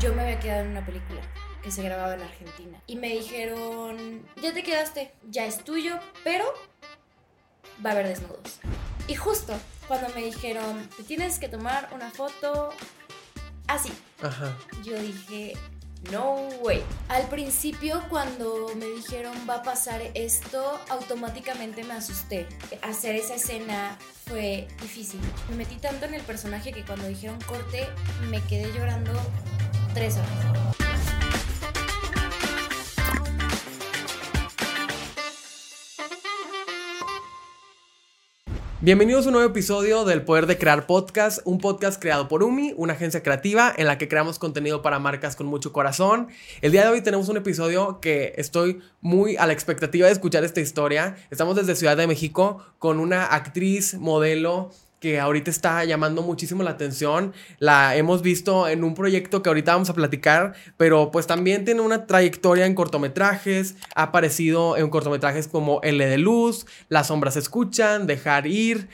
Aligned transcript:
yo 0.00 0.14
me 0.14 0.22
había 0.22 0.40
quedado 0.40 0.62
en 0.62 0.70
una 0.70 0.84
película 0.84 1.20
que 1.62 1.70
se 1.70 1.82
grababa 1.82 2.14
en 2.14 2.22
Argentina. 2.22 2.82
Y 2.86 2.96
me 2.96 3.08
dijeron, 3.08 4.26
ya 4.40 4.54
te 4.54 4.62
quedaste, 4.62 5.12
ya 5.28 5.44
es 5.44 5.62
tuyo, 5.62 5.98
pero 6.24 6.46
va 7.84 7.90
a 7.90 7.92
haber 7.92 8.08
desnudos. 8.08 8.60
Y 9.08 9.14
justo 9.14 9.52
cuando 9.86 10.08
me 10.14 10.22
dijeron, 10.22 10.88
te 10.96 11.02
tienes 11.02 11.38
que 11.38 11.48
tomar 11.48 11.90
una 11.92 12.10
foto 12.10 12.70
así, 13.66 13.92
Ajá. 14.22 14.56
yo 14.82 14.98
dije, 14.98 15.52
no 16.10 16.34
way. 16.62 16.82
Al 17.08 17.26
principio 17.28 18.02
cuando 18.08 18.68
me 18.76 18.86
dijeron 18.86 19.34
va 19.48 19.56
a 19.56 19.62
pasar 19.62 20.00
esto, 20.14 20.80
automáticamente 20.88 21.84
me 21.84 21.92
asusté. 21.92 22.46
Hacer 22.80 23.16
esa 23.16 23.34
escena 23.34 23.98
fue 24.26 24.66
difícil. 24.80 25.20
Me 25.50 25.56
metí 25.56 25.76
tanto 25.76 26.06
en 26.06 26.14
el 26.14 26.22
personaje 26.22 26.72
que 26.72 26.84
cuando 26.86 27.06
dijeron 27.06 27.38
corte 27.42 27.86
me 28.30 28.40
quedé 28.44 28.72
llorando 28.72 29.12
tres 29.94 30.16
horas. 30.16 30.50
Bienvenidos 38.82 39.26
a 39.26 39.28
un 39.28 39.34
nuevo 39.34 39.50
episodio 39.50 40.06
del 40.06 40.22
Poder 40.22 40.46
de 40.46 40.56
Crear 40.56 40.86
Podcast, 40.86 41.40
un 41.44 41.58
podcast 41.58 42.00
creado 42.00 42.28
por 42.28 42.42
UMI, 42.42 42.72
una 42.78 42.94
agencia 42.94 43.22
creativa 43.22 43.70
en 43.76 43.86
la 43.86 43.98
que 43.98 44.08
creamos 44.08 44.38
contenido 44.38 44.80
para 44.80 44.98
marcas 44.98 45.36
con 45.36 45.46
mucho 45.46 45.70
corazón. 45.70 46.28
El 46.62 46.72
día 46.72 46.84
de 46.84 46.88
hoy 46.88 47.02
tenemos 47.02 47.28
un 47.28 47.36
episodio 47.36 48.00
que 48.00 48.32
estoy 48.38 48.80
muy 49.02 49.36
a 49.36 49.46
la 49.46 49.52
expectativa 49.52 50.06
de 50.06 50.14
escuchar 50.14 50.44
esta 50.44 50.62
historia. 50.62 51.16
Estamos 51.30 51.56
desde 51.56 51.76
Ciudad 51.76 51.98
de 51.98 52.06
México 52.06 52.64
con 52.78 53.00
una 53.00 53.26
actriz, 53.26 53.98
modelo, 53.98 54.70
que 55.00 55.18
ahorita 55.18 55.50
está 55.50 55.84
llamando 55.84 56.22
muchísimo 56.22 56.62
la 56.62 56.70
atención. 56.70 57.32
La 57.58 57.96
hemos 57.96 58.22
visto 58.22 58.68
en 58.68 58.84
un 58.84 58.94
proyecto 58.94 59.42
que 59.42 59.48
ahorita 59.48 59.72
vamos 59.72 59.90
a 59.90 59.94
platicar, 59.94 60.54
pero 60.76 61.10
pues 61.10 61.26
también 61.26 61.64
tiene 61.64 61.80
una 61.80 62.06
trayectoria 62.06 62.66
en 62.66 62.74
cortometrajes. 62.74 63.76
Ha 63.94 64.04
aparecido 64.04 64.76
en 64.76 64.90
cortometrajes 64.90 65.48
como 65.48 65.80
L 65.82 66.06
de 66.06 66.18
Luz, 66.18 66.66
Las 66.88 67.08
sombras 67.08 67.34
se 67.34 67.40
escuchan, 67.40 68.06
Dejar 68.06 68.46
ir. 68.46 68.88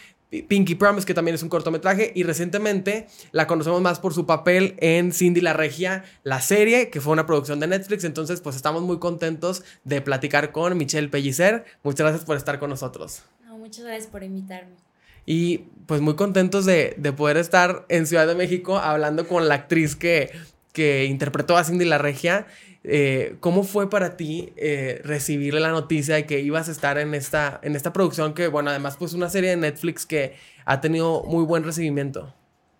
Pinky 0.49 0.75
Promise, 0.75 1.07
que 1.07 1.15
también 1.15 1.37
es 1.37 1.43
un 1.43 1.49
cortometraje, 1.49 2.13
y 2.15 2.25
recientemente 2.25 3.07
la 3.31 3.47
conocemos 3.47 3.81
más 3.81 4.01
por 4.01 4.13
su 4.13 4.27
papel 4.27 4.75
en 4.79 5.13
Cindy 5.13 5.41
la 5.41 5.53
Regia, 5.53 6.05
la 6.25 6.41
serie, 6.41 6.91
que 6.91 7.01
fue 7.01 7.13
una 7.13 7.27
producción 7.27 7.61
de 7.61 7.69
Netflix. 7.69 8.05
Entonces, 8.05 8.41
pues 8.41 8.57
estamos 8.57 8.83
muy 8.83 8.99
contentos 8.99 9.63
de 9.85 10.03
platicar 10.03 10.51
con 10.51 10.77
Michelle 10.77 11.09
Pellicer. 11.09 11.65
Muchas 11.85 12.01
gracias 12.01 12.25
por 12.25 12.37
estar 12.37 12.59
con 12.59 12.71
nosotros. 12.71 13.23
No, 13.45 13.57
muchas 13.57 13.85
gracias 13.85 14.09
por 14.09 14.25
invitarme. 14.25 14.86
Y 15.27 15.59
pues 15.87 16.01
muy 16.01 16.17
contentos 16.17 16.65
de, 16.65 16.95
de, 16.97 17.13
poder 17.13 17.37
estar 17.37 17.85
en 17.89 18.07
Ciudad 18.07 18.27
de 18.27 18.35
México 18.35 18.79
hablando 18.79 19.29
con 19.29 19.49
la 19.49 19.55
actriz 19.55 19.95
que, 19.95 20.31
que 20.73 21.05
interpretó 21.05 21.57
a 21.57 21.65
Cindy 21.65 21.85
la 21.85 21.99
Regia. 21.99 22.47
Eh, 22.85 23.37
¿Cómo 23.41 23.65
fue 23.65 23.91
para 23.91 24.17
ti 24.17 24.53
eh, 24.57 25.01
recibir 25.03 25.55
la 25.55 25.71
noticia 25.71 26.15
de 26.15 26.27
que 26.27 26.41
ibas 26.41 26.69
a 26.69 26.73
estar 26.73 26.99
en 26.99 27.15
esta, 27.15 27.59
en 27.63 27.75
esta 27.75 27.93
producción 27.93 28.33
que, 28.33 28.47
bueno, 28.47 28.71
además 28.71 28.97
pues 28.97 29.13
una 29.13 29.29
serie 29.29 29.51
de 29.51 29.57
Netflix 29.57 30.07
que 30.07 30.37
ha 30.65 30.81
tenido 30.81 31.25
muy 31.25 31.45
buen 31.45 31.65
recibimiento? 31.65 32.33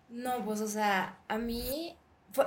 No, 0.09 0.45
pues 0.45 0.61
o 0.61 0.67
sea, 0.67 1.17
a 1.27 1.37
mí, 1.37 1.97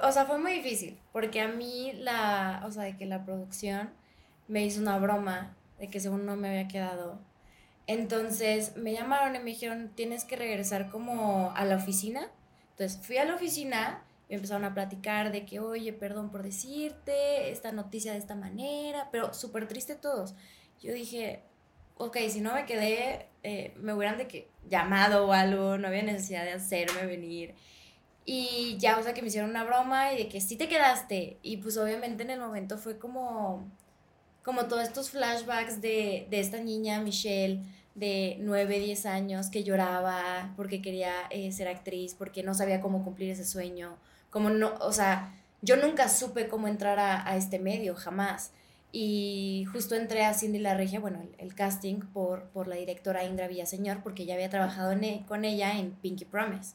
o 0.02 0.12
sea, 0.12 0.24
fue 0.24 0.38
muy 0.38 0.52
difícil, 0.52 0.98
porque 1.12 1.42
a 1.42 1.48
mí 1.48 1.92
la, 1.98 2.62
o 2.64 2.70
sea, 2.70 2.84
de 2.84 2.96
que 2.96 3.04
la 3.04 3.24
producción 3.24 3.90
me 4.48 4.64
hizo 4.64 4.80
una 4.80 4.98
broma 4.98 5.54
de 5.78 5.88
que 5.88 6.00
según 6.00 6.24
no 6.24 6.36
me 6.36 6.48
había 6.48 6.68
quedado 6.68 7.18
entonces 7.90 8.76
me 8.76 8.92
llamaron 8.92 9.34
y 9.34 9.40
me 9.40 9.46
dijeron, 9.46 9.90
tienes 9.96 10.24
que 10.24 10.36
regresar 10.36 10.90
como 10.90 11.52
a 11.56 11.64
la 11.64 11.74
oficina. 11.74 12.30
Entonces 12.70 13.04
fui 13.04 13.16
a 13.16 13.24
la 13.24 13.34
oficina 13.34 14.04
y 14.28 14.36
empezaron 14.36 14.64
a 14.64 14.74
platicar 14.74 15.32
de 15.32 15.44
que, 15.44 15.58
oye, 15.58 15.92
perdón 15.92 16.30
por 16.30 16.44
decirte 16.44 17.50
esta 17.50 17.72
noticia 17.72 18.12
de 18.12 18.18
esta 18.18 18.36
manera, 18.36 19.08
pero 19.10 19.34
súper 19.34 19.66
triste 19.66 19.96
todos. 19.96 20.36
Yo 20.80 20.92
dije, 20.92 21.42
ok, 21.96 22.16
si 22.28 22.40
no 22.40 22.54
me 22.54 22.64
quedé, 22.64 23.26
eh, 23.42 23.74
me 23.76 23.92
hubieran 23.92 24.18
de 24.18 24.28
que 24.28 24.48
llamado 24.68 25.26
o 25.26 25.32
algo, 25.32 25.76
no 25.76 25.88
había 25.88 26.04
necesidad 26.04 26.44
de 26.44 26.52
hacerme 26.52 27.06
venir. 27.06 27.56
Y 28.24 28.76
ya, 28.78 28.98
o 28.98 29.02
sea, 29.02 29.14
que 29.14 29.22
me 29.22 29.28
hicieron 29.28 29.50
una 29.50 29.64
broma 29.64 30.12
y 30.12 30.18
de 30.18 30.28
que 30.28 30.40
sí 30.40 30.56
te 30.56 30.68
quedaste. 30.68 31.38
Y 31.42 31.56
pues 31.56 31.76
obviamente 31.76 32.22
en 32.22 32.30
el 32.30 32.38
momento 32.38 32.78
fue 32.78 32.98
como, 33.00 33.68
como 34.44 34.66
todos 34.66 34.84
estos 34.84 35.10
flashbacks 35.10 35.80
de, 35.80 36.28
de 36.30 36.38
esta 36.38 36.60
niña, 36.60 37.00
Michelle, 37.00 37.64
de 37.94 38.36
9, 38.40 38.78
10 38.78 39.06
años 39.06 39.48
que 39.50 39.64
lloraba 39.64 40.52
porque 40.56 40.80
quería 40.80 41.12
eh, 41.30 41.52
ser 41.52 41.68
actriz, 41.68 42.14
porque 42.14 42.42
no 42.42 42.54
sabía 42.54 42.80
cómo 42.80 43.04
cumplir 43.04 43.30
ese 43.30 43.44
sueño, 43.44 43.96
como 44.30 44.50
no, 44.50 44.74
o 44.80 44.92
sea, 44.92 45.34
yo 45.62 45.76
nunca 45.76 46.08
supe 46.08 46.48
cómo 46.48 46.68
entrar 46.68 46.98
a, 46.98 47.28
a 47.28 47.36
este 47.36 47.58
medio, 47.58 47.94
jamás. 47.94 48.52
Y 48.92 49.66
justo 49.72 49.94
entré 49.94 50.24
a 50.24 50.34
Cindy 50.34 50.58
La 50.58 50.74
Regia, 50.74 50.98
bueno, 50.98 51.22
el, 51.38 51.54
casting 51.54 52.00
por, 52.12 52.44
por 52.48 52.66
la 52.66 52.76
directora 52.76 53.24
Indra 53.24 53.46
Villaseñor, 53.46 54.02
porque 54.02 54.26
ya 54.26 54.34
había 54.34 54.50
trabajado 54.50 54.92
en, 54.92 55.04
e, 55.04 55.24
con 55.28 55.44
ella 55.44 55.78
en 55.78 55.92
Pinky 55.92 56.24
Promise. 56.24 56.74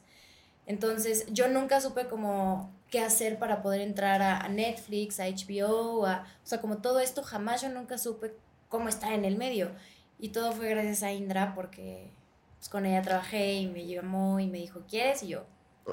Entonces, 0.66 1.26
yo 1.30 1.48
nunca 1.48 1.80
supe 1.80 2.06
cómo 2.06 2.72
qué 2.90 3.00
hacer 3.00 3.38
para 3.38 3.62
poder 3.62 3.80
entrar 3.82 4.22
a, 4.22 4.38
a 4.38 4.48
Netflix, 4.48 5.20
a 5.20 5.26
HBO, 5.26 6.06
a, 6.06 6.26
o 6.42 6.46
sea, 6.46 6.60
como 6.60 6.78
todo 6.78 7.00
esto, 7.00 7.22
jamás 7.22 7.62
yo 7.62 7.68
nunca 7.68 7.98
supe 7.98 8.32
cómo 8.68 8.88
estar 8.88 9.12
en 9.12 9.24
el 9.24 9.36
medio. 9.36 9.70
Y 10.18 10.30
todo 10.30 10.52
fue 10.52 10.70
gracias 10.70 11.02
a 11.02 11.12
Indra 11.12 11.54
porque 11.54 12.10
pues, 12.58 12.68
con 12.68 12.86
ella 12.86 13.02
trabajé 13.02 13.54
y 13.54 13.66
me 13.66 13.86
llamó 13.86 14.40
y 14.40 14.46
me 14.46 14.58
dijo, 14.58 14.80
¿quieres? 14.88 15.22
Y 15.22 15.28
yo, 15.28 15.44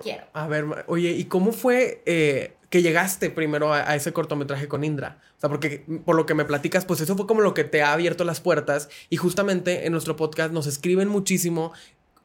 quiero. 0.02 0.26
A 0.34 0.48
ver, 0.48 0.66
oye, 0.88 1.12
¿y 1.12 1.26
cómo 1.26 1.52
fue 1.52 2.02
eh, 2.06 2.56
que 2.70 2.82
llegaste 2.82 3.30
primero 3.30 3.74
a, 3.74 3.90
a, 3.90 3.96
ese 3.96 4.14
cortometraje 4.14 4.68
con 4.68 4.84
Indra? 4.84 5.20
O 5.38 5.40
sea, 5.40 5.50
porque 5.50 5.86
por 6.06 6.16
lo 6.16 6.26
que 6.26 6.34
me 6.34 6.46
platicas, 6.46 6.86
pues 6.86 7.02
eso 7.02 7.16
fue 7.16 7.28
como 7.28 7.42
lo 7.42 7.54
que 7.54 7.64
te 7.64 7.82
ha 7.82 7.94
abierto 7.94 8.24
las 8.24 8.40
puertas 8.40 8.90
y 9.10 9.18
justamente 9.18 9.86
en 9.86 9.92
nuestro 9.92 10.16
podcast 10.16 10.54
nos 10.54 10.68
escriben 10.68 11.10
muchísimo 11.10 11.74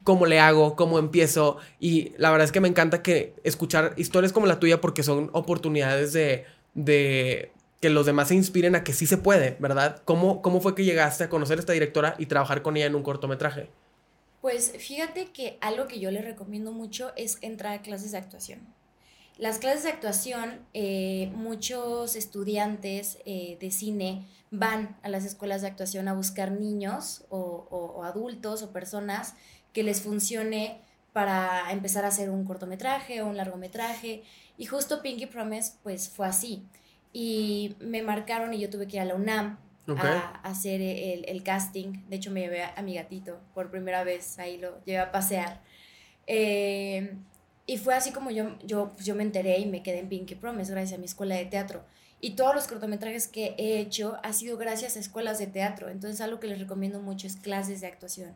cómo 0.04 0.24
le 0.24 0.40
hago, 0.40 0.76
cómo 0.76 0.98
empiezo 0.98 1.58
y 1.78 2.12
la 2.16 2.30
verdad 2.30 2.46
es 2.46 2.52
que 2.52 2.60
me 2.60 2.68
encanta 2.68 3.02
que 3.02 3.34
escuchar 3.44 3.92
historias 3.98 4.32
como 4.32 4.46
la 4.46 4.58
tuya 4.58 4.80
porque 4.80 5.02
son 5.02 5.28
oportunidades 5.34 6.14
de, 6.14 6.46
de 6.72 7.52
que 7.80 7.90
los 7.90 8.06
demás 8.06 8.28
se 8.28 8.34
inspiren 8.34 8.74
a 8.74 8.82
que 8.82 8.92
sí 8.92 9.06
se 9.06 9.18
puede, 9.18 9.56
¿verdad? 9.60 10.02
¿Cómo, 10.04 10.42
¿Cómo 10.42 10.60
fue 10.60 10.74
que 10.74 10.84
llegaste 10.84 11.24
a 11.24 11.28
conocer 11.28 11.58
a 11.58 11.60
esta 11.60 11.72
directora 11.72 12.14
y 12.18 12.26
trabajar 12.26 12.62
con 12.62 12.76
ella 12.76 12.86
en 12.86 12.94
un 12.94 13.02
cortometraje? 13.02 13.70
Pues 14.40 14.72
fíjate 14.78 15.26
que 15.32 15.58
algo 15.60 15.86
que 15.86 16.00
yo 16.00 16.10
les 16.10 16.24
recomiendo 16.24 16.72
mucho 16.72 17.12
es 17.16 17.38
entrar 17.40 17.74
a 17.74 17.82
clases 17.82 18.12
de 18.12 18.18
actuación. 18.18 18.60
Las 19.36 19.58
clases 19.58 19.84
de 19.84 19.90
actuación, 19.90 20.60
eh, 20.74 21.30
muchos 21.34 22.16
estudiantes 22.16 23.18
eh, 23.24 23.56
de 23.60 23.70
cine 23.70 24.26
van 24.50 24.96
a 25.02 25.08
las 25.08 25.24
escuelas 25.24 25.62
de 25.62 25.68
actuación 25.68 26.08
a 26.08 26.14
buscar 26.14 26.50
niños 26.50 27.24
o, 27.28 27.68
o, 27.70 27.78
o 27.98 28.04
adultos 28.04 28.62
o 28.62 28.72
personas 28.72 29.34
que 29.72 29.84
les 29.84 30.00
funcione 30.00 30.80
para 31.12 31.70
empezar 31.70 32.04
a 32.04 32.08
hacer 32.08 32.30
un 32.30 32.44
cortometraje 32.44 33.22
o 33.22 33.28
un 33.28 33.36
largometraje. 33.36 34.24
Y 34.56 34.66
justo 34.66 35.02
Pinky 35.02 35.26
Promise, 35.26 35.74
pues 35.84 36.08
fue 36.08 36.26
así 36.26 36.64
y 37.12 37.76
me 37.80 38.02
marcaron 38.02 38.54
y 38.54 38.60
yo 38.60 38.70
tuve 38.70 38.86
que 38.86 38.96
ir 38.96 39.02
a 39.02 39.04
la 39.04 39.14
UNAM 39.14 39.58
okay. 39.86 40.10
a, 40.10 40.40
a, 40.42 40.50
hacer 40.50 40.80
el, 40.80 41.24
el, 41.26 41.42
casting. 41.42 42.04
De 42.08 42.16
hecho, 42.16 42.30
me 42.30 42.40
llevé 42.40 42.62
a, 42.62 42.82
mi 42.82 42.94
gatito 42.94 43.38
por 43.54 43.70
primera 43.70 44.04
vez, 44.04 44.38
ahí 44.38 44.58
lo 44.58 44.82
llevé 44.84 44.98
a 44.98 45.12
pasear. 45.12 45.60
Eh, 46.26 47.14
y 47.66 47.78
fue 47.78 47.94
así 47.94 48.12
como 48.12 48.30
yo, 48.30 48.56
yo, 48.64 48.92
pues 48.94 49.06
yo 49.06 49.14
me 49.14 49.22
enteré 49.22 49.58
y 49.58 49.66
me 49.66 49.82
quedé 49.82 49.98
en 49.98 50.08
Pinky 50.08 50.34
Promise 50.34 50.72
gracias 50.72 50.96
a 50.96 50.98
mi 50.98 51.06
escuela 51.06 51.34
de 51.34 51.44
teatro. 51.46 51.84
Y 52.20 52.30
todos 52.30 52.54
los 52.54 52.66
cortometrajes 52.66 53.28
que 53.28 53.54
he 53.58 53.78
hecho 53.78 54.18
ha 54.22 54.32
sido 54.32 54.56
gracias 54.56 54.96
a 54.96 55.00
escuelas 55.00 55.38
de 55.38 55.46
teatro. 55.46 55.88
Entonces, 55.88 56.20
algo 56.20 56.40
que 56.40 56.48
les 56.48 56.58
recomiendo 56.58 57.00
mucho 57.00 57.26
es 57.26 57.36
clases 57.36 57.80
de 57.80 57.86
actuación. 57.86 58.34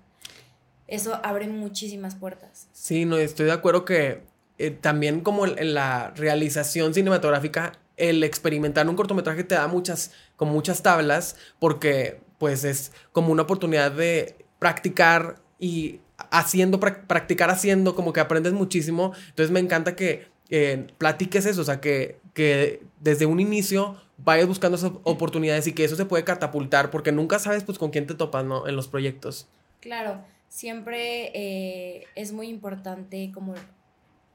Eso 0.87 1.19
abre 1.25 1.49
muchísimas 1.49 2.15
puertas. 2.15 2.69
Sí, 2.72 3.04
no, 3.04 3.16
estoy 3.16 3.47
de 3.47 3.53
acuerdo 3.53 3.84
que 3.84 4.22
eh, 4.59 4.71
también 4.71 5.22
como 5.22 5.47
en 5.47 5.75
la 5.75 6.10
realización 6.10 6.94
cinematográfica 6.94 7.72
el 7.97 8.24
experimentar 8.24 8.89
un 8.89 8.97
cortometraje 8.97 9.44
te 9.44 9.54
da 9.54 9.68
muchas, 9.68 10.12
como 10.36 10.53
muchas 10.53 10.83
tablas, 10.83 11.36
porque 11.59 12.21
pues 12.39 12.65
es 12.65 12.92
como 13.12 13.33
una 13.33 13.42
oportunidad 13.42 13.92
de 13.92 14.36
practicar 14.59 15.36
y 15.59 16.00
haciendo, 16.30 16.80
practicar 16.80 17.50
haciendo, 17.50 17.94
como 17.94 18.12
que 18.12 18.21
aprendes 18.21 18.53
muchísimo. 18.53 19.12
Entonces 19.28 19.50
me 19.50 19.60
encanta 19.60 19.94
que 19.94 20.27
eh, 20.50 20.89
platiques 20.98 21.47
eso, 21.47 21.60
o 21.60 21.65
sea, 21.65 21.80
que, 21.80 22.18
que 22.34 22.83
desde 23.00 23.27
un 23.27 23.41
inicio 23.41 23.97
vayas 24.18 24.47
buscando 24.47 24.77
esas 24.77 24.92
oportunidades 25.04 25.66
y 25.66 25.72
que 25.72 25.84
eso 25.84 25.97
se 25.97 26.04
puede 26.04 26.24
catapultar, 26.24 26.91
porque 26.91 27.12
nunca 27.12 27.38
sabes 27.38 27.65
pues 27.65 27.78
con 27.78 27.91
quién 27.91 28.06
te 28.06 28.15
topas, 28.15 28.45
¿no? 28.45 28.66
En 28.66 28.77
los 28.77 28.88
proyectos. 28.88 29.48
Claro, 29.80 30.22
siempre 30.48 31.30
eh, 31.34 32.04
es 32.15 32.33
muy 32.33 32.48
importante 32.48 33.30
como 33.33 33.54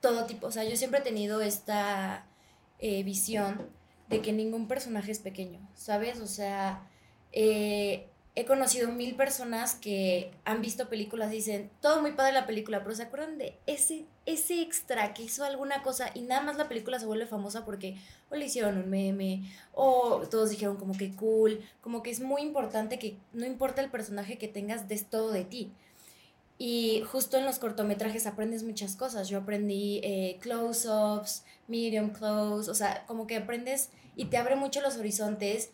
todo 0.01 0.25
tipo, 0.25 0.47
o 0.47 0.51
sea, 0.51 0.63
yo 0.63 0.75
siempre 0.75 0.99
he 0.99 1.03
tenido 1.03 1.41
esta 1.41 2.25
eh, 2.79 3.03
visión 3.03 3.69
de 4.09 4.21
que 4.21 4.33
ningún 4.33 4.67
personaje 4.67 5.11
es 5.11 5.19
pequeño, 5.19 5.59
¿sabes? 5.73 6.19
O 6.19 6.27
sea, 6.27 6.87
eh, 7.31 8.07
he 8.37 8.45
conocido 8.45 8.91
mil 8.91 9.15
personas 9.15 9.73
que 9.73 10.31
han 10.45 10.61
visto 10.61 10.89
películas 10.89 11.31
y 11.33 11.37
dicen, 11.37 11.71
todo 11.81 12.01
muy 12.01 12.11
padre 12.11 12.33
la 12.33 12.45
película, 12.45 12.83
pero 12.83 12.95
¿se 12.95 13.01
acuerdan 13.01 13.39
de 13.39 13.57
ese, 13.65 14.05
ese 14.27 14.61
extra 14.61 15.15
que 15.15 15.23
hizo 15.23 15.43
alguna 15.43 15.81
cosa 15.81 16.11
y 16.13 16.21
nada 16.21 16.41
más 16.41 16.55
la 16.55 16.69
película 16.69 16.99
se 16.99 17.07
vuelve 17.07 17.25
famosa 17.25 17.65
porque 17.65 17.97
o 18.29 18.35
le 18.35 18.45
hicieron 18.45 18.77
un 18.77 18.91
meme 18.91 19.51
o 19.73 20.21
todos 20.29 20.51
dijeron 20.51 20.77
como 20.77 20.95
que 20.95 21.15
cool, 21.15 21.61
como 21.81 22.03
que 22.03 22.11
es 22.11 22.19
muy 22.19 22.43
importante 22.43 22.99
que 22.99 23.17
no 23.33 23.47
importa 23.47 23.81
el 23.81 23.89
personaje 23.89 24.37
que 24.37 24.47
tengas, 24.47 24.87
des 24.87 25.09
todo 25.09 25.31
de 25.31 25.43
ti. 25.43 25.73
Y 26.57 27.03
justo 27.11 27.37
en 27.37 27.45
los 27.45 27.59
cortometrajes 27.59 28.25
aprendes 28.25 28.63
muchas 28.63 28.95
cosas. 28.95 29.29
Yo 29.29 29.39
aprendí 29.39 29.99
eh, 30.03 30.37
close-ups, 30.41 31.43
medium 31.67 32.09
close, 32.09 32.69
o 32.69 32.73
sea, 32.73 33.05
como 33.05 33.27
que 33.27 33.37
aprendes 33.37 33.89
y 34.15 34.25
te 34.25 34.37
abre 34.37 34.55
mucho 34.55 34.81
los 34.81 34.97
horizontes 34.97 35.69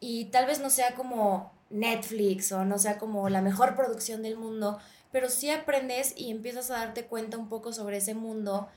y 0.00 0.26
tal 0.26 0.46
vez 0.46 0.60
no 0.60 0.70
sea 0.70 0.94
como 0.94 1.52
Netflix 1.70 2.52
o 2.52 2.64
no 2.64 2.78
sea 2.78 2.98
como 2.98 3.28
la 3.28 3.42
mejor 3.42 3.74
producción 3.74 4.22
del 4.22 4.36
mundo, 4.36 4.78
pero 5.10 5.28
sí 5.28 5.50
aprendes 5.50 6.14
y 6.16 6.30
empiezas 6.30 6.70
a 6.70 6.78
darte 6.78 7.06
cuenta 7.06 7.36
un 7.36 7.48
poco 7.48 7.72
sobre 7.72 7.96
ese 7.96 8.14
mundo 8.14 8.68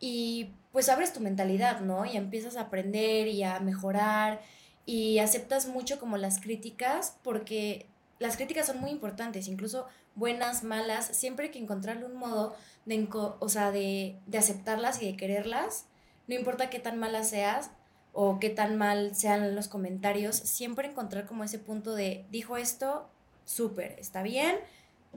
y 0.00 0.52
pues 0.72 0.88
abres 0.88 1.12
tu 1.12 1.20
mentalidad, 1.20 1.80
¿no? 1.80 2.04
Y 2.04 2.16
empiezas 2.16 2.56
a 2.56 2.62
aprender 2.62 3.26
y 3.26 3.42
a 3.42 3.58
mejorar 3.60 4.40
y 4.86 5.18
aceptas 5.18 5.66
mucho 5.66 5.98
como 5.98 6.16
las 6.16 6.40
críticas 6.40 7.16
porque 7.22 7.86
las 8.18 8.36
críticas 8.36 8.66
son 8.66 8.80
muy 8.80 8.90
importantes, 8.90 9.48
incluso 9.48 9.86
buenas, 10.18 10.64
malas, 10.64 11.06
siempre 11.06 11.46
hay 11.46 11.50
que 11.52 11.58
encontrarle 11.58 12.04
un 12.04 12.16
modo 12.16 12.54
de, 12.84 13.08
o 13.12 13.48
sea, 13.48 13.70
de, 13.70 14.18
de 14.26 14.38
aceptarlas 14.38 15.00
y 15.02 15.06
de 15.06 15.16
quererlas, 15.16 15.86
no 16.26 16.34
importa 16.34 16.70
qué 16.70 16.78
tan 16.78 16.98
malas 16.98 17.30
seas, 17.30 17.70
o 18.12 18.40
qué 18.40 18.50
tan 18.50 18.76
mal 18.76 19.14
sean 19.14 19.54
los 19.54 19.68
comentarios, 19.68 20.36
siempre 20.36 20.88
encontrar 20.88 21.26
como 21.26 21.44
ese 21.44 21.58
punto 21.58 21.94
de, 21.94 22.26
dijo 22.30 22.56
esto, 22.56 23.08
súper, 23.44 23.96
está 23.98 24.22
bien, 24.22 24.56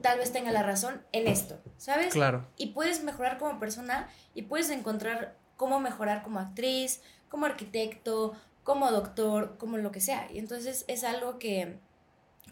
tal 0.00 0.18
vez 0.18 0.32
tenga 0.32 0.52
la 0.52 0.62
razón 0.62 1.02
en 1.12 1.26
esto, 1.26 1.60
¿sabes? 1.76 2.12
Claro. 2.12 2.46
Y 2.56 2.68
puedes 2.68 3.02
mejorar 3.02 3.38
como 3.38 3.58
persona 3.58 4.08
y 4.34 4.42
puedes 4.42 4.70
encontrar 4.70 5.36
cómo 5.56 5.80
mejorar 5.80 6.22
como 6.22 6.38
actriz, 6.38 7.02
como 7.28 7.46
arquitecto, 7.46 8.34
como 8.62 8.90
doctor, 8.90 9.56
como 9.58 9.78
lo 9.78 9.90
que 9.90 10.00
sea. 10.00 10.30
Y 10.32 10.38
entonces 10.38 10.84
es 10.88 11.04
algo 11.04 11.38
que, 11.38 11.78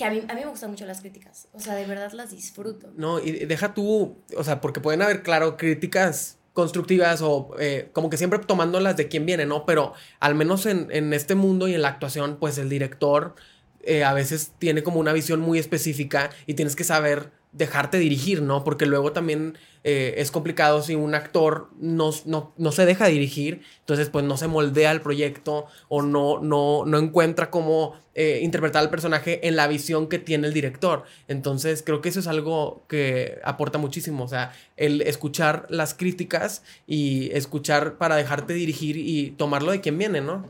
que 0.00 0.06
a, 0.06 0.10
mí, 0.10 0.22
a 0.26 0.34
mí 0.34 0.40
me 0.40 0.46
gustan 0.46 0.70
mucho 0.70 0.86
las 0.86 1.02
críticas. 1.02 1.48
O 1.52 1.60
sea, 1.60 1.74
de 1.74 1.84
verdad 1.84 2.10
las 2.12 2.30
disfruto. 2.30 2.90
No, 2.96 3.20
y 3.20 3.32
deja 3.44 3.74
tú, 3.74 4.16
o 4.34 4.44
sea, 4.44 4.62
porque 4.62 4.80
pueden 4.80 5.02
haber, 5.02 5.22
claro, 5.22 5.58
críticas 5.58 6.38
constructivas 6.54 7.20
o 7.20 7.50
eh, 7.58 7.90
como 7.92 8.08
que 8.08 8.16
siempre 8.16 8.38
tomándolas 8.38 8.96
de 8.96 9.08
quién 9.08 9.26
viene, 9.26 9.44
¿no? 9.44 9.66
Pero 9.66 9.92
al 10.18 10.34
menos 10.34 10.64
en, 10.64 10.88
en 10.90 11.12
este 11.12 11.34
mundo 11.34 11.68
y 11.68 11.74
en 11.74 11.82
la 11.82 11.88
actuación, 11.88 12.38
pues 12.40 12.56
el 12.56 12.70
director 12.70 13.34
eh, 13.82 14.02
a 14.02 14.14
veces 14.14 14.52
tiene 14.58 14.82
como 14.82 15.00
una 15.00 15.12
visión 15.12 15.40
muy 15.40 15.58
específica 15.58 16.30
y 16.46 16.54
tienes 16.54 16.76
que 16.76 16.84
saber 16.84 17.30
dejarte 17.52 17.98
dirigir, 17.98 18.42
¿no? 18.42 18.62
Porque 18.62 18.86
luego 18.86 19.12
también 19.12 19.58
eh, 19.82 20.14
es 20.18 20.30
complicado 20.30 20.82
si 20.82 20.94
un 20.94 21.14
actor 21.14 21.70
no, 21.78 22.10
no, 22.24 22.72
se 22.72 22.86
deja 22.86 23.06
dirigir, 23.06 23.62
entonces 23.80 24.08
pues 24.08 24.24
no 24.24 24.36
se 24.36 24.46
moldea 24.46 24.92
el 24.92 25.00
proyecto 25.00 25.66
o 25.88 26.02
no, 26.02 26.38
no, 26.40 26.84
no 26.84 26.98
encuentra 26.98 27.50
cómo 27.50 27.94
eh, 28.14 28.40
interpretar 28.42 28.82
al 28.82 28.90
personaje 28.90 29.48
en 29.48 29.56
la 29.56 29.66
visión 29.66 30.08
que 30.08 30.18
tiene 30.18 30.46
el 30.46 30.52
director. 30.52 31.04
Entonces 31.26 31.82
creo 31.84 32.00
que 32.00 32.10
eso 32.10 32.20
es 32.20 32.28
algo 32.28 32.84
que 32.88 33.40
aporta 33.42 33.78
muchísimo, 33.78 34.24
o 34.24 34.28
sea, 34.28 34.52
el 34.76 35.02
escuchar 35.02 35.66
las 35.70 35.94
críticas 35.94 36.62
y 36.86 37.30
escuchar 37.32 37.94
para 37.98 38.16
dejarte 38.16 38.52
dirigir 38.52 38.96
y 38.96 39.30
tomarlo 39.32 39.72
de 39.72 39.80
quien 39.80 39.98
viene, 39.98 40.20
¿no? 40.20 40.46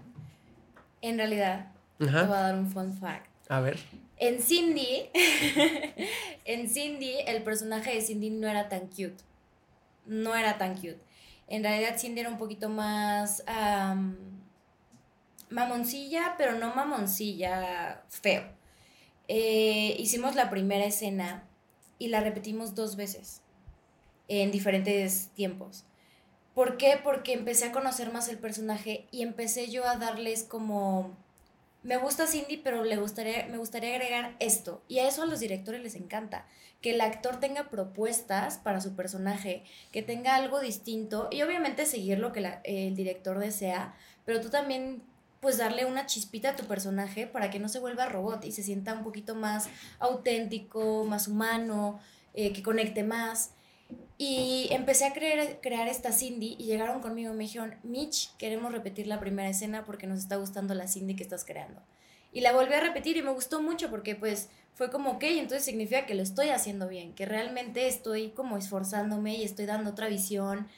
En 1.00 1.16
realidad, 1.16 1.72
te 1.98 2.04
voy 2.04 2.14
a 2.14 2.24
dar 2.26 2.54
un 2.56 2.70
fun 2.70 2.92
fact. 2.92 3.26
A 3.48 3.60
ver. 3.60 3.78
En 4.20 4.42
Cindy, 4.42 5.08
en 6.44 6.68
Cindy, 6.68 7.14
el 7.26 7.42
personaje 7.42 7.94
de 7.94 8.02
Cindy 8.02 8.28
no 8.28 8.48
era 8.48 8.68
tan 8.68 8.86
cute. 8.88 9.16
No 10.04 10.36
era 10.36 10.58
tan 10.58 10.74
cute. 10.74 11.00
En 11.48 11.64
realidad, 11.64 11.98
Cindy 11.98 12.20
era 12.20 12.28
un 12.28 12.36
poquito 12.36 12.68
más 12.68 13.42
mamoncilla, 15.48 16.34
pero 16.36 16.52
no 16.52 16.74
mamoncilla 16.74 18.04
feo. 18.10 18.44
Eh, 19.26 19.96
hicimos 19.98 20.34
la 20.34 20.50
primera 20.50 20.84
escena 20.84 21.48
y 21.98 22.08
la 22.08 22.20
repetimos 22.20 22.74
dos 22.74 22.96
veces 22.96 23.40
en 24.28 24.50
diferentes 24.50 25.28
tiempos. 25.34 25.84
¿Por 26.54 26.76
qué? 26.76 27.00
Porque 27.02 27.32
empecé 27.32 27.66
a 27.66 27.72
conocer 27.72 28.12
más 28.12 28.28
el 28.28 28.38
personaje 28.38 29.06
y 29.10 29.22
empecé 29.22 29.70
yo 29.70 29.86
a 29.86 29.96
darles 29.96 30.44
como 30.44 31.16
me 31.82 31.96
gusta 31.96 32.26
Cindy, 32.26 32.58
pero 32.58 32.84
le 32.84 32.96
gustaría, 32.96 33.46
me 33.46 33.56
gustaría 33.56 33.94
agregar 33.94 34.36
esto. 34.38 34.82
Y 34.88 34.98
a 34.98 35.08
eso 35.08 35.22
a 35.22 35.26
los 35.26 35.40
directores 35.40 35.82
les 35.82 35.94
encanta. 35.94 36.46
Que 36.82 36.90
el 36.90 37.00
actor 37.00 37.40
tenga 37.40 37.70
propuestas 37.70 38.58
para 38.58 38.80
su 38.80 38.94
personaje, 38.94 39.64
que 39.92 40.02
tenga 40.02 40.34
algo 40.34 40.60
distinto 40.60 41.28
y 41.30 41.42
obviamente 41.42 41.86
seguir 41.86 42.18
lo 42.18 42.32
que 42.32 42.58
el 42.64 42.96
director 42.96 43.38
desea, 43.38 43.94
pero 44.24 44.40
tú 44.40 44.48
también 44.48 45.02
pues 45.40 45.56
darle 45.56 45.86
una 45.86 46.06
chispita 46.06 46.50
a 46.50 46.56
tu 46.56 46.64
personaje 46.66 47.26
para 47.26 47.50
que 47.50 47.58
no 47.58 47.68
se 47.68 47.80
vuelva 47.80 48.06
robot 48.06 48.44
y 48.44 48.52
se 48.52 48.62
sienta 48.62 48.92
un 48.92 49.02
poquito 49.02 49.34
más 49.34 49.68
auténtico, 49.98 51.04
más 51.04 51.28
humano, 51.28 51.98
eh, 52.34 52.52
que 52.52 52.62
conecte 52.62 53.02
más. 53.02 53.52
Y 54.18 54.68
empecé 54.70 55.06
a 55.06 55.14
crear, 55.14 55.60
crear 55.62 55.88
esta 55.88 56.12
Cindy 56.12 56.54
y 56.58 56.64
llegaron 56.64 57.00
conmigo 57.00 57.32
y 57.32 57.36
me 57.36 57.44
dijeron, 57.44 57.76
Mitch, 57.82 58.36
queremos 58.36 58.70
repetir 58.70 59.06
la 59.06 59.18
primera 59.18 59.48
escena 59.48 59.86
porque 59.86 60.06
nos 60.06 60.18
está 60.18 60.36
gustando 60.36 60.74
la 60.74 60.88
Cindy 60.88 61.16
que 61.16 61.22
estás 61.22 61.44
creando. 61.44 61.80
Y 62.32 62.42
la 62.42 62.52
volví 62.52 62.74
a 62.74 62.80
repetir 62.80 63.16
y 63.16 63.22
me 63.22 63.32
gustó 63.32 63.62
mucho 63.62 63.90
porque 63.90 64.14
pues 64.14 64.50
fue 64.74 64.90
como, 64.90 65.12
ok, 65.12 65.24
entonces 65.24 65.64
significa 65.64 66.06
que 66.06 66.14
lo 66.14 66.22
estoy 66.22 66.50
haciendo 66.50 66.88
bien, 66.88 67.14
que 67.14 67.26
realmente 67.26 67.88
estoy 67.88 68.30
como 68.30 68.56
esforzándome 68.56 69.36
y 69.36 69.42
estoy 69.42 69.66
dando 69.66 69.90
otra 69.90 70.08
visión. 70.08 70.68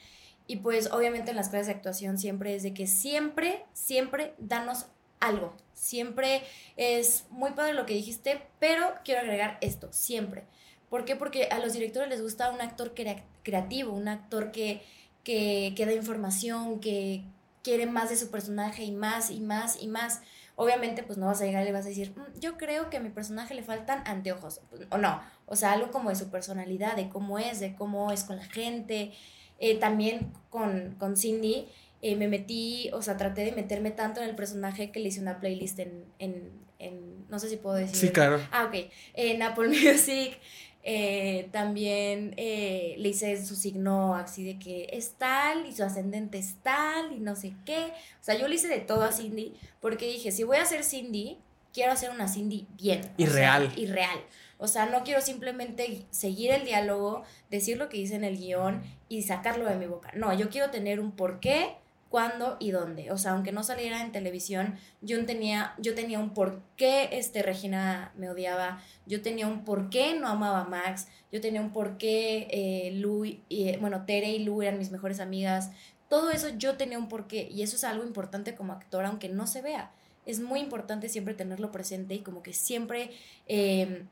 Y 0.47 0.57
pues 0.57 0.91
obviamente 0.91 1.31
en 1.31 1.37
las 1.37 1.49
clases 1.49 1.67
de 1.67 1.73
actuación 1.73 2.17
siempre 2.17 2.55
es 2.55 2.63
de 2.63 2.73
que 2.73 2.87
siempre, 2.87 3.65
siempre 3.73 4.33
danos 4.39 4.87
algo. 5.19 5.55
Siempre 5.73 6.43
es 6.75 7.25
muy 7.29 7.51
padre 7.51 7.73
lo 7.73 7.85
que 7.85 7.93
dijiste, 7.93 8.41
pero 8.59 8.93
quiero 9.03 9.21
agregar 9.21 9.57
esto, 9.61 9.91
siempre. 9.91 10.43
¿Por 10.93 11.05
qué? 11.05 11.15
Porque 11.15 11.45
a 11.45 11.57
los 11.57 11.73
directores 11.73 12.07
les 12.07 12.21
gusta 12.21 12.51
un 12.51 12.61
actor 12.61 12.93
creativo, 13.41 13.93
un 13.93 14.07
actor 14.07 14.51
que, 14.51 14.83
que, 15.23 15.73
da 15.75 15.91
información, 15.91 16.79
que 16.79 17.23
quiere 17.63 17.87
más 17.87 18.11
de 18.11 18.15
su 18.15 18.29
personaje 18.29 18.83
y 18.83 18.91
más 18.91 19.31
y 19.31 19.39
más 19.39 19.81
y 19.81 19.87
más. 19.87 20.21
Obviamente, 20.55 21.01
pues 21.01 21.17
no 21.17 21.25
vas 21.25 21.41
a 21.41 21.45
llegar 21.45 21.63
y 21.63 21.65
le 21.65 21.71
vas 21.71 21.85
a 21.85 21.89
decir, 21.89 22.13
mm, 22.15 22.39
yo 22.39 22.57
creo 22.57 22.91
que 22.91 22.97
a 22.97 22.99
mi 22.99 23.09
personaje 23.09 23.55
le 23.55 23.63
faltan 23.63 24.03
anteojos. 24.05 24.61
O 24.91 24.99
no, 24.99 25.19
o 25.47 25.55
sea, 25.55 25.71
algo 25.71 25.89
como 25.89 26.09
de 26.09 26.15
su 26.15 26.29
personalidad, 26.29 26.95
de 26.95 27.09
cómo 27.09 27.39
es, 27.39 27.59
de 27.59 27.73
cómo 27.73 28.11
es 28.11 28.23
con 28.23 28.37
la 28.37 28.45
gente. 28.45 29.13
Eh, 29.57 29.79
también 29.79 30.31
con, 30.51 30.93
con 30.99 31.17
Cindy 31.17 31.69
eh, 32.03 32.15
me 32.15 32.27
metí, 32.27 32.91
o 32.93 33.01
sea, 33.01 33.17
traté 33.17 33.45
de 33.45 33.53
meterme 33.53 33.89
tanto 33.89 34.21
en 34.21 34.29
el 34.29 34.35
personaje 34.35 34.91
que 34.91 34.99
le 34.99 35.07
hice 35.07 35.21
una 35.21 35.39
playlist 35.39 35.79
en, 35.79 36.05
en, 36.19 36.51
en 36.77 37.13
no 37.29 37.39
sé 37.39 37.49
si 37.49 37.57
puedo 37.57 37.77
decir. 37.77 37.95
Sí, 37.95 38.09
claro. 38.09 38.39
Ah, 38.51 38.65
ok. 38.65 38.91
En 39.15 39.41
Apple 39.41 39.69
Music. 39.69 40.37
Eh, 40.85 41.47
también 41.53 42.33
eh, 42.35 42.95
le 42.97 43.09
hice 43.09 43.43
su 43.45 43.55
signo 43.55 44.15
así 44.15 44.43
de 44.43 44.59
que 44.59 44.89
es 44.91 45.13
tal 45.13 45.65
y 45.65 45.73
su 45.73 45.81
ascendente 45.81 46.37
es 46.37 46.55
tal 46.61 47.13
y 47.13 47.19
no 47.19 47.35
sé 47.35 47.53
qué. 47.65 47.93
O 48.21 48.23
sea, 48.23 48.37
yo 48.37 48.47
le 48.47 48.55
hice 48.55 48.67
de 48.67 48.79
todo 48.79 49.03
a 49.03 49.11
Cindy 49.11 49.53
porque 49.79 50.07
dije, 50.07 50.31
si 50.31 50.43
voy 50.43 50.57
a 50.57 50.63
hacer 50.63 50.83
Cindy, 50.83 51.37
quiero 51.73 51.93
hacer 51.93 52.11
una 52.11 52.27
Cindy 52.27 52.67
bien. 52.77 53.01
Y 53.17 53.25
real. 53.25 53.71
y 53.77 53.85
real. 53.85 54.19
O 54.57 54.67
sea, 54.67 54.85
no 54.85 55.03
quiero 55.03 55.21
simplemente 55.21 56.05
seguir 56.11 56.51
el 56.51 56.65
diálogo, 56.65 57.23
decir 57.49 57.77
lo 57.77 57.89
que 57.89 57.97
dice 57.97 58.15
en 58.15 58.23
el 58.23 58.37
guion 58.37 58.81
y 59.09 59.23
sacarlo 59.23 59.65
de 59.65 59.75
mi 59.75 59.87
boca. 59.87 60.11
No, 60.15 60.33
yo 60.33 60.49
quiero 60.49 60.69
tener 60.69 60.99
un 60.99 61.11
porqué 61.11 61.75
cuándo 62.13 62.57
y 62.59 62.69
dónde. 62.69 63.11
O 63.11 63.17
sea, 63.17 63.31
aunque 63.31 63.51
no 63.51 63.63
saliera 63.63 64.03
en 64.03 64.11
televisión, 64.11 64.75
yo 65.01 65.25
tenía, 65.25 65.73
yo 65.79 65.95
tenía 65.95 66.19
un 66.19 66.35
por 66.35 66.61
qué 66.77 67.09
este, 67.13 67.41
Regina 67.41 68.13
me 68.15 68.29
odiaba, 68.29 68.83
yo 69.07 69.23
tenía 69.23 69.47
un 69.47 69.65
por 69.65 69.89
qué 69.89 70.13
no 70.13 70.27
amaba 70.27 70.59
a 70.59 70.65
Max, 70.65 71.07
yo 71.31 71.41
tenía 71.41 71.59
un 71.59 71.73
por 71.73 71.97
qué 71.97 72.47
eh, 72.51 73.35
y, 73.49 73.77
bueno, 73.77 74.05
Tere 74.05 74.29
y 74.29 74.43
Lu 74.43 74.61
eran 74.61 74.77
mis 74.77 74.91
mejores 74.91 75.19
amigas. 75.19 75.71
Todo 76.07 76.29
eso 76.29 76.49
yo 76.49 76.77
tenía 76.77 76.99
un 76.99 77.09
porqué 77.09 77.49
y 77.49 77.63
eso 77.63 77.77
es 77.77 77.83
algo 77.83 78.03
importante 78.05 78.53
como 78.53 78.73
actor, 78.73 79.05
aunque 79.05 79.29
no 79.29 79.47
se 79.47 79.63
vea. 79.63 79.91
Es 80.27 80.39
muy 80.39 80.59
importante 80.59 81.09
siempre 81.09 81.33
tenerlo 81.33 81.71
presente 81.71 82.13
y 82.13 82.19
como 82.19 82.43
que 82.43 82.53
siempre... 82.53 83.09
Em, 83.47 84.07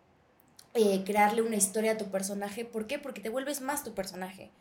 eh, 0.74 1.04
crearle 1.04 1.42
una 1.42 1.58
historia 1.58 1.92
a 1.92 1.98
tu 1.98 2.06
personaje. 2.06 2.64
¿Por 2.64 2.88
qué? 2.88 2.98
Porque 2.98 3.20
te 3.20 3.28
vuelves 3.28 3.60
más 3.60 3.84
tu 3.84 3.94
personaje 3.94 4.52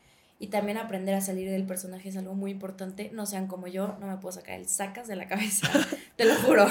y 0.42 0.46
también 0.46 0.78
aprender 0.78 1.14
a 1.14 1.20
salir 1.20 1.50
del 1.50 1.66
personaje 1.66 2.08
es 2.08 2.16
algo 2.16 2.34
muy 2.34 2.50
importante. 2.50 3.10
No 3.12 3.26
sean 3.26 3.46
como 3.46 3.66
yo, 3.66 3.98
no 4.00 4.06
me 4.06 4.16
puedo 4.16 4.32
sacar 4.32 4.58
el 4.58 4.66
sacas 4.66 5.06
de 5.06 5.14
la 5.14 5.28
cabeza, 5.28 5.70
te 6.16 6.24
lo 6.24 6.34
juro. 6.36 6.66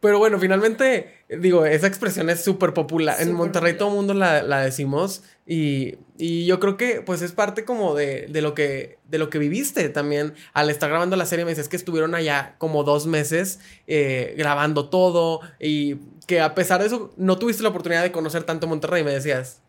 Pero 0.00 0.18
bueno, 0.18 0.40
finalmente, 0.40 1.24
digo, 1.28 1.64
esa 1.64 1.86
expresión 1.86 2.28
es 2.30 2.42
súper 2.42 2.74
popular. 2.74 3.16
en 3.20 3.32
Monterrey 3.32 3.76
todo 3.76 3.90
el 3.90 3.94
mundo 3.94 4.12
la, 4.12 4.42
la 4.42 4.60
decimos 4.60 5.22
y, 5.46 5.94
y, 6.18 6.46
yo 6.46 6.58
creo 6.58 6.76
que 6.76 7.00
pues 7.00 7.22
es 7.22 7.30
parte 7.30 7.64
como 7.64 7.94
de, 7.94 8.26
de, 8.26 8.42
lo 8.42 8.54
que, 8.54 8.98
de 9.08 9.18
lo 9.18 9.30
que 9.30 9.38
viviste 9.38 9.88
también. 9.88 10.34
Al 10.52 10.68
estar 10.68 10.90
grabando 10.90 11.14
la 11.14 11.26
serie 11.26 11.44
me 11.44 11.52
dices 11.52 11.68
que 11.68 11.76
estuvieron 11.76 12.16
allá 12.16 12.56
como 12.58 12.82
dos 12.82 13.06
meses 13.06 13.60
eh, 13.86 14.34
grabando 14.36 14.88
todo 14.90 15.40
y 15.60 15.96
que 16.26 16.40
a 16.40 16.56
pesar 16.56 16.80
de 16.80 16.88
eso 16.88 17.14
no 17.16 17.38
tuviste 17.38 17.62
la 17.62 17.68
oportunidad 17.68 18.02
de 18.02 18.10
conocer 18.10 18.42
tanto 18.42 18.66
Monterrey, 18.66 19.04
me 19.04 19.12
decías. 19.12 19.62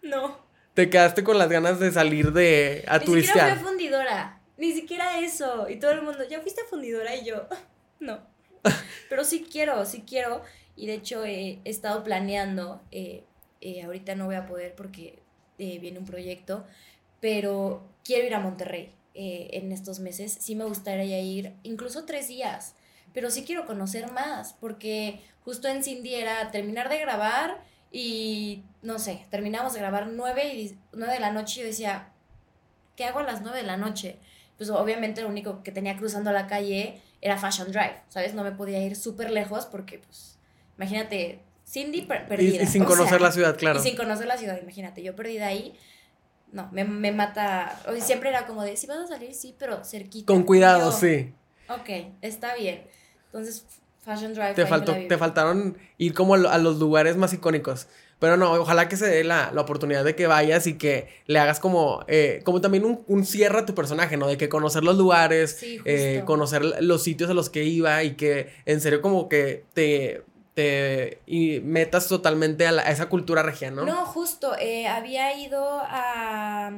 No. 0.00 0.43
Te 0.74 0.90
quedaste 0.90 1.22
con 1.22 1.38
las 1.38 1.48
ganas 1.48 1.78
de 1.78 1.92
salir 1.92 2.32
de 2.32 2.84
a 2.88 2.98
Ni 2.98 3.04
turistear. 3.04 3.36
siquiera 3.36 3.54
fui 3.56 3.64
a 3.64 3.70
fundidora. 3.70 4.40
Ni 4.56 4.72
siquiera 4.72 5.18
eso. 5.20 5.68
Y 5.68 5.76
todo 5.78 5.92
el 5.92 6.02
mundo, 6.02 6.24
¿ya 6.28 6.40
fuiste 6.40 6.62
a 6.62 6.64
fundidora? 6.68 7.14
Y 7.16 7.24
yo, 7.24 7.46
no. 8.00 8.20
Pero 9.08 9.24
sí 9.24 9.46
quiero, 9.50 9.84
sí 9.86 10.04
quiero. 10.06 10.42
Y 10.76 10.86
de 10.86 10.94
hecho 10.94 11.24
eh, 11.24 11.60
he 11.64 11.70
estado 11.70 12.02
planeando. 12.02 12.82
eh, 12.90 13.24
eh, 13.60 13.82
ahorita 13.82 14.14
no 14.14 14.26
voy 14.26 14.34
a 14.34 14.46
poder 14.46 14.74
porque 14.74 15.22
eh, 15.58 15.78
viene 15.78 15.98
un 15.98 16.04
proyecto. 16.06 16.64
Pero 17.20 17.82
quiero 18.04 18.26
ir 18.26 18.34
a 18.34 18.40
Monterrey 18.40 18.92
en 19.14 19.70
estos 19.70 20.00
meses. 20.00 20.36
Sí 20.40 20.56
me 20.56 20.64
gustaría 20.64 21.20
ir, 21.20 21.52
incluso 21.62 22.04
tres 22.04 22.26
días. 22.28 22.74
Pero 23.12 23.30
sí 23.30 23.44
quiero 23.44 23.64
conocer 23.64 24.10
más. 24.10 24.54
Porque 24.60 25.20
justo 25.44 25.68
en 25.68 25.82
Cindy 25.84 26.14
era 26.14 26.50
terminar 26.50 26.88
de 26.88 26.98
grabar. 26.98 27.62
Y 27.96 28.64
no 28.82 28.98
sé, 28.98 29.24
terminamos 29.30 29.72
de 29.72 29.78
grabar 29.78 30.08
nueve, 30.08 30.52
y, 30.52 30.76
nueve 30.92 31.14
de 31.14 31.20
la 31.20 31.30
noche 31.30 31.60
y 31.60 31.62
yo 31.62 31.68
decía, 31.68 32.08
¿qué 32.96 33.04
hago 33.04 33.20
a 33.20 33.22
las 33.22 33.40
9 33.42 33.56
de 33.58 33.62
la 33.62 33.76
noche? 33.76 34.16
Pues 34.56 34.68
obviamente 34.68 35.22
lo 35.22 35.28
único 35.28 35.62
que 35.62 35.70
tenía 35.70 35.96
cruzando 35.96 36.32
la 36.32 36.48
calle 36.48 37.00
era 37.20 37.38
Fashion 37.38 37.70
Drive, 37.70 38.02
¿sabes? 38.08 38.34
No 38.34 38.42
me 38.42 38.50
podía 38.50 38.82
ir 38.84 38.96
súper 38.96 39.30
lejos 39.30 39.66
porque, 39.66 40.00
pues, 40.00 40.40
imagínate, 40.76 41.38
Cindy 41.64 42.02
per- 42.02 42.22
Y, 42.24 42.28
perdida. 42.30 42.62
y 42.64 42.66
sin 42.66 42.82
o 42.84 42.86
conocer 42.86 43.10
sea, 43.10 43.28
la 43.28 43.30
ciudad, 43.30 43.56
claro. 43.56 43.78
Y 43.78 43.82
sin 43.84 43.96
conocer 43.96 44.26
la 44.26 44.38
ciudad, 44.38 44.58
imagínate, 44.60 45.00
yo 45.00 45.14
perdida 45.14 45.46
ahí, 45.46 45.78
no, 46.50 46.68
me, 46.72 46.82
me 46.82 47.12
mata, 47.12 47.80
o 47.86 47.92
sea, 47.92 48.00
siempre 48.00 48.30
era 48.30 48.44
como 48.44 48.64
de, 48.64 48.76
si 48.76 48.88
vas 48.88 48.98
a 48.98 49.06
salir, 49.06 49.32
sí, 49.34 49.54
pero 49.56 49.84
cerquita. 49.84 50.26
Con 50.26 50.42
cuidado, 50.42 50.88
Y 50.88 50.92
yo, 50.92 50.98
sí. 50.98 51.34
Ok, 51.68 52.12
está 52.22 52.56
bien. 52.56 52.82
Entonces, 53.26 53.64
Fashion 54.04 54.34
Drive. 54.34 54.54
Te, 54.54 54.66
faltó, 54.66 54.92
te 55.08 55.18
faltaron 55.18 55.78
ir 55.98 56.14
como 56.14 56.34
a 56.34 56.38
lo- 56.38 56.50
a 56.50 56.58
los 56.58 56.78
lugares 56.78 57.16
más 57.16 57.32
icónicos. 57.32 57.86
Pero 58.18 58.36
no, 58.36 58.52
ojalá 58.52 58.88
que 58.88 58.96
se 58.96 59.06
dé 59.06 59.24
la, 59.24 59.50
la 59.52 59.60
oportunidad 59.62 60.04
de 60.04 60.14
que 60.14 60.26
vayas 60.26 60.66
y 60.66 60.74
que 60.78 61.08
le 61.26 61.38
hagas 61.38 61.58
como, 61.60 62.04
eh, 62.06 62.40
como 62.44 62.60
también 62.60 62.84
un, 62.84 63.02
un 63.08 63.26
cierre 63.26 63.58
a 63.58 63.66
tu 63.66 63.74
personaje, 63.74 64.16
¿no? 64.16 64.26
De 64.28 64.38
que 64.38 64.48
conocer 64.48 64.84
los 64.84 64.96
lugares, 64.96 65.56
Sí, 65.58 65.80
eh, 65.84 66.22
conocer 66.24 66.62
los 66.82 67.02
sitios 67.02 67.28
a 67.30 67.34
los 67.34 67.50
que 67.50 67.64
iba 67.64 68.02
y 68.04 68.14
que 68.14 68.52
en 68.66 68.80
serio 68.80 69.02
como 69.02 69.28
que 69.28 69.64
te, 69.74 70.22
te 70.54 71.18
y 71.26 71.60
metas 71.60 72.06
totalmente 72.06 72.66
a, 72.66 72.72
la- 72.72 72.82
a 72.82 72.90
esa 72.92 73.08
cultura 73.08 73.42
regia, 73.42 73.70
¿no? 73.70 73.84
¿no? 73.84 74.06
justo, 74.06 74.56
eh, 74.58 74.86
había 74.86 75.36
ido 75.36 75.62
a... 75.82 76.70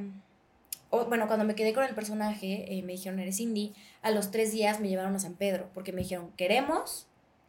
o, 0.90 1.04
bueno, 1.04 1.26
cuando 1.26 1.44
me 1.44 1.54
quedé 1.54 1.74
con 1.74 1.84
el 1.84 1.94
personaje, 1.94 2.64
eh, 2.76 2.82
me 2.82 2.92
dijeron, 2.92 3.20
eres 3.20 3.38
indie, 3.40 3.72
a 4.02 4.10
los 4.10 4.30
tres 4.30 4.52
días 4.52 4.80
me 4.80 4.88
llevaron 4.88 5.14
a 5.14 5.18
San 5.20 5.34
Pedro, 5.34 5.68
porque 5.74 5.92
me 5.92 6.00
dijeron, 6.02 6.30
queremos 6.36 7.06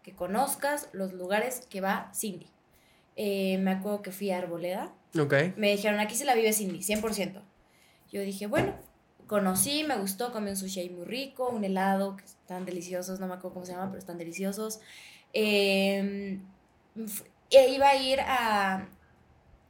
que 0.07 0.15
conozcas 0.15 0.87
los 0.93 1.11
lugares 1.11 1.67
que 1.69 1.81
va 1.81 2.09
Cindy. 2.15 2.49
Eh, 3.17 3.57
me 3.57 3.71
acuerdo 3.71 4.01
que 4.01 4.13
fui 4.13 4.31
a 4.31 4.37
Arboleda, 4.37 4.93
me 5.57 5.71
dijeron, 5.71 5.99
aquí 5.99 6.15
se 6.15 6.23
la 6.23 6.33
vive 6.33 6.53
Cindy, 6.53 6.79
100%. 6.79 7.41
Yo 8.09 8.21
dije, 8.21 8.47
bueno, 8.47 8.73
conocí, 9.27 9.83
me 9.83 9.97
gustó, 9.97 10.31
comí 10.31 10.49
un 10.51 10.55
sushi 10.55 10.79
ahí 10.79 10.89
muy 10.89 11.03
rico, 11.03 11.49
un 11.49 11.65
helado, 11.65 12.15
que 12.15 12.23
están 12.23 12.63
deliciosos, 12.63 13.19
no 13.19 13.27
me 13.27 13.33
acuerdo 13.33 13.55
cómo 13.55 13.65
se 13.65 13.73
llama, 13.73 13.87
pero 13.87 13.99
están 13.99 14.17
deliciosos. 14.17 14.79
Eh, 15.33 16.39
iba 17.49 17.89
a 17.89 17.95
ir 17.97 18.21
a... 18.21 18.87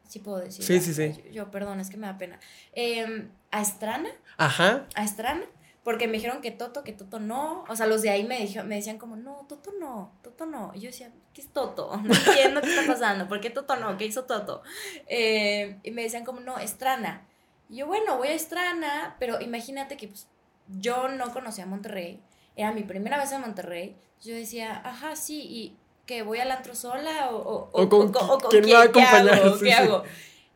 Sí 0.08 0.20
puedo 0.20 0.38
decir. 0.38 0.64
Sí, 0.64 0.80
sí, 0.80 0.94
sí. 0.94 1.20
Yo, 1.26 1.32
yo, 1.32 1.52
perdón, 1.52 1.80
es 1.80 1.90
que 1.90 1.98
me 1.98 2.06
da 2.06 2.20
pena. 2.20 2.40
Eh, 2.74 3.28
a 3.50 3.62
Estrana, 3.64 4.10
Ajá. 4.38 4.86
a 4.94 5.04
Estrana, 5.04 5.46
porque 5.88 6.06
me 6.08 6.16
dijeron 6.16 6.42
que 6.42 6.52
Toto, 6.52 6.84
que 6.84 6.92
Toto 6.92 7.18
no. 7.18 7.64
O 7.70 7.76
sea, 7.78 7.88
los 7.88 8.02
de 8.02 8.10
ahí 8.10 8.26
me, 8.26 8.40
dijo, 8.46 8.62
me 8.66 8.76
decían 8.76 8.98
como, 8.98 9.16
no, 9.16 9.46
Toto 9.48 9.72
no, 9.80 10.12
Toto 10.22 10.46
no. 10.46 10.74
Y 10.76 10.82
yo 10.82 10.88
decía, 10.88 11.10
¿qué 11.34 11.40
es 11.40 11.48
Toto? 11.54 11.96
No 12.04 12.14
entiendo 12.14 12.60
qué 12.60 12.68
está 12.76 12.86
pasando. 12.94 13.30
¿Por 13.30 13.40
qué 13.40 13.50
Toto 13.52 13.78
no? 13.78 13.96
¿Qué 13.98 14.04
hizo 14.04 14.26
Toto? 14.26 14.64
Eh, 15.08 15.78
y 15.84 15.92
me 15.92 16.04
decían 16.04 16.26
como, 16.26 16.42
no, 16.42 16.58
Estrana. 16.60 17.26
Y 17.70 17.78
yo, 17.78 17.88
bueno, 17.88 18.18
voy 18.18 18.28
a 18.28 18.34
Estrana, 18.34 19.16
pero 19.18 19.40
imagínate 19.40 19.96
que 19.96 20.10
pues, 20.10 20.28
yo 20.68 21.08
no 21.08 21.32
conocía 21.32 21.66
Monterrey. 21.66 22.20
Era 22.58 22.74
mi 22.74 22.84
primera 22.84 23.18
vez 23.18 23.32
en 23.32 23.40
Monterrey. 23.40 23.96
Yo 24.22 24.34
decía, 24.36 24.82
ajá, 24.84 25.16
sí, 25.16 25.40
y 25.50 25.78
que 26.06 26.22
voy 26.22 26.40
al 26.40 26.52
antro 26.52 26.76
sola 26.76 27.30
o, 27.32 27.38
o, 27.38 27.70
O 27.72 27.88
con 27.88 28.14
o- 28.14 28.34
o 28.34 28.38
con 28.40 28.50
quién 28.52 28.66
me 28.66 28.74
va 28.74 28.82
a 28.84 28.92
quién, 28.92 29.06
¿qué 29.06 29.10
acompañar? 29.10 29.42
hago? 29.46 29.58
Sí, 29.58 29.64
¿Qué 29.64 29.72
sí. 29.72 29.78
hago? 29.78 30.04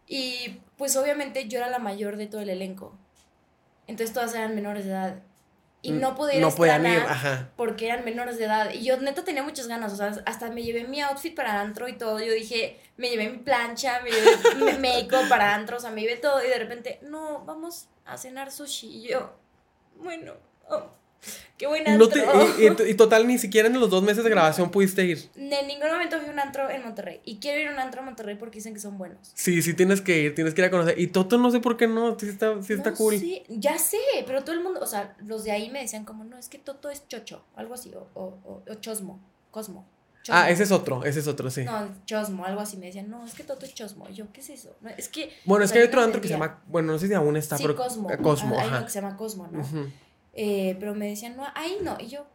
Y 0.07 0.59
pues 0.77 0.97
obviamente 0.97 1.47
yo 1.47 1.57
era 1.59 1.69
la 1.69 1.79
mayor 1.79 2.17
de 2.17 2.27
todo 2.27 2.41
el 2.41 2.49
elenco. 2.49 2.97
Entonces 3.87 4.13
todas 4.13 4.33
eran 4.35 4.55
menores 4.55 4.85
de 4.85 4.91
edad. 4.91 5.15
Y 5.83 5.91
no 5.93 5.97
ir 5.97 6.05
a 6.05 6.09
Mm, 6.37 6.41
No 6.41 6.51
podían 6.55 6.85
ir, 6.85 6.91
Estrana 6.97 7.11
ajá. 7.11 7.49
porque 7.55 7.87
eran 7.87 8.05
menores 8.05 8.37
de 8.37 8.45
edad. 8.45 8.71
Y 8.71 8.83
yo 8.83 8.97
neta 8.97 9.23
tenía 9.23 9.41
muchas 9.41 9.67
ganas. 9.67 9.91
O 9.93 9.95
sea, 9.95 10.11
hasta 10.25 10.49
me 10.51 10.61
llevé 10.61 10.83
mi 10.83 11.01
outfit 11.01 11.35
para 11.35 11.59
antro 11.59 11.87
y 11.87 11.93
todo. 11.93 12.19
Yo 12.19 12.31
dije, 12.33 12.79
me 12.97 13.09
llevé 13.09 13.29
mi 13.29 13.39
plancha, 13.39 13.99
me 14.03 14.11
llevé 14.11 14.31
mi 14.57 14.77
make-up 14.77 15.27
para 15.27 15.55
antro. 15.55 15.77
O 15.77 15.79
sea, 15.79 15.89
me 15.89 16.01
llevé 16.01 16.17
todo. 16.17 16.43
Y 16.45 16.49
de 16.49 16.59
repente, 16.59 16.99
no, 17.01 17.43
vamos 17.45 17.87
a 18.05 18.15
cenar 18.17 18.51
sushi. 18.51 18.87
Y 18.89 19.07
yo, 19.09 19.33
bueno, 19.97 20.33
oh, 20.69 20.85
qué 21.57 21.67
buen 21.67 21.83
No 21.83 21.91
antro. 22.05 22.07
te- 22.09 22.19
y, 22.63 22.87
y- 22.87 22.91
y 22.91 22.93
total, 22.95 23.27
ni 23.27 23.37
siquiera 23.37 23.67
en 23.67 23.79
los 23.79 23.89
dos 23.89 24.01
meses 24.03 24.23
de 24.23 24.29
grabación 24.29 24.71
pudiste 24.71 25.05
ir. 25.05 25.29
En 25.35 25.67
ningún 25.67 25.89
momento 25.91 26.17
fui 26.19 26.29
a 26.29 26.31
un 26.31 26.39
antro 26.39 26.69
en 26.69 26.83
Monterrey. 26.83 27.21
Y 27.25 27.37
quiero 27.39 27.59
ir 27.61 27.67
a 27.67 27.73
un 27.73 27.79
antro 27.79 27.99
en 28.01 28.05
Monterrey 28.05 28.35
porque 28.35 28.57
dicen 28.57 28.73
que 28.73 28.79
son 28.79 28.97
buenos. 28.97 29.31
Sí, 29.35 29.61
sí 29.61 29.73
tienes 29.73 30.01
que 30.01 30.19
ir, 30.19 30.35
tienes 30.35 30.53
que 30.53 30.61
ir 30.61 30.65
a 30.67 30.71
conocer. 30.71 30.99
Y 30.99 31.07
Toto 31.07 31.37
no 31.37 31.51
sé 31.51 31.59
por 31.59 31.77
qué 31.77 31.87
no, 31.87 32.17
sí 32.19 32.27
está, 32.29 32.61
sí 32.63 32.73
está 32.73 32.91
No 32.91 32.95
cool. 32.97 33.17
sé, 33.19 33.43
ya 33.49 33.77
sé, 33.77 33.97
pero 34.25 34.43
todo 34.43 34.55
el 34.55 34.63
mundo, 34.63 34.79
o 34.81 34.87
sea, 34.87 35.15
los 35.25 35.43
de 35.43 35.51
ahí 35.51 35.69
me 35.69 35.81
decían 35.81 36.05
como, 36.05 36.23
no, 36.23 36.37
es 36.37 36.49
que 36.49 36.57
Toto 36.57 36.89
es 36.89 37.07
chocho, 37.07 37.43
algo 37.55 37.73
así, 37.75 37.93
o, 37.93 38.07
o, 38.15 38.23
o, 38.43 38.63
o 38.69 38.73
chosmo, 38.75 39.19
cosmo. 39.51 39.85
chosmo. 40.23 40.41
Ah, 40.41 40.49
ese 40.49 40.63
es 40.63 40.71
otro, 40.71 41.03
ese 41.05 41.19
es 41.19 41.27
otro, 41.27 41.49
sí. 41.51 41.63
No, 41.63 41.87
chosmo, 42.05 42.45
algo 42.45 42.61
así, 42.61 42.77
me 42.77 42.87
decían, 42.87 43.09
no, 43.09 43.25
es 43.25 43.33
que 43.35 43.43
Toto 43.43 43.65
es 43.65 43.73
chosmo. 43.75 44.07
Y 44.09 44.13
yo, 44.15 44.25
¿qué 44.33 44.41
es 44.41 44.49
eso? 44.49 44.75
No, 44.81 44.89
es 44.89 45.09
que... 45.09 45.31
Bueno, 45.45 45.63
es 45.65 45.71
que 45.71 45.79
hay 45.79 45.85
otro 45.85 46.01
antro 46.01 46.21
que 46.21 46.27
se 46.27 46.33
llama, 46.33 46.61
bueno, 46.67 46.93
no 46.93 46.97
sé 46.99 47.07
si 47.07 47.13
aún 47.13 47.37
está, 47.37 47.57
Sí, 47.57 47.63
pero 47.63 47.75
Cosmo. 47.75 48.09
Cosmo, 48.23 48.55
Ah, 48.57 48.61
Hay 48.61 48.67
ajá. 48.67 48.77
uno 48.77 48.85
que 48.87 48.91
se 48.91 49.01
llama 49.01 49.17
Cosmo, 49.17 49.47
¿no? 49.51 49.61
Eh, 50.33 50.75
pero 50.79 50.95
me 50.95 51.07
decían, 51.07 51.35
no, 51.37 51.43
ahí 51.55 51.77
no. 51.83 51.97
Y 51.99 52.07
yo, 52.07 52.25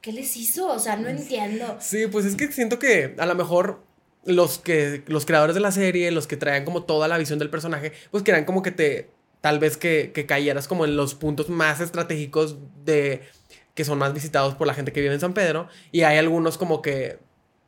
¿qué 0.00 0.12
les 0.12 0.36
hizo? 0.36 0.68
O 0.68 0.78
sea, 0.78 0.96
no 0.96 1.08
entiendo. 1.08 1.76
Sí, 1.80 2.06
pues 2.06 2.24
es 2.24 2.36
que 2.36 2.50
siento 2.50 2.78
que 2.78 3.14
a 3.18 3.26
lo 3.26 3.34
mejor 3.34 3.82
los 4.24 4.58
que 4.58 5.02
los 5.06 5.26
creadores 5.26 5.54
de 5.54 5.60
la 5.60 5.72
serie, 5.72 6.10
los 6.10 6.26
que 6.26 6.36
traían 6.36 6.64
como 6.64 6.84
toda 6.84 7.08
la 7.08 7.18
visión 7.18 7.38
del 7.38 7.50
personaje, 7.50 7.92
pues 8.10 8.22
querían 8.22 8.44
como 8.46 8.62
que 8.62 8.70
te 8.70 9.10
tal 9.42 9.58
vez 9.58 9.76
que, 9.76 10.12
que 10.14 10.24
cayeras 10.24 10.66
como 10.68 10.86
en 10.86 10.96
los 10.96 11.14
puntos 11.14 11.50
más 11.50 11.80
estratégicos 11.80 12.56
de 12.86 13.20
que 13.74 13.84
son 13.84 13.98
más 13.98 14.14
visitados 14.14 14.54
por 14.54 14.66
la 14.66 14.72
gente 14.72 14.92
que 14.92 15.02
vive 15.02 15.12
en 15.12 15.20
San 15.20 15.34
Pedro 15.34 15.68
y 15.92 16.02
hay 16.02 16.16
algunos 16.16 16.56
como 16.56 16.80
que 16.80 17.18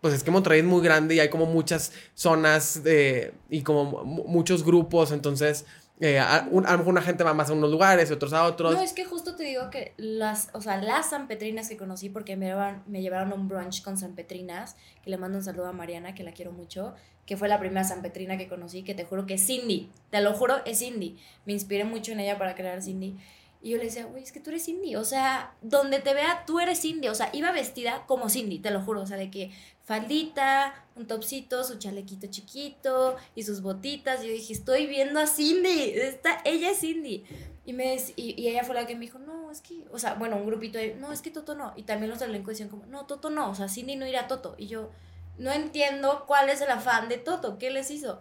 pues 0.00 0.14
es 0.14 0.22
que 0.22 0.30
Monterrey 0.30 0.60
es 0.60 0.64
muy 0.64 0.82
grande 0.82 1.14
y 1.16 1.20
hay 1.20 1.28
como 1.28 1.44
muchas 1.46 1.92
zonas 2.14 2.82
de, 2.84 3.34
y 3.50 3.62
como 3.62 4.04
mu- 4.04 4.24
muchos 4.26 4.64
grupos, 4.64 5.10
entonces 5.12 5.66
eh, 5.98 6.18
a, 6.18 6.46
lo 6.50 6.60
mejor 6.60 6.88
una 6.88 7.00
gente 7.00 7.24
va 7.24 7.32
más 7.32 7.48
a 7.48 7.54
unos 7.54 7.70
lugares 7.70 8.10
y 8.10 8.12
otros 8.12 8.32
a 8.34 8.44
otros. 8.44 8.74
No, 8.74 8.82
es 8.82 8.92
que 8.92 9.04
justo 9.04 9.34
te 9.34 9.44
digo 9.44 9.70
que 9.70 9.94
las, 9.96 10.50
o 10.52 10.60
sea, 10.60 10.76
las 10.76 11.10
sanpetrinas 11.10 11.68
que 11.68 11.76
conocí, 11.76 12.10
porque 12.10 12.36
me 12.36 12.46
llevaron, 12.46 12.82
me 12.86 13.00
llevaron 13.00 13.32
a 13.32 13.34
un 13.34 13.48
brunch 13.48 13.82
con 13.82 13.96
sanpetrinas, 13.96 14.76
que 15.02 15.10
le 15.10 15.16
mando 15.16 15.38
un 15.38 15.44
saludo 15.44 15.66
a 15.66 15.72
Mariana, 15.72 16.14
que 16.14 16.22
la 16.22 16.32
quiero 16.32 16.52
mucho, 16.52 16.94
que 17.24 17.36
fue 17.36 17.48
la 17.48 17.58
primera 17.58 17.84
sanpetrina 17.84 18.36
que 18.36 18.46
conocí, 18.46 18.82
que 18.82 18.94
te 18.94 19.04
juro 19.04 19.26
que 19.26 19.34
es 19.34 19.46
Cindy, 19.46 19.90
te 20.10 20.20
lo 20.20 20.34
juro, 20.34 20.64
es 20.66 20.80
Cindy. 20.80 21.18
Me 21.46 21.54
inspiré 21.54 21.84
mucho 21.84 22.12
en 22.12 22.20
ella 22.20 22.36
para 22.36 22.54
crear 22.54 22.82
Cindy. 22.82 23.16
Y 23.62 23.70
yo 23.70 23.78
le 23.78 23.84
decía, 23.84 24.04
güey, 24.04 24.22
es 24.22 24.32
que 24.32 24.38
tú 24.38 24.50
eres 24.50 24.64
Cindy, 24.64 24.96
o 24.96 25.04
sea, 25.04 25.54
donde 25.62 25.98
te 25.98 26.14
vea, 26.14 26.44
tú 26.46 26.60
eres 26.60 26.80
Cindy, 26.82 27.08
o 27.08 27.14
sea, 27.14 27.30
iba 27.32 27.50
vestida 27.52 28.04
como 28.06 28.28
Cindy, 28.28 28.58
te 28.58 28.70
lo 28.70 28.82
juro, 28.82 29.00
o 29.00 29.06
sea, 29.06 29.16
de 29.16 29.30
que 29.30 29.50
faldita, 29.86 30.74
un 30.96 31.06
topsito, 31.06 31.64
su 31.64 31.78
chalequito 31.78 32.26
chiquito 32.26 33.16
y 33.34 33.44
sus 33.44 33.62
botitas. 33.62 34.22
Yo 34.22 34.28
dije, 34.28 34.52
estoy 34.52 34.86
viendo 34.86 35.18
a 35.20 35.26
Cindy, 35.26 35.92
está, 35.94 36.42
ella 36.44 36.70
es 36.72 36.80
Cindy. 36.80 37.24
Y, 37.64 37.72
me, 37.72 37.96
y, 38.16 38.40
y 38.40 38.48
ella 38.48 38.62
fue 38.64 38.74
la 38.74 38.86
que 38.86 38.94
me 38.94 39.02
dijo, 39.02 39.18
no, 39.18 39.50
es 39.50 39.60
que, 39.60 39.84
o 39.90 39.98
sea, 39.98 40.14
bueno, 40.14 40.36
un 40.36 40.46
grupito 40.46 40.76
de, 40.78 40.94
no, 40.96 41.12
es 41.12 41.22
que 41.22 41.30
Toto 41.30 41.54
no. 41.54 41.72
Y 41.76 41.84
también 41.84 42.10
los 42.10 42.20
elenco 42.20 42.50
decían 42.50 42.68
como, 42.68 42.84
no, 42.86 43.06
Toto 43.06 43.30
no, 43.30 43.50
o 43.50 43.54
sea, 43.54 43.68
Cindy 43.68 43.96
no 43.96 44.06
irá 44.06 44.22
a 44.22 44.28
Toto. 44.28 44.54
Y 44.58 44.66
yo, 44.66 44.90
no 45.38 45.52
entiendo 45.52 46.24
cuál 46.26 46.48
es 46.50 46.60
el 46.60 46.70
afán 46.70 47.08
de 47.08 47.18
Toto, 47.18 47.58
¿qué 47.58 47.70
les 47.70 47.90
hizo? 47.90 48.20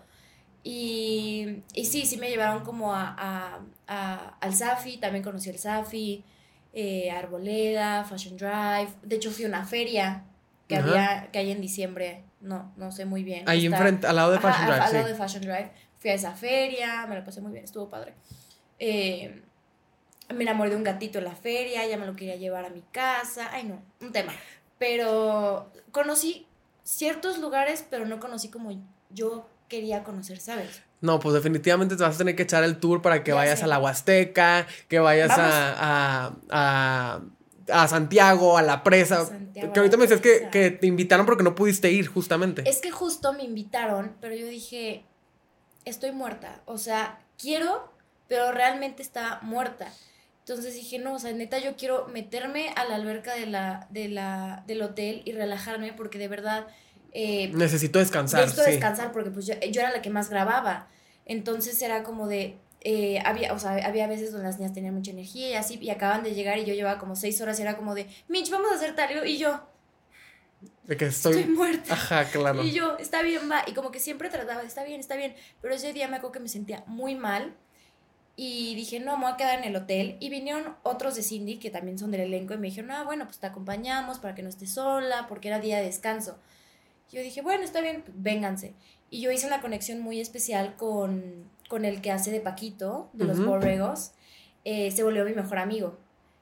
Y, 0.64 1.64
y 1.74 1.86
sí, 1.86 2.06
sí 2.06 2.18
me 2.18 2.30
llevaron 2.30 2.64
como 2.64 2.94
a, 2.94 3.16
a- 3.18 3.60
a- 3.88 4.38
al 4.40 4.56
Safi, 4.56 4.98
también 4.98 5.24
conocí 5.24 5.50
el 5.50 5.60
Safi, 5.60 6.24
eh, 6.74 7.12
Arboleda, 7.12 8.04
Fashion 8.04 8.36
Drive. 8.38 8.90
De 9.04 9.16
hecho, 9.18 9.30
fui 9.32 9.46
a 9.46 9.48
una 9.48 9.66
feria 9.66 10.24
que, 10.68 10.76
Ajá. 10.78 10.88
había, 10.88 11.32
que 11.32 11.40
hay 11.40 11.52
en 11.52 11.62
diciembre, 11.62 12.24
no, 12.42 12.74
no 12.78 12.92
sé 12.92 13.06
muy 13.06 13.24
bien. 13.24 13.48
Ahí 13.48 13.66
enfrente, 13.66 14.08
al 14.08 14.16
lado 14.16 14.32
de 14.32 14.38
Ajá, 14.38 14.52
Fashion 14.52 14.64
al- 14.66 14.72
Drive, 14.72 14.84
al 14.84 14.90
sí. 14.90 14.96
lado 14.96 15.08
de 15.08 15.16
Fashion 15.16 15.42
Drive. 15.44 15.72
Fui 16.00 16.10
a 16.10 16.14
esa 16.14 16.34
feria, 16.34 17.06
me 17.08 17.16
la 17.16 17.24
pasé 17.24 17.42
muy 17.42 17.52
bien, 17.52 17.64
estuvo 17.64 17.90
padre. 17.90 18.14
Eh, 18.80 19.42
me 20.34 20.44
enamoré 20.44 20.72
de 20.72 20.76
un 20.76 20.84
gatito 20.84 21.20
en 21.20 21.26
la 21.26 21.36
feria, 21.36 21.86
ya 21.88 21.98
me 21.98 22.06
lo 22.06 22.16
quería 22.16 22.36
llevar 22.36 22.66
a 22.66 22.70
mi 22.70 22.82
casa. 22.92 23.50
Ay, 23.52 23.64
no, 23.66 23.82
un 24.02 24.12
tema. 24.12 24.34
Pero 24.80 25.72
conocí 25.92 26.48
ciertos 26.84 27.38
lugares, 27.40 27.86
pero 27.90 28.06
no 28.06 28.20
conocí 28.20 28.50
como 28.50 28.72
yo 29.10 29.48
quería 29.70 30.04
conocer, 30.04 30.40
¿sabes? 30.40 30.82
No, 31.02 31.20
pues 31.20 31.34
definitivamente 31.36 31.96
te 31.96 32.04
vas 32.04 32.16
a 32.16 32.18
tener 32.18 32.36
que 32.36 32.44
echar 32.44 32.64
el 32.64 32.78
tour 32.80 33.02
para 33.02 33.24
que 33.24 33.32
Ya 33.32 33.36
vayas 33.36 33.60
sé. 33.60 33.66
a 33.66 33.68
la 33.68 33.80
Huasteca, 33.80 34.66
que 34.88 35.00
vayas 35.00 35.30
Vamos. 35.30 35.54
a, 35.54 36.28
a, 36.30 36.34
a- 36.50 37.22
a 37.72 37.88
Santiago, 37.88 38.58
a 38.58 38.62
la 38.62 38.84
presa. 38.84 39.30
que 39.54 39.80
ahorita 39.80 39.98
me 39.98 40.04
dices 40.04 40.22
que, 40.22 40.50
que, 40.52 40.72
te 40.72 40.88
invitaron 40.88 41.26
porque 41.26 41.44
no 41.44 41.56
pudiste 41.56 41.92
ir, 41.92 42.08
justamente. 42.08 42.64
Es 42.68 42.82
que 42.82 42.92
justo 42.92 43.34
me 43.34 43.44
invitaron, 43.44 44.16
pero 44.22 44.36
yo 44.36 44.48
dije, 44.48 45.04
estoy 45.86 46.12
muerta. 46.12 46.62
O 46.66 46.78
sea, 46.78 47.20
quiero, 47.38 47.92
pero 48.28 48.52
realmente 48.52 49.02
está 49.02 49.40
muerta. 49.42 49.92
Entonces 50.48 50.76
dije, 50.76 51.00
no, 51.00 51.16
o 51.16 51.20
sea, 51.20 51.34
neta, 51.34 51.58
yo 51.58 51.76
quiero 51.76 52.08
meterme 52.08 52.70
a 52.76 52.86
la 52.86 52.96
alberca 52.96 53.34
de 53.34 53.48
la, 53.48 53.88
de 53.90 54.10
la, 54.10 54.64
del 54.68 54.84
hotel 54.84 55.24
y 55.26 55.32
relajarme 55.32 55.94
porque 55.94 56.20
de 56.20 56.28
verdad... 56.28 56.68
Eh, 57.14 57.50
necesito 57.56 57.98
descansar. 57.98 58.42
Necesito 58.42 58.70
descansar 58.70 59.12
porque 59.12 59.32
pues 59.32 59.48
yo, 59.48 59.56
yo, 59.72 59.82
era 59.82 59.92
la 59.92 60.04
que 60.04 60.12
más 60.12 60.30
grababa. 60.30 60.88
Entonces 61.26 61.82
era 61.82 62.04
como 62.04 62.28
de... 62.28 62.60
Eh, 62.88 63.20
había, 63.26 63.52
o 63.52 63.58
sea, 63.58 63.72
había 63.84 64.06
veces 64.06 64.32
donde 64.32 64.46
las 64.46 64.60
niñas 64.60 64.76
tenían 64.76 64.94
mucha 64.94 65.10
energía 65.10 65.50
y 65.50 65.54
así, 65.56 65.80
y 65.82 65.90
acaban 65.90 66.22
de 66.22 66.36
llegar 66.36 66.60
y 66.60 66.66
yo 66.66 66.76
llevaba 66.76 67.00
como 67.00 67.16
seis 67.16 67.42
horas 67.42 67.58
y 67.58 67.64
era 67.64 67.78
como 67.78 67.96
de, 67.96 68.08
Mitch, 68.28 68.52
vamos 68.52 68.72
a 68.72 68.76
hacer 68.76 68.96
tal, 68.96 69.28
y 69.28 69.40
yo... 69.40 69.68
De 70.84 70.96
que 70.96 71.08
estoy... 71.08 71.40
Estoy 71.40 71.52
muerta. 71.52 71.96
Ajá, 71.96 72.26
claro. 72.26 72.64
Y 72.64 72.74
yo, 72.74 72.96
está 73.00 73.24
bien, 73.24 73.50
va. 73.50 73.64
Y 73.66 73.74
como 73.74 73.90
que 73.90 74.00
siempre 74.00 74.30
trataba, 74.30 74.62
está 74.62 74.84
bien, 74.84 75.00
está 75.00 75.16
bien. 75.16 75.36
Pero 75.64 75.74
ese 75.74 75.94
día 75.94 76.08
me 76.08 76.18
acuerdo 76.18 76.34
que 76.34 76.40
me 76.42 76.48
sentía 76.48 76.84
muy 76.86 77.16
mal 77.16 77.56
y 78.36 78.76
dije, 78.76 79.00
no, 79.00 79.18
me 79.18 79.24
voy 79.24 79.34
a 79.34 79.38
quedar 79.38 79.58
en 79.58 79.66
el 79.66 79.76
hotel. 79.76 80.18
Y 80.20 80.30
vinieron 80.30 80.76
otros 80.84 81.16
de 81.16 81.24
Cindy, 81.24 81.58
que 81.58 81.72
también 81.72 81.98
son 81.98 82.12
del 82.12 82.22
elenco, 82.22 82.54
y 82.54 82.58
me 82.58 82.68
dijeron, 82.68 82.92
ah, 82.92 83.04
bueno, 83.04 83.26
pues 83.26 83.40
te 83.40 83.48
acompañamos 83.48 84.20
para 84.20 84.36
que 84.36 84.44
no 84.44 84.50
estés 84.50 84.76
sola, 84.76 85.26
porque 85.28 85.48
era 85.48 85.60
día 85.60 85.78
de 85.78 85.86
descanso. 85.86 86.38
Yo 87.12 87.22
dije, 87.22 87.42
bueno, 87.42 87.64
está 87.64 87.82
bien, 87.82 88.04
vénganse. 88.14 88.76
Y 89.10 89.22
yo 89.22 89.32
hice 89.32 89.48
una 89.48 89.62
conexión 89.62 90.02
muy 90.02 90.20
especial 90.22 90.76
con, 90.76 91.50
con 91.68 91.86
el 91.86 92.02
que 92.02 92.12
hace 92.12 92.32
de 92.32 92.40
Paquito, 92.40 93.10
de 93.14 93.26
los 93.26 93.44
Borregos. 93.44 94.12
Eh, 94.64 94.92
se 94.92 95.04
volvió 95.04 95.26
mi 95.26 95.34
mejor 95.34 95.60
amigo. 95.60 95.98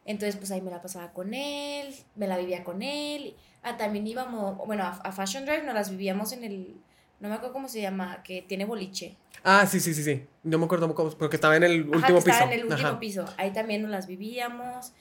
Entonces, 0.05 0.35
pues 0.35 0.51
ahí 0.51 0.61
me 0.61 0.71
la 0.71 0.81
pasaba 0.81 1.13
con 1.13 1.33
él, 1.33 1.93
me 2.15 2.27
la 2.27 2.37
vivía 2.37 2.63
con 2.63 2.81
él. 2.81 3.35
Ah, 3.61 3.77
también 3.77 4.05
íbamos, 4.05 4.57
bueno, 4.65 4.83
a, 4.83 4.89
a 4.89 5.11
Fashion 5.11 5.45
Drive 5.45 5.63
nos 5.63 5.73
las 5.73 5.89
vivíamos 5.89 6.33
en 6.33 6.43
el, 6.43 6.75
no 7.23 7.29
me 7.29 7.35
acuerdo 7.35 7.53
cómo 7.53 7.69
se 7.69 7.79
llama, 7.81 8.21
que 8.21 8.41
tiene 8.41 8.65
boliche. 8.65 9.15
Ah, 9.45 9.65
sí, 9.65 9.79
sí, 9.79 9.93
sí, 9.93 10.03
sí. 10.03 10.25
No 10.43 10.57
me 10.57 10.65
acuerdo 10.65 10.93
cómo, 10.93 11.09
porque 11.11 11.37
estaba 11.37 11.55
en 11.55 11.63
el 11.63 11.87
último 11.87 12.19
piso. 12.19 12.29
Estaba 12.29 12.53
en 12.53 12.59
el 12.59 12.65
último 12.65 12.99
piso. 12.99 13.25
Ahí 13.37 13.53
también 13.53 13.81
nos 13.81 13.91
las 13.91 14.07
vivíamos. 14.07 14.91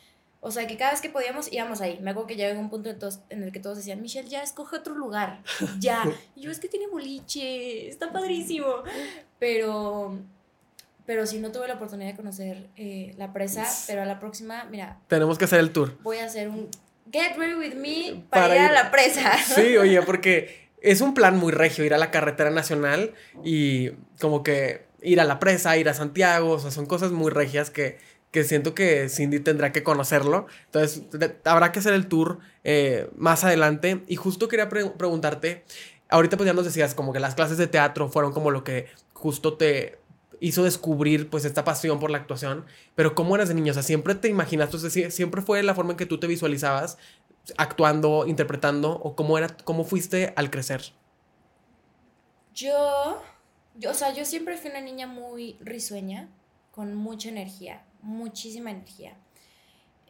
O 0.40 0.52
sea, 0.52 0.68
que 0.68 0.76
cada 0.76 0.92
vez 0.92 1.00
que 1.00 1.10
podíamos 1.10 1.52
íbamos 1.52 1.80
ahí. 1.80 1.98
Me 2.00 2.10
acuerdo 2.10 2.28
que 2.28 2.36
ya 2.36 2.48
llegó 2.48 2.60
un 2.60 2.70
punto 2.70 2.90
en, 3.30 3.42
el 3.42 3.50
que 3.50 3.58
todos 3.58 3.76
decían, 3.76 4.00
Michelle, 4.00 4.28
ya 4.28 4.40
escoge 4.42 4.76
otro 4.76 4.94
lugar. 4.94 5.42
Ya. 5.80 6.04
Y 6.36 6.42
yo, 6.42 6.52
es 6.52 6.60
que 6.60 6.68
tiene 6.68 6.86
boliche, 6.86 7.88
está 7.88 8.12
padrísimo. 8.12 8.66
Pero, 9.42 10.20
pero 11.04 11.26
sí, 11.26 11.40
no 11.40 11.50
tuve 11.50 11.66
la 11.66 11.74
oportunidad 11.74 12.10
de 12.10 12.16
conocer 12.16 12.68
eh, 12.76 13.12
la 13.18 13.32
presa. 13.32 13.66
Pero 13.88 14.02
a 14.02 14.04
la 14.04 14.20
próxima, 14.20 14.68
mira. 14.70 15.00
Tenemos 15.08 15.36
que 15.36 15.46
hacer 15.46 15.58
el 15.58 15.72
tour. 15.72 15.98
Voy 16.04 16.18
a 16.18 16.26
hacer 16.26 16.48
un 16.48 16.68
Get 17.10 17.36
Ready 17.36 17.54
With 17.54 17.74
Me 17.74 18.22
para, 18.30 18.54
ir 18.54 18.62
a 18.62 18.70
la 18.70 18.92
presa. 18.92 19.36
Sí, 19.36 19.76
oye, 19.76 20.00
porque 20.02 20.68
es 20.80 21.00
un 21.00 21.12
plan 21.12 21.38
muy 21.38 21.50
regio 21.50 21.84
ir 21.84 21.92
a 21.92 21.98
la 21.98 22.12
carretera 22.12 22.50
nacional 22.50 23.14
y 23.42 23.90
como 24.20 24.44
que 24.44 24.84
ir 25.02 25.20
a 25.20 25.24
la 25.24 25.40
presa, 25.40 25.76
ir 25.76 25.88
a 25.88 25.94
Santiago, 25.94 26.50
o 26.50 26.58
sea, 26.60 26.70
son 26.70 26.86
cosas 26.86 27.10
muy 27.10 27.32
regias 27.32 27.70
que, 27.70 27.98
que 28.30 28.44
siento 28.44 28.76
que 28.76 29.08
Cindy 29.08 29.40
tendrá 29.40 29.72
que 29.72 29.82
conocerlo. 29.82 30.46
Entonces, 30.66 31.02
habrá 31.42 31.72
que 31.72 31.80
hacer 31.80 31.94
el 31.94 32.06
tour 32.06 32.38
eh, 32.62 33.10
más 33.16 33.42
adelante. 33.42 34.04
Y 34.06 34.14
justo 34.14 34.46
quería 34.46 34.68
preguntarte, 34.68 35.64
ahorita 36.10 36.36
pues 36.36 36.46
ya 36.46 36.52
nos 36.52 36.64
decías 36.64 36.94
como 36.94 37.12
que 37.12 37.18
las 37.18 37.34
clases 37.34 37.58
de 37.58 37.66
teatro 37.66 38.08
fueron 38.08 38.32
como 38.32 38.52
lo 38.52 38.62
que 38.62 38.86
justo 39.22 39.54
te 39.54 39.98
hizo 40.40 40.64
descubrir 40.64 41.30
pues 41.30 41.44
esta 41.44 41.64
pasión 41.64 42.00
por 42.00 42.10
la 42.10 42.18
actuación, 42.18 42.66
pero 42.96 43.14
¿cómo 43.14 43.36
eras 43.36 43.48
de 43.48 43.54
niño? 43.54 43.70
O 43.70 43.74
sea, 43.74 43.84
siempre 43.84 44.16
te 44.16 44.28
imaginaste, 44.28 45.10
siempre 45.10 45.40
fue 45.40 45.62
la 45.62 45.74
forma 45.74 45.92
en 45.92 45.96
que 45.96 46.06
tú 46.06 46.18
te 46.18 46.26
visualizabas 46.26 46.98
actuando, 47.56 48.26
interpretando 48.26 48.92
o 48.92 49.14
cómo 49.16 49.38
era 49.38 49.56
cómo 49.64 49.84
fuiste 49.84 50.32
al 50.36 50.50
crecer? 50.50 50.82
Yo, 52.54 53.22
yo, 53.76 53.90
o 53.90 53.94
sea, 53.94 54.12
yo 54.12 54.24
siempre 54.24 54.56
fui 54.56 54.70
una 54.70 54.80
niña 54.80 55.06
muy 55.06 55.56
risueña, 55.60 56.28
con 56.70 56.94
mucha 56.94 57.28
energía, 57.28 57.84
muchísima 58.02 58.70
energía. 58.70 59.16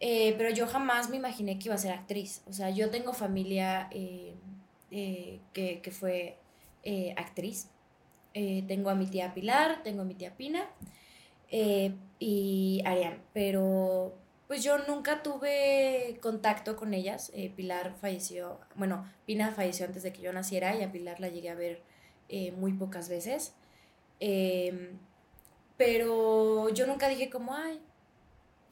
Eh, 0.00 0.34
pero 0.36 0.50
yo 0.50 0.66
jamás 0.66 1.10
me 1.10 1.16
imaginé 1.16 1.58
que 1.58 1.66
iba 1.66 1.74
a 1.74 1.78
ser 1.78 1.92
actriz. 1.92 2.42
O 2.48 2.52
sea, 2.52 2.70
yo 2.70 2.90
tengo 2.90 3.12
familia 3.12 3.88
eh, 3.92 4.34
eh, 4.90 5.40
que, 5.52 5.80
que, 5.80 5.90
fue 5.92 6.38
actriz. 7.16 7.68
Tengo 8.32 8.90
a 8.90 8.94
mi 8.94 9.06
tía 9.06 9.34
Pilar, 9.34 9.82
tengo 9.82 10.02
a 10.02 10.04
mi 10.04 10.14
tía 10.14 10.36
Pina 10.36 10.68
y 12.18 12.82
Ariane. 12.84 13.20
Pero 13.32 14.14
pues 14.52 14.62
yo 14.62 14.76
nunca 14.76 15.22
tuve 15.22 16.18
contacto 16.20 16.76
con 16.76 16.92
ellas. 16.92 17.32
Eh, 17.34 17.50
Pilar 17.56 17.94
falleció, 17.98 18.60
bueno, 18.74 19.10
Pina 19.24 19.50
falleció 19.52 19.86
antes 19.86 20.02
de 20.02 20.12
que 20.12 20.20
yo 20.20 20.30
naciera 20.30 20.76
y 20.76 20.82
a 20.82 20.92
Pilar 20.92 21.20
la 21.20 21.28
llegué 21.28 21.48
a 21.48 21.54
ver 21.54 21.80
eh, 22.28 22.52
muy 22.52 22.74
pocas 22.74 23.08
veces. 23.08 23.54
Em, 24.20 24.98
pero 25.78 26.68
yo 26.68 26.86
nunca 26.86 27.08
dije 27.08 27.30
como, 27.30 27.54
ay, 27.54 27.80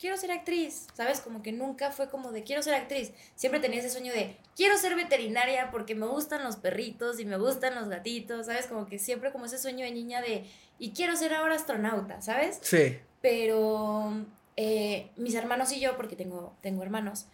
quiero 0.01 0.17
ser 0.17 0.33
actriz, 0.33 0.87
¿sabes? 0.95 1.21
Como 1.21 1.43
que 1.43 1.53
nunca 1.53 1.93
fue 1.93 2.09
como 2.09 2.33
de 2.33 2.43
quiero 2.43 2.63
ser 2.63 2.75
actriz. 2.75 3.13
Siempre 3.35 3.61
tenía 3.61 3.81
ese 3.81 3.91
sueño 3.91 4.13
de 4.13 4.35
quiero 4.57 4.79
ser 4.79 4.97
veterinaria 4.97 5.71
porque 5.71 5.95
me 5.95 6.07
gustan 6.07 6.43
los 6.43 6.57
perritos 6.57 7.21
y 7.21 7.27
me 7.27 7.37
gustan 7.37 7.75
los 7.75 7.89
gatitos, 7.89 8.47
¿sabes? 8.47 8.67
Como 8.67 8.87
que 8.87 8.99
siempre 8.99 9.31
como 9.31 9.45
ese 9.45 9.59
sueño 9.59 9.85
de 9.85 9.93
niña 9.93 10.23
de 10.23 10.47
y 10.79 10.93
quiero 10.93 11.15
ser 11.17 11.35
ahora 11.35 11.55
astronauta, 11.55 12.23
¿sabes? 12.23 12.59
Sí. 12.63 12.99
Pero 13.21 14.25
eh, 14.57 15.11
mis 15.17 15.35
hermanos 15.35 15.71
y 15.73 15.81
yo, 15.81 15.97
porque 15.97 16.17
tengo, 16.17 16.57
tengo 16.63 16.83
hermanos, 16.83 17.27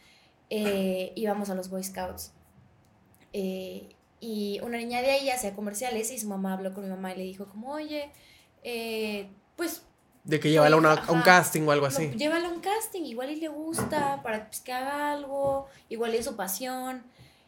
eh, 0.50 1.12
íbamos 1.14 1.48
a 1.50 1.54
los 1.54 1.70
Boy 1.70 1.84
Scouts. 1.84 2.32
Eh, 3.32 3.90
y 4.18 4.58
una 4.62 4.78
niña 4.78 5.02
de 5.02 5.12
ahí 5.12 5.30
hacía 5.30 5.54
comerciales 5.54 6.10
y 6.10 6.18
su 6.18 6.26
mamá 6.26 6.54
habló 6.54 6.74
con 6.74 6.82
mi 6.82 6.90
mamá 6.90 7.12
y 7.12 7.18
le 7.18 7.22
dijo 7.22 7.46
como, 7.46 7.70
oye, 7.70 8.10
pues... 9.54 9.82
De 10.26 10.40
que 10.40 10.50
llévala 10.50 10.76
a 10.76 11.12
un 11.12 11.22
casting 11.22 11.62
o 11.62 11.70
algo 11.70 11.86
así. 11.86 12.10
llévala 12.10 12.48
a 12.48 12.50
un 12.50 12.60
casting, 12.60 13.02
igual 13.04 13.30
y 13.30 13.36
le 13.36 13.48
gusta, 13.48 14.22
para 14.22 14.48
pues, 14.48 14.60
que 14.60 14.72
haga 14.72 15.12
algo, 15.12 15.68
igual 15.88 16.14
y 16.14 16.18
es 16.18 16.24
su 16.24 16.34
pasión. 16.34 17.04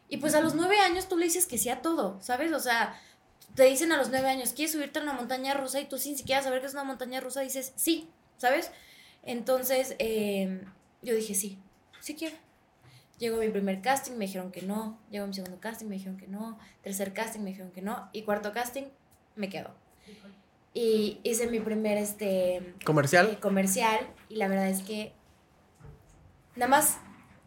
Y 0.08 0.18
pues 0.18 0.34
a 0.34 0.40
los 0.40 0.54
nueve 0.54 0.78
años 0.78 1.08
tú 1.08 1.18
le 1.18 1.24
dices 1.24 1.46
que 1.46 1.58
sí 1.58 1.68
a 1.68 1.82
todo, 1.82 2.18
¿sabes? 2.22 2.52
O 2.52 2.60
sea, 2.60 2.98
te 3.56 3.64
dicen 3.64 3.90
a 3.90 3.96
los 3.96 4.10
nueve 4.10 4.28
años, 4.28 4.52
¿quieres 4.52 4.72
subirte 4.72 5.00
a 5.00 5.02
una 5.02 5.12
montaña 5.12 5.54
rusa? 5.54 5.80
Y 5.80 5.86
tú 5.86 5.98
sin 5.98 6.16
siquiera 6.16 6.40
saber 6.40 6.60
que 6.60 6.68
es 6.68 6.72
una 6.72 6.84
montaña 6.84 7.20
rusa 7.20 7.40
dices, 7.40 7.72
sí, 7.74 8.08
¿sabes? 8.36 8.70
Entonces, 9.24 9.96
em, 9.98 10.62
yo 11.02 11.14
dije, 11.14 11.34
sí, 11.34 11.58
sí 12.00 12.14
quiero. 12.14 12.36
Llegó 13.18 13.38
mi 13.38 13.48
primer 13.48 13.82
casting, 13.82 14.12
me 14.12 14.26
dijeron 14.26 14.52
que 14.52 14.62
no. 14.62 14.98
Llegó 15.10 15.26
mi 15.26 15.34
segundo 15.34 15.58
casting, 15.60 15.86
me 15.86 15.96
dijeron 15.96 16.16
que 16.16 16.28
no. 16.28 16.58
Tercer 16.82 17.12
casting, 17.12 17.40
me 17.40 17.50
dijeron 17.50 17.72
que 17.72 17.82
no. 17.82 18.08
Y 18.12 18.22
cuarto 18.22 18.52
casting, 18.52 18.84
me 19.34 19.48
quedó. 19.48 19.74
Y 20.74 21.20
hice 21.22 21.48
mi 21.48 21.60
primer, 21.60 21.98
este... 21.98 22.74
¿Comercial? 22.84 23.30
Eh, 23.32 23.40
comercial. 23.40 23.98
Y 24.28 24.36
la 24.36 24.48
verdad 24.48 24.68
es 24.68 24.82
que... 24.82 25.12
Nada 26.56 26.70
más, 26.70 26.98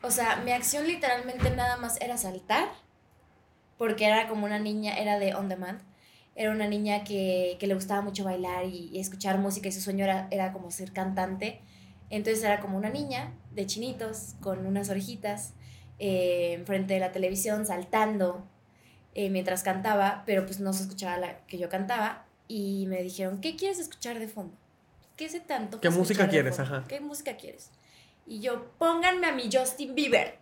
o 0.01 0.11
sea, 0.11 0.37
mi 0.37 0.51
acción 0.51 0.87
literalmente 0.87 1.49
nada 1.51 1.77
más 1.77 1.99
era 2.01 2.17
saltar. 2.17 2.69
Porque 3.77 4.05
era 4.05 4.27
como 4.27 4.45
una 4.45 4.59
niña, 4.59 4.97
era 4.97 5.19
de 5.19 5.35
on 5.35 5.49
demand 5.49 5.81
era 6.35 6.51
una 6.51 6.67
niña 6.67 7.03
que, 7.03 7.57
le 7.59 7.73
gustaba 7.73 8.01
mucho 8.01 8.23
bailar 8.23 8.65
y, 8.65 8.97
escuchar 8.99 9.37
música 9.37 9.69
y 9.69 9.71
su 9.71 9.81
sueño 9.81 10.05
era, 10.05 10.27
era, 10.31 10.53
como 10.53 10.71
ser 10.71 10.93
cantante. 10.93 11.61
Entonces 12.09 12.43
era 12.43 12.59
como 12.59 12.77
una 12.77 12.89
niña 12.89 13.33
de 13.51 13.65
chinitos 13.65 14.35
con 14.41 14.65
unas 14.65 14.89
orejitas 14.89 15.53
eh, 15.99 16.53
enfrente 16.53 16.93
de 16.95 16.99
la 16.99 17.11
televisión 17.11 17.65
saltando 17.65 18.45
eh, 19.13 19.29
mientras 19.29 19.63
cantaba, 19.63 20.23
pero 20.25 20.45
pues 20.45 20.59
no 20.59 20.73
se 20.73 20.83
escuchaba 20.83 21.17
la 21.17 21.45
que 21.45 21.57
yo 21.57 21.69
cantaba 21.69 22.25
y 22.53 22.85
me 22.87 23.01
dijeron, 23.01 23.39
¿qué 23.39 23.55
quieres 23.55 23.79
escuchar 23.79 24.19
de 24.19 24.27
fondo? 24.27 24.53
¿Qué 25.15 25.29
sé 25.29 25.39
tanto? 25.39 25.79
¿Qué 25.79 25.89
música 25.89 26.27
quieres? 26.27 26.59
Ajá. 26.59 26.83
¿Qué 26.85 26.99
música 26.99 27.37
quieres? 27.37 27.69
Y 28.25 28.41
yo, 28.41 28.73
pónganme 28.77 29.27
a 29.27 29.31
mi 29.31 29.49
Justin 29.49 29.95
Bieber. 29.95 30.37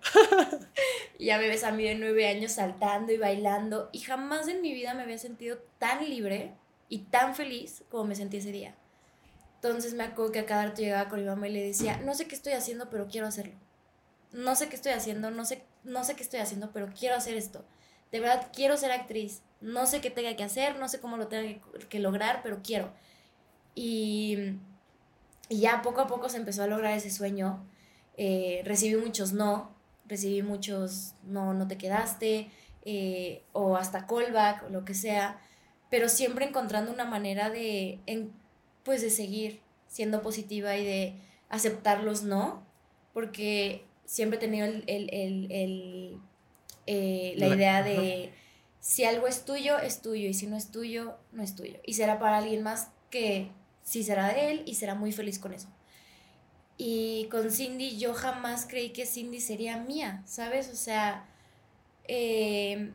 y 1.20 1.26
ya 1.26 1.38
me 1.38 1.48
ves 1.48 1.64
a 1.64 1.72
mí 1.72 1.84
de 1.84 1.94
nueve 1.94 2.28
años 2.28 2.54
saltando 2.54 3.14
y 3.14 3.18
bailando. 3.18 3.90
Y 3.92 4.00
jamás 4.00 4.48
en 4.48 4.64
mi 4.64 4.74
vida 4.74 4.96
me 4.96 5.04
había 5.04 5.20
sentido 5.20 5.60
tan 5.78 6.10
libre 6.10 6.56
y 6.88 7.00
tan 7.00 7.36
feliz 7.36 7.84
como 7.92 8.06
me 8.06 8.16
sentí 8.16 8.38
ese 8.38 8.52
día. 8.52 8.74
Entonces 9.56 9.94
me 9.94 10.04
acuerdo 10.04 10.32
que 10.32 10.40
a 10.40 10.46
cada 10.48 10.66
rato 10.66 10.82
llegaba 10.82 11.10
con 11.10 11.20
mi 11.20 11.28
mamá 11.28 11.48
y 11.48 11.54
le 11.54 11.64
decía, 11.64 11.98
no 11.98 12.16
sé 12.16 12.28
qué 12.28 12.34
estoy 12.34 12.54
haciendo, 12.54 12.90
pero 12.90 13.08
quiero 13.08 13.28
hacerlo. 13.28 13.54
No 14.32 14.56
sé 14.56 14.68
qué 14.68 14.76
estoy 14.76 14.94
haciendo, 14.94 15.30
no 15.30 15.46
sé, 15.46 15.64
no 15.84 16.04
sé 16.04 16.16
qué 16.16 16.24
estoy 16.24 16.40
haciendo, 16.40 16.72
pero 16.72 16.90
quiero 16.98 17.16
hacer 17.16 17.36
esto. 17.38 17.64
De 18.12 18.20
verdad, 18.20 18.50
quiero 18.52 18.78
ser 18.78 18.92
actriz. 18.92 19.44
No 19.62 19.86
sé 19.86 20.02
qué 20.02 20.10
tenga 20.10 20.36
que 20.36 20.44
hacer, 20.44 20.78
no 20.78 20.88
sé 20.88 21.00
cómo 21.00 21.18
lo 21.18 21.28
tenga 21.28 21.60
que, 21.90 22.00
lograr, 22.00 22.42
pero 22.44 22.62
quiero. 22.64 22.92
Y, 23.76 24.56
y 25.50 25.60
ya 25.60 25.82
poco 25.82 26.02
a 26.02 26.08
poco 26.08 26.30
se 26.30 26.38
empezó 26.38 26.64
a 26.64 26.68
lograr 26.68 26.94
ese 26.98 27.12
sueño. 27.12 27.66
Eh, 28.18 28.62
recibí 28.66 29.00
muchos 29.00 29.34
no, 29.34 29.74
recibí 30.06 30.42
muchos 30.44 31.14
no, 31.24 31.54
no 31.54 31.68
te 31.68 31.78
quedaste, 31.78 32.50
eh, 32.84 33.44
o 33.54 33.78
hasta 33.78 34.08
callback, 34.08 34.64
o 34.66 34.70
lo 34.70 34.86
que 34.86 34.94
sea, 34.94 35.40
pero 35.90 36.10
siempre 36.10 36.46
encontrando 36.46 36.92
una 36.92 37.06
manera 37.06 37.50
de, 37.50 38.00
en, 38.06 38.32
pues 38.84 39.02
de 39.02 39.10
seguir 39.10 39.62
siendo 39.88 40.22
positiva 40.22 40.78
y 40.78 40.86
de 40.86 41.16
aceptar 41.50 42.04
los 42.04 42.24
no, 42.24 42.64
porque 43.14 43.86
siempre 44.06 44.38
he 44.38 44.40
tenido 44.40 44.66
el, 44.66 44.84
el, 44.88 45.10
el, 45.52 46.20
eh, 46.88 47.34
la, 47.38 47.48
idea 47.48 47.84
de 47.84 48.32
si 48.80 49.04
algo 49.06 49.28
es 49.28 49.46
tuyo, 49.46 49.78
es 49.80 50.02
tuyo, 50.02 50.28
y 50.28 50.34
si 50.34 50.48
no 50.48 50.56
es 50.56 50.72
tuyo, 50.72 51.18
no 51.32 51.44
es 51.44 51.56
tuyo. 51.56 51.80
Y 51.86 51.94
será 51.94 52.20
para 52.20 52.38
alguien 52.38 52.64
más 52.64 52.90
que 53.10 53.52
sí 53.84 54.04
será 54.04 54.28
de 54.28 54.52
él 54.52 54.64
y 54.66 54.76
será 54.76 54.96
muy 54.96 55.12
feliz 55.12 55.40
con 55.40 55.54
eso. 55.54 55.68
Y 56.78 57.28
con 57.30 57.52
Cindy 57.52 57.98
yo 57.98 58.14
jamás 58.14 58.66
creí 58.66 58.92
que 58.92 59.06
Cindy 59.06 59.42
sería 59.42 59.78
mía, 59.78 60.24
¿sabes? 60.26 60.70
O 60.70 60.76
sea, 60.76 61.28
eh, 62.08 62.94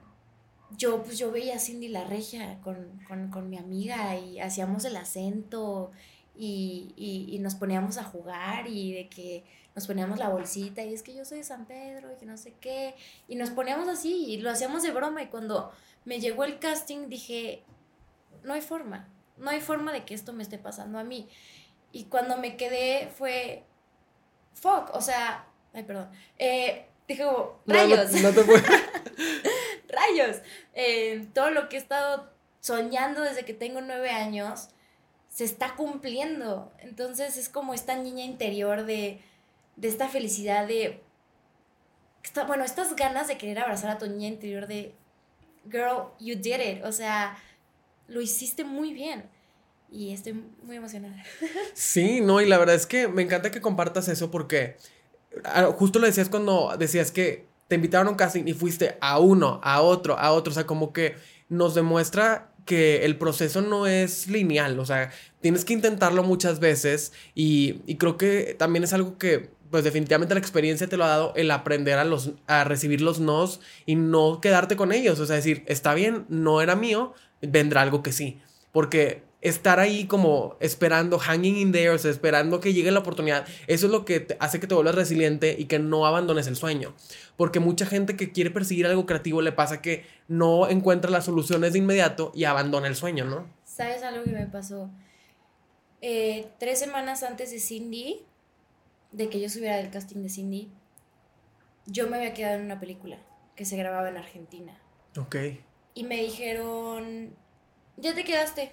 yo 0.76 1.02
pues 1.02 1.18
yo 1.18 1.30
veía 1.30 1.56
a 1.56 1.58
Cindy 1.58 1.88
la 1.88 2.04
regia 2.04 2.58
con, 2.62 3.50
mi 3.50 3.58
amiga 3.58 4.16
y 4.16 4.40
hacíamos 4.40 4.84
el 4.84 4.96
acento 4.96 5.90
y, 6.36 7.28
y, 7.30 7.38
nos 7.38 7.54
poníamos 7.54 7.96
a 7.96 8.04
jugar 8.04 8.66
y 8.66 8.92
de 8.92 9.08
que 9.08 9.44
nos 9.74 9.86
poníamos 9.86 10.18
la 10.18 10.28
bolsita 10.28 10.82
y 10.82 10.92
es 10.92 11.02
que 11.02 11.14
yo 11.14 11.24
soy 11.24 11.38
de 11.38 11.44
San 11.44 11.66
Pedro 11.66 12.12
y 12.12 12.16
que 12.16 12.26
no 12.26 12.36
sé 12.36 12.54
qué 12.60 12.94
y 13.28 13.36
nos 13.36 13.50
poníamos 13.50 13.88
así 13.88 14.26
y 14.26 14.38
lo 14.38 14.50
hacíamos 14.50 14.82
de 14.82 14.90
broma 14.90 15.22
y 15.22 15.28
cuando 15.28 15.72
me 16.04 16.20
llegó 16.20 16.44
el 16.44 16.58
casting 16.58 17.08
dije, 17.08 17.62
no 18.42 18.54
hay 18.54 18.60
forma, 18.60 19.08
no 19.36 19.50
hay 19.50 19.60
forma 19.60 19.92
de 19.92 20.04
que 20.04 20.14
esto 20.14 20.32
me 20.32 20.42
esté 20.42 20.58
pasando 20.58 20.98
a 20.98 21.04
mí. 21.04 21.28
Y 21.92 22.04
cuando 22.04 22.36
me 22.36 22.56
quedé 22.56 23.08
fue, 23.16 23.64
fuck, 24.52 24.90
o 24.92 25.00
sea, 25.00 25.46
ay, 25.72 25.84
perdón, 25.84 26.10
eh, 26.38 26.86
dije, 27.08 27.24
rayos. 27.66 28.12
No, 28.12 28.32
te 28.32 28.42
rayos. 29.88 30.36
Eh, 30.74 31.26
todo 31.32 31.50
lo 31.50 31.68
que 31.68 31.76
he 31.76 31.78
estado 31.78 32.30
soñando 32.60 33.22
desde 33.22 33.44
que 33.44 33.54
tengo 33.54 33.80
nueve 33.80 34.10
años 34.10 34.68
se 35.34 35.42
está 35.42 35.74
cumpliendo. 35.74 36.72
Entonces 36.78 37.36
es 37.36 37.48
como 37.48 37.74
esta 37.74 37.96
niña 37.96 38.24
interior 38.24 38.86
de, 38.86 39.20
de 39.74 39.88
esta 39.88 40.08
felicidad 40.08 40.68
de... 40.68 41.02
bueno, 42.46 42.62
estas 42.62 42.94
ganas 42.94 43.26
de 43.26 43.36
querer 43.36 43.58
abrazar 43.58 43.90
a 43.90 43.98
tu 43.98 44.06
niña 44.06 44.28
interior 44.28 44.68
de, 44.68 44.94
girl, 45.68 46.12
you 46.20 46.36
did 46.36 46.60
it. 46.60 46.84
O 46.84 46.92
sea, 46.92 47.36
lo 48.06 48.20
hiciste 48.20 48.62
muy 48.62 48.92
bien. 48.92 49.28
Y 49.90 50.12
estoy 50.12 50.40
muy 50.62 50.76
emocionada. 50.76 51.20
Sí, 51.74 52.20
no, 52.20 52.40
y 52.40 52.46
la 52.46 52.56
verdad 52.56 52.76
es 52.76 52.86
que 52.86 53.08
me 53.08 53.22
encanta 53.22 53.50
que 53.50 53.60
compartas 53.60 54.06
eso 54.06 54.30
porque 54.30 54.76
ah, 55.42 55.72
justo 55.76 55.98
lo 55.98 56.06
decías 56.06 56.28
cuando 56.28 56.76
decías 56.78 57.10
que 57.10 57.48
te 57.66 57.74
invitaron 57.74 58.06
a 58.06 58.10
un 58.10 58.16
casting 58.16 58.44
y 58.46 58.52
fuiste 58.52 58.98
a 59.00 59.18
uno, 59.18 59.60
a 59.64 59.82
otro, 59.82 60.16
a 60.16 60.30
otro. 60.30 60.52
O 60.52 60.54
sea, 60.54 60.64
como 60.64 60.92
que 60.92 61.16
nos 61.48 61.74
demuestra 61.74 62.53
que 62.64 63.04
el 63.04 63.16
proceso 63.16 63.60
no 63.60 63.86
es 63.86 64.28
lineal. 64.28 64.78
O 64.78 64.86
sea, 64.86 65.10
tienes 65.40 65.64
que 65.64 65.72
intentarlo 65.72 66.22
muchas 66.22 66.60
veces 66.60 67.12
y, 67.34 67.80
y 67.86 67.96
creo 67.96 68.16
que 68.16 68.54
también 68.58 68.84
es 68.84 68.92
algo 68.92 69.18
que 69.18 69.50
pues 69.74 69.82
definitivamente 69.82 70.34
la 70.34 70.40
experiencia 70.40 70.86
te 70.86 70.96
lo 70.96 71.04
ha 71.04 71.08
dado 71.08 71.32
el 71.34 71.50
aprender 71.50 71.98
a, 71.98 72.04
los, 72.04 72.30
a 72.46 72.62
recibir 72.62 73.00
los 73.00 73.18
nos 73.18 73.58
y 73.86 73.96
no 73.96 74.40
quedarte 74.40 74.76
con 74.76 74.92
ellos. 74.92 75.18
O 75.18 75.26
sea, 75.26 75.34
decir, 75.34 75.64
está 75.66 75.94
bien, 75.94 76.26
no 76.28 76.60
era 76.60 76.76
mío, 76.76 77.12
vendrá 77.42 77.82
algo 77.82 78.00
que 78.00 78.12
sí. 78.12 78.38
Porque 78.70 79.22
estar 79.44 79.78
ahí 79.78 80.06
como 80.06 80.56
esperando, 80.58 81.18
hanging 81.18 81.56
in 81.56 81.70
there, 81.70 81.90
o 81.90 81.98
sea, 81.98 82.10
esperando 82.10 82.60
que 82.60 82.72
llegue 82.72 82.90
la 82.90 83.00
oportunidad, 83.00 83.46
eso 83.66 83.86
es 83.86 83.92
lo 83.92 84.06
que 84.06 84.26
hace 84.40 84.58
que 84.58 84.66
te 84.66 84.74
vuelvas 84.74 84.94
resiliente 84.94 85.54
y 85.56 85.66
que 85.66 85.78
no 85.78 86.06
abandones 86.06 86.46
el 86.46 86.56
sueño. 86.56 86.94
Porque 87.36 87.60
mucha 87.60 87.84
gente 87.84 88.16
que 88.16 88.32
quiere 88.32 88.50
perseguir 88.50 88.86
algo 88.86 89.04
creativo 89.04 89.42
le 89.42 89.52
pasa 89.52 89.82
que 89.82 90.06
no 90.28 90.68
encuentra 90.68 91.10
las 91.10 91.26
soluciones 91.26 91.74
de 91.74 91.78
inmediato 91.78 92.32
y 92.34 92.44
abandona 92.44 92.88
el 92.88 92.96
sueño, 92.96 93.26
¿no? 93.26 93.46
¿Sabes 93.64 94.02
algo 94.02 94.24
que 94.24 94.30
me 94.30 94.46
pasó? 94.46 94.90
Eh, 96.00 96.48
tres 96.58 96.78
semanas 96.78 97.22
antes 97.22 97.50
de 97.50 97.60
Cindy, 97.60 98.22
de 99.12 99.28
que 99.28 99.40
yo 99.40 99.50
subiera 99.50 99.76
del 99.76 99.90
casting 99.90 100.22
de 100.22 100.30
Cindy, 100.30 100.72
yo 101.84 102.08
me 102.08 102.16
había 102.16 102.32
quedado 102.32 102.56
en 102.56 102.64
una 102.64 102.80
película 102.80 103.18
que 103.56 103.66
se 103.66 103.76
grababa 103.76 104.08
en 104.08 104.16
Argentina. 104.16 104.80
Ok. 105.18 105.36
Y 105.92 106.04
me 106.04 106.16
dijeron, 106.16 107.34
ya 107.98 108.14
te 108.14 108.24
quedaste, 108.24 108.72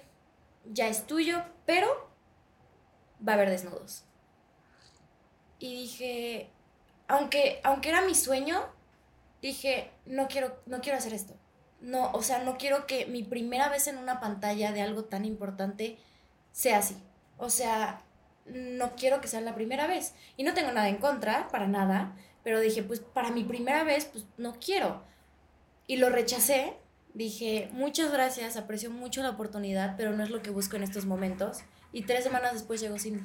ya 0.64 0.88
es 0.88 1.06
tuyo, 1.06 1.42
pero 1.66 2.10
va 3.26 3.32
a 3.32 3.34
haber 3.36 3.50
desnudos. 3.50 4.04
Y 5.58 5.74
dije, 5.74 6.50
aunque, 7.08 7.60
aunque 7.62 7.90
era 7.90 8.02
mi 8.02 8.14
sueño, 8.14 8.64
dije, 9.40 9.90
no 10.06 10.28
quiero, 10.28 10.60
no 10.66 10.80
quiero 10.80 10.98
hacer 10.98 11.14
esto. 11.14 11.34
No, 11.80 12.12
o 12.12 12.22
sea, 12.22 12.44
no 12.44 12.58
quiero 12.58 12.86
que 12.86 13.06
mi 13.06 13.22
primera 13.22 13.68
vez 13.68 13.86
en 13.88 13.98
una 13.98 14.20
pantalla 14.20 14.72
de 14.72 14.82
algo 14.82 15.04
tan 15.04 15.24
importante 15.24 15.98
sea 16.52 16.78
así. 16.78 16.96
O 17.38 17.50
sea, 17.50 18.02
no 18.46 18.94
quiero 18.96 19.20
que 19.20 19.28
sea 19.28 19.40
la 19.40 19.54
primera 19.54 19.86
vez. 19.86 20.14
Y 20.36 20.44
no 20.44 20.54
tengo 20.54 20.72
nada 20.72 20.88
en 20.88 20.98
contra, 20.98 21.48
para 21.48 21.66
nada, 21.66 22.16
pero 22.42 22.60
dije, 22.60 22.82
pues 22.82 23.00
para 23.00 23.30
mi 23.30 23.44
primera 23.44 23.84
vez, 23.84 24.06
pues 24.06 24.24
no 24.36 24.54
quiero. 24.54 25.02
Y 25.86 25.96
lo 25.96 26.08
rechacé. 26.08 26.76
Dije, 27.14 27.68
muchas 27.72 28.10
gracias, 28.12 28.56
aprecio 28.56 28.90
mucho 28.90 29.22
la 29.22 29.30
oportunidad, 29.30 29.96
pero 29.96 30.12
no 30.12 30.22
es 30.22 30.30
lo 30.30 30.40
que 30.42 30.50
busco 30.50 30.76
en 30.76 30.82
estos 30.82 31.04
momentos. 31.04 31.58
Y 31.92 32.02
tres 32.02 32.24
semanas 32.24 32.54
después 32.54 32.80
llegó 32.80 32.98
Cindy. 32.98 33.22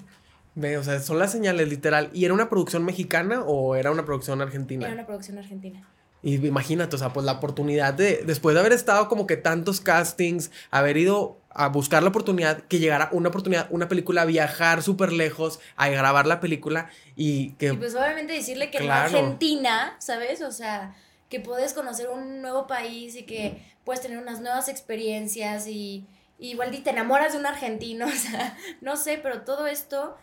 Ve, 0.55 0.77
o 0.77 0.83
sea, 0.83 0.99
son 0.99 1.19
las 1.19 1.31
señales 1.31 1.69
literal. 1.69 2.09
¿Y 2.13 2.25
era 2.25 2.33
una 2.33 2.49
producción 2.49 2.83
mexicana 2.83 3.43
o 3.43 3.75
era 3.75 3.91
una 3.91 4.05
producción 4.05 4.41
argentina? 4.41 4.85
Era 4.85 4.95
una 4.95 5.05
producción 5.05 5.37
argentina. 5.37 5.87
Y 6.23 6.45
imagínate, 6.47 6.95
o 6.95 6.99
sea, 6.99 7.13
pues 7.13 7.25
la 7.25 7.33
oportunidad 7.33 7.93
de, 7.93 8.23
después 8.25 8.55
de 8.55 8.59
haber 8.59 8.73
estado 8.73 9.07
como 9.07 9.27
que 9.27 9.37
tantos 9.37 9.79
castings, 9.79 10.51
haber 10.71 10.97
ido 10.97 11.39
a 11.51 11.69
buscar 11.69 12.03
la 12.03 12.09
oportunidad, 12.09 12.63
que 12.63 12.79
llegara 12.79 13.09
una 13.11 13.29
oportunidad, 13.29 13.67
una 13.69 13.87
película, 13.87 14.25
viajar 14.25 14.81
súper 14.81 15.13
lejos, 15.13 15.59
a 15.75 15.89
grabar 15.89 16.27
la 16.27 16.39
película 16.39 16.89
y 17.15 17.51
que... 17.53 17.67
Y 17.67 17.77
pues 17.77 17.95
obviamente 17.95 18.33
decirle 18.33 18.71
que 18.71 18.79
en 18.79 18.91
Argentina, 18.91 19.95
¿sabes? 19.99 20.41
O 20.41 20.51
sea, 20.51 20.95
que 21.29 21.39
puedes 21.39 21.73
conocer 21.73 22.09
un 22.09 22.41
nuevo 22.41 22.67
país 22.67 23.15
y 23.15 23.23
que 23.23 23.61
puedes 23.83 24.01
tener 24.01 24.17
unas 24.17 24.41
nuevas 24.41 24.69
experiencias 24.69 25.67
y, 25.67 26.05
igual 26.39 26.71
te 26.83 26.89
enamoras 26.89 27.33
de 27.33 27.39
un 27.39 27.45
argentino, 27.45 28.05
o 28.07 28.11
sea, 28.11 28.57
no 28.81 28.95
sé, 28.97 29.19
pero 29.21 29.41
todo 29.41 29.67
esto 29.67 30.17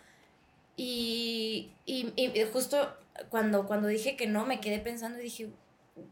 y, 0.77 1.71
y, 1.85 2.13
y 2.15 2.43
justo 2.51 2.95
cuando, 3.29 3.65
cuando 3.65 3.87
dije 3.87 4.15
que 4.15 4.27
no, 4.27 4.45
me 4.45 4.59
quedé 4.59 4.79
pensando 4.79 5.19
y 5.19 5.23
dije, 5.23 5.49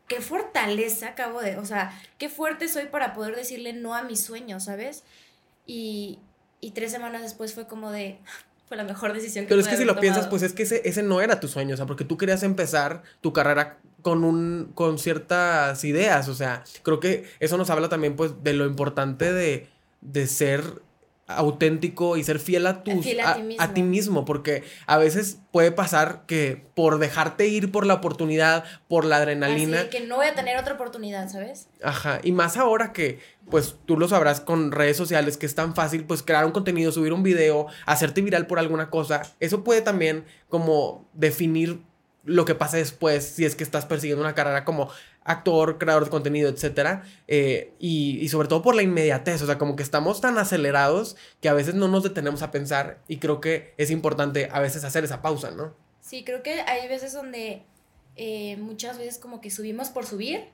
qué 0.07 0.21
fortaleza 0.21 1.09
acabo 1.09 1.41
de, 1.41 1.57
o 1.57 1.65
sea, 1.65 1.99
qué 2.17 2.29
fuerte 2.29 2.67
soy 2.67 2.85
para 2.85 3.13
poder 3.13 3.35
decirle 3.35 3.73
no 3.73 3.95
a 3.95 4.03
mis 4.03 4.21
sueños, 4.21 4.63
¿sabes? 4.65 5.03
Y, 5.65 6.19
y 6.61 6.71
tres 6.71 6.91
semanas 6.91 7.21
después 7.21 7.53
fue 7.53 7.67
como 7.67 7.91
de, 7.91 8.19
fue 8.67 8.77
la 8.77 8.83
mejor 8.83 9.13
decisión 9.13 9.45
que 9.45 9.49
Pero 9.49 9.61
es 9.61 9.67
que 9.67 9.77
si 9.77 9.85
lo 9.85 9.99
piensas, 9.99 10.27
pues 10.27 10.41
es 10.43 10.53
que 10.53 10.63
ese, 10.63 10.81
ese 10.85 11.03
no 11.03 11.21
era 11.21 11.39
tu 11.39 11.47
sueño, 11.47 11.73
o 11.73 11.77
sea, 11.77 11.85
porque 11.85 12.05
tú 12.05 12.17
querías 12.17 12.43
empezar 12.43 13.03
tu 13.21 13.33
carrera 13.33 13.79
con 14.03 14.23
un 14.23 14.71
con 14.75 14.99
ciertas 14.99 15.83
ideas, 15.83 16.27
o 16.27 16.35
sea, 16.35 16.63
creo 16.83 16.99
que 16.99 17.25
eso 17.39 17.57
nos 17.57 17.71
habla 17.71 17.89
también 17.89 18.15
pues 18.15 18.43
de 18.43 18.53
lo 18.53 18.67
importante 18.67 19.33
de, 19.33 19.67
de 20.01 20.27
ser 20.27 20.83
auténtico 21.25 22.17
y 22.17 22.23
ser 22.23 22.39
fiel 22.39 22.67
a 22.67 22.83
tus 22.83 23.05
a, 23.23 23.73
ti 23.73 23.81
mismo. 23.81 24.25
porque 24.25 24.63
a 24.87 24.97
veces 24.97 25.39
puede 25.51 25.71
pasar 25.71 26.23
que 26.27 26.61
por 26.75 26.99
dejarte 26.99 27.47
ir 27.47 27.71
por 27.71 27.85
la 27.85 27.95
oportunidad, 27.95 28.65
por 28.89 29.05
la 29.05 29.17
adrenalina, 29.17 29.81
Así 29.81 29.89
que 29.89 30.01
no 30.01 30.17
voy 30.17 30.27
a 30.27 30.35
tener 30.35 30.57
otra 30.57 30.73
oportunidad, 30.73 31.29
¿sabes? 31.29 31.69
Ajá, 31.81 32.19
y 32.23 32.33
más 32.33 32.57
ahora 32.57 32.91
que 32.91 33.19
pues 33.49 33.75
tú 33.85 33.97
lo 33.97 34.07
sabrás 34.09 34.41
con 34.41 34.71
redes 34.71 34.97
sociales 34.97 35.37
que 35.37 35.45
es 35.45 35.55
tan 35.55 35.75
fácil 35.75 36.03
pues 36.03 36.23
crear 36.23 36.45
un 36.45 36.51
contenido, 36.51 36.91
subir 36.91 37.13
un 37.13 37.23
video, 37.23 37.67
hacerte 37.85 38.21
viral 38.21 38.45
por 38.45 38.59
alguna 38.59 38.89
cosa, 38.89 39.21
eso 39.39 39.63
puede 39.63 39.81
también 39.81 40.25
como 40.49 41.07
definir 41.13 41.79
lo 42.25 42.45
que 42.45 42.55
pasa 42.55 42.77
después 42.77 43.25
si 43.25 43.45
es 43.45 43.55
que 43.55 43.63
estás 43.63 43.85
persiguiendo 43.85 44.23
una 44.23 44.35
carrera 44.35 44.65
como 44.65 44.89
actor, 45.23 45.77
creador 45.77 46.05
de 46.05 46.09
contenido, 46.09 46.49
etcétera, 46.49 47.03
eh, 47.27 47.73
y, 47.79 48.27
sobre 48.29 48.47
todo 48.47 48.61
por 48.61 48.75
la 48.75 48.81
inmediatez, 48.81 49.41
o 49.41 49.45
sea, 49.45 49.57
como 49.57 49.75
que 49.75 49.83
estamos 49.83 50.21
tan 50.21 50.37
acelerados 50.37 51.15
que 51.41 51.49
a 51.49 51.53
veces 51.53 51.75
no 51.75 51.87
nos 51.87 52.03
detenemos 52.03 52.41
a 52.41 52.51
pensar 52.51 52.99
y 53.07 53.17
creo 53.17 53.41
que 53.41 53.73
es 53.77 53.91
importante 53.91 54.49
a 54.51 54.59
veces 54.59 54.83
hacer 54.83 55.03
esa 55.03 55.21
pausa, 55.21 55.51
¿no? 55.51 55.75
Sí, 56.01 56.23
creo 56.23 56.43
que 56.43 56.61
hay 56.61 56.87
veces 56.87 57.13
donde 57.13 57.63
eh, 58.15 58.57
muchas 58.57 58.97
veces 58.97 59.17
como 59.17 59.39
que 59.39 59.49
subimos 59.49 59.89
por 59.89 60.05
subir, 60.05 60.45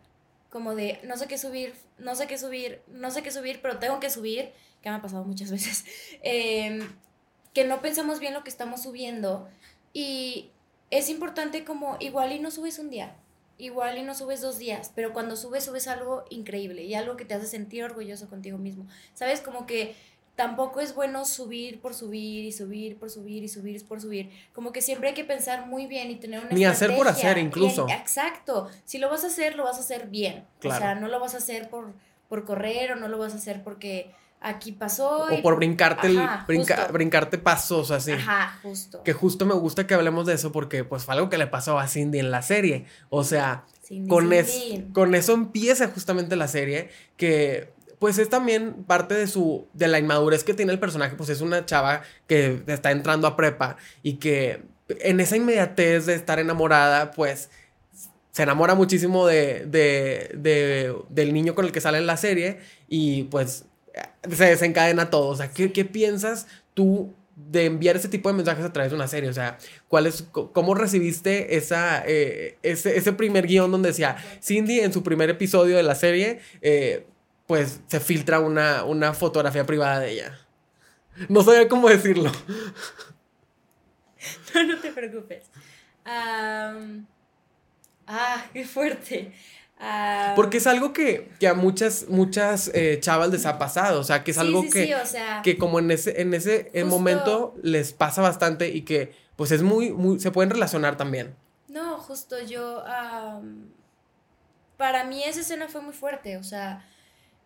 como 0.49 0.75
de 0.75 0.99
no 1.03 1.17
sé 1.17 1.27
qué 1.27 1.37
subir, 1.37 1.73
no 1.97 2.15
sé 2.15 2.27
qué 2.27 2.37
subir, 2.37 2.81
no 2.87 3.11
sé 3.11 3.23
qué 3.23 3.31
subir, 3.31 3.59
pero 3.61 3.77
tengo 3.77 3.99
que 3.99 4.09
subir, 4.09 4.51
que 4.81 4.89
me 4.89 4.95
ha 4.95 5.01
pasado 5.01 5.23
muchas 5.23 5.51
veces, 5.51 5.85
em, 6.21 6.87
que 7.53 7.65
no 7.65 7.81
pensamos 7.81 8.19
bien 8.19 8.33
lo 8.33 8.43
que 8.43 8.49
estamos 8.49 8.83
subiendo 8.83 9.49
y 9.93 10.51
es 10.91 11.09
importante 11.09 11.63
como 11.63 11.97
igual 11.99 12.31
y 12.33 12.39
no 12.39 12.51
subes 12.51 12.79
un 12.79 12.89
día, 12.89 13.15
igual 13.57 13.97
y 13.97 14.03
no 14.03 14.15
subes 14.15 14.41
dos 14.41 14.57
días, 14.57 14.91
pero 14.95 15.13
cuando 15.13 15.35
subes, 15.35 15.65
subes 15.65 15.87
algo 15.87 16.23
increíble 16.29 16.83
y 16.83 16.95
algo 16.95 17.17
que 17.17 17.25
te 17.25 17.33
hace 17.33 17.47
sentir 17.47 17.83
orgulloso 17.83 18.29
contigo 18.29 18.57
mismo. 18.57 18.87
¿Sabes? 19.13 19.41
Como 19.41 19.65
que 19.65 19.95
tampoco 20.35 20.79
es 20.79 20.95
bueno 20.95 21.25
subir 21.25 21.81
por 21.81 21.93
subir 21.93 22.45
y 22.45 22.53
subir 22.53 22.97
por 22.97 23.09
subir 23.09 23.43
y 23.43 23.49
subir 23.49 23.85
por 23.85 23.99
subir. 23.99 24.29
Como 24.53 24.71
que 24.71 24.81
siempre 24.81 25.09
hay 25.09 25.13
que 25.13 25.25
pensar 25.25 25.67
muy 25.67 25.85
bien 25.85 26.09
y 26.11 26.15
tener 26.15 26.39
una 26.39 26.49
Ni 26.51 26.63
hacer 26.63 26.95
por 26.95 27.09
hacer 27.09 27.37
incluso. 27.37 27.87
exacto. 27.89 28.69
Si 28.85 28.99
lo 28.99 29.09
vas 29.09 29.25
a 29.25 29.27
hacer, 29.27 29.55
lo 29.55 29.65
vas 29.65 29.75
a 29.77 29.81
hacer 29.81 30.07
bien. 30.07 30.45
O 30.63 30.71
sea, 30.71 30.95
no 30.95 31.09
lo 31.09 31.19
vas 31.19 31.35
a 31.35 31.39
hacer 31.39 31.69
por, 31.69 31.93
por 32.29 32.45
correr 32.45 32.93
o 32.93 32.95
no 32.95 33.09
lo 33.09 33.17
vas 33.17 33.33
a 33.33 33.37
hacer 33.37 33.63
porque 33.63 34.11
aquí 34.41 34.71
pasó. 34.71 35.27
O 35.31 35.41
por 35.41 35.55
brincarte, 35.55 36.07
el, 36.07 36.19
brincarte 36.91 37.37
pasos 37.37 37.91
así. 37.91 38.11
Ajá, 38.11 38.57
justo. 38.61 39.03
Que 39.03 39.13
justo 39.13 39.45
me 39.45 39.53
gusta 39.53 39.87
que 39.87 39.93
hablemos 39.93 40.25
de 40.25 40.33
eso 40.33 40.51
porque 40.51 40.83
pues 40.83 41.03
fue 41.03 41.15
algo 41.15 41.29
que 41.29 41.37
le 41.37 41.47
pasó 41.47 41.79
a 41.79 41.87
Cindy 41.87 42.19
en 42.19 42.31
la 42.31 42.41
serie. 42.41 42.85
O 43.09 43.23
sea, 43.23 43.65
con, 44.07 44.29
con 44.93 45.15
eso 45.15 45.33
empieza 45.33 45.87
justamente 45.87 46.35
la 46.35 46.47
serie 46.47 46.89
que 47.17 47.73
pues 47.99 48.17
es 48.17 48.29
también 48.29 48.85
parte 48.85 49.13
de 49.13 49.27
su 49.27 49.67
de 49.73 49.87
la 49.89 49.99
inmadurez 49.99 50.43
que 50.43 50.53
tiene 50.53 50.71
el 50.71 50.79
personaje, 50.79 51.15
pues 51.15 51.29
es 51.29 51.41
una 51.41 51.65
chava 51.65 52.03
que 52.27 52.63
está 52.67 52.91
entrando 52.91 53.27
a 53.27 53.35
prepa 53.35 53.75
y 54.03 54.13
que 54.13 54.63
en 55.01 55.19
esa 55.19 55.35
inmediatez 55.35 56.05
de 56.05 56.15
estar 56.15 56.39
enamorada, 56.39 57.11
pues 57.11 57.49
se 58.31 58.43
enamora 58.43 58.75
muchísimo 58.75 59.27
de, 59.27 59.65
de, 59.65 60.95
del 61.09 61.33
niño 61.33 61.55
con 61.55 61.65
el 61.65 61.71
que 61.71 61.81
sale 61.81 61.97
en 61.97 62.07
la 62.07 62.15
serie 62.15 62.59
y 62.87 63.23
pues 63.23 63.65
se 64.29 64.45
desencadena 64.45 65.09
todo. 65.09 65.27
O 65.27 65.35
sea, 65.35 65.51
¿qué, 65.51 65.85
piensas 65.85 66.47
tú 66.73 67.13
de 67.35 67.65
enviar 67.65 67.95
ese 67.95 68.09
tipo 68.09 68.29
de 68.29 68.35
mensajes 68.35 68.65
a 68.65 68.73
través 68.73 68.91
de 68.91 68.95
una 68.95 69.07
serie? 69.07 69.29
O 69.29 69.33
sea, 69.33 69.57
¿cuál 69.87 70.11
¿cómo 70.31 70.75
recibiste 70.75 71.57
esa, 71.57 72.03
eh, 72.05 72.57
ese, 72.63 73.13
primer 73.13 73.47
guion 73.47 73.71
donde 73.71 73.89
decía, 73.89 74.17
Cindy 74.41 74.79
en 74.81 74.93
su 74.93 75.03
primer 75.03 75.29
episodio 75.29 75.77
de 75.77 75.83
la 75.83 75.95
serie, 75.95 76.39
eh, 76.61 77.05
pues 77.47 77.81
se 77.87 77.99
filtra 77.99 78.39
una, 78.39 78.83
una 78.83 79.13
fotografía 79.13 79.65
privada 79.65 79.99
de 79.99 80.11
ella? 80.11 80.39
No 81.27 81.43
sabía 81.43 81.67
cómo 81.67 81.89
decirlo. 81.89 82.31
No, 84.53 84.63
no 84.63 84.77
te 84.79 84.91
preocupes. 84.91 85.45
ah, 86.05 86.73
qué 88.51 88.65
fuerte. 88.65 89.31
Ah, 89.79 90.33
Porque 90.35 90.57
es 90.57 90.67
algo 90.67 90.91
que, 90.91 91.31
a 91.49 91.53
muchas, 91.53 92.07
muchas 92.09 92.69
eh, 92.73 92.99
chavas 92.99 93.29
les 93.29 93.45
ha 93.45 93.57
pasado. 93.57 94.01
O 94.01 94.03
sea, 94.03 94.23
que 94.23 94.31
es 94.31 94.37
algo 94.37 94.63
que, 94.69 94.93
que 95.41 95.57
como 95.57 95.79
en 95.79 95.89
ese, 95.91 96.21
en 96.21 96.33
ese 96.33 96.69
momento 96.85 97.55
les 97.63 97.93
pasa 97.93 98.21
bastante 98.21 98.69
y 98.69 98.81
que 98.81 99.13
pues 99.37 99.51
es 99.51 99.61
muy, 99.61 99.91
muy, 99.91 100.19
se 100.19 100.31
pueden 100.31 100.49
relacionar 100.49 100.97
también. 100.97 101.33
No, 101.69 101.97
justo 101.99 102.35
yo, 102.43 102.83
para 104.75 105.05
mí 105.05 105.23
esa 105.23 105.39
escena 105.39 105.69
fue 105.69 105.81
muy 105.81 105.93
fuerte. 105.93 106.35
O 106.35 106.43
sea, 106.43 106.85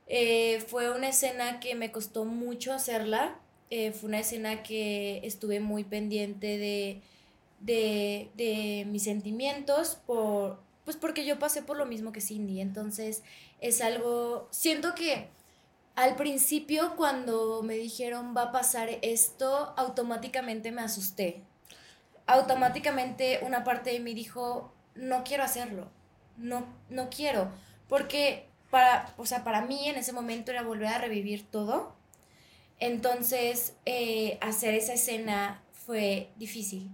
eh, 0.07 0.63
fue 0.67 0.89
una 0.89 1.09
escena 1.09 1.59
que 1.59 1.75
me 1.75 1.91
costó 1.91 2.25
mucho 2.25 2.73
hacerla. 2.73 3.35
Eh, 3.69 3.91
fue 3.91 4.09
una 4.09 4.19
escena 4.19 4.63
que 4.63 5.21
estuve 5.23 5.59
muy 5.59 5.83
pendiente 5.83 6.57
de, 6.57 7.01
de, 7.59 8.29
de 8.35 8.85
mis 8.87 9.03
sentimientos 9.03 9.97
por 10.07 10.59
pues 10.85 10.97
porque 10.97 11.25
yo 11.25 11.39
pasé 11.39 11.61
por 11.61 11.77
lo 11.77 11.85
mismo 11.85 12.11
que 12.11 12.21
Cindy, 12.21 12.61
entonces 12.61 13.23
es 13.61 13.81
algo, 13.81 14.47
siento 14.51 14.95
que 14.95 15.29
al 15.95 16.15
principio 16.15 16.95
cuando 16.95 17.61
me 17.63 17.75
dijeron 17.75 18.33
va 18.35 18.43
a 18.43 18.51
pasar 18.51 18.89
esto, 19.01 19.73
automáticamente 19.77 20.71
me 20.71 20.81
asusté. 20.81 21.43
Automáticamente 22.25 23.39
una 23.43 23.63
parte 23.63 23.91
de 23.91 23.99
mí 23.99 24.13
dijo, 24.13 24.73
no 24.95 25.23
quiero 25.23 25.43
hacerlo, 25.43 25.89
no, 26.37 26.65
no 26.89 27.09
quiero, 27.09 27.51
porque 27.87 28.47
para, 28.69 29.13
o 29.17 29.25
sea, 29.25 29.43
para 29.43 29.61
mí 29.61 29.87
en 29.87 29.97
ese 29.97 30.13
momento 30.13 30.51
era 30.51 30.63
volver 30.63 30.87
a 30.87 30.97
revivir 30.97 31.45
todo. 31.49 31.95
Entonces, 32.79 33.75
eh, 33.85 34.37
hacer 34.41 34.73
esa 34.73 34.93
escena 34.93 35.61
fue 35.85 36.31
difícil. 36.37 36.89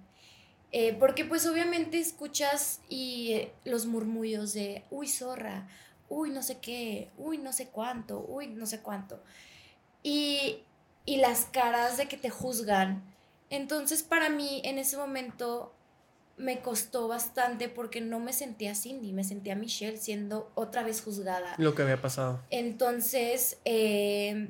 Eh, 0.71 0.95
porque 0.99 1.25
pues 1.25 1.47
obviamente 1.47 1.99
escuchas 1.99 2.82
y 2.89 3.34
eh, 3.34 3.53
los 3.65 3.88
murmullos 3.88 4.53
de, 4.53 4.84
uy, 4.91 5.08
zorra, 5.08 5.67
uy, 6.10 6.29
no 6.29 6.43
sé 6.43 6.60
qué, 6.60 7.10
uy, 7.17 7.39
no 7.39 7.53
sé 7.53 7.69
cuánto, 7.69 8.23
uy, 8.27 8.47
no 8.47 8.65
sé 8.67 8.82
cuánto. 8.82 9.19
Y, 10.03 10.60
y 11.05 11.17
las 11.17 11.45
caras 11.45 11.97
de 11.97 12.08
que 12.08 12.17
te 12.17 12.29
juzgan. 12.29 13.03
Entonces 13.49 14.03
para 14.03 14.29
mí 14.29 14.62
en 14.63 14.77
ese 14.77 14.95
momento 14.95 15.73
me 16.38 16.62
costó 16.62 17.08
bastante 17.08 17.67
porque 17.67 17.99
no 17.99 18.19
me 18.19 18.32
sentía 18.32 18.73
Cindy, 18.73 19.12
me 19.12 19.23
sentía 19.23 19.55
Michelle 19.55 19.97
siendo 19.97 20.51
otra 20.55 20.84
vez 20.84 21.01
juzgada. 21.01 21.55
Lo 21.58 21.75
que 21.75 21.82
había 21.82 22.01
pasado. 22.01 22.41
Entonces 22.51 23.58
eh, 23.65 24.49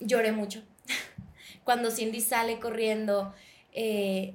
lloré 0.00 0.32
mucho. 0.32 0.62
Cuando 1.64 1.90
Cindy 1.90 2.20
sale 2.20 2.58
corriendo, 2.58 3.32
eh, 3.72 4.34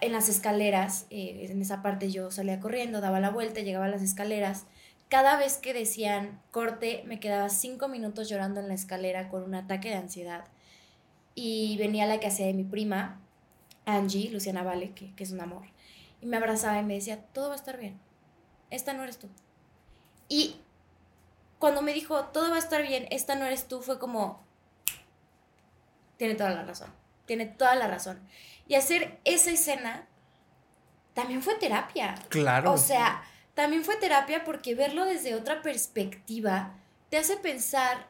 en 0.00 0.12
las 0.12 0.28
escaleras, 0.28 1.06
eh, 1.10 1.46
en 1.50 1.60
esa 1.60 1.82
parte 1.82 2.10
yo 2.10 2.30
salía 2.30 2.60
corriendo, 2.60 3.00
daba 3.00 3.20
la 3.20 3.30
vuelta, 3.30 3.60
llegaba 3.60 3.86
a 3.86 3.88
las 3.88 4.02
escaleras. 4.02 4.66
Cada 5.08 5.36
vez 5.38 5.56
que 5.56 5.72
decían 5.72 6.40
corte, 6.50 7.02
me 7.06 7.20
quedaba 7.20 7.48
cinco 7.48 7.88
minutos 7.88 8.28
llorando 8.28 8.60
en 8.60 8.68
la 8.68 8.74
escalera 8.74 9.28
con 9.28 9.42
un 9.42 9.54
ataque 9.54 9.88
de 9.88 9.96
ansiedad. 9.96 10.44
Y 11.34 11.76
venía 11.78 12.06
la 12.06 12.20
que 12.20 12.26
hacía 12.26 12.46
de 12.46 12.54
mi 12.54 12.64
prima, 12.64 13.20
Angie, 13.86 14.30
Luciana 14.30 14.62
Vale, 14.62 14.92
que, 14.92 15.14
que 15.14 15.24
es 15.24 15.30
un 15.30 15.40
amor. 15.40 15.66
Y 16.20 16.26
me 16.26 16.36
abrazaba 16.36 16.78
y 16.80 16.84
me 16.84 16.94
decía, 16.94 17.22
todo 17.32 17.48
va 17.48 17.54
a 17.54 17.56
estar 17.56 17.78
bien. 17.78 17.98
Esta 18.70 18.92
no 18.92 19.02
eres 19.02 19.18
tú. 19.18 19.28
Y 20.28 20.56
cuando 21.58 21.82
me 21.82 21.92
dijo, 21.92 22.24
todo 22.26 22.50
va 22.50 22.56
a 22.56 22.60
estar 22.60 22.82
bien, 22.86 23.06
esta 23.10 23.34
no 23.34 23.44
eres 23.46 23.66
tú, 23.66 23.80
fue 23.80 23.98
como, 23.98 24.44
tiene 26.18 26.34
toda 26.34 26.50
la 26.50 26.64
razón. 26.64 26.92
Tiene 27.26 27.46
toda 27.46 27.74
la 27.74 27.86
razón. 27.86 28.18
Y 28.68 28.74
hacer 28.76 29.18
esa 29.24 29.50
escena 29.50 30.06
también 31.14 31.42
fue 31.42 31.56
terapia. 31.56 32.14
Claro. 32.28 32.72
O 32.72 32.78
sea, 32.78 33.22
también 33.54 33.82
fue 33.82 33.96
terapia 33.96 34.44
porque 34.44 34.76
verlo 34.76 35.04
desde 35.04 35.34
otra 35.34 35.62
perspectiva 35.62 36.74
te 37.08 37.16
hace 37.16 37.36
pensar 37.36 38.06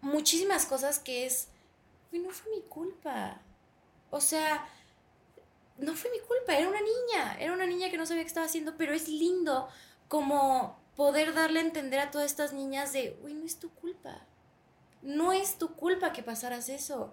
muchísimas 0.00 0.66
cosas 0.66 0.98
que 0.98 1.26
es, 1.26 1.48
no 2.10 2.30
fue 2.30 2.50
mi 2.56 2.62
culpa. 2.62 3.40
O 4.10 4.20
sea, 4.20 4.66
no 5.78 5.94
fue 5.94 6.10
mi 6.10 6.20
culpa, 6.20 6.56
era 6.56 6.68
una 6.68 6.80
niña, 6.80 7.36
era 7.38 7.52
una 7.52 7.66
niña 7.66 7.90
que 7.90 7.96
no 7.96 8.06
sabía 8.06 8.22
qué 8.22 8.28
estaba 8.28 8.46
haciendo, 8.46 8.76
pero 8.76 8.94
es 8.94 9.08
lindo 9.08 9.68
como 10.08 10.78
poder 10.96 11.34
darle 11.34 11.60
a 11.60 11.62
entender 11.62 12.00
a 12.00 12.10
todas 12.10 12.26
estas 12.26 12.52
niñas 12.52 12.92
de, 12.92 13.18
uy, 13.22 13.34
no 13.34 13.44
es 13.44 13.58
tu 13.58 13.70
culpa. 13.70 14.26
No 15.02 15.32
es 15.32 15.58
tu 15.58 15.74
culpa 15.74 16.12
que 16.12 16.22
pasaras 16.22 16.68
eso. 16.68 17.12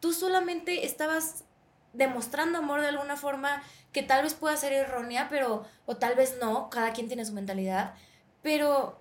Tú 0.00 0.12
solamente 0.12 0.84
estabas 0.84 1.44
demostrando 1.92 2.58
amor 2.58 2.80
de 2.80 2.88
alguna 2.88 3.16
forma 3.16 3.62
que 3.92 4.02
tal 4.02 4.22
vez 4.22 4.34
pueda 4.34 4.56
ser 4.56 4.72
errónea, 4.72 5.28
pero, 5.28 5.64
o 5.86 5.96
tal 5.96 6.14
vez 6.14 6.36
no, 6.40 6.70
cada 6.70 6.92
quien 6.92 7.08
tiene 7.08 7.24
su 7.24 7.32
mentalidad, 7.32 7.94
pero 8.42 9.00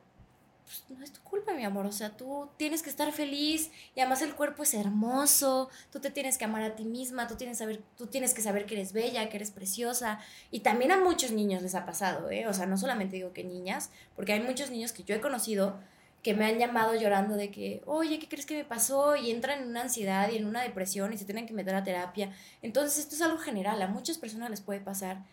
pues, 0.65 0.84
no 0.89 1.04
es 1.04 1.12
tu 1.12 1.21
culpa, 1.21 1.54
mi 1.54 1.65
amor, 1.65 1.86
o 1.86 1.91
sea, 1.91 2.15
tú 2.15 2.49
tienes 2.58 2.84
que 2.84 2.91
estar 2.91 3.12
feliz 3.12 3.71
y 3.95 4.02
además 4.02 4.21
el 4.21 4.36
cuerpo 4.36 4.63
es 4.63 4.73
hermoso, 4.73 5.69
tú 5.91 5.99
te 5.99 6.12
tienes 6.12 6.38
que 6.38 6.45
amar 6.45 6.62
a 6.63 6.75
ti 6.75 6.86
misma, 6.86 7.28
tú 7.28 7.36
tienes, 7.36 7.58
saber, 7.58 7.82
tú 7.97 8.08
tienes 8.08 8.34
que 8.34 8.41
saber 8.41 8.65
que 8.65 8.75
eres 8.75 8.93
bella, 8.93 9.30
que 9.30 9.38
eres 9.38 9.49
preciosa, 9.49 10.19
y 10.52 10.60
también 10.60 10.91
a 10.91 10.99
muchos 10.99 11.32
niños 11.32 11.63
les 11.63 11.75
ha 11.75 11.86
pasado, 11.86 12.30
¿eh? 12.30 12.47
O 12.47 12.54
sea, 12.54 12.67
no 12.67 12.78
solamente 12.78 13.15
digo 13.15 13.34
que 13.34 13.43
niñas, 13.43 13.89
porque 14.15 14.34
hay 14.34 14.41
muchos 14.41 14.69
niños 14.69 14.91
que 14.91 15.04
yo 15.04 15.15
he 15.15 15.21
conocido 15.21 15.80
que 16.21 16.34
me 16.34 16.45
han 16.45 16.58
llamado 16.58 16.95
llorando 16.95 17.36
de 17.36 17.49
que, 17.49 17.82
oye, 17.86 18.19
¿qué 18.19 18.27
crees 18.27 18.45
que 18.45 18.58
me 18.58 18.65
pasó? 18.65 19.15
Y 19.15 19.32
entran 19.32 19.62
en 19.62 19.69
una 19.69 19.82
ansiedad 19.82 20.29
y 20.29 20.38
en 20.38 20.45
una 20.45 20.62
depresión 20.62 21.13
y 21.13 21.17
se 21.17 21.25
tienen 21.25 21.47
que 21.47 21.53
meter 21.53 21.75
a 21.75 21.84
terapia. 21.84 22.34
Entonces, 22.62 22.99
esto 22.99 23.15
es 23.15 23.21
algo 23.21 23.38
general, 23.38 23.82
a 23.82 23.88
muchas 23.88 24.17
personas 24.17 24.49
les 24.49 24.62
puede 24.62 24.82
pasar. 24.82 25.23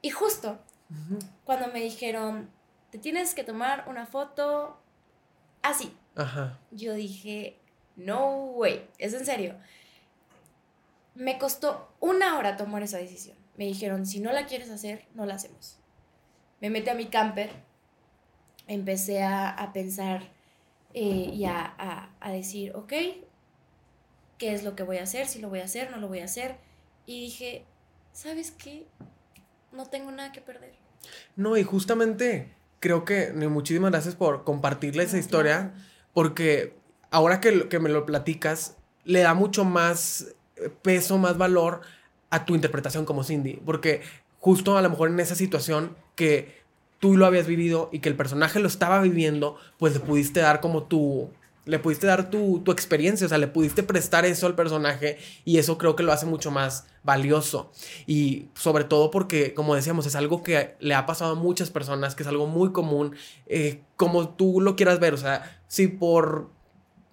Y 0.00 0.10
justo 0.10 0.60
cuando 1.44 1.68
me 1.68 1.80
dijeron, 1.80 2.50
te 2.90 2.98
tienes 2.98 3.34
que 3.34 3.44
tomar 3.44 3.86
una 3.88 4.04
foto 4.04 4.78
así, 5.62 5.96
yo 6.70 6.92
dije, 6.92 7.58
no 7.96 8.46
way, 8.50 8.86
es 8.98 9.14
en 9.14 9.24
serio. 9.24 9.56
Me 11.14 11.38
costó 11.38 11.94
una 12.00 12.36
hora 12.36 12.56
tomar 12.56 12.82
esa 12.82 12.98
decisión. 12.98 13.36
Me 13.56 13.64
dijeron, 13.64 14.04
si 14.04 14.20
no 14.20 14.32
la 14.32 14.46
quieres 14.46 14.70
hacer, 14.70 15.06
no 15.14 15.24
la 15.24 15.34
hacemos. 15.34 15.78
Me 16.60 16.68
metí 16.68 16.90
a 16.90 16.94
mi 16.94 17.06
camper 17.06 17.50
empecé 18.66 19.22
a, 19.22 19.70
pensar 19.72 20.30
eh, 20.94 21.30
y 21.32 21.44
a, 21.44 22.10
decir, 22.26 22.72
ok, 22.74 22.92
¿qué 24.38 24.54
es 24.54 24.64
lo 24.64 24.74
que 24.74 24.82
voy 24.82 24.98
a 24.98 25.04
hacer? 25.04 25.26
Si 25.26 25.40
lo 25.40 25.48
voy 25.48 25.60
a 25.60 25.64
hacer, 25.64 25.90
no 25.90 25.98
lo 25.98 26.08
voy 26.08 26.20
a 26.20 26.24
hacer. 26.24 26.56
Y 27.06 27.20
dije, 27.20 27.64
¿sabes 28.12 28.50
qué? 28.50 28.86
No 29.72 29.86
tengo 29.86 30.10
nada 30.10 30.32
que 30.32 30.40
perder. 30.40 30.74
No, 31.36 31.56
y 31.56 31.62
justamente 31.62 32.52
creo 32.80 33.04
que 33.04 33.32
muchísimas 33.32 33.90
gracias 33.90 34.14
por 34.14 34.44
compartirle 34.44 35.04
esa 35.04 35.18
historia, 35.18 35.74
porque 36.12 36.74
ahora 37.10 37.40
que, 37.40 37.68
que 37.68 37.78
me 37.78 37.88
lo 37.88 38.06
platicas, 38.06 38.76
le 39.04 39.20
da 39.20 39.34
mucho 39.34 39.64
más 39.64 40.34
peso, 40.82 41.18
más 41.18 41.38
valor 41.38 41.80
a 42.30 42.44
tu 42.44 42.54
interpretación 42.54 43.04
como 43.04 43.24
Cindy, 43.24 43.60
porque 43.64 44.02
justo 44.40 44.76
a 44.76 44.82
lo 44.82 44.90
mejor 44.90 45.10
en 45.10 45.20
esa 45.20 45.34
situación 45.34 45.96
que 46.16 46.61
tú 47.02 47.16
lo 47.16 47.26
habías 47.26 47.48
vivido 47.48 47.88
y 47.90 47.98
que 47.98 48.08
el 48.08 48.14
personaje 48.14 48.60
lo 48.60 48.68
estaba 48.68 49.00
viviendo, 49.00 49.56
pues 49.76 49.92
le 49.92 49.98
pudiste 49.98 50.38
dar 50.38 50.60
como 50.60 50.84
tu, 50.84 51.30
le 51.64 51.80
pudiste 51.80 52.06
dar 52.06 52.30
tu, 52.30 52.60
tu, 52.60 52.70
experiencia, 52.70 53.26
o 53.26 53.28
sea, 53.28 53.38
le 53.38 53.48
pudiste 53.48 53.82
prestar 53.82 54.24
eso 54.24 54.46
al 54.46 54.54
personaje 54.54 55.18
y 55.44 55.58
eso 55.58 55.78
creo 55.78 55.96
que 55.96 56.04
lo 56.04 56.12
hace 56.12 56.26
mucho 56.26 56.52
más 56.52 56.86
valioso. 57.02 57.72
Y 58.06 58.50
sobre 58.54 58.84
todo 58.84 59.10
porque, 59.10 59.52
como 59.52 59.74
decíamos, 59.74 60.06
es 60.06 60.14
algo 60.14 60.44
que 60.44 60.76
le 60.78 60.94
ha 60.94 61.04
pasado 61.04 61.32
a 61.32 61.34
muchas 61.34 61.70
personas, 61.70 62.14
que 62.14 62.22
es 62.22 62.28
algo 62.28 62.46
muy 62.46 62.70
común, 62.70 63.16
eh, 63.46 63.82
como 63.96 64.28
tú 64.28 64.60
lo 64.60 64.76
quieras 64.76 65.00
ver, 65.00 65.12
o 65.12 65.18
sea, 65.18 65.60
si 65.66 65.88
por... 65.88 66.50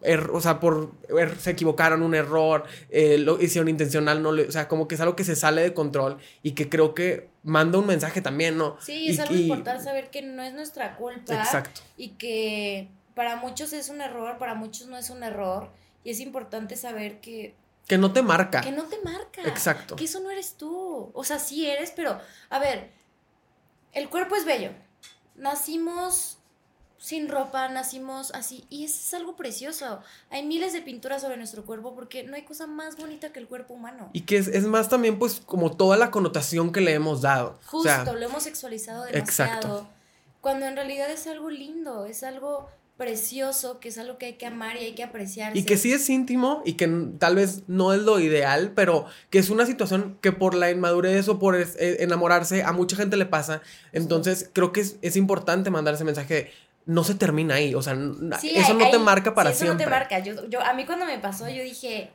Er, 0.01 0.29
o 0.31 0.39
sea, 0.39 0.59
por 0.61 0.93
er, 1.09 1.37
se 1.37 1.51
equivocaron, 1.51 2.03
un 2.03 2.15
error, 2.15 2.63
eh, 2.89 3.17
lo 3.17 3.41
hicieron 3.41 3.67
intencional, 3.67 4.23
no 4.23 4.29
o 4.29 4.51
sea, 4.51 4.69
como 4.69 4.87
que 4.87 4.95
es 4.95 5.01
algo 5.01 5.15
que 5.15 5.25
se 5.25 5.35
sale 5.35 5.61
de 5.61 5.73
control 5.73 6.19
y 6.41 6.51
que 6.51 6.69
creo 6.69 6.93
que 6.93 7.29
manda 7.43 7.77
un 7.77 7.85
mensaje 7.85 8.21
también, 8.21 8.57
¿no? 8.57 8.77
Sí, 8.79 9.09
es 9.09 9.19
algo 9.19 9.35
importante 9.35 9.83
saber 9.83 10.09
que 10.09 10.21
no 10.21 10.41
es 10.41 10.53
nuestra 10.53 10.95
culpa. 10.95 11.35
Exacto. 11.35 11.81
Y 11.97 12.09
que 12.11 12.87
para 13.13 13.35
muchos 13.35 13.73
es 13.73 13.89
un 13.89 13.99
error, 13.99 14.37
para 14.37 14.53
muchos 14.53 14.87
no 14.87 14.97
es 14.97 15.09
un 15.09 15.23
error. 15.23 15.69
Y 16.05 16.11
es 16.11 16.21
importante 16.21 16.77
saber 16.77 17.19
que... 17.19 17.53
Que 17.87 17.97
no 17.97 18.13
te 18.13 18.21
marca. 18.21 18.61
Que 18.61 18.71
no 18.71 18.85
te 18.85 18.97
marca. 19.01 19.41
Exacto. 19.45 19.97
Que 19.97 20.05
eso 20.05 20.21
no 20.21 20.31
eres 20.31 20.53
tú. 20.53 21.11
O 21.13 21.23
sea, 21.25 21.39
sí 21.39 21.67
eres, 21.67 21.91
pero... 21.93 22.17
A 22.49 22.59
ver, 22.59 22.91
el 23.91 24.09
cuerpo 24.09 24.35
es 24.37 24.45
bello. 24.45 24.71
Nacimos 25.35 26.38
sin 26.99 27.29
ropa, 27.29 27.69
nacimos 27.69 28.31
así. 28.33 28.65
Y 28.69 28.83
eso 28.83 28.97
es 28.99 29.13
algo 29.13 29.35
precioso. 29.35 30.01
Hay 30.29 30.45
miles 30.45 30.73
de 30.73 30.81
pinturas 30.81 31.21
sobre 31.21 31.37
nuestro 31.37 31.65
cuerpo 31.65 31.95
porque 31.95 32.23
no 32.23 32.35
hay 32.35 32.43
cosa 32.43 32.67
más 32.67 32.97
bonita 32.97 33.31
que 33.31 33.39
el 33.39 33.47
cuerpo 33.47 33.73
humano. 33.73 34.09
Y 34.13 34.21
que 34.21 34.37
es, 34.37 34.63
más 34.65 34.89
también, 34.89 35.17
pues, 35.17 35.41
como 35.45 35.75
toda 35.75 35.97
la 35.97 36.11
connotación 36.11 36.71
que 36.71 36.81
le 36.81 36.93
hemos 36.93 37.21
dado. 37.21 37.57
Justo, 37.65 38.13
lo 38.13 38.25
hemos 38.25 38.43
sexualizado 38.43 39.05
demasiado. 39.05 39.51
Exacto. 39.51 39.87
Cuando 40.41 40.65
en 40.65 40.75
realidad 40.75 41.09
es 41.09 41.25
algo 41.27 41.49
lindo, 41.49 42.05
es 42.05 42.23
algo 42.23 42.69
precioso, 42.99 43.79
que 43.79 43.87
es 43.87 43.97
algo 43.97 44.17
que 44.17 44.25
hay 44.25 44.33
que 44.33 44.45
amar 44.45 44.75
y 44.75 44.79
hay 44.79 44.91
que 44.91 45.03
apreciar. 45.03 45.55
Y 45.55 45.63
que 45.63 45.77
sí 45.77 45.93
es 45.93 46.09
íntimo 46.09 46.61
y 46.65 46.73
que 46.73 46.85
tal 47.17 47.35
vez 47.35 47.63
no 47.67 47.93
es 47.93 48.01
lo 48.01 48.19
ideal, 48.19 48.73
pero 48.75 49.05
que 49.29 49.39
es 49.39 49.49
una 49.49 49.65
situación 49.65 50.17
que 50.19 50.33
por 50.33 50.53
la 50.53 50.69
inmadurez 50.69 51.29
o 51.29 51.39
por 51.39 51.55
eh, 51.55 51.67
enamorarse 51.99 52.61
a 52.61 52.73
mucha 52.73 52.97
gente 52.97 53.15
le 53.15 53.25
pasa. 53.25 53.61
Entonces 53.93 54.49
creo 54.51 54.73
que 54.73 54.81
es, 54.81 55.15
importante 55.15 55.69
mandar 55.69 55.93
ese 55.93 56.03
mensaje. 56.03 56.51
No 56.85 57.03
se 57.03 57.15
termina 57.15 57.55
ahí, 57.55 57.75
o 57.75 57.81
sea, 57.81 57.93
eso 57.93 58.73
no 58.73 58.89
te 58.89 58.97
marca 58.97 59.35
para 59.35 59.51
sí, 59.51 59.57
eso 59.57 59.65
siempre. 59.65 59.85
no 59.85 59.91
te 59.91 59.99
marca. 59.99 60.19
Yo, 60.19 60.61
a 60.61 60.73
mí 60.73 60.85
cuando 60.85 61.05
me 61.05 61.19
pasó, 61.19 61.47
yo 61.47 61.61
dije, 61.63 62.11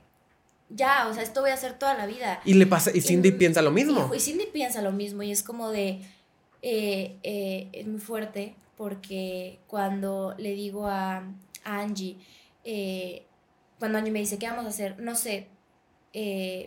ya, 0.68 1.06
o 1.08 1.14
sea, 1.14 1.22
esto 1.22 1.40
voy 1.40 1.50
a 1.50 1.54
hacer 1.54 1.78
toda 1.78 1.94
la 1.94 2.06
vida. 2.06 2.40
Y 2.44 2.54
le 2.54 2.66
pasa, 2.66 2.90
y 2.92 3.00
Cindy 3.00 3.32
piensa 3.32 3.62
lo 3.62 3.70
mismo. 3.70 4.10
Y, 4.14 4.20
Cindy 4.20 4.46
piensa 4.52 4.82
lo 4.82 4.92
mismo, 4.92 5.22
y 5.22 5.30
es 5.30 5.42
como 5.42 5.70
de, 5.70 6.00
eh, 6.62 7.16
eh, 7.22 7.68
es 7.72 7.86
muy 7.86 8.00
fuerte, 8.00 8.56
porque 8.76 9.60
cuando 9.66 10.34
le 10.38 10.54
digo 10.54 10.88
a, 10.88 11.22
Angie, 11.64 12.16
eh, 12.64 13.24
cuando 13.78 13.98
Angie 13.98 14.10
me 14.10 14.20
dice, 14.20 14.38
¿qué 14.38 14.48
vamos 14.48 14.64
a 14.64 14.68
hacer? 14.68 14.98
No 15.00 15.14
sé, 15.14 15.48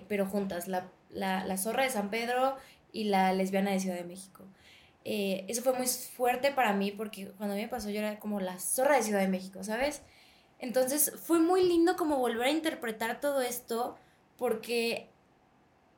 pero 0.07 0.25
juntas, 0.25 0.67
la, 0.67 0.87
la, 1.11 1.57
zorra 1.57 1.83
de 1.83 1.89
San 1.89 2.09
Pedro 2.09 2.55
y 2.91 3.05
la 3.05 3.33
lesbiana 3.33 3.71
de 3.71 3.79
Ciudad 3.79 3.97
de 3.97 4.03
México. 4.03 4.43
Eh, 5.09 5.45
eso 5.47 5.61
fue 5.61 5.71
muy 5.71 5.87
fuerte 5.87 6.51
para 6.51 6.73
mí 6.73 6.91
porque 6.91 7.29
cuando 7.37 7.53
a 7.53 7.55
mí 7.55 7.61
me 7.61 7.69
pasó 7.69 7.89
yo 7.89 7.99
era 7.99 8.19
como 8.19 8.41
la 8.41 8.59
zorra 8.59 8.97
de 8.97 9.03
Ciudad 9.03 9.21
de 9.21 9.29
México, 9.29 9.63
¿sabes? 9.63 10.01
Entonces 10.59 11.13
fue 11.23 11.39
muy 11.39 11.63
lindo 11.63 11.95
como 11.95 12.17
volver 12.17 12.47
a 12.47 12.51
interpretar 12.51 13.21
todo 13.21 13.41
esto 13.41 13.97
porque 14.37 15.07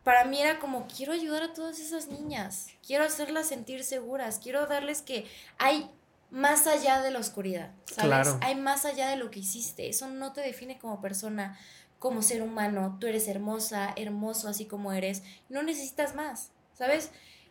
para 0.03 0.25
mí 0.25 0.39
era 0.39 0.59
como, 0.59 0.85
quiero 0.85 1.13
ayudar 1.13 1.41
a 1.41 1.53
todas 1.53 1.79
esas 1.79 2.07
niñas, 2.07 2.67
quiero 2.85 3.03
hacerlas 3.03 3.47
sentir 3.47 3.83
seguras, 3.83 4.37
quiero 4.37 4.67
darles 4.67 5.01
que 5.01 5.25
hay 5.57 5.89
más 6.29 6.67
allá 6.67 7.01
de 7.01 7.09
la 7.09 7.17
oscuridad, 7.17 7.71
¿sabes? 7.85 8.35
Hay 8.41 8.53
más 8.53 8.85
allá 8.85 9.09
de 9.09 9.15
lo 9.15 9.31
que 9.31 9.39
hiciste. 9.39 9.89
Eso 9.89 10.07
no 10.07 10.33
te 10.33 10.41
define 10.41 10.77
como 10.77 11.01
persona, 11.01 11.57
como 11.97 12.21
ser 12.21 12.43
humano. 12.43 12.97
Tú 12.99 13.07
eres 13.07 13.27
hermosa, 13.27 13.91
hermoso 13.95 14.49
así 14.49 14.65
como 14.65 14.93
eres. 14.93 15.23
No 15.49 15.63
necesitas 15.63 16.13
más, 16.13 16.51
¿sabes? 16.73 17.09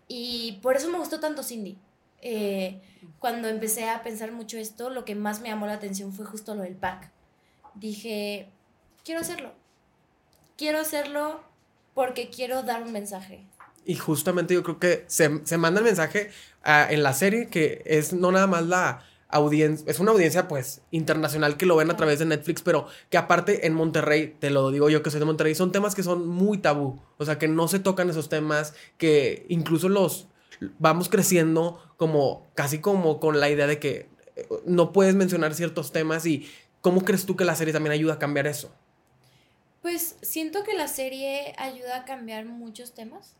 Y 0.08 0.58
por 0.62 0.76
eso 0.76 0.90
me 0.90 0.98
gustó 0.98 1.20
tanto 1.20 1.42
Cindy. 1.42 1.78
Eh, 2.20 2.80
cuando 3.18 3.48
empecé 3.48 3.88
a 3.88 4.02
pensar 4.02 4.32
mucho 4.32 4.58
esto, 4.58 4.90
lo 4.90 5.04
que 5.04 5.14
más 5.14 5.40
me 5.40 5.48
llamó 5.48 5.66
la 5.66 5.74
atención 5.74 6.12
fue 6.12 6.24
justo 6.24 6.54
lo 6.54 6.62
del 6.62 6.74
pack. 6.74 7.10
Dije, 7.74 8.48
quiero 9.04 9.20
hacerlo. 9.20 9.52
Quiero 10.56 10.80
hacerlo 10.80 11.42
porque 11.94 12.30
quiero 12.30 12.62
dar 12.62 12.82
un 12.82 12.92
mensaje. 12.92 13.44
Y 13.84 13.94
justamente 13.94 14.54
yo 14.54 14.62
creo 14.62 14.78
que 14.78 15.04
se, 15.06 15.46
se 15.46 15.58
manda 15.58 15.80
el 15.80 15.84
mensaje 15.86 16.30
ah, 16.62 16.86
en 16.90 17.02
la 17.02 17.12
serie 17.12 17.48
que 17.48 17.82
es 17.86 18.12
no 18.12 18.32
nada 18.32 18.46
más 18.46 18.66
la 18.66 19.04
audiencia, 19.28 19.90
es 19.90 20.00
una 20.00 20.12
audiencia 20.12 20.48
pues 20.48 20.82
internacional 20.90 21.56
que 21.56 21.66
lo 21.66 21.76
ven 21.76 21.90
a 21.90 21.96
través 21.96 22.18
de 22.18 22.24
Netflix, 22.24 22.62
pero 22.62 22.86
que 23.10 23.18
aparte 23.18 23.66
en 23.66 23.74
Monterrey, 23.74 24.36
te 24.38 24.50
lo 24.50 24.70
digo 24.70 24.88
yo 24.88 25.02
que 25.02 25.10
soy 25.10 25.20
de 25.20 25.26
Monterrey, 25.26 25.54
son 25.54 25.72
temas 25.72 25.94
que 25.94 26.02
son 26.02 26.26
muy 26.26 26.58
tabú, 26.58 27.00
o 27.18 27.24
sea, 27.24 27.38
que 27.38 27.48
no 27.48 27.68
se 27.68 27.78
tocan 27.78 28.08
esos 28.10 28.28
temas, 28.28 28.74
que 28.96 29.46
incluso 29.48 29.88
los 29.88 30.28
vamos 30.78 31.08
creciendo 31.08 31.80
como 31.96 32.46
casi 32.54 32.80
como 32.80 33.20
con 33.20 33.38
la 33.40 33.50
idea 33.50 33.66
de 33.66 33.78
que 33.78 34.08
eh, 34.36 34.48
no 34.66 34.92
puedes 34.92 35.14
mencionar 35.14 35.54
ciertos 35.54 35.92
temas 35.92 36.26
y 36.26 36.48
¿cómo 36.80 37.04
crees 37.04 37.26
tú 37.26 37.36
que 37.36 37.44
la 37.44 37.54
serie 37.54 37.72
también 37.72 37.92
ayuda 37.92 38.14
a 38.14 38.18
cambiar 38.18 38.46
eso? 38.46 38.72
Pues 39.82 40.16
siento 40.22 40.64
que 40.64 40.74
la 40.74 40.88
serie 40.88 41.54
ayuda 41.58 41.98
a 41.98 42.04
cambiar 42.04 42.44
muchos 42.46 42.94
temas. 42.94 43.34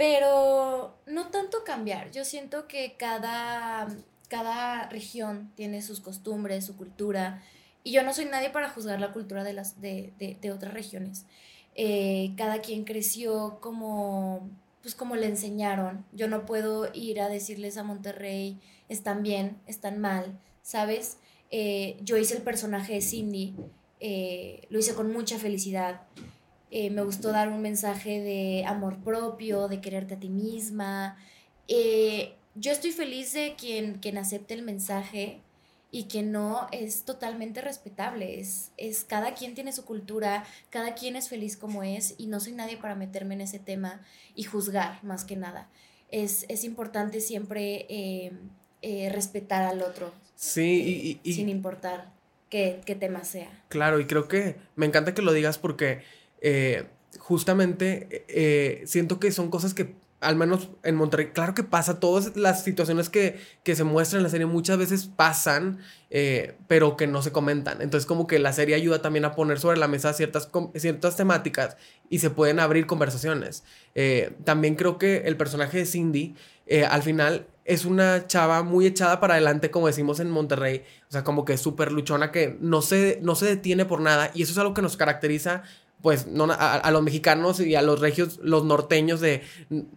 Pero 0.00 0.96
no 1.04 1.28
tanto 1.28 1.62
cambiar, 1.62 2.10
yo 2.10 2.24
siento 2.24 2.66
que 2.66 2.96
cada, 2.96 3.86
cada 4.30 4.88
región 4.88 5.50
tiene 5.56 5.82
sus 5.82 6.00
costumbres, 6.00 6.64
su 6.64 6.76
cultura, 6.76 7.42
y 7.82 7.92
yo 7.92 8.02
no 8.04 8.14
soy 8.14 8.26
nadie 8.26 8.50
para 8.50 8.70
juzgar 8.70 9.00
la 9.00 9.12
cultura 9.12 9.42
de, 9.42 9.52
las, 9.52 9.80
de, 9.80 10.12
de, 10.18 10.52
otras 10.52 10.72
regiones. 10.72 11.26
Eh, 11.74 12.32
cada 12.36 12.60
quien 12.60 12.84
creció 12.84 13.58
como, 13.60 14.48
pues 14.82 14.94
como 14.94 15.16
le 15.16 15.26
enseñaron. 15.26 16.04
Yo 16.12 16.28
no 16.28 16.46
puedo 16.46 16.90
ir 16.94 17.20
a 17.20 17.28
decirles 17.28 17.76
a 17.76 17.82
Monterrey, 17.82 18.60
están 18.88 19.22
bien, 19.22 19.58
están 19.66 19.98
mal, 19.98 20.38
¿sabes? 20.62 21.16
Eh, 21.50 21.98
yo 22.02 22.16
hice 22.16 22.36
el 22.36 22.42
personaje 22.42 22.94
de 22.94 23.00
Cindy, 23.00 23.56
eh, 23.98 24.66
lo 24.70 24.78
hice 24.78 24.94
con 24.94 25.12
mucha 25.12 25.38
felicidad. 25.38 26.02
Me 26.70 27.02
gustó 27.02 27.32
dar 27.32 27.48
un 27.48 27.62
mensaje 27.62 28.20
de 28.20 28.64
amor 28.64 28.98
propio, 29.02 29.66
de 29.66 29.80
quererte 29.80 30.14
a 30.14 30.20
ti 30.20 30.28
misma. 30.28 31.16
Yo 32.54 32.72
estoy 32.72 32.92
feliz 32.92 33.32
de 33.32 33.54
quien, 33.58 33.94
quien 33.94 34.18
acepte 34.18 34.54
el 34.54 34.62
mensaje 34.62 35.40
y 35.90 36.04
que 36.04 36.22
no 36.22 36.68
es 36.72 37.04
totalmente 37.04 37.60
respetable. 37.60 38.40
Es, 38.40 38.70
es 38.76 39.04
cada 39.04 39.34
quien 39.34 39.54
tiene 39.54 39.72
su 39.72 39.84
cultura, 39.84 40.44
cada 40.70 40.94
quien 40.94 41.16
es 41.16 41.28
feliz 41.28 41.56
como 41.56 41.82
es 41.82 42.14
y 42.18 42.26
no 42.26 42.40
soy 42.40 42.52
nadie 42.52 42.76
para 42.76 42.94
meterme 42.94 43.34
en 43.34 43.42
ese 43.42 43.58
tema 43.58 44.00
y 44.34 44.44
juzgar 44.44 45.02
más 45.02 45.24
que 45.24 45.36
nada. 45.36 45.68
Es, 46.10 46.44
importante 46.64 47.20
siempre 47.20 47.86
eh, 47.88 49.10
respetar 49.12 49.62
al 49.62 49.82
otro. 49.82 50.12
Sí, 50.34 51.20
y, 51.22 51.34
sin 51.34 51.48
importar 51.48 52.10
qué, 52.48 52.80
qué 52.84 52.94
tema 52.94 53.24
sea. 53.24 53.50
Claro, 53.68 54.00
y 54.00 54.06
creo 54.06 54.26
que 54.26 54.56
me 54.74 54.86
encanta 54.86 55.14
que 55.14 55.22
lo 55.22 55.32
digas 55.32 55.58
porque 55.58 56.02
eh, 56.40 56.86
justamente 57.18 58.24
eh, 58.28 58.82
siento 58.86 59.20
que 59.20 59.32
son 59.32 59.50
cosas 59.50 59.74
que 59.74 59.94
al 60.20 60.36
menos 60.36 60.70
en 60.82 60.96
Monterrey, 60.96 61.30
claro 61.32 61.54
que 61.54 61.62
pasa, 61.62 61.98
todas 61.98 62.36
las 62.36 62.62
situaciones 62.62 63.08
que, 63.08 63.38
se 63.64 63.84
muestran 63.84 64.20
en 64.20 64.24
la 64.24 64.30
serie 64.30 64.46
muchas 64.46 64.78
veces 64.78 65.06
pasan, 65.06 65.78
eh, 66.10 66.56
pero 66.68 66.96
que 66.96 67.06
no 67.06 67.22
se 67.22 67.32
comentan. 67.32 67.80
Entonces 67.82 68.06
como 68.06 68.26
que 68.26 68.38
la 68.38 68.52
serie 68.52 68.74
ayuda 68.74 69.00
también 69.02 69.24
a 69.24 69.34
poner 69.34 69.58
sobre 69.58 69.78
la 69.78 69.88
mesa 69.88 70.12
ciertas, 70.12 70.50
ciertas 70.74 71.16
temáticas 71.16 71.76
y 72.08 72.18
se 72.18 72.30
pueden 72.30 72.60
abrir 72.60 72.86
conversaciones. 72.86 73.64
también 74.44 74.76
creo 74.76 74.98
que 74.98 75.22
el 75.26 75.36
personaje 75.36 75.78
de 75.78 75.86
Cindy 75.86 76.34
al 76.88 77.02
final 77.02 77.46
es 77.70 77.84
una 77.84 78.26
chava 78.26 78.64
muy 78.64 78.84
echada 78.84 79.20
para 79.20 79.34
adelante, 79.34 79.70
como 79.70 79.86
decimos 79.86 80.18
en 80.18 80.28
Monterrey, 80.28 80.82
o 81.08 81.12
sea, 81.12 81.22
como 81.22 81.44
que 81.44 81.56
súper 81.56 81.92
luchona, 81.92 82.32
que 82.32 82.58
no 82.60 82.82
se, 82.82 83.20
no 83.22 83.36
se 83.36 83.46
detiene 83.46 83.84
por 83.84 84.00
nada 84.00 84.32
y 84.34 84.42
eso 84.42 84.50
es 84.50 84.58
algo 84.58 84.74
que 84.74 84.82
nos 84.82 84.96
caracteriza 84.96 85.62
pues 86.02 86.26
no, 86.26 86.48
a, 86.50 86.90
los 86.90 87.02
mexicanos 87.02 87.60
y 87.60 87.74
a 87.74 87.82
los 87.82 88.00
regios, 88.00 88.38
los 88.42 88.64
norteños 88.64 89.20
de 89.20 89.42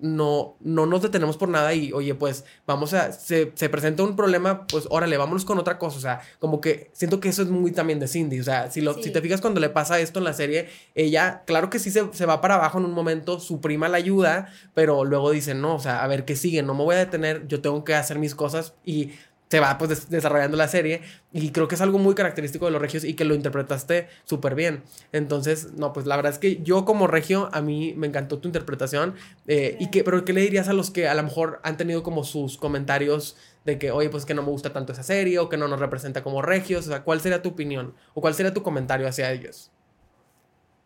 no, 0.02 0.58
no 0.60 0.86
nos 0.86 1.02
detenemos 1.02 1.38
por 1.38 1.50
nada 1.50 1.74
y 1.74 1.92
oye, 1.94 2.14
pues 2.16 2.46
vamos 2.68 2.94
a, 2.94 3.12
se, 3.12 3.48
presenta 3.70 4.04
un 4.04 4.16
problema, 4.16 4.68
pues 4.68 4.88
órale, 4.90 5.18
vámonos 5.18 5.46
con 5.46 5.60
otra 5.60 5.78
cosa, 5.78 5.98
o 5.98 6.02
sea, 6.02 6.22
como 6.40 6.60
que 6.60 6.90
siento 6.94 7.20
que 7.20 7.30
eso 7.30 7.42
es 7.42 7.50
muy 7.50 7.72
también 7.72 8.00
de 8.00 8.08
Cindy, 8.08 8.40
o 8.40 8.44
sea, 8.44 8.70
si, 8.70 8.82
lo, 8.82 8.94
si 9.02 9.12
te 9.12 9.22
fijas 9.22 9.42
cuando 9.42 9.60
le 9.60 9.70
pasa 9.70 10.00
esto 10.00 10.20
en 10.20 10.26
la 10.26 10.34
serie, 10.34 10.70
ella, 10.96 11.44
claro 11.46 11.70
que 11.70 11.80
sí 11.80 11.90
se, 11.92 12.14
se, 12.14 12.26
va 12.26 12.42
para 12.42 12.56
abajo 12.56 12.80
en 12.80 12.86
un 12.86 12.94
momento, 12.94 13.40
su 13.40 13.62
prima 13.62 13.88
la 13.88 13.98
ayuda, 13.98 14.50
pero 14.74 15.06
luego 15.06 15.32
dice, 15.32 15.54
no, 15.56 15.76
o 15.76 15.80
sea, 15.80 16.04
a 16.04 16.08
ver 16.08 16.26
qué 16.26 16.36
sigue, 16.36 16.64
no 16.64 16.74
me 16.74 16.84
voy 16.84 16.96
a 16.96 17.00
detener, 17.00 17.48
yo 17.48 17.62
tengo 17.62 17.84
que 17.84 17.96
hacer 17.96 18.20
mis 18.20 18.36
cosas 18.36 18.74
y 18.84 19.12
se 19.54 19.60
va 19.60 19.78
pues 19.78 20.10
desarrollando 20.10 20.58
la 20.58 20.68
serie 20.68 21.02
y 21.32 21.52
creo 21.52 21.68
que 21.68 21.76
es 21.76 21.82
algo 21.82 22.00
muy 22.00 22.16
característico 22.16 22.66
de 22.66 22.72
los 22.72 22.82
regios 22.82 23.04
y 23.04 23.14
que 23.14 23.24
lo 23.24 23.36
interpretaste 23.36 24.08
súper 24.24 24.56
bien. 24.56 24.82
Entonces, 25.12 25.74
no, 25.74 25.94
pues 25.94 26.08
la 26.08 26.16
verdad 26.16 26.32
es 26.32 26.40
que 26.40 26.64
yo 26.64 26.86
como 26.86 27.06
regio, 27.06 27.52
a 27.54 27.62
mí 27.62 27.94
me 27.96 28.08
encantó 28.08 28.40
tu 28.40 28.48
interpretación. 28.48 29.14
Eh, 29.46 29.78
y 29.80 29.92
que, 29.92 30.04
pero 30.04 30.26
¿qué 30.26 30.34
le 30.34 30.42
dirías 30.42 30.70
a 30.70 30.74
los 30.74 30.90
que 30.90 31.08
a 31.08 31.14
lo 31.14 31.22
mejor 31.22 31.60
han 31.62 31.78
tenido 31.78 32.02
como 32.02 32.24
sus 32.24 32.58
comentarios 32.58 33.38
de 33.64 33.78
que, 33.78 33.92
oye, 33.92 34.10
pues 34.10 34.26
que 34.26 34.34
no 34.34 34.42
me 34.42 34.50
gusta 34.50 34.74
tanto 34.74 34.92
esa 34.92 35.04
serie 35.04 35.38
o 35.38 35.50
que 35.50 35.58
no 35.58 35.68
nos 35.68 35.80
representa 35.80 36.24
como 36.24 36.42
regios? 36.42 36.88
O 36.88 36.90
sea, 36.90 37.04
¿cuál 37.04 37.22
sería 37.22 37.44
tu 37.44 37.50
opinión 37.50 37.94
o 38.16 38.22
cuál 38.22 38.34
sería 38.34 38.56
tu 38.56 38.64
comentario 38.64 39.08
hacia 39.08 39.32
ellos? 39.32 39.70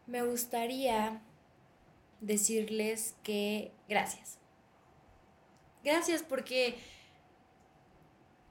Me 0.07 0.23
gustaría 0.23 1.21
decirles 2.19 3.15
que 3.23 3.71
gracias. 3.87 4.39
Gracias 5.85 6.21
porque 6.21 6.75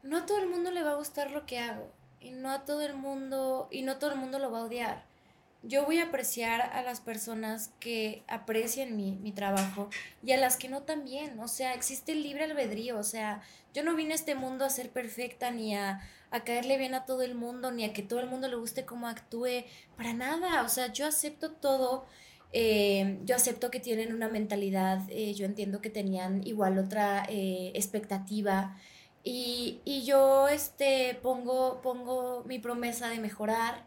no 0.07 0.19
a 0.19 0.27
todo 0.27 0.39
el 0.39 0.49
mundo 0.49 0.71
le 0.71 0.83
va 0.83 0.93
a 0.93 0.97
gustar 0.97 1.31
lo 1.31 1.47
que 1.47 1.59
hago 1.59 1.91
y 2.21 2.31
no 2.31 2.51
a 2.51 2.65
todo 2.65 2.83
el 2.83 2.95
mundo 2.95 3.69
y 3.71 3.83
no 3.83 3.99
todo 3.99 4.13
el 4.13 4.19
mundo 4.19 4.39
lo 4.39 4.51
va 4.51 4.61
a 4.61 4.65
odiar. 4.65 5.05
Yo 5.63 5.85
voy 5.85 5.99
a 5.99 6.05
apreciar 6.05 6.61
a 6.61 6.83
las 6.83 7.01
personas 7.01 7.71
que 7.81 8.23
aprecian 8.29 8.97
mi, 8.97 9.17
mi 9.17 9.33
trabajo 9.33 9.89
y 10.23 10.33
a 10.33 10.37
las 10.37 10.57
que 10.57 10.69
no 10.69 10.83
también. 10.83 11.41
O 11.41 11.49
sea, 11.49 11.75
existe 11.75 12.13
el 12.13 12.23
libre 12.23 12.45
albedrío. 12.45 12.99
O 12.99 13.03
sea, 13.03 13.43
yo 13.75 13.83
no 13.83 13.97
vine 13.97 14.13
a 14.13 14.15
este 14.15 14.37
mundo 14.37 14.65
a 14.65 14.71
ser 14.71 14.91
perfecta 14.91 15.51
ni 15.51 15.75
a, 15.75 16.01
a 16.31 16.45
caerle 16.45 16.79
bien 16.79 16.95
a 16.95 17.05
todo 17.05 17.23
el 17.23 17.35
mundo 17.35 17.73
ni 17.73 17.85
a 17.85 17.93
que 17.93 18.03
todo 18.03 18.21
el 18.21 18.29
mundo 18.29 18.49
le 18.49 18.57
guste 18.57 18.85
cómo 18.85 19.09
actúe. 19.09 19.65
Para 19.97 20.13
nada. 20.13 20.63
O 20.63 20.69
sea, 20.69 20.93
yo 20.93 21.07
acepto 21.07 21.51
todo 21.51 22.07
eh, 22.53 23.19
yo 23.25 23.37
acepto 23.37 23.71
que 23.71 23.81
tienen 23.81 24.15
una 24.15 24.29
mentalidad, 24.29 25.03
eh, 25.11 25.35
yo 25.35 25.45
entiendo 25.45 25.81
que 25.81 25.91
tenían 25.91 26.47
igual 26.47 26.79
otra 26.79 27.27
eh, 27.29 27.73
expectativa 27.75 28.77
y, 29.29 30.05
yo 30.05 30.49
este, 30.49 31.19
pongo, 31.23 31.81
pongo 31.83 32.45
mi 32.47 32.59
promesa 32.59 33.09
de 33.09 33.19
mejorar. 33.19 33.87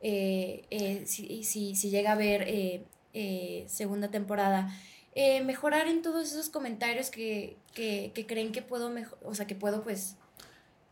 si, 0.00 1.44
si, 1.44 1.74
si, 1.76 1.90
llega 1.90 2.10
a 2.10 2.12
haber 2.14 2.86
segunda 3.66 4.10
temporada, 4.10 4.72
mejorar 5.44 5.88
en 5.88 6.02
todos 6.02 6.32
esos 6.32 6.48
comentarios 6.48 7.10
que, 7.10 7.56
que, 7.74 8.12
que 8.14 8.26
creen 8.26 8.52
que 8.52 8.62
puedo, 8.62 8.90
mejor, 8.90 9.18
o 9.24 9.34
sea, 9.34 9.46
que 9.46 9.54
puedo 9.54 9.82
pues 9.82 10.16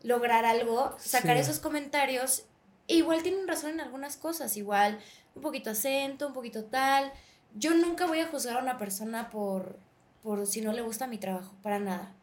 lograr 0.03 0.45
algo, 0.45 0.95
sacar 0.99 1.37
esos 1.37 1.59
comentarios 1.59 2.45
igual 2.87 3.21
tienen 3.21 3.47
razón 3.47 3.71
en 3.71 3.81
algunas 3.81 4.17
cosas, 4.17 4.57
igual 4.57 4.99
un 5.35 5.41
poquito 5.41 5.69
acento, 5.69 6.27
un 6.27 6.33
poquito 6.33 6.65
tal. 6.65 7.11
Yo 7.53 7.73
nunca 7.73 8.07
voy 8.07 8.19
a 8.19 8.27
juzgar 8.27 8.57
a 8.57 8.61
una 8.61 8.77
persona 8.77 9.29
por, 9.29 9.77
por 10.23 10.47
si 10.47 10.61
no 10.61 10.73
le 10.73 10.81
gusta 10.81 11.07
mi 11.07 11.17
trabajo, 11.17 11.53
para 11.61 11.79
nada. 11.79 12.13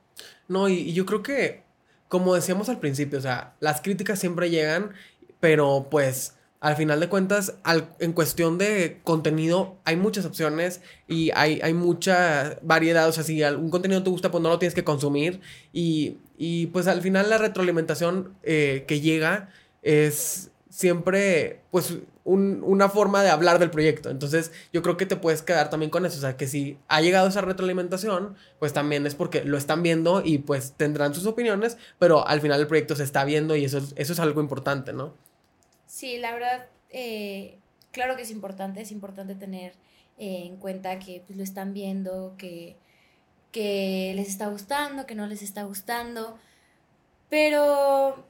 No, 0.49 0.69
y, 0.69 0.93
yo 0.93 1.07
creo 1.07 1.23
que, 1.23 1.62
como 2.09 2.35
decíamos 2.35 2.69
al 2.69 2.81
principio, 2.81 3.19
o 3.19 3.23
sea, 3.23 3.55
las 3.61 3.81
críticas 3.81 4.19
siempre 4.19 4.51
llegan, 4.51 4.93
pero 5.41 5.89
pues 5.91 6.35
al 6.65 6.77
final 6.77 6.99
de 6.99 7.11
cuentas, 7.11 7.57
en 7.99 8.15
cuestión 8.15 8.57
de 8.57 9.01
contenido, 9.05 9.77
hay 9.85 9.97
muchas 9.97 10.25
opciones 10.25 10.81
y 11.07 11.31
hay, 11.35 11.61
hay 11.62 11.75
mucha 11.75 12.59
variedad. 12.62 13.07
O 13.07 13.12
sea, 13.12 13.23
si 13.23 13.43
algún 13.43 13.69
contenido 13.69 14.03
te 14.03 14.09
gusta, 14.09 14.31
pues 14.31 14.43
no 14.43 14.49
lo 14.49 14.59
tienes 14.59 14.75
que 14.75 14.83
consumir. 14.83 15.43
Y, 15.75 16.17
y 16.39 16.69
pues 16.69 16.87
al 16.87 17.03
final 17.03 17.29
la 17.29 17.37
retroalimentación 17.37 18.35
eh, 18.43 18.87
que 18.89 19.03
llega 19.03 19.51
es 19.83 20.53
siempre, 20.71 21.61
pues, 21.71 21.99
una 22.25 22.89
forma 22.89 23.22
de 23.22 23.29
hablar 23.29 23.59
del 23.59 23.70
proyecto. 23.70 24.09
Entonces, 24.09 24.51
yo 24.72 24.83
creo 24.83 24.97
que 24.97 25.05
te 25.05 25.16
puedes 25.16 25.43
quedar 25.43 25.68
también 25.68 25.91
con 25.91 26.07
eso. 26.07 26.16
O 26.16 26.20
sea, 26.20 26.37
que 26.37 26.47
si 26.47 26.79
ha 26.89 27.01
llegado 27.01 27.29
esa 27.29 27.43
retroalimentación, 27.43 28.35
pues 28.59 28.72
también 28.72 29.07
es 29.07 29.14
porque 29.14 29.45
lo 29.45 29.59
están 29.59 29.83
viendo 29.83 30.22
y 30.25 30.39
pues 30.39 30.72
tendrán 30.77 31.14
sus 31.14 31.27
opiniones, 31.27 31.77
pero 31.99 32.27
al 32.27 32.41
final 32.41 32.61
el 32.61 32.66
proyecto 32.66 32.97
se 32.97 33.05
está 33.05 33.25
viendo 33.25 33.57
y 33.57 33.64
eso, 33.64 33.79
eso 33.79 34.12
es 34.12 34.18
algo 34.18 34.41
importante, 34.41 34.93
¿no? 34.93 35.14
Sí, 35.87 36.16
la 36.18 36.33
verdad, 36.33 36.66
eh, 36.91 37.59
claro 37.93 38.16
que 38.16 38.22
es 38.22 38.31
importante, 38.31 38.81
es 38.81 38.91
importante 38.91 39.35
tener 39.35 39.75
eh, 40.18 40.45
en 40.47 40.57
cuenta 40.57 40.99
que 40.99 41.22
pues, 41.27 41.37
lo 41.37 41.45
están 41.45 41.75
viendo, 41.75 42.35
que, 42.39 42.77
que 43.53 44.12
les 44.16 44.29
está 44.29 44.49
gustando, 44.49 45.05
que 45.05 45.14
no 45.14 45.27
les 45.27 45.43
está 45.43 45.64
gustando, 45.64 46.39
pero 47.29 48.25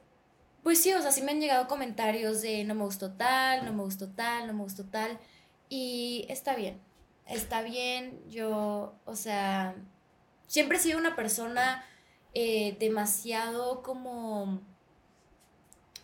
pues 0.64 0.82
sí, 0.82 0.94
o 0.94 1.02
sea, 1.02 1.12
sí 1.12 1.20
me 1.20 1.32
han 1.32 1.40
llegado 1.40 1.68
comentarios 1.68 2.40
de 2.40 2.64
no 2.64 2.74
me 2.74 2.84
gustó 2.84 3.12
tal, 3.12 3.66
no 3.66 3.72
me 3.74 3.82
gustó 3.82 4.08
tal, 4.08 4.46
no 4.46 4.54
me 4.54 4.62
gustó 4.62 4.84
tal. 4.86 5.20
Y 5.68 6.24
está 6.30 6.56
bien, 6.56 6.80
está 7.28 7.60
bien. 7.60 8.18
Yo, 8.30 8.94
o 9.04 9.14
sea, 9.14 9.76
siempre 10.46 10.78
he 10.78 10.80
sido 10.80 10.98
una 10.98 11.14
persona 11.16 11.84
eh, 12.32 12.76
demasiado 12.80 13.82
como... 13.82 14.62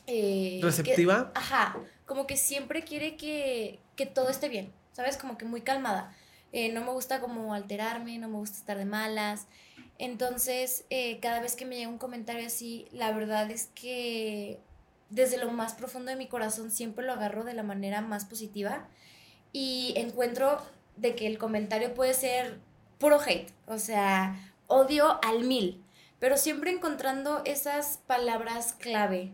Eh, 0.07 0.61
¿Receptiva? 0.63 1.33
ajá, 1.35 1.79
como 2.05 2.27
que 2.27 2.37
siempre 2.37 2.83
quiere 2.83 3.17
que, 3.17 3.81
que, 3.97 4.05
todo 4.05 4.29
esté 4.29 4.49
bien, 4.49 4.73
¿sabes? 4.93 5.17
Como 5.17 5.39
que 5.39 5.47
muy 5.47 5.63
calmada. 5.63 6.15
Eh, 6.53 6.71
no 6.71 6.85
me 6.85 6.91
gusta 6.91 7.21
como 7.21 7.55
alterarme, 7.55 8.19
no 8.19 8.29
me 8.29 8.37
gusta 8.37 8.59
estar 8.59 8.77
de 8.77 8.85
malas. 8.85 9.47
Entonces, 10.01 10.87
eh, 10.89 11.21
cada 11.21 11.41
vez 11.41 11.57
que 11.57 11.67
me 11.67 11.77
llega 11.77 11.91
un 11.91 11.99
comentario 11.99 12.47
así, 12.47 12.89
la 12.91 13.13
verdad 13.13 13.51
es 13.51 13.67
que 13.75 14.59
desde 15.11 15.37
lo 15.37 15.53
más 15.53 15.75
profundo 15.75 16.11
de 16.11 16.17
mi 16.17 16.27
corazón 16.27 16.71
siempre 16.71 17.05
lo 17.05 17.13
agarro 17.13 17.45
de 17.45 17.53
la 17.53 17.63
manera 17.63 18.01
más 18.01 18.25
positiva 18.25 18.89
y 19.53 19.93
encuentro 19.97 20.59
de 20.97 21.15
que 21.15 21.27
el 21.27 21.37
comentario 21.37 21.93
puede 21.93 22.15
ser 22.15 22.61
puro 22.99 23.21
hate, 23.21 23.53
o 23.67 23.79
sea, 23.79 24.55
odio 24.69 25.23
al 25.23 25.45
mil, 25.45 25.85
pero 26.19 26.39
siempre 26.39 26.71
encontrando 26.71 27.43
esas 27.45 27.99
palabras 28.07 28.73
clave 28.73 29.33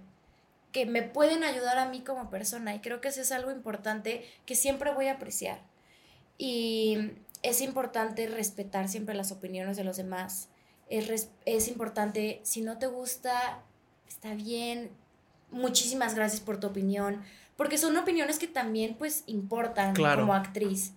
que 0.72 0.84
me 0.84 1.02
pueden 1.02 1.44
ayudar 1.44 1.78
a 1.78 1.88
mí 1.88 2.00
como 2.00 2.28
persona 2.28 2.74
y 2.74 2.80
creo 2.80 3.00
que 3.00 3.06
eso 3.06 3.20
es 3.20 3.30
algo 3.30 3.52
importante 3.52 4.28
que 4.46 4.56
siempre 4.56 4.92
voy 4.92 5.06
a 5.06 5.12
apreciar. 5.12 5.60
Y 6.38 7.12
es 7.44 7.60
importante 7.60 8.26
respetar 8.26 8.88
siempre 8.88 9.14
las 9.14 9.30
opiniones 9.30 9.76
de 9.76 9.84
los 9.84 9.96
demás 9.96 10.48
es, 10.88 11.68
importante, 11.68 12.40
si 12.42 12.60
no 12.60 12.78
te 12.78 12.86
gusta, 12.86 13.62
está 14.08 14.34
bien, 14.34 14.90
muchísimas 15.50 16.14
gracias 16.14 16.40
por 16.40 16.58
tu 16.58 16.68
opinión, 16.68 17.22
porque 17.56 17.78
son 17.78 17.96
opiniones 17.96 18.38
que 18.38 18.46
también 18.46 18.94
pues 18.98 19.24
importan 19.26 19.94
como 19.94 20.34
actriz. 20.34 20.92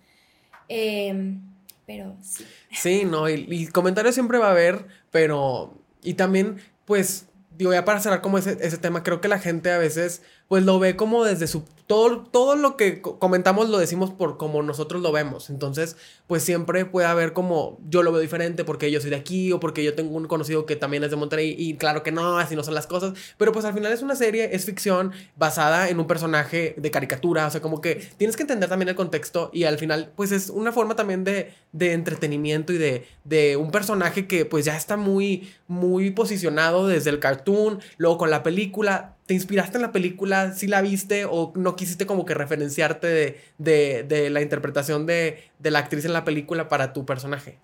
Em, 0.68 1.42
pero 1.86 2.16
sí. 2.22 2.46
Sí, 2.72 3.06
no, 3.06 3.28
y, 3.28 3.48
y, 3.50 3.68
comentarios 3.68 4.14
siempre 4.14 4.38
va 4.38 4.48
a 4.48 4.52
haber, 4.52 4.86
pero, 5.12 5.74
y 6.04 6.14
también 6.14 6.62
pues, 6.86 7.26
digo, 7.58 7.74
ya 7.74 7.86
para 7.86 8.00
cerrar 8.00 8.22
como 8.22 8.38
ese, 8.38 8.58
ese 8.62 8.78
tema, 8.78 9.04
creo 9.04 9.22
que 9.22 9.28
la 9.28 9.40
gente 9.40 9.72
a 9.72 9.78
veces 9.78 10.22
pues 10.48 10.64
lo 10.64 10.80
ve 10.80 10.96
como 10.96 11.24
desde 11.24 11.48
su 11.48 11.64
todo, 11.90 12.22
todo 12.22 12.56
lo 12.56 12.78
que 12.78 13.02
comentamos 13.02 13.68
lo 13.68 13.80
decimos 13.80 14.12
por 14.12 14.38
como 14.38 14.62
nosotros 14.62 15.02
lo 15.02 15.12
vemos. 15.12 15.50
Entonces, 15.50 15.98
pues 16.28 16.44
siempre 16.44 16.86
puede 16.86 17.08
haber 17.08 17.34
como 17.34 17.80
yo 17.90 18.04
lo 18.04 18.12
veo 18.12 18.22
diferente 18.22 18.64
porque 18.64 18.92
yo 18.92 19.02
soy 19.02 19.10
de 19.10 19.16
aquí 19.16 19.52
o 19.52 19.60
porque 19.60 19.84
yo 19.84 19.96
tengo 19.96 20.16
un 20.16 20.28
conocido 20.28 20.68
que 20.68 20.76
también 20.76 21.04
es 21.04 21.10
de 21.10 21.16
Monterrey 21.16 21.56
y 21.58 21.78
claro 21.78 22.04
que 22.04 22.12
no, 22.12 22.38
así 22.38 22.56
no 22.56 22.64
son 22.64 22.76
las 22.76 22.86
cosas. 22.86 23.14
Pero 23.40 23.52
pues 23.54 23.66
al 23.66 23.74
final 23.74 23.92
es 23.92 24.04
una 24.04 24.14
serie, 24.14 24.52
es 24.54 24.66
ficción 24.66 25.14
basada 25.36 25.90
en 25.90 26.00
un 26.00 26.06
personaje 26.06 26.76
de 26.78 26.92
caricatura. 26.92 27.48
O 27.48 27.50
sea, 27.50 27.60
como 27.60 27.82
que 27.82 27.96
tienes 28.18 28.38
que 28.38 28.44
entender 28.44 28.70
también 28.70 28.90
el 28.90 28.96
contexto 28.96 29.50
y 29.52 29.64
al 29.64 29.80
final 29.80 30.12
pues 30.16 30.32
es 30.32 30.52
una 30.52 30.72
forma 30.72 30.96
también 30.96 31.24
de, 31.24 31.56
de 31.72 31.94
entretenimiento 31.94 32.72
y 32.72 32.78
de, 32.78 33.08
de 33.24 33.58
un 33.58 33.72
personaje 33.72 34.28
que 34.28 34.46
pues 34.46 34.64
ya 34.64 34.78
está 34.78 34.96
muy, 34.96 35.52
muy 35.70 36.12
posicionado 36.12 36.88
desde 36.88 37.12
el 37.12 37.20
cartoon, 37.20 37.80
luego 37.98 38.18
con 38.18 38.30
la 38.30 38.44
película 38.44 39.16
¿Te 39.30 39.36
inspiraste 39.36 39.78
en 39.78 39.84
la 39.84 39.92
película? 39.92 40.54
¿Sí 40.54 40.66
la 40.66 40.82
viste 40.82 41.26
o 41.26 41.54
no 41.56 41.76
quisiste 41.76 42.08
como 42.08 42.26
que 42.26 42.34
referenciarte 42.34 43.38
de, 43.60 44.30
la 44.32 44.42
interpretación 44.42 45.06
de, 45.06 45.52
la 45.60 45.78
actriz 45.78 46.04
en 46.06 46.14
la 46.14 46.26
película 46.26 46.68
para 46.68 46.94
tu 46.94 47.06
personaje? 47.06 47.60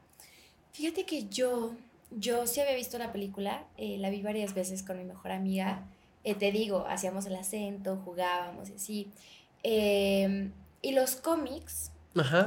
Fíjate 0.73 1.07
que 1.07 1.27
yo, 1.27 1.73
yo 2.11 2.45
sí 2.45 2.59
había 2.59 2.75
visto 2.75 2.99
la 2.99 3.11
película, 3.11 3.63
eh, 3.77 3.97
la 3.97 4.11
vi 4.11 4.21
varias 4.21 4.53
veces 4.53 4.83
con 4.83 4.99
mi 4.99 5.05
mejor 5.05 5.31
amiga. 5.31 5.87
Eh, 6.23 6.35
te 6.35 6.51
digo, 6.51 6.85
hacíamos 6.87 7.25
el 7.25 7.35
acento, 7.35 7.99
jugábamos 8.05 8.69
y 8.69 8.73
así. 8.73 9.07
Em, 9.63 10.51
y 10.83 10.91
los 10.91 11.15
cómics, 11.15 11.89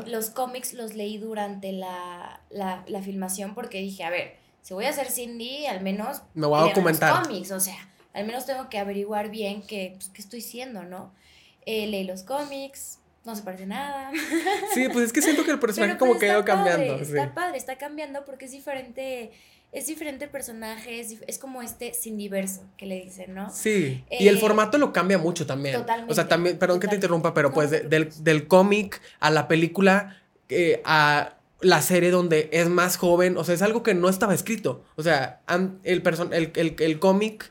los 0.07 0.31
cómics 0.31 0.75
los 0.75 0.95
leí 0.95 1.19
durante 1.19 1.73
la, 1.73 2.41
la, 2.51 3.03
filmación 3.03 3.57
porque 3.57 3.81
dije, 3.81 4.05
a 4.05 4.11
ver, 4.11 4.37
si 4.63 4.75
voy 4.75 4.85
a 4.85 4.91
hacer 4.91 5.11
Cindy, 5.11 5.67
al 5.67 5.81
menos... 5.81 6.23
Me 6.35 6.47
voy 6.47 6.61
a 6.61 6.63
documentar. 6.65 7.19
Los 7.19 7.29
cómics, 7.29 7.51
o 7.51 7.61
sea 7.61 7.89
al 8.19 8.27
menos 8.27 8.47
tengo 8.47 8.69
que 8.69 8.79
averiguar 8.79 9.31
bien 9.31 9.63
qué, 9.63 9.93
pues, 9.95 10.11
qué 10.13 10.21
estoy 10.21 10.41
siendo, 10.41 10.83
¿no? 10.83 11.13
Eh, 11.67 11.87
leí 11.87 12.05
los 12.05 12.23
cómics, 12.23 12.99
no 13.25 13.37
se 13.37 13.43
parece 13.43 13.67
nada. 13.67 14.11
Sí, 14.75 14.89
pues 14.93 15.07
es 15.07 15.13
que 15.13 15.23
siento 15.23 15.45
que 15.45 15.53
el 15.53 15.59
personaje 15.59 15.97
como 15.97 16.13
pues, 16.13 16.21
que 16.21 16.31
ha 16.31 16.35
ido 16.35 16.45
cambiando. 16.45 16.97
Está 16.97 17.35
padre, 17.35 17.59
está 17.59 17.77
cambiando 17.77 18.25
porque 18.25 18.47
es 18.47 18.51
diferente, 18.51 19.31
es 19.71 19.87
diferente 19.87 20.25
el 20.25 20.31
personaje, 20.31 21.01
es, 21.01 21.39
como 21.39 21.63
este 21.63 21.95
sindiverso 21.95 22.63
que 22.77 22.87
le 22.87 23.03
dicen, 23.03 23.35
¿no? 23.35 23.51
Sí, 23.51 24.05
y 24.11 24.29
el 24.29 24.37
eh, 24.37 24.41
formato 24.41 24.79
lo 24.79 24.93
cambia 24.93 25.19
mucho 25.19 25.47
también. 25.47 25.77
Totalmente. 25.77 26.13
O 26.13 26.15
sea, 26.15 26.27
también, 26.27 26.59
perdón 26.59 26.81
que 26.81 26.89
te 26.89 26.97
interrumpa, 26.97 27.35
pero 27.35 27.53
pues 27.53 27.71
del, 27.71 28.11
del 28.25 28.49
cómic 28.49 29.01
a 29.21 29.31
la 29.31 29.47
película, 29.47 30.21
eh, 30.49 30.81
a 30.85 31.38
la 31.61 31.83
serie 31.83 32.11
donde 32.11 32.49
es 32.53 32.69
más 32.69 32.97
joven, 32.97 33.37
o 33.37 33.45
sea, 33.45 33.55
es 33.55 33.63
algo 33.63 33.83
que 33.83 33.95
no 33.95 34.09
estaba 34.09 34.35
escrito. 34.35 34.85
O 34.97 35.03
sea, 35.03 35.43
el, 35.83 36.03
el, 36.33 36.53
el, 36.55 36.77
el 36.79 36.99
cómic 36.99 37.51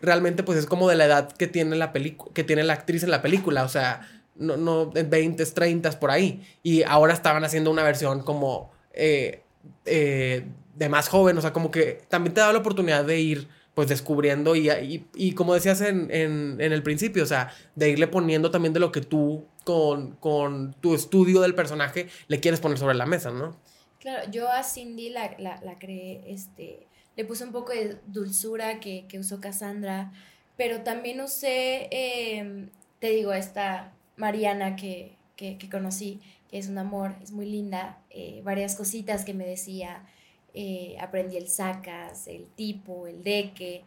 realmente 0.00 0.42
pues 0.42 0.58
es 0.58 0.66
como 0.66 0.88
de 0.88 0.96
la 0.96 1.06
edad 1.06 1.32
que 1.32 1.46
tiene 1.46 1.76
la 1.76 1.92
que 1.92 2.44
tiene 2.44 2.62
la 2.62 2.74
actriz 2.74 3.02
en 3.02 3.10
la 3.10 3.22
película, 3.22 3.64
o 3.64 3.68
sea, 3.68 4.08
no, 4.36 4.56
no, 4.56 4.92
en 4.94 5.10
20, 5.10 5.44
30 5.44 5.98
por 5.98 6.10
ahí. 6.10 6.46
Y 6.62 6.82
ahora 6.84 7.12
estaban 7.12 7.44
haciendo 7.44 7.70
una 7.70 7.82
versión 7.82 8.22
como 8.22 8.70
eh, 8.92 9.42
eh, 9.84 10.46
de 10.76 10.88
más 10.88 11.08
joven, 11.08 11.36
o 11.38 11.40
sea, 11.40 11.52
como 11.52 11.70
que 11.70 12.02
también 12.08 12.34
te 12.34 12.40
da 12.40 12.52
la 12.52 12.60
oportunidad 12.60 13.04
de 13.04 13.18
ir 13.20 13.48
pues 13.78 13.88
descubriendo 13.88 14.56
y, 14.56 15.06
y, 15.14 15.32
como 15.34 15.54
decías 15.54 15.80
en, 15.82 16.10
en, 16.10 16.60
en, 16.60 16.72
el 16.72 16.82
principio, 16.82 17.22
o 17.22 17.26
sea, 17.26 17.54
de 17.76 17.88
irle 17.88 18.08
poniendo 18.08 18.50
también 18.50 18.72
de 18.72 18.80
lo 18.80 18.90
que 18.90 19.02
tú 19.02 19.44
con, 19.62 20.16
con, 20.16 20.74
tu 20.80 20.96
estudio 20.96 21.42
del 21.42 21.54
personaje 21.54 22.08
le 22.26 22.40
quieres 22.40 22.58
poner 22.58 22.76
sobre 22.76 22.96
la 22.96 23.06
mesa, 23.06 23.30
¿no? 23.30 23.56
Claro, 24.00 24.28
yo 24.32 24.50
a 24.50 24.64
Cindy 24.64 25.10
la, 25.10 25.32
la, 25.38 25.60
la 25.62 25.78
creé, 25.78 26.24
este, 26.26 26.88
le 27.14 27.24
puse 27.24 27.44
un 27.44 27.52
poco 27.52 27.70
de 27.70 27.98
dulzura 28.08 28.80
que, 28.80 29.04
que 29.08 29.20
usó 29.20 29.40
Cassandra, 29.40 30.10
pero 30.56 30.80
también 30.80 31.20
usé, 31.20 31.86
eh, 31.92 32.66
te 32.98 33.10
digo, 33.10 33.32
esta 33.32 33.92
Mariana 34.16 34.74
que, 34.74 35.12
que, 35.36 35.56
que, 35.56 35.70
conocí, 35.70 36.20
que 36.50 36.58
es 36.58 36.66
un 36.68 36.78
amor, 36.78 37.14
es 37.22 37.30
muy 37.30 37.46
linda, 37.46 38.00
eh, 38.10 38.40
varias 38.42 38.74
cositas 38.74 39.24
que 39.24 39.34
me 39.34 39.46
decía, 39.46 40.04
eh, 40.54 40.96
aprendí 41.00 41.36
el 41.36 41.48
sacas, 41.48 42.26
el 42.26 42.46
tipo, 42.54 43.06
el 43.06 43.22
deque, 43.22 43.84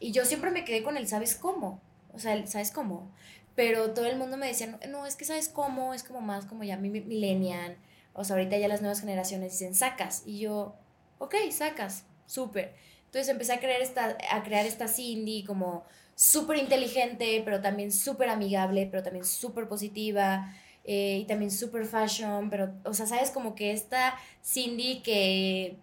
y 0.00 0.12
yo 0.12 0.24
siempre 0.24 0.50
me 0.50 0.64
quedé 0.64 0.82
con 0.82 0.96
el 0.96 1.08
sabes 1.08 1.34
cómo, 1.34 1.80
o 2.12 2.18
sea, 2.18 2.46
sabes 2.46 2.70
cómo, 2.70 3.10
pero 3.54 3.92
todo 3.92 4.06
el 4.06 4.16
mundo 4.18 4.36
me 4.36 4.46
decía, 4.46 4.78
no, 4.88 5.06
es 5.06 5.16
que 5.16 5.24
sabes 5.24 5.48
cómo, 5.48 5.94
es 5.94 6.02
como 6.02 6.20
más 6.20 6.46
como 6.46 6.64
ya 6.64 6.76
mi 6.76 6.90
millennial, 6.90 7.76
o 8.12 8.24
sea, 8.24 8.36
ahorita 8.36 8.56
ya 8.58 8.68
las 8.68 8.80
nuevas 8.80 9.00
generaciones 9.00 9.52
dicen 9.52 9.74
sacas, 9.74 10.22
y 10.26 10.40
yo, 10.40 10.74
ok, 11.18 11.34
sacas, 11.50 12.04
súper. 12.26 12.74
Entonces 13.06 13.28
empecé 13.28 13.52
a 13.52 13.60
crear 13.60 13.80
esta, 13.80 14.16
a 14.30 14.42
crear 14.42 14.66
esta 14.66 14.88
Cindy 14.88 15.44
como 15.44 15.84
súper 16.16 16.58
inteligente, 16.58 17.42
pero 17.44 17.60
también 17.60 17.92
súper 17.92 18.28
amigable, 18.28 18.88
pero 18.90 19.02
también 19.02 19.24
súper 19.24 19.68
positiva, 19.68 20.52
eh, 20.84 21.18
y 21.22 21.24
también 21.24 21.50
súper 21.50 21.86
fashion, 21.86 22.50
pero, 22.50 22.74
o 22.84 22.92
sea, 22.92 23.06
sabes 23.06 23.30
como 23.30 23.54
que 23.54 23.72
esta 23.72 24.16
Cindy 24.44 25.00
que 25.00 25.76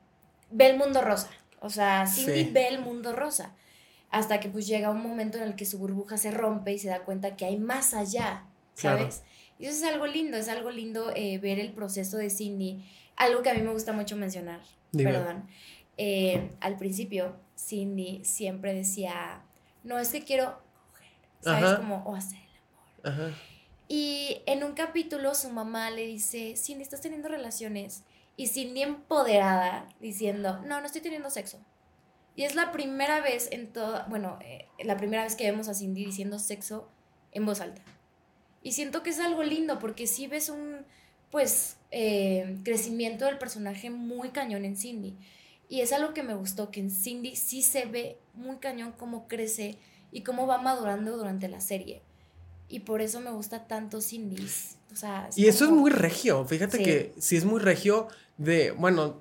ve 0.52 0.68
el 0.68 0.78
mundo 0.78 1.02
rosa, 1.02 1.30
o 1.60 1.70
sea, 1.70 2.08
Cindy 2.08 2.46
ve 2.52 2.68
el 2.68 2.80
mundo 2.80 3.14
rosa, 3.14 3.54
hasta 4.10 4.40
que 4.40 4.50
pues 4.50 4.68
llega 4.68 4.90
un 4.90 5.02
momento 5.02 5.38
en 5.38 5.44
el 5.44 5.56
que 5.56 5.66
su 5.66 5.78
burbuja 5.78 6.18
se 6.18 6.32
rompe 6.32 6.74
y 6.74 6.80
se 6.80 6.90
da 6.90 7.04
cuenta 7.04 7.36
que 7.36 7.46
hay 7.46 7.58
más 7.58 7.94
allá, 7.94 8.46
¿sabes? 8.74 9.24
Y 9.60 9.66
eso 9.66 9.86
es 9.86 9.92
algo 9.92 10.08
lindo, 10.08 10.38
es 10.38 10.50
algo 10.50 10.72
lindo 10.72 11.12
eh, 11.16 11.38
ver 11.38 11.60
el 11.60 11.72
proceso 11.72 12.18
de 12.18 12.30
Cindy, 12.30 12.84
algo 13.16 13.42
que 13.44 13.52
a 13.52 13.54
mí 13.54 13.62
me 13.62 13.72
gusta 13.72 13.94
mucho 13.94 14.16
mencionar, 14.16 14.62
perdón. 14.92 15.48
Eh, 15.98 16.50
al 16.62 16.78
principio, 16.78 17.36
Cindy 17.56 18.26
siempre 18.26 18.74
decía, 18.74 19.44
no 19.84 20.00
es 20.00 20.10
que 20.10 20.24
quiero 20.24 20.62
coger, 20.92 21.12
¿sabes? 21.42 21.78
Como, 21.78 22.04
o 22.06 22.16
hacer 22.16 22.40
el 23.04 23.12
amor. 23.12 23.34
Y 23.88 24.42
en 24.46 24.64
un 24.64 24.74
capítulo 24.74 25.36
su 25.36 25.50
mamá 25.50 25.92
le 25.92 26.08
dice, 26.08 26.56
Cindy, 26.56 26.82
estás 26.82 27.02
teniendo 27.02 27.28
relaciones. 27.30 28.04
Y 28.42 28.48
Cindy 28.48 28.82
empoderada 28.82 29.88
diciendo, 30.00 30.62
no, 30.66 30.80
no 30.80 30.88
estoy 30.88 31.02
teniendo 31.02 31.30
sexo. 31.30 31.60
Y 32.36 32.42
es 32.42 32.56
la 32.56 32.72
primera 32.72 33.22
vez 33.22 33.48
en 33.52 33.72
toda, 33.72 34.08
bueno, 34.10 34.40
eh, 34.42 34.66
la 34.84 34.98
primera 34.98 35.24
vez 35.24 35.36
que 35.36 35.44
vemos 35.44 35.68
a 35.68 35.76
Cindy 35.76 36.04
diciendo 36.04 36.40
sexo 36.40 36.90
en 37.34 37.46
voz 37.46 37.62
alta. 37.62 37.84
Y 38.64 38.72
siento 38.72 39.04
que 39.04 39.12
es 39.12 39.20
algo 39.20 39.44
lindo 39.44 39.78
porque 39.78 40.08
sí 40.08 40.26
ves 40.26 40.50
un, 40.50 40.78
pues, 41.30 41.78
eh, 41.92 42.58
crecimiento 42.64 43.26
del 43.26 43.38
personaje 43.38 43.92
muy 43.92 44.30
cañón 44.30 44.66
en 44.66 44.76
Cindy. 44.76 45.16
Y 45.70 45.82
es 45.82 45.94
algo 45.94 46.16
que 46.16 46.24
me 46.24 46.34
gustó, 46.34 46.72
que 46.72 46.80
en 46.80 46.90
Cindy 46.90 47.36
sí 47.36 47.62
se 47.62 47.86
ve 47.86 48.18
muy 48.34 48.58
cañón 48.58 48.92
cómo 48.98 49.28
crece 49.28 49.78
y 50.12 50.24
cómo 50.24 50.48
va 50.48 50.58
madurando 50.58 51.16
durante 51.16 51.48
la 51.48 51.62
serie. 51.62 52.02
Y 52.72 52.80
por 52.80 53.02
eso 53.02 53.20
me 53.20 53.32
gusta 53.32 53.68
tanto 53.68 54.02
Cindy. 54.02 54.48
O 54.92 54.96
sea, 54.96 55.30
y 55.36 55.48
eso 55.48 55.66
es 55.66 55.72
muy 55.72 55.92
regio. 55.92 56.46
Fíjate 56.46 56.82
que 56.82 57.14
sí 57.20 57.38
es 57.38 57.46
muy 57.46 57.60
regio 57.60 58.08
de, 58.38 58.72
bueno, 58.72 59.20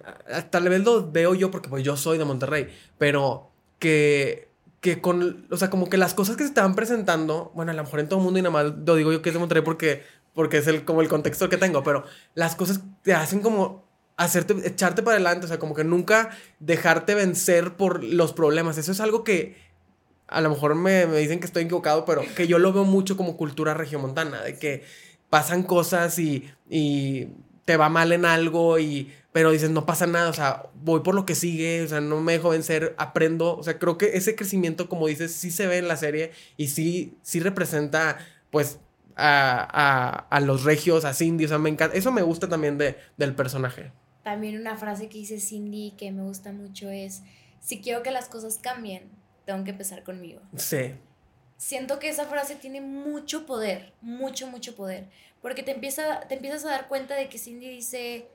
tal 0.50 0.68
vez 0.68 0.82
lo 0.82 1.10
veo 1.10 1.34
yo 1.34 1.50
porque 1.50 1.68
pues 1.68 1.84
yo 1.84 1.96
soy 1.96 2.18
de 2.18 2.24
Monterrey, 2.24 2.68
pero 2.98 3.50
que 3.78 4.50
que 4.80 5.00
con, 5.00 5.46
o 5.50 5.56
sea, 5.56 5.68
como 5.68 5.90
que 5.90 5.98
las 5.98 6.14
cosas 6.14 6.36
que 6.36 6.42
se 6.42 6.48
estaban 6.48 6.74
presentando, 6.74 7.52
bueno, 7.54 7.70
a 7.70 7.74
lo 7.74 7.84
mejor 7.84 8.00
en 8.00 8.08
todo 8.08 8.18
el 8.18 8.24
mundo 8.24 8.38
y 8.38 8.42
nada 8.42 8.52
más 8.52 8.72
lo 8.86 8.96
digo 8.96 9.12
yo 9.12 9.20
que 9.20 9.28
es 9.28 9.34
de 9.34 9.38
Monterrey 9.38 9.62
porque, 9.62 10.04
porque 10.32 10.58
es 10.58 10.66
el, 10.66 10.84
como 10.84 11.02
el 11.02 11.08
contexto 11.08 11.48
que 11.48 11.58
tengo, 11.58 11.82
pero 11.82 12.04
las 12.34 12.56
cosas 12.56 12.80
te 13.02 13.12
hacen 13.12 13.40
como 13.40 13.84
hacerte, 14.16 14.54
echarte 14.66 15.02
para 15.02 15.16
adelante, 15.16 15.44
o 15.44 15.48
sea, 15.48 15.58
como 15.58 15.74
que 15.74 15.84
nunca 15.84 16.30
dejarte 16.60 17.14
vencer 17.14 17.76
por 17.76 18.02
los 18.02 18.32
problemas. 18.32 18.78
Eso 18.78 18.92
es 18.92 19.00
algo 19.00 19.22
que 19.22 19.56
a 20.30 20.40
lo 20.40 20.50
mejor 20.50 20.74
me, 20.74 21.06
me 21.06 21.18
dicen 21.18 21.40
que 21.40 21.46
estoy 21.46 21.64
equivocado, 21.64 22.04
pero 22.04 22.22
que 22.36 22.46
yo 22.46 22.58
lo 22.58 22.72
veo 22.72 22.84
mucho 22.84 23.16
como 23.16 23.36
cultura 23.36 23.74
regiomontana, 23.74 24.42
de 24.42 24.58
que 24.58 24.84
pasan 25.28 25.62
cosas 25.62 26.18
y, 26.18 26.50
y 26.68 27.28
te 27.64 27.76
va 27.76 27.88
mal 27.88 28.12
en 28.12 28.24
algo 28.24 28.78
y 28.78 29.12
pero 29.32 29.52
dices, 29.52 29.70
no 29.70 29.86
pasa 29.86 30.06
nada, 30.06 30.28
o 30.28 30.32
sea, 30.32 30.64
voy 30.74 31.00
por 31.00 31.14
lo 31.14 31.24
que 31.24 31.36
sigue, 31.36 31.82
o 31.82 31.88
sea, 31.88 32.00
no 32.00 32.20
me 32.20 32.32
dejo 32.32 32.48
vencer, 32.48 32.94
aprendo, 32.98 33.56
o 33.56 33.62
sea, 33.62 33.78
creo 33.78 33.96
que 33.96 34.16
ese 34.16 34.34
crecimiento, 34.34 34.88
como 34.88 35.06
dices, 35.06 35.32
sí 35.32 35.52
se 35.52 35.68
ve 35.68 35.78
en 35.78 35.86
la 35.86 35.96
serie 35.96 36.32
y 36.56 36.68
sí, 36.68 37.16
sí 37.22 37.38
representa, 37.38 38.18
pues, 38.50 38.80
a, 39.14 39.68
a, 39.70 40.08
a 40.36 40.40
los 40.40 40.64
regios, 40.64 41.04
a 41.04 41.14
Cindy, 41.14 41.44
o 41.44 41.48
sea, 41.48 41.58
me 41.58 41.70
encanta, 41.70 41.96
eso 41.96 42.10
me 42.10 42.22
gusta 42.22 42.48
también 42.48 42.76
de, 42.76 42.96
del 43.18 43.34
personaje. 43.36 43.92
También 44.24 44.60
una 44.60 44.76
frase 44.76 45.08
que 45.08 45.18
dice 45.18 45.38
Cindy 45.38 45.94
que 45.96 46.10
me 46.10 46.22
gusta 46.22 46.52
mucho 46.52 46.90
es, 46.90 47.22
si 47.60 47.80
quiero 47.80 48.02
que 48.02 48.10
las 48.10 48.28
cosas 48.28 48.58
cambien, 48.58 49.04
tengo 49.44 49.64
que 49.64 49.70
empezar 49.70 50.02
conmigo. 50.02 50.40
Sí. 50.56 50.94
Siento 51.56 51.98
que 51.98 52.08
esa 52.08 52.26
frase 52.26 52.56
tiene 52.56 52.80
mucho 52.80 53.44
poder, 53.44 53.92
mucho, 54.00 54.46
mucho 54.46 54.74
poder, 54.74 55.08
porque 55.42 55.62
te, 55.62 55.72
empieza, 55.72 56.20
te 56.20 56.34
empiezas 56.34 56.64
a 56.64 56.70
dar 56.70 56.88
cuenta 56.88 57.14
de 57.14 57.28
que 57.28 57.38
Cindy 57.38 57.68
dice, 57.68 58.28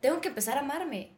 tengo 0.00 0.20
que 0.20 0.28
empezar 0.28 0.56
a 0.56 0.60
amarme, 0.60 1.10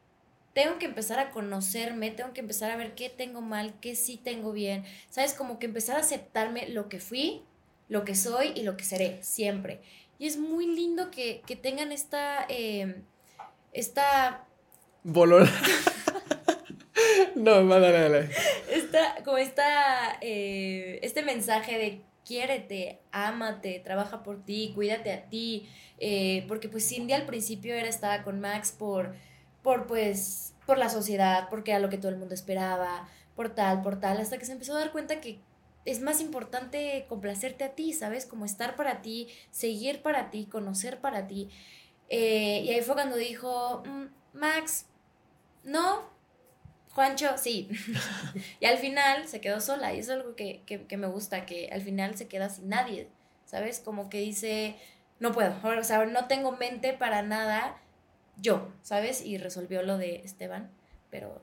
tengo 0.53 0.79
que 0.79 0.85
empezar 0.85 1.19
a 1.19 1.31
conocerme, 1.31 2.11
tengo 2.11 2.33
que 2.33 2.41
empezar 2.41 2.71
a 2.71 2.77
ver 2.77 2.95
qué 2.95 3.09
tengo 3.09 3.41
mal, 3.41 3.75
qué 3.81 3.97
sí 3.97 4.21
tengo 4.23 4.53
bien, 4.53 4.85
¿sabes? 5.09 5.33
Como 5.33 5.59
que 5.59 5.67
empezar 5.67 5.97
a 5.97 6.01
aceptarme 6.01 6.69
lo 6.69 6.89
que 6.89 7.01
fui, 7.01 7.43
lo 7.89 8.05
que 8.05 8.15
soy 8.15 8.53
y 8.55 8.63
lo 8.63 8.77
que 8.77 8.85
seré, 8.85 9.23
siempre. 9.23 9.81
Y 10.19 10.27
es 10.27 10.37
muy 10.37 10.67
lindo 10.67 11.11
que, 11.11 11.43
tengan 11.61 11.91
esta... 11.91 12.47
Eh, 12.49 13.03
esta... 13.73 14.47
Bolor. 15.03 15.49
no, 17.35 17.67
dale, 17.67 17.93
dale. 17.93 18.31
Esta, 18.71 19.23
como 19.25 19.39
esta, 19.39 20.19
eh, 20.21 20.99
este 21.03 21.23
mensaje 21.23 21.79
de 21.79 22.03
quiérete, 22.25 23.01
ámate, 23.13 23.81
trabaja 23.81 24.23
por 24.23 24.45
ti, 24.45 24.73
cuídate 24.75 25.13
a 25.13 25.29
ti. 25.29 25.69
Eh, 25.99 26.45
porque 26.49 26.69
pues 26.69 26.89
Cindy 26.89 27.13
al 27.13 27.27
principio 27.27 27.75
era 27.75 27.89
estaba 27.89 28.23
con 28.23 28.41
Max 28.41 28.73
por, 28.73 29.15
por 29.63 29.87
pues, 29.87 30.55
por 30.67 30.79
la 30.79 30.89
sociedad, 30.89 31.49
porque 31.51 31.71
era 31.73 31.81
lo 31.81 31.89
que 31.89 31.99
todo 31.99 32.11
el 32.11 32.17
mundo 32.17 32.35
esperaba, 32.35 33.09
por 33.37 33.55
tal, 33.55 33.83
por 33.83 34.01
tal, 34.01 34.19
hasta 34.19 34.39
que 34.39 34.47
se 34.47 34.53
empezó 34.53 34.75
a 34.75 34.81
dar 34.81 34.93
cuenta 34.93 35.21
que 35.21 35.41
es 35.85 36.01
más 36.01 36.21
importante 36.21 37.05
complacerte 37.09 37.65
a 37.65 37.75
ti, 37.75 37.93
¿sabes? 37.93 38.27
Como 38.27 38.45
estar 38.45 38.75
para 38.75 39.03
ti, 39.03 39.29
seguir 39.51 40.03
para 40.03 40.31
ti, 40.31 40.47
conocer 40.47 41.01
para 41.01 41.27
ti. 41.27 41.51
Eh, 42.09 42.63
y 42.65 42.71
ahí 42.71 42.81
fue 42.81 42.95
cuando 42.95 43.17
dijo, 43.17 43.83
mm, 43.85 44.39
Max, 44.39 44.87
no, 45.63 46.11
Juancho, 46.95 47.37
sí. 47.37 47.69
y 48.61 48.67
al 48.67 48.79
final 48.79 49.27
se 49.27 49.41
quedó 49.41 49.61
sola 49.61 49.93
y 49.93 49.99
eso 49.99 50.13
es 50.13 50.21
algo 50.21 50.37
que, 50.37 50.97
me 50.97 51.07
gusta, 51.09 51.45
que 51.45 51.69
al 51.73 51.83
final 51.83 52.17
se 52.17 52.29
queda 52.29 52.49
sin 52.49 52.69
nadie, 52.69 53.09
¿sabes? 53.45 53.81
Como 53.85 54.09
que 54.09 54.21
dice, 54.21 54.77
no 55.19 55.33
puedo, 55.33 55.55
o 55.63 55.85
sea, 55.85 56.07
no 56.07 56.27
tengo 56.27 56.53
mente 56.53 56.93
para 56.93 57.23
nada 57.23 57.77
yo, 58.37 58.69
¿sabes? 58.83 59.25
Y 59.25 59.39
resolvió 59.39 59.83
lo 59.83 59.99
de 59.99 60.23
Esteban, 60.25 60.71
pero 61.11 61.43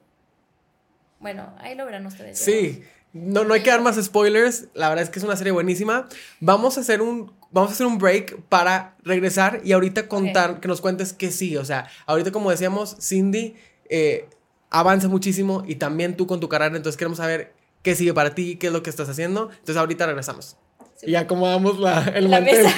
bueno, 1.20 1.54
ahí 1.60 1.76
lo 1.76 1.86
verán 1.86 2.06
ustedes. 2.06 2.40
Sí, 2.40 2.84
no, 3.12 3.44
no 3.44 3.54
hay 3.54 3.62
que 3.62 3.72
dar 3.72 3.82
más 3.82 4.02
spoilers, 4.02 4.70
la 4.74 4.88
verdad 4.88 5.04
es 5.04 5.10
que 5.10 5.20
es 5.20 5.26
una 5.26 5.36
serie 5.36 5.52
buenísima. 5.52 6.08
Vamos 6.40 6.78
a 6.78 6.82
hacer 6.82 7.02
un 7.02 7.34
vamos 7.52 7.72
a 7.72 7.74
hacer 7.74 7.86
un 7.86 7.98
break 7.98 8.44
para 8.44 8.96
regresar 9.04 9.60
y 9.66 9.74
ahorita 9.74 10.08
contar, 10.08 10.62
que 10.62 10.70
nos 10.70 10.80
cuentes 10.80 11.12
que 11.12 11.30
sí. 11.30 11.58
O 11.58 11.66
sea, 11.66 11.90
ahorita 12.06 12.32
como 12.32 12.50
decíamos, 12.50 12.96
Cindy 13.02 13.56
eh, 13.90 14.30
avanza 14.72 15.08
muchísimo 15.10 15.64
y 15.68 15.76
también 15.76 16.18
tú 16.18 16.26
con 16.26 16.40
tu 16.40 16.50
carrera, 16.50 16.76
entonces 16.76 16.98
queremos 16.98 17.18
saber 17.18 17.54
qué 17.84 17.94
sigue 17.94 18.14
para 18.14 18.34
ti, 18.34 18.56
qué 18.56 18.68
es 18.68 18.74
lo 18.74 18.82
que 18.82 18.90
estás 18.90 19.10
haciendo. 19.10 19.50
Entonces 19.52 19.78
ahorita 19.78 20.08
regresamos. 20.08 20.58
Y 21.04 21.16
acomodamos 21.16 21.80
la, 21.80 22.04
el 22.16 22.30
la 22.30 22.42
Mesa. 22.42 22.74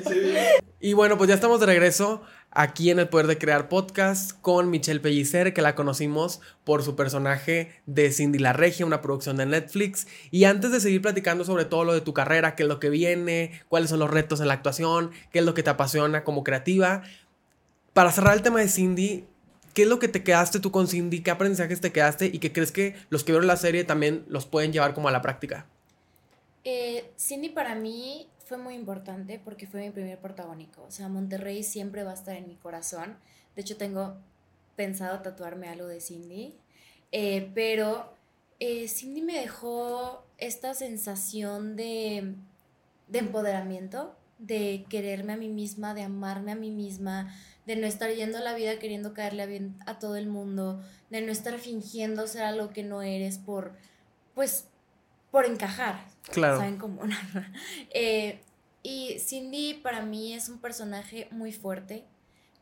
y 0.80 0.92
bueno, 0.92 1.16
pues 1.16 1.28
ya 1.28 1.34
estamos 1.34 1.60
de 1.60 1.66
regreso 1.66 2.22
aquí 2.50 2.90
en 2.90 2.98
El 2.98 3.08
Poder 3.08 3.26
de 3.26 3.38
Crear 3.38 3.68
Podcast 3.68 4.32
con 4.40 4.70
Michelle 4.70 5.00
Pellicer, 5.00 5.54
que 5.54 5.62
la 5.62 5.74
conocimos 5.74 6.40
por 6.64 6.82
su 6.82 6.96
personaje 6.96 7.80
de 7.86 8.10
Cindy 8.10 8.38
la 8.38 8.52
Regia, 8.52 8.84
una 8.86 9.02
producción 9.02 9.36
de 9.36 9.46
Netflix. 9.46 10.06
Y 10.30 10.44
antes 10.44 10.72
de 10.72 10.80
seguir 10.80 11.02
platicando 11.02 11.44
sobre 11.44 11.64
todo 11.64 11.84
lo 11.84 11.94
de 11.94 12.00
tu 12.00 12.12
carrera, 12.12 12.54
qué 12.56 12.64
es 12.64 12.68
lo 12.68 12.80
que 12.80 12.90
viene, 12.90 13.62
cuáles 13.68 13.90
son 13.90 14.00
los 14.00 14.10
retos 14.10 14.40
en 14.40 14.48
la 14.48 14.54
actuación, 14.54 15.10
qué 15.30 15.40
es 15.40 15.44
lo 15.44 15.54
que 15.54 15.62
te 15.62 15.70
apasiona 15.70 16.24
como 16.24 16.44
creativa, 16.44 17.02
para 17.92 18.10
cerrar 18.10 18.34
el 18.34 18.42
tema 18.42 18.60
de 18.60 18.68
Cindy, 18.68 19.26
¿qué 19.74 19.82
es 19.82 19.88
lo 19.88 19.98
que 19.98 20.08
te 20.08 20.22
quedaste 20.22 20.60
tú 20.60 20.70
con 20.70 20.88
Cindy? 20.88 21.22
¿Qué 21.22 21.30
aprendizajes 21.30 21.80
te 21.80 21.92
quedaste 21.92 22.26
y 22.26 22.38
qué 22.38 22.52
crees 22.52 22.72
que 22.72 22.96
los 23.10 23.24
que 23.24 23.32
vieron 23.32 23.46
la 23.46 23.56
serie 23.56 23.84
también 23.84 24.24
los 24.28 24.46
pueden 24.46 24.72
llevar 24.72 24.94
como 24.94 25.08
a 25.08 25.12
la 25.12 25.22
práctica? 25.22 25.66
Eh, 26.64 27.10
Cindy 27.18 27.48
para 27.48 27.74
mí 27.74 28.28
fue 28.46 28.58
muy 28.58 28.74
importante 28.74 29.40
porque 29.42 29.66
fue 29.66 29.82
mi 29.82 29.90
primer 29.90 30.18
protagónico. 30.18 30.82
O 30.82 30.90
sea, 30.90 31.08
Monterrey 31.08 31.62
siempre 31.62 32.04
va 32.04 32.12
a 32.12 32.14
estar 32.14 32.36
en 32.36 32.46
mi 32.46 32.56
corazón. 32.56 33.16
De 33.56 33.62
hecho, 33.62 33.76
tengo 33.76 34.16
pensado 34.76 35.20
tatuarme 35.20 35.68
algo 35.68 35.86
de 35.86 36.00
Cindy. 36.00 36.54
Eh, 37.10 37.50
pero 37.54 38.14
eh, 38.60 38.88
Cindy 38.88 39.22
me 39.22 39.38
dejó 39.40 40.24
esta 40.38 40.74
sensación 40.74 41.76
de 41.76 42.34
empoderamiento, 43.12 44.14
de 44.38 44.84
quererme 44.88 45.34
a 45.34 45.36
mí 45.36 45.48
misma, 45.48 45.94
de 45.94 46.02
amarme 46.02 46.52
a 46.52 46.56
mí 46.56 46.70
misma, 46.70 47.32
de 47.66 47.76
no 47.76 47.86
estar 47.86 48.10
yendo 48.10 48.38
a 48.38 48.40
la 48.40 48.54
vida 48.54 48.78
queriendo 48.78 49.14
caerle 49.14 49.46
bien 49.46 49.76
a 49.86 49.98
todo 49.98 50.16
el 50.16 50.26
mundo, 50.26 50.82
de 51.10 51.20
no 51.20 51.30
estar 51.30 51.58
fingiendo 51.58 52.26
ser 52.26 52.42
algo 52.42 52.70
que 52.70 52.82
no 52.82 53.02
eres 53.02 53.38
por, 53.38 53.72
pues, 54.34 54.66
por 55.30 55.46
encajar. 55.46 56.04
Claro. 56.30 56.58
¿Saben 56.58 56.78
cómo? 56.78 57.02
eh, 57.94 58.40
y 58.82 59.18
Cindy 59.20 59.74
para 59.74 60.02
mí 60.02 60.34
es 60.34 60.48
un 60.48 60.58
personaje 60.58 61.28
muy 61.30 61.52
fuerte, 61.52 62.04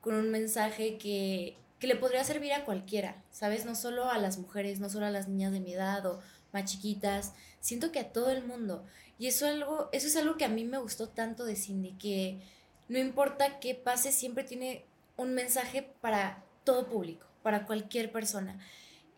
con 0.01 0.15
un 0.15 0.31
mensaje 0.31 0.99
que, 0.99 1.57
que 1.79 1.87
le 1.87 1.97
podría 1.97 2.25
servir 2.25 2.53
a 2.53 2.65
cualquiera, 2.65 3.23
¿sabes? 3.31 3.65
No 3.65 3.75
solo 3.75 4.11
a 4.11 4.19
las 4.19 4.39
mujeres, 4.39 4.81
no 4.81 4.91
solo 4.91 5.07
a 5.07 5.11
las 5.11 5.29
niñas 5.29 5.53
de 5.53 5.61
mi 5.61 5.73
edad 5.73 6.05
o 6.07 6.21
más 6.53 6.65
chiquitas, 6.65 7.33
siento 7.61 7.93
que 7.93 8.01
a 8.01 8.13
todo 8.13 8.31
el 8.31 8.45
mundo. 8.45 8.85
Y 9.19 9.27
eso, 9.27 9.47
algo, 9.47 9.89
eso 9.93 10.07
es 10.07 10.17
algo 10.17 10.37
que 10.37 10.45
a 10.45 10.49
mí 10.49 10.65
me 10.65 10.79
gustó 10.79 11.09
tanto 11.09 11.45
de 11.45 11.57
Cindy, 11.57 11.93
que 11.93 12.41
no 12.89 12.99
importa 12.99 13.61
qué 13.61 13.75
pase, 13.75 14.13
siempre 14.13 14.45
tiene 14.45 14.85
un 15.21 15.35
mensaje 15.35 15.83
para 16.01 16.43
todo 16.65 16.87
público, 16.87 17.27
para 17.43 17.67
cualquier 17.67 18.11
persona. 18.11 18.59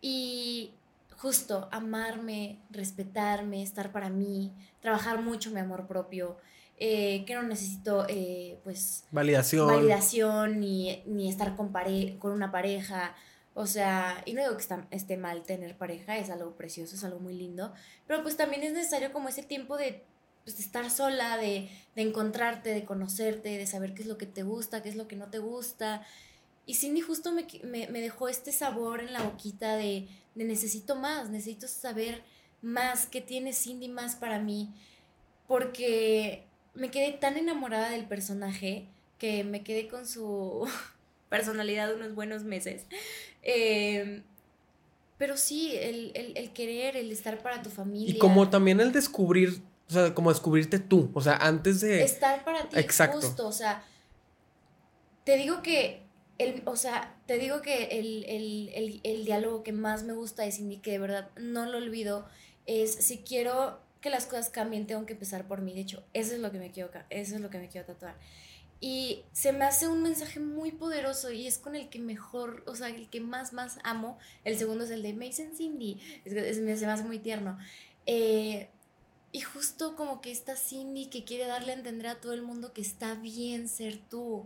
Y 0.01 0.73
justo 1.15 1.69
amarme, 1.71 2.59
respetarme, 2.69 3.63
estar 3.63 3.91
para 3.91 4.09
mí, 4.09 4.51
trabajar 4.81 5.21
mucho 5.21 5.51
mi 5.51 5.61
amor 5.61 5.87
propio, 5.87 6.37
eh, 6.77 7.23
que 7.25 7.35
no 7.35 7.43
necesito 7.43 8.05
eh, 8.09 8.59
pues 8.63 9.05
validación, 9.11 9.67
validación 9.67 10.59
ni, 10.59 11.01
ni 11.05 11.29
estar 11.29 11.55
con, 11.55 11.71
con 12.19 12.31
una 12.31 12.51
pareja. 12.51 13.15
O 13.53 13.67
sea, 13.67 14.21
y 14.25 14.33
no 14.33 14.41
digo 14.41 14.57
que 14.57 14.65
esté 14.91 15.15
mal 15.15 15.43
tener 15.43 15.77
pareja, 15.77 16.17
es 16.17 16.29
algo 16.29 16.55
precioso, 16.55 16.95
es 16.95 17.03
algo 17.03 17.19
muy 17.19 17.35
lindo, 17.35 17.71
pero 18.07 18.23
pues 18.23 18.35
también 18.35 18.63
es 18.63 18.73
necesario 18.73 19.13
como 19.13 19.29
ese 19.29 19.43
tiempo 19.43 19.77
de, 19.77 20.03
pues, 20.43 20.59
estar 20.59 20.89
sola, 20.89 21.37
de, 21.37 21.69
de, 21.95 22.01
encontrarte, 22.01 22.73
de 22.73 22.85
conocerte, 22.85 23.57
de 23.57 23.67
saber 23.67 23.93
qué 23.93 24.03
es 24.03 24.07
lo 24.07 24.17
que 24.17 24.25
te 24.25 24.43
gusta, 24.43 24.81
qué 24.81 24.89
es 24.89 24.95
lo 24.95 25.07
que 25.07 25.15
no 25.15 25.29
te 25.29 25.39
gusta. 25.39 26.05
Y 26.65 26.75
Cindy 26.75 27.01
justo 27.01 27.31
me, 27.31 27.45
me, 27.63 27.87
me 27.87 28.01
dejó 28.01 28.29
este 28.29 28.51
sabor 28.51 29.01
en 29.01 29.13
la 29.13 29.23
boquita 29.23 29.75
de, 29.75 30.07
de 30.35 30.43
necesito 30.43 30.95
más, 30.95 31.29
necesito 31.29 31.67
saber 31.67 32.23
más, 32.61 33.05
qué 33.05 33.21
tiene 33.21 33.53
Cindy 33.53 33.89
más 33.89 34.15
para 34.15 34.39
mí, 34.39 34.69
porque 35.47 36.45
me 36.73 36.89
quedé 36.89 37.11
tan 37.11 37.37
enamorada 37.37 37.89
del 37.89 38.05
personaje 38.05 38.87
que 39.19 39.43
me 39.43 39.63
quedé 39.63 39.87
con 39.87 40.07
su 40.07 40.67
personalidad 41.29 41.93
unos 41.95 42.15
buenos 42.15 42.43
meses. 42.43 42.85
Em, 43.41 44.23
pero 45.17 45.37
sí, 45.37 45.71
el, 45.75 46.51
querer, 46.53 46.97
el 46.97 47.11
estar 47.11 47.41
para 47.41 47.61
tu 47.61 47.69
familia. 47.69 48.15
Y 48.15 48.17
como 48.17 48.49
también 48.49 48.79
el 48.79 48.91
descubrir, 48.91 49.61
o 49.89 49.93
sea, 49.93 50.13
como 50.13 50.29
descubrirte 50.31 50.79
tú, 50.79 51.11
o 51.13 51.21
sea, 51.21 51.37
antes 51.37 51.81
de... 51.81 52.03
Estar 52.03 52.43
para 52.43 52.67
ti, 52.69 52.79
Exacto. 52.79 53.21
justo, 53.21 53.47
o 53.47 53.51
sea, 53.51 53.83
te 55.23 55.37
digo 55.37 55.61
que, 55.61 56.03
el, 56.37 56.63
o 56.65 56.75
sea, 56.75 57.15
te 57.25 57.37
digo 57.37 57.61
que 57.61 57.99
el, 57.99 59.01
el 59.03 59.25
diálogo 59.25 59.63
que 59.63 59.71
más 59.71 60.03
me 60.03 60.13
gusta 60.13 60.43
de 60.43 60.51
Cindy, 60.51 60.77
que 60.77 60.91
de 60.91 60.99
verdad 60.99 61.29
no 61.37 61.65
lo 61.65 61.77
olvido, 61.77 62.25
es 62.65 62.93
si 62.93 63.19
quiero 63.19 63.79
que 64.03 64.09
las 64.09 64.25
cosas 64.25 64.49
cambien, 64.49 64.85
tengo 64.85 65.05
que 65.05 65.13
empezar 65.13 65.47
por 65.47 65.61
mí. 65.61 65.73
De 65.73 65.81
hecho, 65.81 66.03
eso 66.13 66.35
es 66.35 66.41
lo 66.41 66.51
que 66.51 66.59
me 66.59 66.71
quiero, 66.71 66.91
eso 67.09 67.35
es 67.35 67.41
lo 67.41 67.49
que 67.49 67.57
me 67.57 67.69
quiero 67.69 67.87
tatuar. 67.87 68.15
Y 68.81 69.23
se 69.31 69.53
me 69.53 69.63
hace 69.63 69.87
un 69.87 70.03
mensaje 70.03 70.41
muy 70.41 70.73
poderoso 70.73 71.31
y 71.31 71.47
es 71.47 71.57
con 71.57 71.73
el 71.73 71.87
que 71.87 71.99
mejor, 71.99 72.63
o 72.67 72.75
sea, 72.75 72.89
el 72.89 73.09
que 73.09 73.21
más, 73.21 73.53
más 73.53 73.79
amo. 73.83 74.19
El 74.43 74.57
segundo 74.57 74.83
es 74.83 74.91
el 74.91 75.03
de 75.03 75.13
Mason 75.13 75.55
Cindy. 75.55 76.01
Es, 76.25 76.33
es, 76.33 76.57
se 76.57 76.85
me 76.85 76.91
hace 76.91 77.03
muy 77.05 77.19
tierno. 77.19 77.57
Eh, 78.05 78.69
y 79.33 79.41
justo 79.41 79.95
como 79.95 80.21
que 80.21 80.31
esta 80.31 80.55
Cindy 80.55 81.07
que 81.07 81.25
quiere 81.25 81.47
darle 81.47 81.71
a 81.71 81.75
entender 81.75 82.05
a 82.05 82.21
todo 82.21 82.33
el 82.33 82.43
mundo 82.43 82.71
que 82.71 82.81
está 82.81 83.15
bien 83.15 83.67
ser 83.67 83.97
tú. 83.97 84.45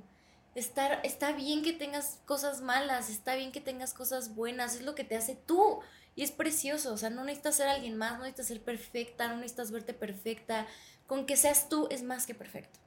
Estar, 0.56 1.02
está 1.04 1.34
bien 1.34 1.62
que 1.62 1.74
tengas 1.74 2.22
cosas 2.26 2.62
malas, 2.62 3.10
está 3.10 3.36
bien 3.36 3.52
que 3.52 3.60
tengas 3.60 3.94
cosas 3.94 4.34
buenas, 4.34 4.76
es 4.76 4.84
lo 4.84 4.96
que 4.96 5.04
te 5.04 5.18
hace 5.18 5.36
tú. 5.36 5.82
Y 6.16 6.24
es 6.24 6.32
precioso, 6.32 6.94
o 6.94 6.98
sea, 6.98 7.10
no 7.10 7.26
necesitas 7.26 7.56
ser 7.56 7.68
alguien 7.68 7.98
más, 7.98 8.14
no 8.14 8.20
necesitas 8.20 8.48
ser 8.48 8.62
perfecta, 8.62 9.28
no 9.28 9.36
necesitas 9.36 9.72
verte 9.72 9.94
perfecta. 9.94 10.66
Con 11.06 11.26
que 11.26 11.36
seas 11.36 11.68
tú 11.68 11.90
es 11.92 12.02
más 12.02 12.26
que 12.26 12.34
perfecto. 12.34 12.80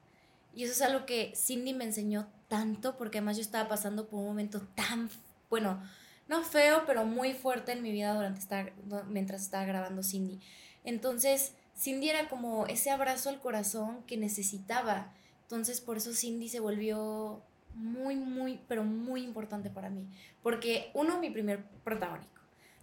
Y 0.55 0.65
eso 0.65 0.73
es 0.73 0.81
algo 0.81 1.05
que 1.05 1.35
Cindy 1.37 1.75
me 1.75 1.85
enseñó 1.85 2.29
tanto, 2.49 2.97
porque 2.97 3.19
además 3.19 3.37
yo 3.37 3.43
estaba 3.43 3.69
pasando 3.69 4.09
por 4.09 4.21
un 4.21 4.27
momento 4.27 4.63
tan, 4.75 5.11
bueno, 5.51 5.83
no 6.29 6.43
feo, 6.45 6.85
pero 6.87 7.05
muy 7.05 7.35
fuerte 7.35 7.73
en 7.73 7.83
mi 7.83 7.93
vida 7.93 8.15
durante 8.15 8.41
estar, 8.41 8.73
mientras 9.07 9.43
estaba 9.43 9.67
grabando 9.67 10.03
Cindy. 10.03 10.41
Entonces, 10.83 11.53
Cindy 11.81 12.11
era 12.11 12.29
como 12.29 12.67
ese 12.67 12.91
abrazo 12.91 13.31
al 13.31 13.41
corazón 13.41 14.03
que 14.07 14.19
necesitaba. 14.19 15.15
Entonces, 15.43 15.81
por 15.81 15.97
eso 15.97 16.13
Cindy 16.13 16.51
se 16.51 16.61
volvió 16.61 17.43
muy, 17.75 18.17
muy, 18.17 18.61
pero 18.69 18.85
muy 18.85 19.23
importante 19.23 19.71
para 19.71 19.89
mí. 19.89 20.07
Porque 20.43 20.91
uno, 20.93 21.19
mi 21.19 21.31
primer 21.31 21.65
protagónico. 21.83 22.29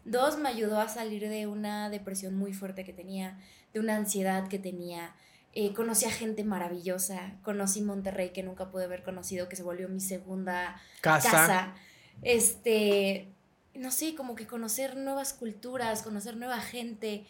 Dos, 0.04 0.40
me 0.40 0.50
ayudó 0.50 0.80
a 0.80 0.88
salir 0.88 1.30
de 1.30 1.46
una 1.46 1.92
depresión 1.92 2.36
muy 2.36 2.54
fuerte 2.54 2.84
que 2.84 2.94
tenía, 2.94 3.38
de 3.72 3.80
una 3.80 3.96
ansiedad 3.96 4.48
que 4.48 4.58
tenía. 4.58 5.14
Eh, 5.54 5.74
conocí 5.74 6.06
a 6.06 6.12
gente 6.12 6.44
maravillosa, 6.44 7.34
conocí 7.44 7.82
Monterrey 7.82 8.32
que 8.32 8.42
nunca 8.42 8.72
pude 8.72 8.86
haber 8.86 9.04
conocido, 9.04 9.48
que 9.48 9.56
se 9.56 9.64
volvió 9.64 9.90
mi 9.90 10.00
segunda 10.00 10.82
casa. 11.02 11.76
Este, 12.24 13.28
no 13.76 13.92
sé, 13.92 14.16
como 14.16 14.36
que 14.36 14.48
conocer 14.48 14.98
nuevas 14.98 15.34
culturas, 15.34 16.02
conocer 16.02 16.36
nueva 16.36 16.62
gente. 16.62 17.28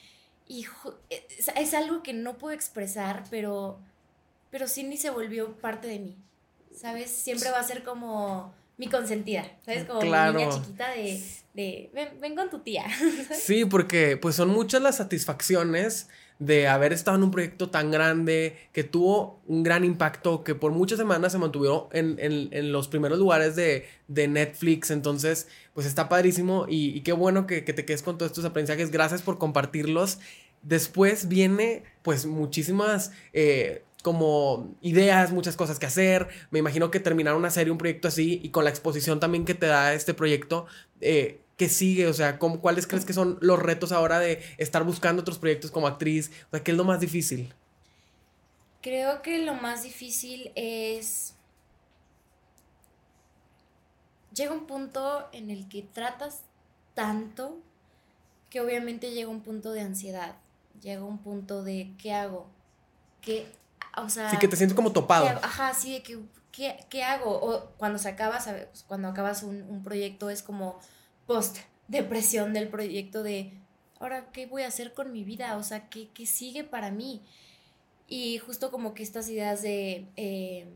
Y 0.48 0.66
es, 1.10 1.74
algo 1.74 2.04
que 2.04 2.14
no 2.14 2.38
puedo 2.38 2.54
expresar, 2.54 3.24
pero, 3.30 3.80
pero 4.50 4.68
Cindy 4.68 4.98
se 4.98 5.10
volvió 5.10 5.58
parte 5.58 5.88
de 5.88 6.00
mí. 6.00 6.18
¿Sabes? 6.74 7.10
Siempre 7.12 7.50
va 7.52 7.60
a 7.60 7.64
ser 7.64 7.84
como 7.84 8.54
mi 8.78 8.88
consentida, 8.88 9.46
¿sabes? 9.66 9.86
Como 9.86 10.02
mi 10.02 10.10
niña 10.10 10.50
chiquita 10.50 10.92
de, 10.92 11.24
de 11.54 12.12
ven, 12.22 12.36
con 12.36 12.50
tu 12.50 12.60
tía. 12.60 12.86
Sí, 13.34 13.66
porque 13.66 14.18
pues 14.18 14.36
son 14.36 14.50
muchas 14.50 14.82
las 14.82 14.98
satisfacciones 14.98 16.08
de 16.40 16.68
haber 16.68 16.94
estado 16.94 17.18
en 17.18 17.24
un 17.24 17.32
proyecto 17.32 17.72
tan 17.72 17.90
grande, 17.90 18.56
que 18.72 18.84
tuvo 18.84 19.42
un 19.48 19.64
gran 19.64 19.84
impacto, 19.84 20.44
que 20.44 20.54
por 20.54 20.72
muchas 20.72 21.00
semanas 21.00 21.32
se 21.32 21.40
mantuvo 21.40 21.90
en, 21.92 22.18
en, 22.20 22.72
los 22.72 22.88
primeros 22.88 23.18
lugares 23.18 23.56
de, 23.56 23.88
de, 24.08 24.28
Netflix. 24.28 24.92
Entonces, 24.92 25.48
pues 25.74 25.88
está 25.88 26.10
padrísimo 26.10 26.68
y, 26.70 27.02
qué 27.02 27.14
bueno 27.14 27.48
que, 27.48 27.64
que, 27.64 27.74
te 27.74 27.86
quedes 27.86 28.04
con 28.04 28.20
todos 28.20 28.32
estos 28.32 28.46
aprendizajes. 28.46 28.92
Gracias 28.92 29.24
por 29.24 29.40
compartirlos. 29.40 30.20
Después 30.62 31.28
viene 31.28 31.84
pues 32.04 32.28
muchísimas... 32.28 33.12
Eh, 33.34 33.84
como 34.04 34.76
ideas, 34.82 35.32
muchas 35.32 35.56
cosas 35.56 35.80
que 35.80 35.86
hacer. 35.86 36.28
Me 36.52 36.60
imagino 36.60 36.92
que 36.92 37.00
terminar 37.00 37.36
una 37.36 37.50
serie, 37.50 37.72
un 37.72 37.78
proyecto 37.78 38.08
así, 38.08 38.40
y 38.44 38.50
con 38.50 38.64
la 38.64 38.70
exposición 38.70 39.20
también 39.20 39.46
que 39.46 39.54
te 39.54 39.66
da 39.66 39.94
este 39.94 40.14
proyecto, 40.14 40.68
eh, 41.02 41.42
¿qué 41.58 41.70
sigue? 41.70 42.08
O 42.08 42.14
sea, 42.14 42.40
¿cómo, 42.40 42.62
¿cuáles 42.62 42.88
crees 42.88 43.06
que 43.06 43.14
son 43.14 43.38
los 43.42 43.60
retos 43.60 43.92
ahora 43.92 44.20
de 44.20 44.42
estar 44.58 44.84
buscando 44.84 45.22
otros 45.22 45.40
proyectos 45.40 45.72
como 45.72 45.88
actriz? 45.88 46.32
O 46.48 46.52
sea, 46.52 46.64
¿qué 46.64 46.72
es 46.72 46.78
lo 46.78 46.84
más 46.84 47.00
difícil? 47.00 47.54
Creo 48.82 49.22
que 49.22 49.40
lo 49.40 49.56
más 49.56 49.84
difícil 49.84 50.52
es... 50.56 51.34
Llega 54.34 54.54
un 54.54 54.68
punto 54.68 55.28
en 55.32 55.50
el 55.50 55.68
que 55.68 55.82
tratas 55.82 56.44
tanto 56.94 57.58
que 58.52 58.62
obviamente 58.62 59.12
llega 59.12 59.30
un 59.30 59.42
punto 59.42 59.72
de 59.72 59.82
ansiedad, 59.82 60.36
llega 60.82 61.04
un 61.04 61.18
punto 61.18 61.64
de 61.64 61.92
¿qué 61.98 62.14
hago? 62.14 62.48
¿Qué 63.22 63.48
o 63.98 64.10
sea... 64.10 64.30
Sí, 64.30 64.38
que 64.38 64.48
te 64.48 64.56
sientes 64.56 64.76
como 64.76 64.92
topado. 64.92 65.28
ajá, 65.28 65.74
sí, 65.74 65.94
de 65.94 66.04
que, 66.04 66.20
¿qué, 66.52 66.86
¿qué, 66.90 67.04
hago? 67.04 67.32
O 67.32 67.72
cuando 67.78 68.00
se 68.00 68.10
acaba, 68.10 68.40
¿sabes? 68.40 68.86
Cuando 68.88 69.08
acabas 69.08 69.44
un, 69.44 69.64
un 69.64 69.84
proyecto 69.84 70.30
es 70.30 70.44
como 70.44 70.80
post 71.26 71.58
depresión 71.88 72.54
del 72.54 72.68
proyecto 72.68 73.24
de, 73.24 73.54
ahora, 74.00 74.30
¿qué 74.32 74.46
voy 74.46 74.64
a 74.64 74.68
hacer 74.68 74.94
con 74.94 75.12
mi 75.12 75.24
vida? 75.24 75.58
O 75.58 75.64
sea, 75.64 75.90
¿qué, 75.90 76.10
qué 76.14 76.26
sigue 76.26 76.64
para 76.64 76.92
mí? 76.92 77.24
Y 78.08 78.38
justo 78.40 78.72
como 78.72 78.94
que 78.94 79.04
estas 79.04 79.30
ideas 79.30 79.62
de, 79.62 80.08
eh, 80.16 80.68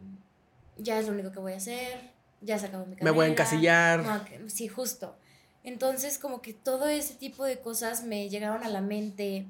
ya 0.78 1.00
es 1.00 1.08
lo 1.08 1.14
único 1.14 1.32
que 1.32 1.40
voy 1.40 1.54
a 1.54 1.58
hacer, 1.58 2.12
ya 2.42 2.60
se 2.60 2.68
acabó 2.68 2.86
mi 2.86 2.96
carrera. 2.96 3.12
Me 3.12 3.16
voy 3.16 3.26
a 3.26 3.30
encasillar. 3.30 4.28
sí, 4.48 4.68
justo. 4.68 5.16
Entonces, 5.64 6.18
como 6.18 6.42
que 6.42 6.54
todo 6.54 6.90
ese 6.90 7.14
tipo 7.14 7.46
de 7.46 7.60
cosas 7.60 8.04
me 8.04 8.30
llegaron 8.30 8.64
a 8.64 8.70
la 8.70 8.82
mente, 8.82 9.46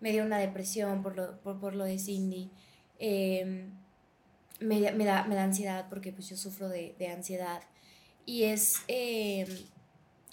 me 0.00 0.12
dio 0.12 0.24
una 0.24 0.38
depresión 0.38 1.02
por 1.02 1.16
lo, 1.16 1.40
por, 1.40 1.58
por 1.58 1.74
lo 1.74 1.84
de 1.84 1.98
Cindy. 1.98 2.50
Em, 3.06 3.70
me, 4.60 4.90
me, 4.92 5.04
da, 5.04 5.24
me 5.24 5.34
da 5.34 5.44
ansiedad 5.44 5.86
porque 5.90 6.10
pues 6.10 6.30
yo 6.30 6.38
sufro 6.38 6.70
de, 6.70 6.94
de, 6.98 7.08
ansiedad. 7.08 7.60
y 8.24 8.44
es 8.44 8.76
eh, 8.88 9.46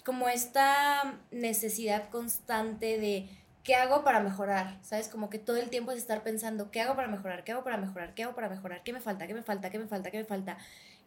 como 0.06 0.26
esta 0.30 1.20
necesidad 1.30 2.08
constante 2.08 2.98
de 2.98 3.28
¿qué 3.62 3.74
hago 3.74 4.04
para 4.04 4.20
mejorar? 4.20 4.78
¿Sabes? 4.82 5.08
Como 5.08 5.28
que 5.28 5.38
todo 5.38 5.58
el 5.58 5.68
tiempo 5.68 5.92
es 5.92 5.98
estar 5.98 6.22
pensando, 6.22 6.70
¿qué 6.70 6.80
hago 6.80 6.96
para 6.96 7.08
mejorar? 7.08 7.44
¿Qué 7.44 7.52
hago 7.52 7.62
para 7.62 7.76
mejorar? 7.76 8.14
¿Qué 8.14 8.22
hago 8.22 8.34
para 8.34 8.48
mejorar? 8.48 8.82
¿Qué 8.82 8.94
me 8.94 9.00
falta? 9.00 9.26
¿Qué 9.26 9.34
me 9.34 9.42
falta? 9.42 9.68
¿Qué 9.68 9.78
me 9.78 9.86
falta? 9.86 10.10
¿Qué 10.10 10.18
me 10.18 10.24
falta? 10.24 10.56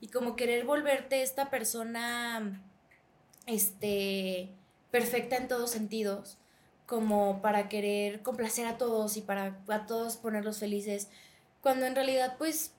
Y 0.01 0.09
como 0.09 0.35
querer 0.35 0.65
volverte 0.65 1.23
esta 1.23 1.49
persona, 1.49 2.61
este, 3.47 4.49
perfecta 4.91 5.37
en 5.37 5.47
todos 5.47 5.71
sentidos, 5.71 6.37
como 6.85 7.41
para 7.41 7.69
querer 7.69 8.21
complacer 8.21 8.67
a 8.67 8.77
todos 8.77 9.17
y 9.17 9.21
para 9.21 9.57
a 9.67 9.85
todos 9.87 10.17
ponerlos 10.17 10.59
felices, 10.59 11.09
cuando 11.65 11.87
en 11.87 11.95
realidad, 11.95 12.35
pues, 12.37 12.73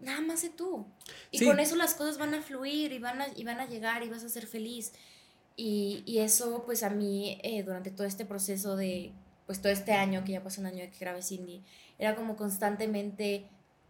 nada 0.00 0.22
más 0.22 0.40
sé 0.40 0.48
tú. 0.48 0.86
Y 1.30 1.44
con 1.44 1.60
eso 1.60 1.76
las 1.76 1.92
cosas 1.92 2.16
van 2.16 2.32
a 2.32 2.40
fluir 2.40 2.90
y 2.90 2.98
van 2.98 3.20
a, 3.20 3.26
y 3.36 3.44
van 3.44 3.60
a 3.60 3.66
llegar 3.66 4.02
y 4.02 4.08
vas 4.08 4.24
a 4.24 4.30
ser 4.30 4.46
feliz. 4.46 4.94
Y, 5.54 6.02
y 6.06 6.20
eso, 6.20 6.62
pues 6.64 6.82
a 6.82 6.88
mí, 6.88 7.38
eh, 7.42 7.62
durante 7.62 7.90
todo 7.90 8.06
este 8.06 8.24
proceso 8.24 8.74
de, 8.74 9.12
pues 9.44 9.60
todo 9.60 9.70
este 9.70 9.92
año, 9.92 10.24
que 10.24 10.32
ya 10.32 10.42
pasó 10.42 10.62
un 10.62 10.68
año 10.68 10.78
de 10.78 10.88
que 10.88 10.98
grabé 10.98 11.20
Cindy, 11.20 11.62
era 11.98 12.16
como 12.16 12.34
constantemente, 12.34 13.44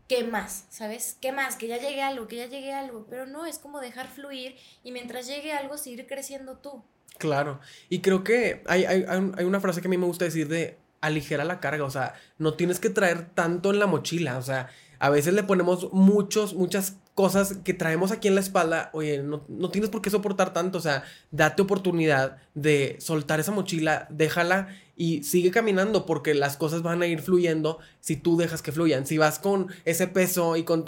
¿qué 0.08 0.24
más? 0.24 0.64
¿Sabes? 0.70 1.16
¿Qué 1.20 1.30
más? 1.30 1.54
Que 1.54 1.68
ya 1.68 1.76
llegue 1.76 2.02
algo, 2.02 2.26
que 2.26 2.34
ya 2.34 2.46
llegue 2.46 2.72
algo. 2.72 3.06
Pero 3.08 3.26
no, 3.26 3.46
es 3.46 3.60
como 3.60 3.78
dejar 3.78 4.08
fluir 4.08 4.56
y 4.82 4.90
mientras 4.90 5.28
llegue 5.28 5.52
algo, 5.52 5.78
seguir 5.78 6.08
creciendo 6.08 6.56
tú. 6.56 6.82
Claro. 7.16 7.60
Y 7.88 8.00
creo 8.00 8.24
que 8.24 8.64
hay, 8.66 8.86
hay, 8.86 9.04
hay 9.06 9.44
una 9.44 9.60
frase 9.60 9.80
que 9.80 9.86
a 9.86 9.90
mí 9.90 9.98
me 9.98 10.06
gusta 10.06 10.24
decir 10.24 10.48
de 10.48 10.81
aligera 11.02 11.44
la 11.44 11.60
carga, 11.60 11.84
o 11.84 11.90
sea, 11.90 12.14
no 12.38 12.54
tienes 12.54 12.80
que 12.80 12.88
traer 12.88 13.26
tanto 13.34 13.70
en 13.70 13.78
la 13.78 13.86
mochila, 13.86 14.38
o 14.38 14.42
sea, 14.42 14.70
a 14.98 15.10
veces 15.10 15.34
le 15.34 15.42
ponemos 15.42 15.92
muchos, 15.92 16.54
muchas 16.54 16.96
cosas 17.14 17.58
que 17.64 17.74
traemos 17.74 18.12
aquí 18.12 18.28
en 18.28 18.36
la 18.36 18.40
espalda, 18.40 18.88
oye, 18.92 19.22
no, 19.22 19.44
no, 19.48 19.68
tienes 19.68 19.90
por 19.90 20.00
qué 20.00 20.10
soportar 20.10 20.52
tanto, 20.52 20.78
o 20.78 20.80
sea, 20.80 21.02
date 21.30 21.60
oportunidad 21.60 22.38
de 22.54 22.96
soltar 23.00 23.40
esa 23.40 23.52
mochila, 23.52 24.06
déjala 24.10 24.68
y 24.96 25.24
sigue 25.24 25.50
caminando 25.50 26.06
porque 26.06 26.34
las 26.34 26.56
cosas 26.56 26.82
van 26.82 27.02
a 27.02 27.06
ir 27.06 27.20
fluyendo 27.20 27.78
si 28.00 28.16
tú 28.16 28.36
dejas 28.36 28.62
que 28.62 28.72
fluyan. 28.72 29.06
Si 29.06 29.18
vas 29.18 29.38
con 29.38 29.68
ese 29.84 30.06
peso 30.06 30.56
y 30.56 30.62
con, 30.62 30.84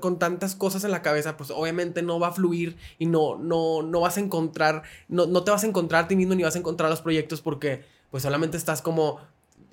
con 0.00 0.18
tantas 0.18 0.54
cosas 0.54 0.82
en 0.84 0.90
la 0.90 1.02
cabeza, 1.02 1.36
pues 1.36 1.50
obviamente 1.50 2.02
no 2.02 2.18
va 2.18 2.28
a 2.28 2.32
fluir 2.32 2.76
y 2.98 3.06
no, 3.06 3.36
no, 3.36 3.82
no 3.82 4.00
vas 4.00 4.16
a 4.16 4.20
encontrar, 4.20 4.82
no, 5.08 5.26
no 5.26 5.44
te 5.44 5.50
vas 5.50 5.62
a 5.62 5.66
encontrar 5.68 6.04
a 6.04 6.08
ti 6.08 6.16
mismo 6.16 6.34
ni 6.34 6.42
vas 6.42 6.56
a 6.56 6.58
encontrar 6.58 6.90
los 6.90 7.02
proyectos 7.02 7.40
porque 7.40 7.84
pues 8.10 8.22
solamente 8.22 8.56
estás 8.56 8.82
como 8.82 9.20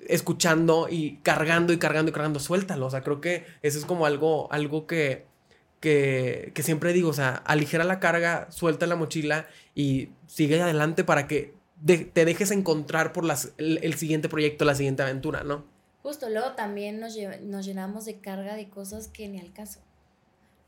escuchando 0.08 0.88
y 0.90 1.16
cargando 1.22 1.72
y 1.72 1.78
cargando 1.78 2.10
y 2.10 2.12
cargando, 2.12 2.40
suéltalo. 2.40 2.86
O 2.86 2.90
sea, 2.90 3.02
creo 3.02 3.20
que 3.20 3.46
eso 3.62 3.78
es 3.78 3.84
como 3.84 4.06
algo, 4.06 4.52
algo 4.52 4.86
que, 4.86 5.26
que, 5.80 6.52
que 6.54 6.62
siempre 6.62 6.92
digo, 6.92 7.10
o 7.10 7.14
sea, 7.14 7.34
aligera 7.44 7.84
la 7.84 8.00
carga, 8.00 8.50
suelta 8.50 8.86
la 8.86 8.96
mochila 8.96 9.46
y 9.74 10.10
sigue 10.26 10.60
adelante 10.60 11.04
para 11.04 11.26
que 11.26 11.54
te 11.84 12.24
dejes 12.24 12.50
encontrar 12.50 13.12
por 13.12 13.24
las, 13.24 13.52
el, 13.58 13.94
siguiente 13.94 14.28
proyecto, 14.28 14.64
la 14.64 14.74
siguiente 14.74 15.02
aventura, 15.02 15.42
¿no? 15.42 15.64
Justo, 16.02 16.28
luego 16.28 16.52
también 16.52 17.00
nos, 17.00 17.16
nos 17.42 17.66
llenamos 17.66 18.04
de 18.04 18.18
carga 18.18 18.54
de 18.54 18.68
cosas 18.68 19.08
que 19.08 19.28
ni 19.28 19.40
al 19.40 19.52
caso. 19.52 19.80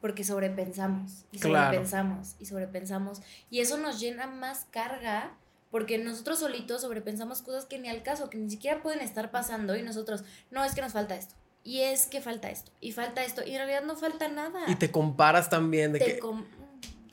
Porque 0.01 0.24
sobrepensamos 0.24 1.24
y 1.32 1.39
sobrepensamos 1.39 2.35
y 2.39 2.47
sobrepensamos. 2.47 3.22
Y 3.51 3.61
eso 3.61 3.78
nos 3.78 4.01
llena 4.01 4.26
más 4.26 4.66
carga 4.70 5.32
porque 5.75 5.99
nosotros 5.99 6.39
solitos 6.39 6.83
sobrepensamos 6.83 7.43
cosas 7.43 7.66
que 7.66 7.81
ni 7.81 7.89
al 7.89 8.05
caso, 8.05 8.31
que 8.31 8.39
ni 8.39 8.49
siquiera 8.49 8.81
pueden 8.81 9.01
estar 9.01 9.33
pasando 9.33 9.75
y 9.75 9.83
nosotros, 9.83 10.22
no, 10.53 10.64
es 10.64 10.72
que 10.72 10.81
nos 10.81 10.93
falta 10.93 11.16
esto. 11.16 11.35
Y 11.64 11.81
es 11.81 12.07
que 12.07 12.20
falta 12.20 12.49
esto, 12.49 12.70
y 12.81 12.93
falta 12.93 13.25
esto, 13.25 13.43
y 13.45 13.51
en 13.51 13.57
realidad 13.57 13.83
no 13.83 13.97
falta 13.97 14.29
nada. 14.29 14.61
Y 14.68 14.77
te 14.77 14.93
comparas 14.93 15.51
también 15.51 15.93
de 15.93 15.99
que, 15.99 16.20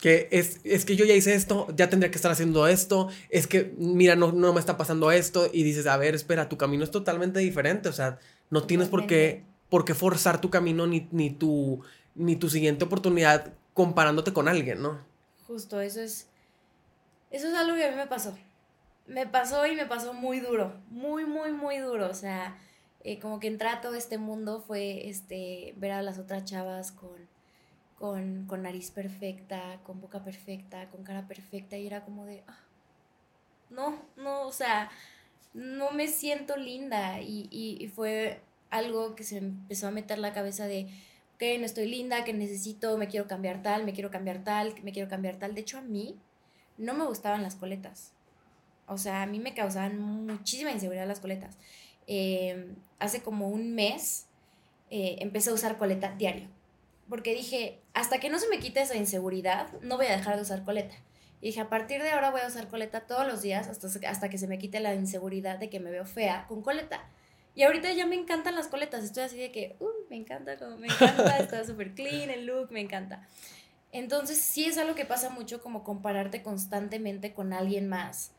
que 0.00 0.28
es, 0.30 0.60
es, 0.62 0.84
que 0.84 0.94
yo 0.94 1.04
ya 1.04 1.14
hice 1.14 1.34
esto, 1.34 1.66
ya 1.74 1.90
tendría 1.90 2.12
que 2.12 2.14
estar 2.14 2.30
haciendo 2.30 2.68
esto, 2.68 3.08
es 3.30 3.48
que, 3.48 3.74
mira, 3.78 4.14
no, 4.14 4.30
no 4.30 4.52
me 4.52 4.60
está 4.60 4.76
pasando 4.76 5.10
esto, 5.10 5.50
y 5.52 5.64
dices, 5.64 5.88
a 5.88 5.96
ver, 5.96 6.14
espera, 6.14 6.48
tu 6.48 6.56
camino 6.56 6.84
es 6.84 6.92
totalmente 6.92 7.40
diferente, 7.40 7.88
o 7.88 7.92
sea, 7.92 8.20
no 8.48 8.62
tienes 8.62 8.86
por 8.86 9.08
qué, 9.08 9.42
por 9.70 9.84
qué 9.84 9.94
forzar 9.94 10.40
tu 10.40 10.50
camino 10.50 10.86
ni, 10.86 11.08
ni, 11.10 11.30
tu, 11.30 11.82
ni 12.14 12.36
tu 12.36 12.48
siguiente 12.48 12.84
oportunidad 12.84 13.54
comparándote 13.74 14.32
con 14.32 14.46
alguien, 14.46 14.82
¿no? 14.82 15.04
Justo, 15.48 15.80
eso 15.80 16.00
es, 16.00 16.28
eso 17.32 17.48
es 17.48 17.54
algo 17.54 17.74
que 17.74 17.86
a 17.86 17.90
mí 17.90 17.96
me 17.96 18.06
pasó 18.06 18.32
me 19.06 19.26
pasó 19.26 19.66
y 19.66 19.74
me 19.74 19.86
pasó 19.86 20.14
muy 20.14 20.40
duro, 20.40 20.80
muy, 20.88 21.24
muy, 21.24 21.52
muy 21.52 21.78
duro. 21.78 22.08
O 22.08 22.14
sea, 22.14 22.58
eh, 23.04 23.18
como 23.18 23.40
que 23.40 23.48
entrar 23.48 23.78
a 23.78 23.80
todo 23.80 23.94
este 23.94 24.18
mundo 24.18 24.60
fue 24.60 25.08
este, 25.08 25.74
ver 25.76 25.92
a 25.92 26.02
las 26.02 26.18
otras 26.18 26.44
chavas 26.44 26.92
con, 26.92 27.28
con, 27.98 28.46
con, 28.46 28.62
nariz 28.62 28.90
perfecta, 28.90 29.80
con 29.84 30.00
boca 30.00 30.24
perfecta, 30.24 30.88
con 30.90 31.04
cara 31.04 31.26
perfecta 31.26 31.76
y 31.76 31.86
era 31.86 32.04
como 32.04 32.26
de, 32.26 32.44
ah, 32.46 32.60
no, 33.70 34.02
no, 34.16 34.46
o 34.46 34.52
sea, 34.52 34.90
no 35.54 35.92
me 35.92 36.08
siento 36.08 36.56
linda 36.56 37.20
y, 37.20 37.48
y, 37.50 37.82
y 37.82 37.88
fue 37.88 38.40
algo 38.70 39.14
que 39.14 39.24
se 39.24 39.38
empezó 39.38 39.88
a 39.88 39.90
meter 39.90 40.18
la 40.18 40.32
cabeza 40.32 40.66
de, 40.66 40.88
que 41.38 41.58
no 41.58 41.66
estoy 41.66 41.88
linda, 41.88 42.22
que 42.22 42.32
necesito, 42.32 42.96
me 42.96 43.08
quiero 43.08 43.26
cambiar 43.26 43.62
tal, 43.62 43.84
me 43.84 43.92
quiero 43.92 44.12
cambiar 44.12 44.44
tal, 44.44 44.74
me 44.84 44.92
quiero 44.92 45.08
cambiar 45.08 45.36
tal. 45.36 45.56
De 45.56 45.62
hecho, 45.62 45.78
a 45.78 45.82
mí 45.82 46.16
no 46.78 46.94
me 46.94 47.04
gustaban 47.04 47.42
las 47.42 47.56
coletas. 47.56 48.12
O 48.92 48.98
sea, 48.98 49.22
a 49.22 49.26
mí 49.26 49.38
me 49.38 49.54
causaban 49.54 49.98
muchísima 49.98 50.70
inseguridad 50.70 51.06
las 51.06 51.20
coletas. 51.20 51.56
Em, 52.06 52.76
hace 52.98 53.22
como 53.22 53.48
un 53.48 53.74
mes 53.74 54.26
eh, 54.90 55.16
empecé 55.20 55.50
a 55.50 55.54
usar 55.54 55.78
coleta 55.78 56.14
diario. 56.16 56.48
Porque 57.08 57.34
dije, 57.34 57.80
hasta 57.94 58.20
que 58.20 58.30
no 58.30 58.38
se 58.38 58.48
me 58.48 58.58
quite 58.58 58.80
esa 58.80 58.96
inseguridad, 58.96 59.68
no 59.82 59.96
voy 59.96 60.06
a 60.06 60.16
dejar 60.16 60.36
de 60.36 60.42
usar 60.42 60.64
coleta. 60.64 60.94
Y 61.40 61.46
dije, 61.46 61.60
a 61.60 61.68
partir 61.68 62.02
de 62.02 62.10
ahora 62.10 62.30
voy 62.30 62.40
a 62.42 62.46
usar 62.46 62.68
coleta 62.68 63.00
todos 63.00 63.26
los 63.26 63.42
días 63.42 63.68
hasta, 63.68 63.88
hasta 64.08 64.30
que 64.30 64.38
se 64.38 64.46
me 64.46 64.58
quite 64.58 64.80
la 64.80 64.94
inseguridad 64.94 65.58
de 65.58 65.68
que 65.70 65.80
me 65.80 65.90
veo 65.90 66.06
fea 66.06 66.46
con 66.48 66.62
coleta. 66.62 67.04
Y 67.54 67.64
ahorita 67.64 67.92
ya 67.92 68.06
me 68.06 68.14
encantan 68.14 68.54
las 68.54 68.68
coletas. 68.68 69.04
Estoy 69.04 69.24
así 69.24 69.36
de 69.36 69.50
que, 69.50 69.76
uh, 69.80 69.88
me 70.08 70.16
encanta, 70.16 70.58
como 70.58 70.78
me 70.78 70.86
encanta, 70.86 71.38
está 71.40 71.64
súper 71.64 71.94
clean 71.94 72.30
el 72.30 72.46
look, 72.46 72.70
me 72.70 72.80
encanta. 72.80 73.26
Entonces 73.92 74.38
sí 74.38 74.64
es 74.64 74.78
algo 74.78 74.94
que 74.94 75.04
pasa 75.04 75.28
mucho 75.28 75.60
como 75.62 75.84
compararte 75.84 76.42
constantemente 76.42 77.34
con 77.34 77.52
alguien 77.52 77.88
más. 77.88 78.32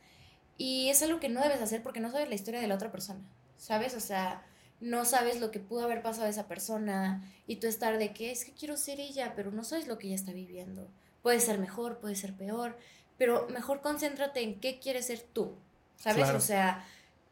Y 0.58 0.90
es 0.90 1.02
algo 1.02 1.20
que 1.20 1.30
no 1.30 1.42
debes 1.42 1.62
hacer 1.62 1.82
porque 1.82 2.00
no 2.00 2.12
sabes 2.12 2.30
la 2.30 2.36
historia 2.36 2.62
de 2.62 2.68
la 2.68 2.76
otra 2.76 2.92
persona, 2.92 3.22
¿sabes? 3.58 3.96
O 3.96 4.00
sea, 4.00 4.46
no 4.80 5.06
sabes 5.06 5.40
lo 5.40 5.50
que 5.52 5.60
pudo 5.60 5.84
haber 5.84 6.02
pasado 6.02 6.28
a 6.28 6.30
esa 6.30 6.48
persona 6.48 7.24
y 7.48 7.56
tú 7.56 7.68
estar 7.68 7.98
de 7.98 8.14
que 8.14 8.32
es 8.32 8.46
que 8.46 8.52
quiero 8.52 8.78
ser 8.78 9.00
ella, 9.00 9.34
pero 9.36 9.52
no 9.52 9.64
sabes 9.64 9.88
lo 9.88 9.98
que 9.98 10.08
ella 10.08 10.16
está 10.16 10.34
viviendo. 10.34 10.88
Puede 11.22 11.40
ser 11.40 11.58
mejor, 11.58 12.00
puede 12.00 12.16
ser 12.16 12.34
peor, 12.34 12.78
pero 13.18 13.48
mejor 13.50 13.82
concéntrate 13.82 14.42
en 14.42 14.60
qué 14.60 14.80
quieres 14.80 15.08
ser 15.08 15.22
tú, 15.22 15.56
¿sabes? 15.96 16.30
O 16.30 16.40
sea, 16.42 16.86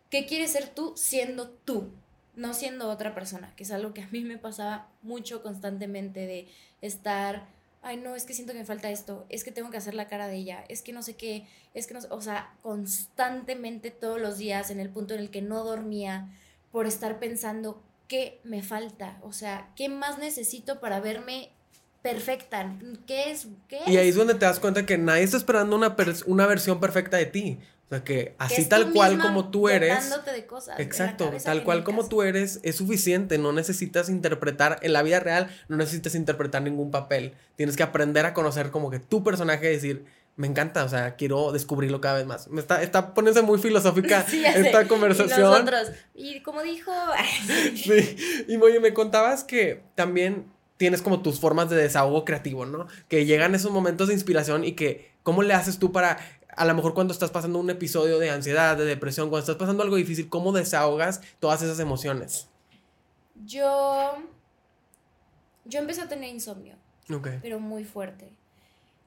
qué 0.10 0.26
quieres 0.26 0.52
ser 0.54 0.70
tú 0.70 0.94
siendo 0.96 1.50
tú, 1.50 1.92
no 2.36 2.54
siendo 2.54 2.90
otra 2.90 3.14
persona, 3.14 3.54
que 3.56 3.64
es 3.64 3.72
algo 3.72 3.94
que 3.94 4.04
a 4.04 4.08
mí 4.08 4.24
me 4.24 4.38
pasaba 4.38 4.88
mucho 5.02 5.44
constantemente 5.44 6.26
de 6.26 6.48
estar 6.82 7.48
ay 7.82 7.98
no, 7.98 8.16
es 8.16 8.26
que 8.26 8.34
siento 8.34 8.54
que 8.54 8.60
me 8.60 8.66
falta 8.66 8.90
esto, 8.90 9.26
es 9.30 9.44
que 9.44 9.52
tengo 9.52 9.70
que 9.70 9.78
hacer 9.78 9.94
la 9.94 10.08
cara 10.08 10.28
de 10.28 10.36
ella, 10.36 10.64
es 10.70 10.82
que 10.82 10.94
no 10.94 11.02
sé 11.02 11.16
qué, 11.16 11.48
es 11.74 11.88
que 11.88 11.94
no 11.94 12.02
sé, 12.02 12.08
o 12.12 12.22
sea, 12.22 12.54
constantemente 12.62 13.92
todos 13.92 14.20
los 14.20 14.38
días 14.38 14.70
en 14.70 14.80
el 14.80 14.90
punto 14.90 15.14
en 15.14 15.22
el 15.22 15.30
que 15.30 15.42
no 15.42 15.64
dormía 15.64 16.30
por 16.72 16.88
estar 16.88 17.20
pensando 17.20 17.82
qué 18.08 18.40
me 18.44 18.62
falta, 18.62 19.18
o 19.24 19.34
sea, 19.34 19.70
qué 19.76 19.90
más 19.90 20.20
necesito 20.20 20.80
para 20.80 21.00
verme 21.00 21.50
perfecta, 22.02 22.76
qué 23.08 23.32
es, 23.32 23.48
qué 23.68 23.80
Y 23.88 23.98
ahí 23.98 24.10
es 24.10 24.16
donde 24.16 24.34
te 24.34 24.46
das 24.46 24.60
cuenta 24.60 24.86
que 24.86 24.98
nadie 24.98 25.24
está 25.24 25.38
esperando 25.38 25.76
una, 25.76 25.96
una 26.26 26.48
versión 26.48 26.80
perfecta 26.80 27.18
de 27.18 27.26
ti. 27.26 27.60
O 27.92 27.94
sea, 27.94 28.06
que 28.06 28.36
así 28.38 28.64
tal 28.70 28.94
cual 28.94 29.20
como 29.20 29.52
tú 29.52 29.68
eres. 29.68 30.10
De 30.34 30.46
cosas 30.46 30.80
exacto, 30.80 31.30
tal 31.44 31.66
cual 31.66 31.84
como 31.84 32.08
tú 32.08 32.22
eres 32.22 32.62
es 32.64 32.78
suficiente. 32.78 33.38
No 33.38 33.52
necesitas 33.52 34.08
interpretar, 34.08 34.80
en 34.82 34.94
la 34.94 35.04
vida 35.04 35.20
real, 35.20 35.50
no 35.68 35.76
necesitas 35.76 36.16
interpretar 36.16 36.62
ningún 36.62 36.90
papel. 36.90 37.34
Tienes 37.58 37.76
que 37.76 37.84
aprender 37.84 38.26
a 38.26 38.34
conocer 38.34 38.72
como 38.72 38.90
que 38.92 39.00
tu 39.00 39.26
personaje 39.26 39.70
y 39.70 39.74
decir, 39.74 40.06
me 40.38 40.48
encanta, 40.48 40.86
o 40.86 40.88
sea, 40.88 41.18
quiero 41.18 41.52
descubrirlo 41.52 42.00
cada 42.00 42.20
vez 42.20 42.26
más. 42.26 42.48
Me 42.48 42.62
está, 42.62 42.82
está 42.82 43.14
poniéndose 43.14 43.46
muy 43.46 43.60
filosófica 43.60 44.26
esta 44.56 44.88
conversación. 44.88 45.40
Y 45.40 45.44
nosotros, 45.44 45.92
y 46.16 46.42
como 46.44 46.62
dijo. 46.62 46.94
sí, 47.76 48.46
y 48.48 48.56
oye, 48.56 48.80
me 48.80 48.94
contabas 48.94 49.44
que 49.44 49.84
también 49.96 50.46
tienes 50.78 51.02
como 51.02 51.22
tus 51.22 51.42
formas 51.42 51.70
de 51.70 51.76
desahogo 51.76 52.24
creativo, 52.24 52.66
¿no? 52.66 52.88
Que 53.10 53.26
llegan 53.26 53.54
esos 53.54 53.72
momentos 53.72 54.08
de 54.08 54.14
inspiración 54.14 54.64
y 54.64 54.72
que, 54.72 55.12
¿cómo 55.24 55.44
le 55.44 55.54
haces 55.54 55.78
tú 55.78 55.92
para 55.92 56.18
a 56.56 56.66
lo 56.66 56.74
mejor 56.74 56.94
cuando 56.94 57.14
estás 57.14 57.32
pasando 57.32 57.60
un 57.60 57.70
episodio 57.70 58.20
de 58.20 58.30
ansiedad, 58.30 58.78
de 58.78 58.86
depresión, 58.86 59.30
cuando 59.30 59.42
estás 59.42 59.58
pasando 59.58 59.84
algo 59.84 59.96
difícil, 59.96 60.30
¿cómo 60.30 60.52
desahogas 60.52 61.22
todas 61.40 61.62
esas 61.62 61.80
emociones? 61.80 62.48
Yo. 63.46 64.14
Yo 65.66 65.80
empecé 65.80 66.02
a 66.02 66.10
tener 66.10 66.30
insomnio. 66.30 66.76
Pero 67.42 67.60
muy 67.60 67.84
fuerte. 67.84 68.34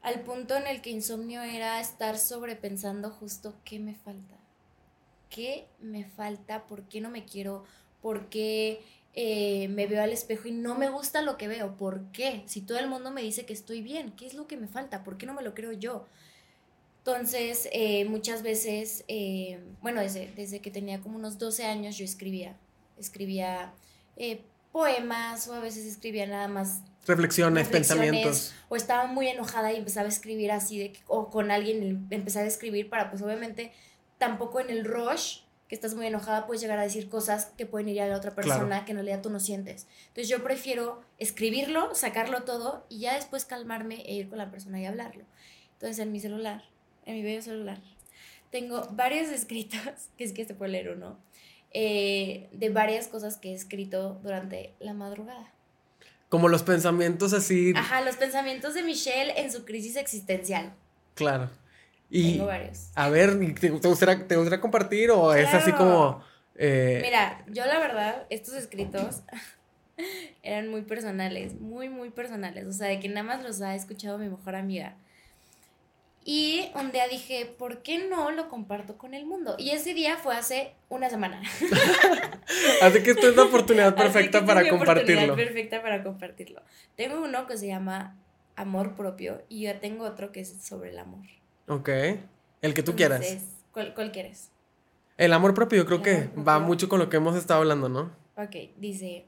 Al 0.02 0.20
punto 0.20 0.56
en 0.56 0.66
el 0.66 0.82
que 0.82 0.90
insomnio 0.90 1.42
era 1.42 1.80
estar 1.80 2.18
sobrepensando 2.18 3.10
justo 3.10 3.54
qué 3.64 3.78
me 3.78 3.94
falta. 3.94 4.36
¿Qué 5.30 5.66
me 5.80 6.04
falta? 6.04 6.66
¿Por 6.66 6.82
qué 6.82 7.00
no 7.00 7.10
me 7.10 7.24
quiero? 7.24 7.64
¿Por 8.02 8.28
qué 8.28 8.82
eh, 9.16 9.68
me 9.68 9.86
veo 9.86 10.02
al 10.02 10.10
espejo 10.10 10.48
y 10.48 10.52
no 10.52 10.74
me 10.74 10.90
gusta 10.90 11.22
lo 11.22 11.36
que 11.36 11.46
veo. 11.46 11.76
¿Por 11.76 12.10
qué? 12.10 12.42
Si 12.46 12.60
todo 12.60 12.78
el 12.78 12.88
mundo 12.88 13.12
me 13.12 13.22
dice 13.22 13.46
que 13.46 13.52
estoy 13.52 13.80
bien, 13.80 14.12
¿qué 14.16 14.26
es 14.26 14.34
lo 14.34 14.48
que 14.48 14.56
me 14.56 14.66
falta? 14.66 15.04
¿Por 15.04 15.16
qué 15.16 15.26
no 15.26 15.34
me 15.34 15.42
lo 15.42 15.54
creo 15.54 15.72
yo? 15.72 16.06
Entonces, 17.06 17.68
eh, 17.72 18.06
muchas 18.06 18.42
veces, 18.42 19.04
eh, 19.08 19.60
bueno, 19.82 20.00
desde, 20.00 20.32
desde 20.34 20.60
que 20.60 20.70
tenía 20.70 21.00
como 21.00 21.16
unos 21.16 21.38
12 21.38 21.64
años 21.64 21.98
yo 21.98 22.04
escribía, 22.04 22.56
escribía 22.96 23.74
poemas 24.72 25.46
o 25.48 25.54
a 25.54 25.60
veces 25.60 25.84
escribía 25.86 26.26
nada 26.26 26.48
más 26.48 26.80
reflexiones, 27.06 27.68
pensamientos. 27.68 28.54
O 28.68 28.76
estaba 28.76 29.06
muy 29.06 29.28
enojada 29.28 29.72
y 29.72 29.76
empezaba 29.76 30.06
a 30.06 30.08
escribir 30.08 30.50
así, 30.50 30.78
de, 30.78 30.92
o 31.06 31.30
con 31.30 31.50
alguien 31.50 32.06
empezaba 32.10 32.44
a 32.44 32.48
escribir 32.48 32.88
para 32.88 33.10
pues 33.10 33.22
obviamente 33.22 33.72
tampoco 34.18 34.60
en 34.60 34.70
el 34.70 34.84
rush 34.84 35.40
que 35.68 35.74
estás 35.74 35.94
muy 35.94 36.06
enojada 36.06 36.46
puedes 36.46 36.60
llegar 36.60 36.78
a 36.78 36.82
decir 36.82 37.08
cosas 37.08 37.52
que 37.56 37.66
pueden 37.66 37.88
ir 37.88 38.02
a 38.02 38.08
la 38.08 38.16
otra 38.16 38.34
persona 38.34 38.84
que 38.84 38.92
en 38.92 38.98
realidad 38.98 39.22
tú 39.22 39.30
no 39.30 39.40
sientes. 39.40 39.86
Entonces 40.08 40.28
yo 40.28 40.42
prefiero 40.42 41.02
escribirlo, 41.18 41.94
sacarlo 41.94 42.42
todo 42.42 42.84
y 42.88 43.00
ya 43.00 43.14
después 43.14 43.44
calmarme 43.44 44.02
e 44.06 44.14
ir 44.14 44.28
con 44.28 44.38
la 44.38 44.50
persona 44.50 44.80
y 44.80 44.86
hablarlo. 44.86 45.24
Entonces 45.74 45.98
en 46.00 46.12
mi 46.12 46.20
celular, 46.20 46.64
en 47.06 47.14
mi 47.14 47.22
bello 47.22 47.42
celular, 47.42 47.80
tengo 48.50 48.86
varios 48.92 49.28
escritos, 49.30 49.80
que 50.16 50.24
es 50.24 50.32
que 50.32 50.44
se 50.44 50.54
puede 50.54 50.72
leer 50.72 50.90
o 50.90 50.96
no, 50.96 51.18
eh, 51.72 52.48
de 52.52 52.70
varias 52.70 53.08
cosas 53.08 53.36
que 53.36 53.50
he 53.50 53.54
escrito 53.54 54.20
durante 54.22 54.74
la 54.78 54.94
madrugada. 54.94 55.52
Como 56.28 56.48
los 56.48 56.62
pensamientos 56.62 57.32
así. 57.32 57.72
Ajá, 57.76 58.00
los 58.00 58.16
pensamientos 58.16 58.74
de 58.74 58.82
Michelle 58.82 59.32
en 59.36 59.52
su 59.52 59.64
crisis 59.64 59.96
existencial. 59.96 60.72
Claro. 61.14 61.50
Tengo 62.10 62.46
varios. 62.46 62.90
A 62.94 63.08
ver, 63.08 63.36
¿te, 63.54 63.70
gustaría, 63.70 64.26
te 64.26 64.60
compartir 64.60 65.10
o 65.10 65.34
es 65.34 65.52
así 65.52 65.72
como... 65.72 66.22
Eh, 66.56 67.00
Mira, 67.02 67.44
yo 67.48 67.66
la 67.66 67.80
verdad, 67.80 68.26
estos 68.30 68.54
escritos 68.54 69.22
eran 70.42 70.68
muy 70.68 70.82
personales, 70.82 71.60
muy, 71.60 71.88
muy 71.88 72.10
personales. 72.10 72.66
O 72.66 72.72
sea, 72.72 72.88
de 72.88 73.00
que 73.00 73.08
nada 73.08 73.24
más 73.24 73.42
los 73.42 73.60
ha 73.60 73.74
escuchado 73.74 74.18
mi 74.18 74.28
mejor 74.28 74.54
amiga. 74.54 74.96
Y 76.26 76.70
un 76.74 76.90
día 76.90 77.06
dije, 77.06 77.44
¿por 77.44 77.82
qué 77.82 78.08
no 78.08 78.30
lo 78.30 78.48
comparto 78.48 78.96
con 78.96 79.12
el 79.12 79.26
mundo? 79.26 79.56
Y 79.58 79.70
ese 79.70 79.92
día 79.92 80.16
fue 80.16 80.34
hace 80.34 80.72
una 80.88 81.10
semana. 81.10 81.42
Así 82.82 83.02
que 83.02 83.10
esta 83.10 83.28
es 83.28 83.36
la 83.36 83.42
oportunidad 83.42 83.94
perfecta 83.94 84.46
para 84.46 84.66
compartirlo. 84.68 85.24
Oportunidad 85.24 85.34
perfecta 85.36 85.82
para 85.82 86.02
compartirlo. 86.02 86.62
Tengo 86.96 87.22
uno 87.22 87.46
que 87.46 87.58
se 87.58 87.66
llama 87.66 88.16
Amor 88.56 88.94
propio 88.94 89.42
y 89.50 89.62
yo 89.62 89.78
tengo 89.80 90.06
otro 90.06 90.32
que 90.32 90.40
es 90.40 90.64
sobre 90.64 90.90
el 90.90 90.98
amor. 90.98 91.26
Ok. 91.68 91.90
El 92.62 92.72
que 92.72 92.82
tú 92.82 92.96
quieras. 92.96 93.20
¿cuál, 93.72 94.10
quieres? 94.10 94.50
El 95.18 95.34
amor 95.34 95.52
propio, 95.52 95.82
yo 95.82 95.86
creo 95.86 96.00
que 96.00 96.30
va 96.40 96.58
mucho 96.58 96.88
con 96.88 97.00
lo 97.00 97.10
que 97.10 97.18
hemos 97.18 97.36
estado 97.36 97.60
hablando, 97.60 97.90
¿no? 97.90 98.12
Ok, 98.36 98.56
dice, 98.78 99.26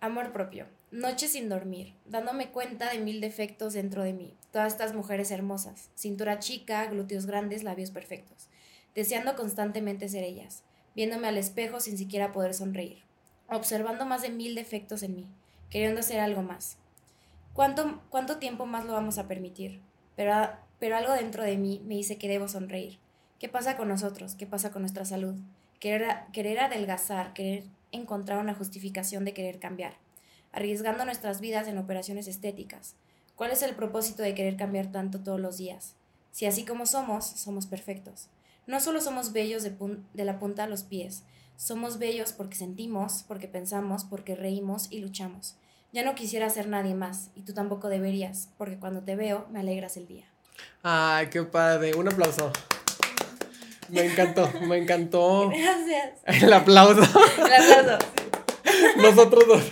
amor 0.00 0.32
propio, 0.32 0.66
noche 0.94 1.26
sin 1.26 1.48
dormir, 1.48 1.94
dándome 2.06 2.50
cuenta 2.50 2.90
de 2.90 3.00
mil 3.00 3.20
defectos 3.20 3.72
dentro 3.72 4.04
de 4.04 4.12
mí, 4.12 4.32
todas 4.52 4.72
estas 4.72 4.94
mujeres 4.94 5.32
hermosas, 5.32 5.90
cintura 5.96 6.38
chica, 6.38 6.86
glúteos 6.86 7.26
grandes, 7.26 7.64
labios 7.64 7.90
perfectos, 7.90 8.48
deseando 8.94 9.34
constantemente 9.34 10.08
ser 10.08 10.22
ellas, 10.22 10.62
viéndome 10.94 11.26
al 11.26 11.36
espejo 11.36 11.80
sin 11.80 11.98
siquiera 11.98 12.30
poder 12.30 12.54
sonreír, 12.54 13.02
observando 13.48 14.06
más 14.06 14.22
de 14.22 14.30
mil 14.30 14.54
defectos 14.54 15.02
en 15.02 15.16
mí, 15.16 15.26
queriendo 15.68 16.00
hacer 16.00 16.20
algo 16.20 16.42
más. 16.42 16.76
¿Cuánto, 17.54 18.00
cuánto 18.08 18.38
tiempo 18.38 18.64
más 18.64 18.84
lo 18.84 18.92
vamos 18.92 19.18
a 19.18 19.26
permitir? 19.26 19.80
Pero 20.14 20.32
pero 20.78 20.96
algo 20.96 21.12
dentro 21.12 21.42
de 21.42 21.56
mí 21.56 21.80
me 21.86 21.94
dice 21.94 22.18
que 22.18 22.28
debo 22.28 22.46
sonreír. 22.46 22.98
¿Qué 23.38 23.48
pasa 23.48 23.76
con 23.76 23.88
nosotros? 23.88 24.34
¿Qué 24.34 24.46
pasa 24.46 24.70
con 24.70 24.82
nuestra 24.82 25.04
salud? 25.04 25.34
Querer, 25.80 26.16
querer 26.32 26.60
adelgazar, 26.60 27.32
querer 27.32 27.64
encontrar 27.90 28.38
una 28.38 28.54
justificación 28.54 29.24
de 29.24 29.32
querer 29.32 29.58
cambiar, 29.58 29.94
arriesgando 30.54 31.04
nuestras 31.04 31.40
vidas 31.40 31.68
en 31.68 31.78
operaciones 31.78 32.28
estéticas. 32.28 32.94
¿Cuál 33.36 33.50
es 33.50 33.62
el 33.62 33.74
propósito 33.74 34.22
de 34.22 34.34
querer 34.34 34.56
cambiar 34.56 34.92
tanto 34.92 35.20
todos 35.20 35.40
los 35.40 35.56
días? 35.56 35.94
Si 36.30 36.46
así 36.46 36.64
como 36.64 36.86
somos, 36.86 37.26
somos 37.26 37.66
perfectos. 37.66 38.28
No 38.66 38.80
solo 38.80 39.00
somos 39.00 39.32
bellos 39.32 39.62
de, 39.62 39.74
de 40.14 40.24
la 40.24 40.38
punta 40.38 40.64
a 40.64 40.68
los 40.68 40.84
pies, 40.84 41.24
somos 41.56 41.98
bellos 41.98 42.32
porque 42.32 42.56
sentimos, 42.56 43.24
porque 43.28 43.48
pensamos, 43.48 44.04
porque 44.04 44.34
reímos 44.34 44.88
y 44.90 45.00
luchamos. 45.00 45.56
Ya 45.92 46.02
no 46.02 46.14
quisiera 46.14 46.48
ser 46.50 46.66
nadie 46.66 46.94
más, 46.94 47.30
y 47.36 47.42
tú 47.42 47.52
tampoco 47.52 47.88
deberías, 47.88 48.48
porque 48.58 48.78
cuando 48.78 49.02
te 49.02 49.14
veo 49.14 49.46
me 49.52 49.60
alegras 49.60 49.96
el 49.96 50.06
día. 50.06 50.24
Ay, 50.82 51.28
qué 51.28 51.42
padre. 51.42 51.94
Un 51.94 52.08
aplauso. 52.08 52.52
Me 53.88 54.06
encantó, 54.06 54.50
me 54.62 54.78
encantó. 54.78 55.48
Gracias. 55.54 56.42
El 56.42 56.52
aplauso. 56.52 57.02
El 57.38 57.52
aplauso. 57.52 58.06
Nosotros 58.96 59.46
dos. 59.46 59.62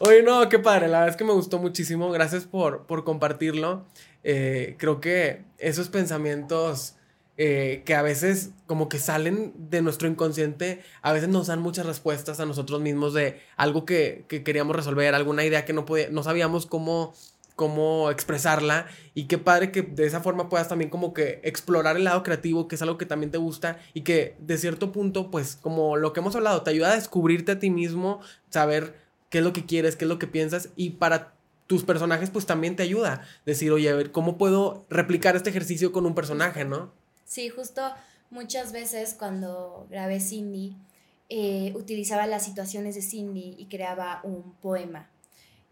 Oye, 0.00 0.22
no, 0.22 0.48
qué 0.48 0.58
padre. 0.58 0.86
La 0.88 1.00
verdad 1.00 1.08
es 1.08 1.16
que 1.16 1.24
me 1.24 1.32
gustó 1.32 1.58
muchísimo. 1.58 2.10
Gracias 2.10 2.44
por, 2.44 2.86
por 2.86 3.04
compartirlo. 3.04 3.84
Eh, 4.22 4.76
creo 4.78 5.00
que 5.00 5.42
esos 5.58 5.88
pensamientos 5.88 6.94
eh, 7.36 7.82
que 7.84 7.94
a 7.94 8.02
veces 8.02 8.50
como 8.66 8.88
que 8.88 8.98
salen 8.98 9.52
de 9.56 9.82
nuestro 9.82 10.08
inconsciente, 10.08 10.82
a 11.02 11.12
veces 11.12 11.28
nos 11.28 11.48
dan 11.48 11.60
muchas 11.60 11.86
respuestas 11.86 12.40
a 12.40 12.46
nosotros 12.46 12.80
mismos 12.80 13.14
de 13.14 13.40
algo 13.56 13.84
que, 13.84 14.24
que 14.28 14.42
queríamos 14.42 14.74
resolver, 14.74 15.14
alguna 15.14 15.44
idea 15.44 15.64
que 15.64 15.72
no, 15.72 15.84
podía, 15.84 16.10
no 16.10 16.22
sabíamos 16.22 16.66
cómo 16.66 17.14
cómo 17.58 18.08
expresarla 18.12 18.86
y 19.14 19.24
qué 19.24 19.36
padre 19.36 19.72
que 19.72 19.82
de 19.82 20.06
esa 20.06 20.20
forma 20.20 20.48
puedas 20.48 20.68
también 20.68 20.90
como 20.90 21.12
que 21.12 21.40
explorar 21.42 21.96
el 21.96 22.04
lado 22.04 22.22
creativo, 22.22 22.68
que 22.68 22.76
es 22.76 22.82
algo 22.82 22.98
que 22.98 23.04
también 23.04 23.32
te 23.32 23.38
gusta 23.38 23.80
y 23.94 24.02
que 24.02 24.36
de 24.38 24.58
cierto 24.58 24.92
punto, 24.92 25.28
pues 25.32 25.58
como 25.60 25.96
lo 25.96 26.12
que 26.12 26.20
hemos 26.20 26.36
hablado, 26.36 26.62
te 26.62 26.70
ayuda 26.70 26.92
a 26.92 26.94
descubrirte 26.94 27.50
a 27.50 27.58
ti 27.58 27.70
mismo, 27.70 28.20
saber 28.48 29.07
qué 29.30 29.38
es 29.38 29.44
lo 29.44 29.52
que 29.52 29.66
quieres, 29.66 29.96
qué 29.96 30.04
es 30.04 30.08
lo 30.08 30.18
que 30.18 30.26
piensas 30.26 30.70
y 30.76 30.90
para 30.90 31.34
tus 31.66 31.84
personajes 31.84 32.30
pues 32.30 32.46
también 32.46 32.76
te 32.76 32.82
ayuda 32.82 33.22
decir, 33.44 33.70
oye, 33.72 33.90
a 33.90 33.94
ver, 33.94 34.10
¿cómo 34.10 34.38
puedo 34.38 34.86
replicar 34.88 35.36
este 35.36 35.50
ejercicio 35.50 35.92
con 35.92 36.06
un 36.06 36.14
personaje, 36.14 36.64
no? 36.64 36.92
Sí, 37.24 37.48
justo 37.50 37.82
muchas 38.30 38.72
veces 38.72 39.14
cuando 39.18 39.86
grabé 39.90 40.20
Cindy, 40.20 40.76
eh, 41.28 41.72
utilizaba 41.76 42.26
las 42.26 42.44
situaciones 42.44 42.94
de 42.94 43.02
Cindy 43.02 43.54
y 43.58 43.66
creaba 43.66 44.20
un 44.22 44.54
poema 44.62 45.10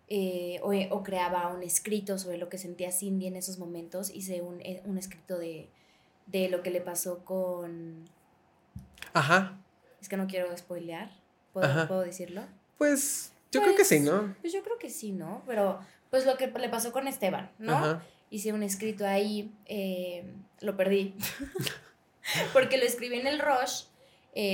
eh, 0.09 0.61
o, 0.62 1.02
creaba 1.02 1.48
un 1.48 1.62
escrito 1.62 2.18
sobre 2.18 2.38
lo 2.38 2.48
que 2.48 2.59
sentía 2.59 2.92
Cindy 2.92 3.26
en 3.26 3.36
esos 3.36 3.59
momentos. 3.59 4.11
Hice 4.11 4.42
un, 4.42 4.61
eh, 4.61 4.82
escrito 4.98 5.38
de, 5.38 5.68
lo 6.50 6.62
que 6.62 6.70
le 6.70 6.80
pasó 6.80 7.24
con... 7.24 8.04
Ajá. 9.14 9.59
Es 10.00 10.09
que 10.09 10.16
no 10.16 10.26
quiero 10.26 10.57
spoilear. 10.57 11.11
¿Puedo, 11.52 12.00
decirlo? 12.00 12.42
Pues 12.76 13.32
yo 13.53 13.62
creo 13.62 13.74
que 13.74 13.84
sí, 13.84 14.01
¿no? 14.01 14.20
Pues, 14.20 14.36
pues 14.42 14.53
yo 14.53 14.62
creo 14.62 14.78
que 14.78 14.90
sí, 14.90 15.12
¿no? 15.12 15.42
Pero 15.47 15.78
pues 16.11 16.26
lo 16.26 16.36
que 16.36 16.49
le 16.49 16.68
pasó 16.68 16.92
con 16.92 17.09
Esteban, 17.09 17.51
¿no? 17.59 18.01
Hice 18.30 18.53
un 18.53 18.62
escrito 18.62 19.07
ahí, 19.07 19.53
eh, 19.66 20.24
lo 20.61 20.76
perdí. 20.76 21.14
porque 22.53 22.76
lo 22.78 22.84
escribí 22.84 23.16
en 23.16 23.26
el 23.26 23.38
rush, 23.38 23.84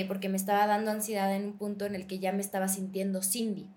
porque 0.08 0.28
me 0.28 0.36
estaba 0.36 0.66
dando 0.66 0.90
ansiedad 0.90 1.34
en 1.34 1.44
un 1.46 1.52
punto 1.58 1.86
en 1.86 1.94
el 1.94 2.06
que 2.06 2.18
ya 2.18 2.32
me 2.32 2.40
estaba 2.40 2.68
sintiendo 2.68 3.22
Cindy 3.22 3.68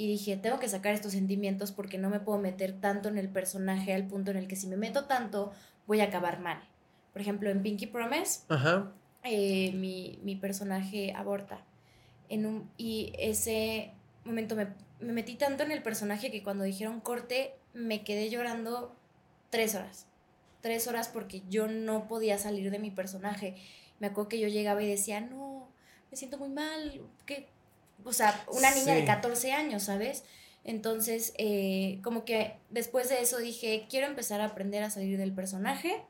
y 0.00 0.06
dije, 0.06 0.38
tengo 0.38 0.58
que 0.58 0.66
sacar 0.66 0.94
estos 0.94 1.12
sentimientos 1.12 1.72
porque 1.72 1.98
no 1.98 2.08
me 2.08 2.20
puedo 2.20 2.38
meter 2.38 2.72
tanto 2.72 3.10
en 3.10 3.18
el 3.18 3.28
personaje 3.28 3.92
al 3.92 4.06
punto 4.06 4.30
en 4.30 4.38
el 4.38 4.48
que 4.48 4.56
si 4.56 4.66
me 4.66 4.78
meto 4.78 5.04
tanto 5.04 5.52
voy 5.86 6.00
a 6.00 6.04
acabar 6.04 6.40
mal. 6.40 6.58
Por 7.12 7.20
ejemplo, 7.20 7.50
en 7.50 7.62
Pinky 7.62 7.86
Promise, 7.86 8.44
eh, 9.24 9.72
mi, 9.72 10.38
personaje 10.40 11.12
aborta. 11.12 11.60
En 12.30 12.46
un, 12.46 12.70
y 12.78 13.12
ese 13.18 13.92
momento 14.24 14.56
me, 14.56 14.68
me 15.00 15.12
metí 15.12 15.34
tanto 15.36 15.62
en 15.62 15.72
el 15.72 15.82
personaje 15.82 16.30
que 16.30 16.42
cuando 16.42 16.64
dijeron 16.64 17.00
corte 17.00 17.54
me 17.72 18.02
quedé 18.04 18.30
llorando 18.30 18.94
tres 19.50 19.74
horas. 19.74 20.06
Tres 20.60 20.86
horas 20.86 21.08
porque 21.08 21.42
yo 21.48 21.68
no 21.68 22.06
podía 22.06 22.38
salir 22.38 22.70
de 22.70 22.78
mi 22.78 22.90
personaje. 22.90 23.56
Me 23.98 24.08
acuerdo 24.08 24.28
que 24.28 24.40
yo 24.40 24.48
llegaba 24.48 24.82
y 24.82 24.88
decía, 24.88 25.20
no, 25.20 25.68
me 26.10 26.16
siento 26.16 26.38
muy 26.38 26.48
mal, 26.48 27.02
¿qué, 27.26 27.48
o 28.04 28.12
sea, 28.12 28.44
una 28.48 28.74
niña 28.74 28.94
de 28.94 29.04
14 29.04 29.52
años, 29.52 29.84
¿sabes? 29.84 30.24
Entonces, 30.64 31.32
eh, 31.38 32.00
como 32.02 32.24
que 32.24 32.56
después 32.70 33.08
de 33.08 33.20
eso 33.20 33.38
dije, 33.38 33.86
quiero 33.88 34.06
empezar 34.06 34.40
a 34.40 34.46
aprender 34.46 34.82
a 34.82 34.90
salir 34.90 35.18
del 35.18 35.32
personaje. 35.32 36.02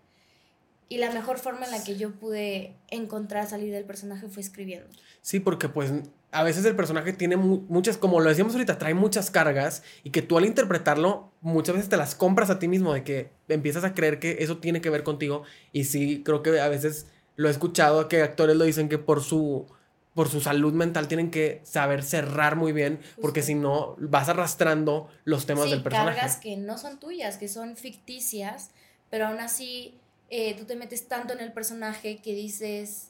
Y 0.91 0.99
la 0.99 1.13
mejor 1.13 1.39
forma 1.39 1.67
en 1.67 1.71
la 1.71 1.85
que 1.85 1.97
yo 1.97 2.11
pude 2.11 2.75
encontrar 2.89 3.49
salir 3.49 3.73
del 3.73 3.85
personaje 3.85 4.29
fue 4.29 4.43
escribiendo. 4.43 4.89
Sí, 5.23 5.39
porque 5.39 5.69
pues 5.69 5.93
a 6.33 6.43
veces 6.43 6.65
el 6.65 6.75
personaje 6.75 7.13
tiene 7.13 7.37
muchas, 7.37 7.97
como 7.97 8.19
lo 8.19 8.29
decíamos 8.29 8.55
ahorita, 8.55 8.77
trae 8.77 8.93
muchas 8.93 9.31
cargas 9.31 9.85
y 10.03 10.11
que 10.11 10.21
tú 10.21 10.37
al 10.37 10.47
interpretarlo 10.47 11.31
muchas 11.43 11.77
veces 11.77 11.89
te 11.89 11.97
las 11.97 12.17
compras 12.17 12.51
a 12.51 12.59
ti 12.59 12.67
mismo, 12.67 12.93
de 12.93 13.05
que 13.05 13.31
empiezas 13.47 13.85
a 13.85 13.95
creer 13.95 14.19
que 14.19 14.39
eso 14.41 14.59
tiene 14.59 14.81
que 14.81 14.91
ver 14.91 15.05
contigo. 15.05 15.45
Y 15.73 15.85
sí, 15.85 16.25
creo 16.25 16.43
que 16.43 16.59
a 16.59 16.67
veces 16.67 17.07
lo 17.37 17.47
he 17.47 17.53
escuchado 17.53 18.09
que 18.09 18.23
actores 18.23 18.57
lo 18.57 18.65
dicen 18.65 18.89
que 18.89 18.99
por 18.99 19.23
su 19.23 19.67
por 20.15 20.29
su 20.29 20.41
salud 20.41 20.73
mental 20.73 21.07
tienen 21.07 21.31
que 21.31 21.61
saber 21.63 22.03
cerrar 22.03 22.57
muy 22.57 22.73
bien, 22.73 22.99
porque 23.23 23.43
si 23.43 23.55
no 23.55 23.95
vas 24.01 24.29
arrastrando 24.29 25.09
los 25.23 25.47
temas 25.47 25.71
del 25.71 25.85
personaje. 25.85 26.17
cargas 26.17 26.37
que 26.37 26.57
no 26.57 26.79
son 26.79 26.99
tuyas, 26.99 27.37
que 27.37 27.47
son 27.47 27.77
ficticias, 27.77 28.73
pero 29.09 29.29
aún 29.29 29.39
así 29.39 30.00
eh, 30.31 30.55
tú 30.57 30.65
te 30.65 30.77
metes 30.77 31.09
tanto 31.09 31.33
en 31.33 31.41
el 31.41 31.53
personaje 31.53 32.19
que 32.19 32.35
dices, 32.35 33.09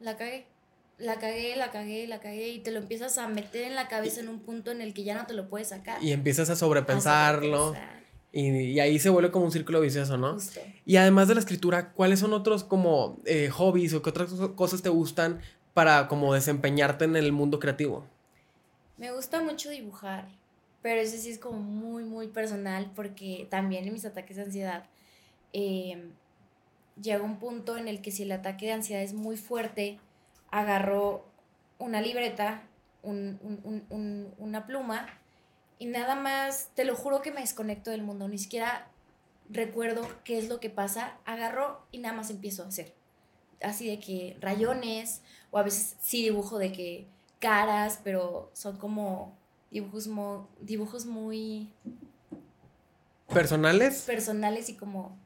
la 0.00 0.16
cagué. 0.16 0.46
la 0.98 1.18
cagué, 1.18 1.56
la 1.56 1.70
cagué, 1.70 2.06
la 2.06 2.20
cagué 2.20 2.50
y 2.50 2.58
te 2.58 2.70
lo 2.70 2.78
empiezas 2.78 3.16
a 3.18 3.26
meter 3.26 3.64
en 3.64 3.74
la 3.74 3.88
cabeza 3.88 4.20
en 4.20 4.28
un 4.28 4.40
punto 4.40 4.70
en 4.70 4.82
el 4.82 4.92
que 4.92 5.02
ya 5.02 5.14
no 5.14 5.26
te 5.26 5.32
lo 5.32 5.48
puedes 5.48 5.68
sacar. 5.68 6.02
Y 6.02 6.12
empiezas 6.12 6.50
a 6.50 6.56
sobrepensarlo. 6.56 7.74
y, 8.32 8.78
ahí 8.80 8.98
se 8.98 9.08
vuelve 9.08 9.30
como 9.30 9.46
un 9.46 9.52
círculo 9.52 9.80
vicioso, 9.80 10.18
¿no? 10.18 10.36
Y 10.84 10.96
además 10.96 11.28
de 11.28 11.34
la 11.34 11.40
escritura, 11.40 11.92
¿cuáles 11.92 12.20
son 12.20 12.34
otros 12.34 12.64
como 12.64 13.18
eh, 13.24 13.48
hobbies 13.48 13.94
o 13.94 14.02
qué 14.02 14.10
otras 14.10 14.30
cosas 14.54 14.82
te 14.82 14.90
gustan 14.90 15.40
para 15.72 16.06
como 16.08 16.34
desempeñarte 16.34 17.06
en 17.06 17.16
el 17.16 17.32
mundo 17.32 17.58
creativo? 17.60 18.06
Me 18.98 19.12
gusta 19.12 19.40
mucho 19.40 19.70
dibujar, 19.70 20.28
pero 20.82 21.00
ese 21.00 21.16
sí 21.16 21.30
es 21.30 21.38
como 21.38 21.60
muy, 21.60 22.04
muy 22.04 22.26
personal 22.26 22.90
porque 22.94 23.46
también 23.48 23.86
en 23.86 23.94
mis 23.94 24.04
ataques 24.04 24.36
de 24.36 24.42
ansiedad 24.42 24.84
eh, 25.52 26.10
llega 27.02 27.22
un 27.22 27.38
punto 27.38 27.76
en 27.76 27.88
el 27.88 28.00
que 28.00 28.10
si 28.10 28.24
el 28.24 28.32
ataque 28.32 28.66
de 28.66 28.72
ansiedad 28.72 29.02
es 29.02 29.14
muy 29.14 29.36
fuerte, 29.36 29.98
agarro 30.50 31.24
una 31.78 32.00
libreta, 32.00 32.62
una 33.02 34.66
pluma 34.66 35.06
y 35.78 35.86
nada 35.86 36.16
más, 36.16 36.70
te 36.74 36.84
lo 36.84 36.96
juro 36.96 37.22
que 37.22 37.30
me 37.30 37.40
desconecto 37.40 37.90
del 37.90 38.02
mundo, 38.02 38.28
ni 38.28 38.38
siquiera 38.38 38.90
recuerdo 39.48 40.06
qué 40.24 40.38
es 40.38 40.48
lo 40.48 40.60
que 40.60 40.70
pasa, 40.70 41.16
agarro 41.24 41.86
y 41.92 41.98
nada 41.98 42.14
más 42.14 42.30
empiezo 42.30 42.64
a 42.64 42.68
hacer. 42.68 42.94
Así 43.62 43.88
de 43.88 43.98
que 43.98 44.36
rayones, 44.40 45.22
o 45.50 45.58
a 45.58 45.62
veces 45.62 45.96
sí 46.00 46.22
dibujo 46.22 46.58
de 46.58 46.72
que 46.72 47.06
caras, 47.38 48.00
pero 48.02 48.50
son 48.54 48.76
como 48.76 49.36
dibujos, 49.70 50.08
dibujos 50.60 51.06
muy... 51.06 51.72
¿Personales? 53.32 54.02
Personales 54.02 54.68
y 54.68 54.74
como 54.74 55.16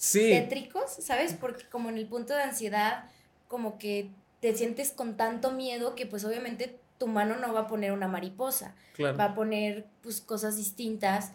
sí. 0.00 0.30
tétricos, 0.30 0.90
¿sabes? 0.98 1.34
Porque 1.34 1.64
como 1.68 1.90
en 1.90 1.98
el 1.98 2.06
punto 2.06 2.34
de 2.34 2.42
ansiedad, 2.42 3.04
como 3.48 3.78
que 3.78 4.10
te 4.40 4.56
sientes 4.56 4.92
con 4.92 5.16
tanto 5.16 5.52
miedo 5.52 5.94
que 5.94 6.06
pues 6.06 6.24
obviamente 6.24 6.80
tu 6.96 7.06
mano 7.06 7.36
no 7.36 7.52
va 7.52 7.60
a 7.60 7.66
poner 7.66 7.92
una 7.92 8.08
mariposa, 8.08 8.74
va 8.98 9.24
a 9.24 9.34
poner 9.34 9.86
pues 10.02 10.20
cosas 10.20 10.56
distintas 10.56 11.32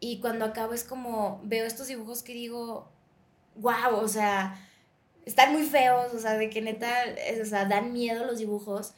y 0.00 0.20
cuando 0.20 0.46
acabo 0.46 0.72
es 0.72 0.84
como 0.84 1.40
veo 1.44 1.66
estos 1.66 1.88
dibujos 1.88 2.22
que 2.22 2.32
digo, 2.32 2.90
wow, 3.56 3.96
o 3.96 4.08
sea, 4.08 4.58
están 5.26 5.52
muy 5.52 5.64
feos, 5.64 6.14
o 6.14 6.18
sea, 6.18 6.34
de 6.34 6.48
que 6.48 6.62
neta, 6.62 6.90
o 7.40 7.44
sea, 7.44 7.66
dan 7.66 7.92
miedo 7.92 8.24
los 8.24 8.38
dibujos 8.38 8.94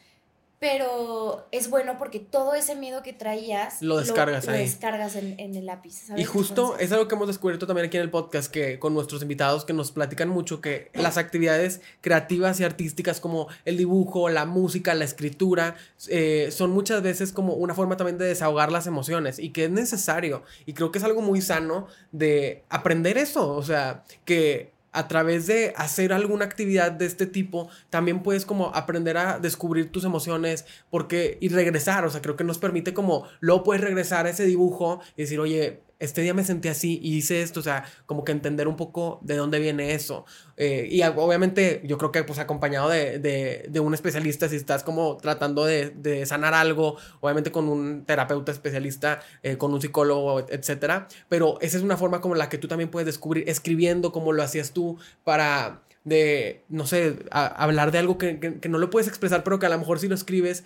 pero 0.61 1.49
es 1.53 1.71
bueno 1.71 1.97
porque 1.99 2.21
todo 2.21 2.55
ese 2.55 2.77
miedo 2.77 3.03
que 3.03 3.15
traías 3.15 3.81
lo 3.81 3.97
descargas 3.97 4.47
ahí. 4.47 4.59
Lo 4.59 4.63
descargas 4.63 5.17
en, 5.17 5.39
el 5.39 5.65
lápiz. 5.65 6.11
Y 6.19 6.25
justo 6.25 6.77
es 6.79 6.93
algo 6.93 7.09
que 7.09 7.15
hemos 7.15 7.29
descubierto 7.29 7.67
también 7.67 7.87
aquí 7.87 7.97
en 7.97 8.03
el 8.03 8.11
podcast, 8.11 8.53
que 8.53 8.79
con 8.79 8.93
nuestros 8.93 9.23
invitados 9.23 9.65
que 9.65 9.73
nos 9.73 9.91
platican 9.91 10.29
mucho 10.29 10.61
que 10.61 10.91
las 10.93 11.17
actividades 11.17 11.81
creativas 12.03 12.61
y 12.61 12.65
artísticas 12.65 13.21
como 13.21 13.49
el 13.65 13.79
dibujo, 13.79 14.29
la 14.29 14.45
música, 14.45 14.95
la 14.95 15.07
escritura, 15.07 15.77
eh, 16.09 16.51
son 16.53 16.73
muchas 16.73 17.03
veces 17.03 17.33
como 17.33 17.55
una 17.55 17.73
forma 17.73 17.97
también 17.97 18.19
de 18.19 18.27
desahogar 18.27 18.71
las 18.71 18.87
emociones 18.87 19.39
y 19.39 19.51
que 19.51 19.65
es 19.65 19.71
necesario. 19.71 20.43
Y 20.67 20.75
creo 20.75 20.93
que 20.93 20.99
es 20.99 21.05
algo 21.05 21.23
muy 21.23 21.41
sano 21.41 21.87
de 22.13 22.65
aprender 22.69 23.17
eso. 23.17 23.51
O 23.57 23.63
sea, 23.63 24.05
que 24.27 24.73
a 24.93 25.09
través 25.09 25.47
de 25.47 25.73
hacer 25.77 26.13
alguna 26.13 26.45
actividad 26.45 26.93
de 26.93 27.07
este 27.07 27.27
tipo, 27.27 27.69
también 27.91 28.23
puedes 28.23 28.45
como 28.45 28.75
aprender 28.75 29.17
a 29.17 29.39
descubrir 29.39 29.93
tus 29.93 30.05
emociones 30.05 30.65
porque 30.91 31.39
y 31.41 31.49
regresar, 31.49 32.05
o 32.05 32.11
sea, 32.11 32.23
creo 32.23 32.37
que 32.37 32.45
nos 32.45 32.59
permite 32.59 32.95
como 32.95 33.27
luego 33.41 33.65
puedes 33.65 33.83
regresar 33.83 34.27
a 34.27 34.31
ese 34.31 34.45
dibujo 34.45 35.01
y 35.17 35.23
decir, 35.23 35.41
oye, 35.41 35.83
este 36.01 36.23
día 36.23 36.35
me 36.35 36.43
sentí 36.43 36.69
así 36.69 36.99
y 37.03 37.17
hice 37.17 37.43
esto, 37.43 37.61
o 37.61 37.63
sea, 37.63 37.85
como 38.07 38.25
que 38.25 38.33
entender 38.33 38.67
un 38.67 38.77
poco 38.77 39.21
de 39.23 39.37
dónde 39.37 39.59
viene 39.59 39.95
eso. 39.95 40.25
Eh, 40.57 40.89
y 40.91 41.03
obviamente 41.03 41.83
yo 41.85 41.99
creo 41.99 42.11
que 42.11 42.25
pues 42.25 42.39
acompañado 42.39 42.89
de, 42.89 43.19
de, 43.19 43.67
de 43.69 43.81
un 43.81 43.93
especialista, 43.95 44.49
si 44.49 44.57
estás 44.57 44.83
como 44.83 45.19
tratando 45.19 45.65
de, 45.65 45.91
de, 45.91 46.25
sanar 46.27 46.55
algo, 46.55 46.97
obviamente 47.21 47.53
con 47.53 47.69
un 47.69 48.05
terapeuta 48.07 48.51
especialista, 48.51 49.21
eh, 49.43 49.59
con 49.59 49.73
un 49.73 49.81
psicólogo, 49.81 50.41
etcétera. 50.49 51.07
Pero 51.29 51.59
esa 51.61 51.77
es 51.77 51.83
una 51.83 51.99
forma 51.99 52.21
como 52.21 52.35
la 52.35 52.49
que 52.49 52.59
tú 52.59 52.67
también 52.67 52.91
puedes 52.91 53.07
descubrir 53.07 53.49
escribiendo 53.49 54.11
como 54.11 54.33
lo 54.33 54.43
hacías 54.43 54.73
tú 54.73 54.99
para 55.23 55.83
de, 56.05 56.65
no 56.71 56.87
sé, 56.87 57.19
hablar 57.31 57.93
de 57.93 57.99
algo 57.99 58.17
que, 58.17 58.41
que, 58.41 58.59
que, 58.59 58.69
no 58.71 58.79
lo 58.79 58.89
puedes 58.89 59.07
expresar, 59.07 59.45
pero 59.45 59.59
que 59.59 59.67
a 59.67 59.69
lo 59.69 59.79
mejor 59.79 59.99
si 59.99 60.09
lo 60.09 60.15
escribes 60.15 60.65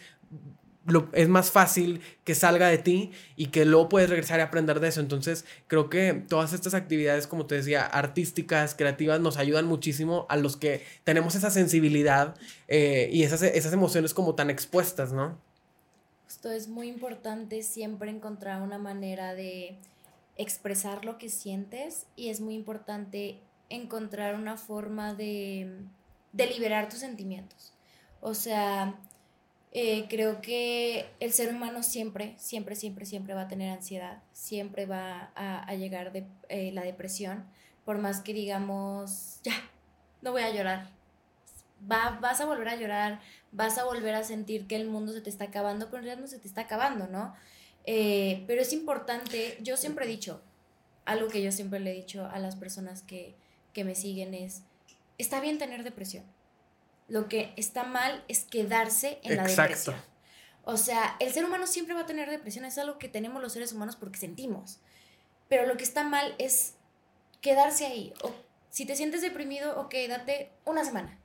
es 1.13 1.29
más 1.29 1.51
fácil 1.51 2.01
que 2.25 2.35
salga 2.35 2.69
de 2.69 2.79
ti 2.79 3.13
y 3.37 3.47
que 3.47 3.65
luego 3.65 3.89
puedes 3.89 4.11
regresar 4.11 4.39
y 4.39 4.43
aprender 4.43 4.81
de 4.81 4.89
eso. 4.89 5.01
Entonces, 5.01 5.45
creo 5.67 5.89
que 5.89 6.13
todas 6.29 6.53
estas 6.53 6.75
actividades, 6.75 7.27
como 7.27 7.47
te 7.47 7.55
decía, 7.55 7.87
artísticas, 7.87 8.75
creativas, 8.75 9.21
nos 9.21 9.39
ayudan 9.39 9.67
muchísimo 9.67 10.27
a 10.29 10.37
los 10.37 10.57
que 10.57 10.85
tenemos 11.05 11.35
esa 11.35 11.51
sensibilidad 11.51 12.35
eh, 12.69 13.09
y 13.13 13.23
esas, 13.23 13.43
esas 13.43 13.73
emociones 13.73 14.13
como 14.13 14.35
tan 14.35 14.51
expuestas, 14.51 15.13
¿no? 15.13 15.39
Esto 16.29 16.51
es 16.51 16.69
muy 16.69 16.89
importante 16.89 17.63
siempre 17.63 18.11
encontrar 18.11 18.61
una 18.61 18.79
manera 18.79 19.35
de 19.35 19.79
expresar 20.37 21.05
lo 21.05 21.17
que 21.17 21.29
sientes 21.29 22.07
y 22.17 22.29
es 22.29 22.41
muy 22.41 22.55
importante 22.55 23.39
encontrar 23.71 24.35
una 24.35 24.57
forma 24.57 25.15
de, 25.15 25.79
de 26.33 26.47
liberar 26.47 26.89
tus 26.89 26.99
sentimientos. 26.99 27.73
O 28.21 28.35
sea, 28.35 28.99
eh, 29.77 30.07
creo 30.09 30.41
que 30.41 31.11
el 31.19 31.33
ser 31.33 31.53
humano 31.53 31.83
siempre, 31.83 32.37
siempre, 32.39 32.77
siempre, 32.77 33.07
siempre 33.07 33.35
va 33.35 33.43
a 33.43 33.49
tener 33.49 33.73
ansiedad, 33.73 34.23
siempre 34.33 34.87
va 34.87 35.33
a, 35.35 35.75
llegar 35.75 36.13
de, 36.13 36.25
eh, 36.49 36.71
la 36.73 36.83
depresión, 36.83 37.45
por 37.85 37.99
más 37.99 38.21
que 38.21 38.33
digamos, 38.33 39.41
ya, 39.43 39.53
no 40.23 40.31
voy 40.31 40.43
a 40.43 40.55
llorar. 40.55 40.91
Va, 41.91 42.19
vas 42.21 42.41
a 42.41 42.47
volver 42.47 42.69
a 42.69 42.77
llorar, 42.77 43.21
vas 43.51 43.77
a 43.77 43.85
volver 43.85 44.15
a 44.15 44.23
sentir 44.23 44.69
que 44.69 44.77
el 44.77 44.87
mundo 44.87 45.13
se 45.13 45.21
te 45.21 45.29
está 45.29 45.47
acabando, 45.47 45.87
pero 45.87 45.99
en 45.99 46.05
realidad 46.05 46.23
no 46.23 46.29
se 46.29 46.39
te 46.39 46.47
está 46.47 46.63
acabando, 46.63 47.09
¿no? 47.09 47.35
Eh, 47.85 48.45
pero 48.47 48.63
es 48.63 48.73
importante, 48.73 49.59
yo 49.61 49.77
siempre 49.77 50.05
he 50.05 50.09
dicho, 50.09 50.41
algo 51.05 51.29
que 51.29 51.43
yo 51.43 51.51
siempre 51.51 51.81
le 51.81 51.91
he 51.91 51.95
dicho 51.95 52.27
a 52.27 52.39
las 52.39 52.55
personas 52.55 53.03
que, 53.03 53.35
que 53.73 53.83
me 53.83 53.97
siguen 53.97 54.35
es, 54.35 54.63
está 55.19 55.41
bien 55.41 55.59
tener 55.59 55.83
depresión 55.83 56.25
lo 57.09 57.29
que 57.29 57.53
está 57.57 57.85
mal 57.85 58.25
es 58.29 58.45
quedarse 58.45 59.19
en 59.23 59.37
la 59.37 59.45
depresión. 59.47 59.97
O 60.65 60.77
sea, 60.77 61.17
el 61.21 61.33
ser 61.33 61.45
humano 61.45 61.67
siempre 61.67 61.95
va 61.95 62.03
a 62.03 62.07
tener 62.07 62.31
depresión, 62.31 62.65
es 62.65 62.79
algo 62.79 62.99
que 62.99 63.09
tenemos 63.09 63.43
los 63.43 63.53
seres 63.53 63.73
humanos 63.73 63.97
porque 63.97 64.19
sentimos. 64.19 64.81
Pero 65.49 65.67
lo 65.67 65.77
que 65.77 65.85
está 65.85 66.05
mal 66.05 66.35
es 66.39 66.75
quedarse 67.43 67.85
ahí. 67.87 68.15
O, 68.23 68.33
si 68.71 68.87
te 68.87 68.97
sientes 68.97 69.21
deprimido, 69.21 69.79
ok, 69.79 69.95
date 70.09 70.53
una 70.65 70.85
semana. 70.85 71.19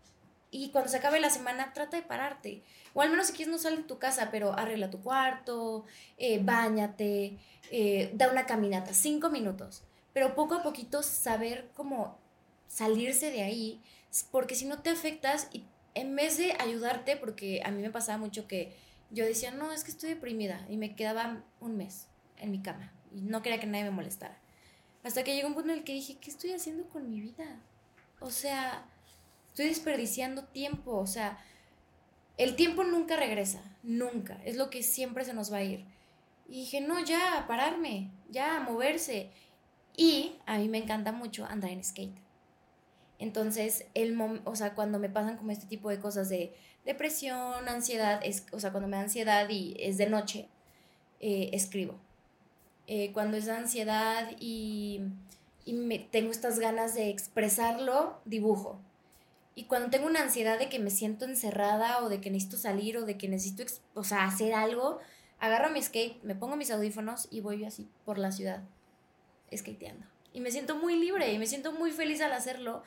Y 0.51 0.71
cuando 0.71 0.89
se 0.89 0.97
acabe 0.97 1.19
la 1.19 1.30
semana, 1.30 1.73
trata 1.73 1.95
de 1.95 2.03
pararte. 2.03 2.63
O 2.93 3.01
al 3.01 3.09
menos 3.09 3.27
si 3.27 3.34
quieres 3.34 3.51
no 3.51 3.57
sal 3.57 3.77
de 3.77 3.84
tu 3.84 3.97
casa, 3.97 4.30
pero 4.32 4.53
arregla 4.53 4.89
tu 4.89 5.01
cuarto, 5.01 5.86
eh, 6.17 6.39
bañate, 6.43 7.38
eh, 7.71 8.11
da 8.13 8.30
una 8.30 8.45
caminata, 8.45 8.93
cinco 8.93 9.30
minutos. 9.30 9.84
Pero 10.11 10.36
poco 10.36 10.55
a 10.55 10.63
poquito 10.63 11.01
saber 11.03 11.69
cómo 11.75 12.19
salirse 12.67 13.32
de 13.32 13.43
ahí 13.43 13.82
porque 14.32 14.55
si 14.55 14.66
no 14.66 14.82
te 14.82 14.89
afectas 14.89 15.49
y 15.53 15.64
en 15.93 16.16
vez 16.16 16.38
de 16.38 16.53
ayudarte, 16.60 17.18
porque 17.18 17.62
a 17.64 17.72
mí 17.72 17.82
me 17.82 17.91
pasaba 17.91 18.18
mucho 18.18 18.47
que 18.47 18.76
yo 19.12 19.26
decía, 19.26 19.51
no, 19.51 19.72
es 19.72 19.84
que 19.84 19.91
estoy 19.91 20.10
deprimida 20.10 20.66
y 20.70 20.78
me 20.78 20.95
quedaba 20.95 21.43
un 21.60 21.78
mes 21.78 22.07
en 22.38 22.51
mi 22.51 22.62
cama 22.62 22.91
y 23.14 23.22
no 23.22 23.41
quería 23.41 23.60
que 23.60 23.68
nadie 23.68 23.86
me 23.86 23.91
molestara. 23.91 24.38
Hasta 25.03 25.24
que 25.24 25.36
llegó 25.36 25.47
un 25.47 25.53
punto 25.53 25.72
en 25.72 25.80
el 25.80 25.84
que 25.84 25.93
dije, 25.93 26.18
¿qué 26.20 26.30
estoy 26.30 26.51
haciendo 26.51 26.88
con 26.89 27.10
mi 27.10 27.22
vida? 27.22 27.60
O 28.20 28.32
sea, 28.32 28.86
estoy 29.47 29.68
desperdiciando 29.68 30.43
tiempo, 30.43 30.97
o 30.97 31.07
sea, 31.07 31.38
el 32.38 32.55
tiempo 32.55 32.84
nunca 32.84 33.16
regresa, 33.16 33.62
nunca, 33.84 34.39
es 34.45 34.57
lo 34.57 34.70
que 34.70 34.84
siempre 34.84 35.26
se 35.26 35.34
nos 35.34 35.51
va 35.51 35.57
a 35.57 35.64
ir. 35.64 35.86
Y 36.47 36.62
dije, 36.62 36.82
no, 36.82 37.03
ya, 37.03 37.45
pararme, 37.47 38.10
ya, 38.30 38.60
moverse. 38.60 39.30
Y 39.95 40.36
a 40.45 40.57
mí 40.57 40.68
me 40.68 40.80
encanta 40.80 41.12
mucho 41.12 41.45
andar 41.45 41.72
en 41.72 41.84
skate. 41.84 42.16
Entonces, 43.20 43.86
el 43.93 44.17
o 44.45 44.55
sea, 44.55 44.74
cuando 44.74 44.97
me 44.97 45.09
pasan 45.09 45.38
como 45.38 45.51
este 45.51 45.67
tipo 45.67 45.89
de 45.89 45.99
cosas 45.99 46.30
de 46.30 46.55
depresión, 46.86 47.67
ansiedad, 47.67 48.22
es, 48.24 48.45
o 48.53 48.59
sea, 48.59 48.72
cuando 48.72 48.88
me 48.88 48.95
da 48.95 49.03
ansiedad 49.03 49.47
y 49.49 49.76
es 49.78 49.97
de 49.97 50.09
noche, 50.09 50.47
eh, 51.20 51.49
escribo. 51.51 51.95
Eh, 52.88 53.11
cuando 53.11 53.38
es 53.38 53.49
ansiedad 53.49 54.32
y, 54.39 55.01
y 55.65 55.74
me, 55.74 55.99
tengo 55.99 56.32
estas 56.32 56.59
ganas 56.59 56.95
de 56.95 57.09
expresarlo, 57.09 58.20
dibujo. 58.24 58.80
Y 59.53 59.65
cuando 59.65 59.89
tengo 59.89 60.07
una 60.07 60.22
ansiedad 60.22 60.57
de 60.57 60.70
que 60.70 60.80
me 60.80 60.89
siento 60.89 61.26
encerrada 61.26 62.01
o 62.01 62.07
de 62.07 62.22
que 62.22 62.32
necesito 62.32 62.55
salir 62.55 62.97
o 62.97 63.05
de 63.05 63.17
que 63.17 63.28
necesito, 63.28 63.63
o 63.93 64.05
sea, 64.05 64.24
hacer 64.24 64.53
algo, 64.53 64.99
agarro 65.39 65.70
mi 65.70 65.82
skate, 65.82 66.24
me 66.24 66.36
pongo 66.36 66.55
mis 66.55 66.72
audífonos 66.72 67.28
y 67.30 67.41
voy 67.41 67.65
así 67.65 67.89
por 68.05 68.17
la 68.17 68.32
ciudad, 68.32 68.63
skateando. 69.53 70.05
Y 70.32 70.39
me 70.39 70.51
siento 70.51 70.78
muy 70.78 70.95
libre 70.95 71.34
y 71.34 71.38
me 71.39 71.47
siento 71.47 71.74
muy 71.74 71.91
feliz 71.91 72.22
al 72.22 72.32
hacerlo 72.32 72.84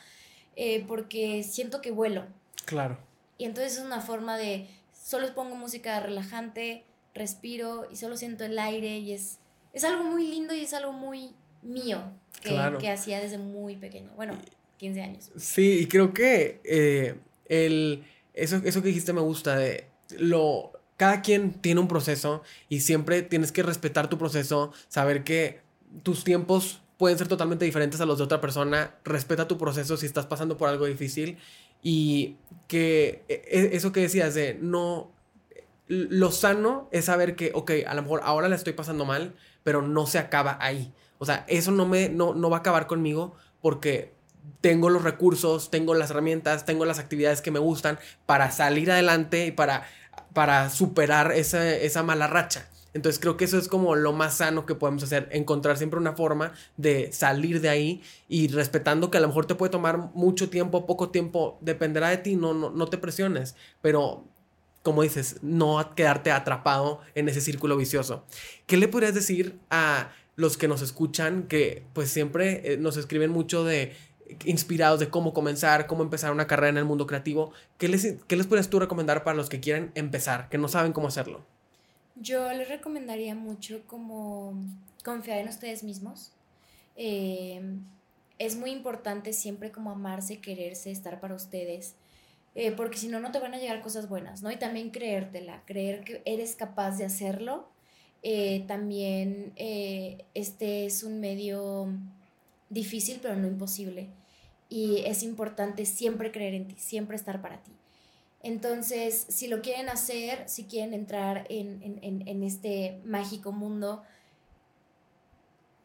eh, 0.57 0.85
porque 0.87 1.43
siento 1.43 1.81
que 1.81 1.91
vuelo. 1.91 2.25
Claro. 2.65 2.99
Y 3.39 3.45
entonces 3.45 3.79
es 3.79 3.85
una 3.85 4.01
forma 4.01 4.37
de, 4.37 4.69
solo 4.93 5.35
pongo 5.35 5.57
música 5.57 6.01
relajante, 6.01 6.85
respiro 7.15 7.89
y 7.91 7.97
solo 7.97 8.17
siento 8.17 8.45
el 8.45 8.59
aire 8.59 8.99
y 8.99 9.13
es, 9.13 9.39
es 9.73 9.85
algo 9.85 10.05
muy 10.05 10.27
lindo 10.27 10.55
y 10.55 10.61
es 10.61 10.73
algo 10.75 10.93
muy 10.93 11.35
mío 11.63 12.03
que, 12.43 12.59
que 12.81 12.91
hacía 12.91 13.21
desde 13.21 13.39
muy 13.39 13.77
pequeño. 13.77 14.11
Bueno, 14.17 14.39
15 14.79 15.03
años. 15.03 15.31
Sí, 15.37 15.81
y 15.81 15.87
creo 15.87 16.13
que 16.13 16.61
eh, 16.65 17.17
el 17.47 18.05
eso, 18.35 18.61
eso 18.65 18.83
que 18.83 18.89
dijiste 18.89 19.13
me 19.13 19.21
gusta, 19.21 19.57
de 19.57 19.87
lo, 20.19 20.73
cada 20.97 21.23
quien 21.23 21.53
tiene 21.53 21.81
un 21.81 21.89
proceso 21.89 22.43
y 22.69 22.81
siempre 22.81 23.23
tienes 23.23 23.53
que 23.53 23.63
respetar 23.63 24.09
tu 24.09 24.19
proceso, 24.19 24.73
saber 24.89 25.25
que 25.25 25.61
tus 26.03 26.25
tiempos 26.25 26.81
pueden 26.97 27.19
ser 27.19 27.29
totalmente 27.29 27.65
diferentes 27.65 28.01
a 28.01 28.07
los 28.07 28.19
de 28.19 28.25
otra 28.25 28.41
persona, 28.41 28.95
respeta 29.05 29.49
tu 29.49 29.59
proceso 29.59 29.97
si 29.97 30.07
estás 30.07 30.27
pasando 30.27 30.57
por 30.57 30.69
algo 30.69 30.87
difícil 30.87 31.39
y 31.83 32.37
que 32.69 33.25
e, 33.29 33.43
e, 33.51 33.77
eso 33.77 33.93
que 33.93 34.01
decías 34.01 34.35
de 34.35 34.59
no, 34.61 35.11
lo 35.89 36.31
sano 36.31 36.89
es 36.93 37.07
saber 37.07 37.37
que, 37.37 37.51
ok, 37.55 37.73
a 37.87 37.95
lo 37.95 38.03
mejor 38.03 38.21
ahora 38.25 38.49
la 38.49 38.57
estoy 38.57 38.73
pasando 38.73 39.05
mal, 39.05 39.35
pero 39.63 39.83
no 39.83 40.07
se 40.07 40.19
acaba 40.19 40.57
ahí. 40.61 40.93
O 41.19 41.27
sea, 41.27 41.45
eso 41.49 41.71
no, 41.71 41.87
me, 41.87 42.09
no, 42.09 42.35
no 42.35 42.51
va 42.51 42.59
a 42.59 42.61
acabar 42.61 42.87
conmigo 42.87 43.35
porque 43.61 44.13
tengo 44.61 44.91
los 44.91 45.03
recursos, 45.03 45.71
tengo 45.71 45.95
las 45.95 46.11
herramientas, 46.11 46.65
tengo 46.65 46.85
las 46.85 46.99
actividades 46.99 47.43
que 47.43 47.51
me 47.51 47.59
gustan 47.59 47.99
para 48.27 48.51
salir 48.51 48.91
adelante 48.91 49.47
y 49.47 49.53
para, 49.53 49.87
para 50.33 50.71
superar 50.71 51.33
esa, 51.33 51.69
esa 51.77 52.03
mala 52.03 52.27
racha. 52.27 52.69
Entonces 52.95 53.21
creo 53.21 53.37
que 53.37 53.45
eso 53.45 53.59
es 53.59 53.69
como 53.69 53.95
lo 53.95 54.13
más 54.13 54.39
sano 54.39 54.67
que 54.67 54.75
podemos 54.75 55.03
hacer, 55.03 55.29
encontrar 55.33 55.79
siempre 55.79 55.99
una 55.99 56.13
forma 56.13 56.53
de 56.77 57.13
salir 57.13 57.61
de 57.61 57.69
ahí 57.69 58.03
y 58.29 58.49
respetando 58.49 59.11
que 59.11 59.19
a 59.19 59.21
lo 59.21 59.29
mejor 59.29 59.47
te 59.47 59.55
puede 59.55 59.71
tomar 59.71 60.11
mucho 60.15 60.51
tiempo, 60.51 60.87
poco 60.87 61.11
tiempo, 61.11 61.59
dependerá 61.61 62.11
de 62.11 62.19
ti, 62.19 62.37
no, 62.37 62.53
no, 62.53 62.71
no 62.71 62.87
te 62.87 62.99
presiones, 62.99 63.57
pero 63.81 64.25
como 64.83 65.03
dices, 65.03 65.37
no 65.43 65.95
quedarte 65.95 66.33
atrapado 66.33 67.01
en 67.15 67.29
ese 67.29 67.41
círculo 67.41 67.77
vicioso. 67.77 68.25
¿Qué 68.67 68.77
le 68.77 68.89
podrías 68.89 69.15
decir 69.15 69.59
a 69.71 70.13
los 70.37 70.57
que 70.57 70.69
nos 70.69 70.83
escuchan 70.83 71.45
que 71.45 71.85
pues 71.93 72.11
siempre 72.11 72.73
eh, 72.73 72.77
nos 72.79 72.97
escriben 72.97 73.31
mucho 73.31 73.65
de 73.65 73.95
inspirados 74.45 74.99
de 74.99 75.09
cómo 75.09 75.35
comenzar, 75.35 75.87
cómo 75.87 76.03
empezar 76.03 76.33
una 76.33 76.47
carrera 76.47 76.71
en 76.71 76.79
el 76.79 76.85
mundo 76.85 77.07
creativo? 77.07 77.53
¿Qué 77.79 77.89
les, 77.89 78.17
qué 78.27 78.37
les 78.37 78.47
podrías 78.47 78.69
tú 78.69 78.81
recomendar 78.81 79.25
para 79.25 79.37
los 79.37 79.49
que 79.49 79.61
quieren 79.61 79.93
empezar, 79.95 80.49
que 80.49 80.59
no 80.59 80.69
saben 80.69 80.93
cómo 80.93 81.09
hacerlo? 81.09 81.45
Yo 82.15 82.53
les 82.53 82.69
recomendaría 82.69 83.35
mucho 83.35 83.83
como 83.87 84.55
confiar 85.05 85.39
en 85.39 85.49
ustedes 85.49 85.83
mismos. 85.83 86.33
Eh, 86.97 87.61
es 88.39 88.57
muy 88.57 88.71
importante 88.71 89.33
siempre 89.33 89.73
como 89.73 89.91
amarse, 89.91 90.41
quererse, 90.41 90.91
estar 90.91 91.21
para 91.21 91.35
ustedes. 91.35 91.95
Eh, 92.55 92.73
porque 92.73 92.99
si 92.99 93.09
no, 93.09 93.19
no 93.21 93.33
te 93.33 93.39
van 93.39 93.55
a 93.55 93.59
llegar 93.59 93.81
cosas 93.81 94.09
buenas, 94.09 94.43
¿no? 94.43 94.51
Y 94.51 94.57
también 94.57 94.91
creértela, 94.91 95.63
creer 95.65 96.05
que 96.05 96.23
eres 96.27 96.55
capaz 96.55 96.99
de 96.99 97.07
hacerlo. 97.07 97.69
Eh, 98.23 98.65
también 98.69 99.53
este 99.57 100.85
es 100.87 101.03
un 101.03 101.19
medio 101.19 101.89
difícil, 102.69 103.21
pero 103.23 103.37
no 103.37 103.47
imposible. 103.47 104.09
Y 104.69 104.99
es 105.07 105.23
importante 105.23 105.87
siempre 105.87 106.31
creer 106.31 106.55
en 106.55 106.69
ti, 106.69 106.75
siempre 106.79 107.17
estar 107.17 107.41
para 107.41 107.63
ti. 107.63 107.73
Entonces, 108.43 109.25
si 109.29 109.47
lo 109.47 109.63
quieren 109.63 109.89
hacer, 109.89 110.49
si 110.49 110.65
quieren 110.65 110.95
entrar 110.95 111.47
en, 111.49 112.43
este 112.43 113.01
mágico 113.05 113.53
mundo, 113.53 114.03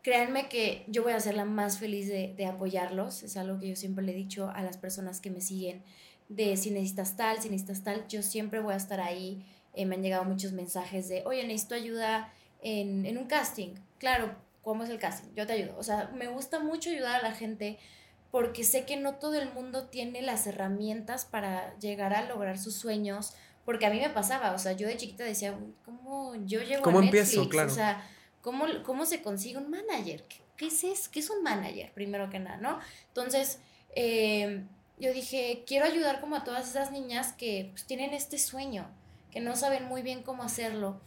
créanme 0.02 0.50
que 0.50 0.84
yo 0.88 1.04
voy 1.04 1.14
a 1.14 1.20
ser 1.20 1.36
la 1.36 1.46
más 1.46 1.78
feliz 1.78 2.08
de, 2.08 2.46
apoyarlos. 2.46 3.22
Es 3.22 3.38
algo 3.38 3.60
que 3.60 3.70
yo 3.70 3.76
siempre 3.76 4.04
le 4.04 4.14
he 4.14 4.16
dicho 4.16 4.50
a 4.50 4.64
las 4.64 4.78
personas 4.78 5.22
que 5.22 5.30
me 5.30 5.40
siguen, 5.40 5.84
de 6.30 6.58
si 6.58 6.72
necesitas 6.72 7.16
tal, 7.16 7.42
si 7.42 7.50
necesitas 7.50 7.84
tal, 7.84 8.08
yo 8.08 8.24
siempre 8.24 8.60
voy 8.60 8.74
a 8.74 8.78
estar 8.78 9.02
ahí. 9.02 9.46
Eh, 9.74 9.86
me 9.86 9.96
han 9.96 10.02
llegado 10.02 10.26
muchos 10.26 10.52
mensajes 10.52 11.08
de, 11.08 11.24
oye, 11.26 11.44
necesito 11.44 11.76
ayuda 11.76 12.34
en, 12.64 13.06
en 13.06 13.20
un 13.20 13.26
casting. 13.26 13.76
Claro, 14.00 14.36
¿cómo 14.64 14.84
es 14.84 14.90
el 14.90 14.98
casting? 14.98 15.30
Yo 15.36 15.46
te 15.46 15.54
ayudo. 15.54 15.76
O 15.78 15.84
sea, 15.84 16.10
me 16.16 16.28
gusta 16.28 16.60
mucho 16.60 16.90
ayudar 16.90 17.20
a 17.20 17.30
la 17.30 17.36
gente 17.36 17.78
porque 18.32 18.64
sé 18.64 18.86
que 18.86 18.98
no 18.98 19.16
todo 19.16 19.36
el 19.36 19.52
mundo 19.54 19.88
tiene 19.88 20.22
las 20.22 20.48
herramientas 20.48 21.26
para 21.26 21.78
llegar 21.80 22.14
a 22.14 22.26
lograr 22.28 22.58
sus 22.58 22.76
sueños, 22.76 23.34
porque 23.66 23.86
a 23.86 23.90
mí 23.90 24.00
me 24.00 24.10
pasaba, 24.10 24.52
o 24.54 24.60
sea, 24.60 24.74
yo 24.74 24.88
de 24.88 24.98
chiquita 24.98 25.24
decía, 25.24 25.58
¿cómo 25.86 26.36
yo 26.46 26.62
llego 26.62 26.84
¿Cómo 26.84 27.00
a 27.00 27.02
Netflix? 27.02 27.34
empiezo? 27.34 27.50
Claro. 27.50 27.72
O 27.72 27.76
sea, 27.76 28.10
¿cómo, 28.42 28.66
¿cómo 28.86 29.06
se 29.06 29.22
consigue 29.22 29.58
un 29.58 29.70
manager? 29.70 30.26
¿Qué, 30.58 30.68
es 30.68 30.84
eso? 30.84 31.10
¿Qué 31.12 31.20
es 31.20 31.30
un 31.30 31.44
manager? 31.44 31.92
Primero 31.94 32.30
que 32.30 32.40
nada, 32.40 32.58
¿no? 32.58 32.80
Entonces, 33.08 33.60
eh, 33.96 34.64
yo 35.00 35.14
dije, 35.14 35.64
quiero 35.66 35.86
ayudar 35.86 36.20
como 36.22 36.36
a 36.36 36.44
todas 36.44 36.70
esas 36.70 36.92
niñas 36.92 37.34
que 37.34 37.70
pues, 37.72 37.86
tienen 37.86 38.14
este 38.14 38.38
sueño, 38.38 38.90
que 39.32 39.40
no 39.40 39.56
saben 39.56 39.86
muy 39.86 40.02
bien 40.02 40.22
cómo 40.22 40.44
hacerlo. 40.44 41.00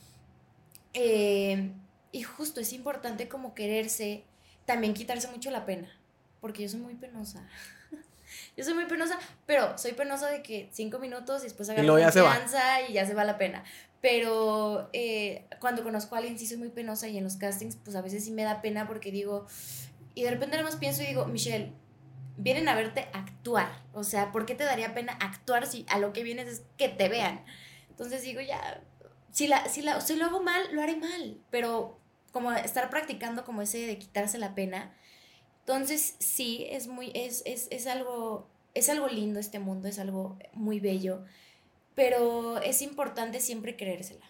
Eh, 0.95 1.73
y 2.12 2.23
justo 2.23 2.61
es 2.61 2.73
importante 2.73 3.29
como 3.29 3.55
quererse, 3.55 4.25
también 4.64 4.95
quitarse 4.95 5.29
mucho 5.29 5.51
la 5.51 5.66
pena 5.66 5.99
porque 6.41 6.62
yo 6.62 6.68
soy 6.68 6.80
muy 6.80 6.95
penosa. 6.95 7.47
yo 8.57 8.64
soy 8.64 8.74
muy 8.74 8.86
penosa, 8.86 9.18
pero 9.47 9.76
soy 9.78 9.93
penosa 9.93 10.28
de 10.28 10.43
que 10.43 10.68
cinco 10.72 10.99
minutos 10.99 11.43
y 11.43 11.45
después 11.45 11.68
agarro 11.70 11.99
y 11.99 12.03
confianza 12.03 12.82
y 12.88 12.95
ya 12.95 13.07
se 13.07 13.14
va 13.14 13.24
la 13.24 13.38
pena. 13.38 13.64
Pero 14.01 14.88
eh, 14.93 15.47
cuando 15.61 15.82
conozco 15.82 16.14
a 16.14 16.18
alguien 16.18 16.38
sí 16.38 16.47
soy 16.47 16.57
muy 16.57 16.70
penosa 16.70 17.09
y 17.09 17.18
en 17.18 17.24
los 17.24 17.36
castings 17.36 17.76
pues 17.76 17.97
a 17.97 18.01
veces 18.01 18.24
sí 18.24 18.30
me 18.30 18.45
da 18.45 18.62
pena 18.62 18.86
porque 18.86 19.12
digo, 19.12 19.47
y 20.14 20.22
de 20.22 20.30
repente 20.30 20.57
nada 20.57 20.68
más 20.68 20.76
pienso 20.76 21.03
y 21.03 21.07
digo, 21.07 21.26
Michelle, 21.26 21.72
vienen 22.36 22.68
a 22.68 22.74
verte 22.74 23.09
actuar. 23.12 23.68
O 23.93 24.05
sea, 24.05 24.32
¿por 24.32 24.47
qué 24.47 24.55
te 24.55 24.64
daría 24.64 24.95
pena 24.95 25.12
actuar 25.20 25.66
si 25.66 25.84
a 25.88 25.99
lo 25.99 26.12
que 26.12 26.22
vienes 26.22 26.49
es 26.49 26.62
que 26.76 26.88
te 26.88 27.09
vean? 27.09 27.45
Entonces 27.91 28.22
digo, 28.22 28.41
ya, 28.41 28.82
si, 29.30 29.47
la, 29.47 29.68
si, 29.68 29.82
la, 29.82 30.01
si 30.01 30.16
lo 30.16 30.26
hago 30.26 30.43
mal, 30.43 30.62
lo 30.72 30.82
haré 30.82 30.97
mal. 30.97 31.38
Pero 31.51 32.01
como 32.32 32.53
estar 32.53 32.91
practicando 32.91 33.45
como 33.45 33.62
ese 33.62 33.86
de 33.86 33.99
quitarse 33.99 34.38
la 34.38 34.55
pena, 34.55 34.95
entonces, 35.61 36.17
sí, 36.19 36.67
es 36.71 36.89
muy, 36.89 37.13
es, 37.15 37.43
es, 37.47 37.69
es, 37.71 37.87
algo, 37.87 38.49
es 38.75 38.89
algo 38.89 39.09
lindo 39.09 39.39
este 39.39 39.59
mundo, 39.59 39.89
es 39.89 39.99
algo 39.99 40.37
muy 40.53 40.81
bello, 40.81 41.25
pero 41.95 42.61
es 42.61 42.83
importante 42.83 43.41
siempre 43.41 43.77
creérsela. 43.77 44.25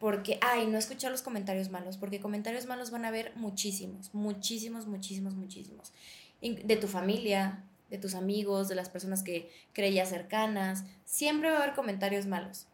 Porque, 0.00 0.38
ay, 0.40 0.66
no 0.66 0.78
escuchar 0.78 1.12
los 1.12 1.22
comentarios 1.22 1.70
malos, 1.70 1.96
porque 1.96 2.18
comentarios 2.18 2.66
malos 2.66 2.90
van 2.90 3.04
a 3.04 3.08
haber 3.08 3.36
muchísimos, 3.36 4.12
muchísimos, 4.12 4.86
muchísimos, 4.86 5.34
muchísimos. 5.36 5.92
De 6.40 6.76
tu 6.76 6.88
familia, 6.88 7.62
de 7.88 7.98
tus 7.98 8.16
amigos, 8.16 8.68
de 8.68 8.74
las 8.74 8.88
personas 8.88 9.22
que 9.22 9.48
creías 9.72 10.08
cercanas, 10.08 10.84
siempre 11.04 11.50
va 11.50 11.58
a 11.58 11.62
haber 11.62 11.74
comentarios 11.76 12.26
malos. 12.26 12.66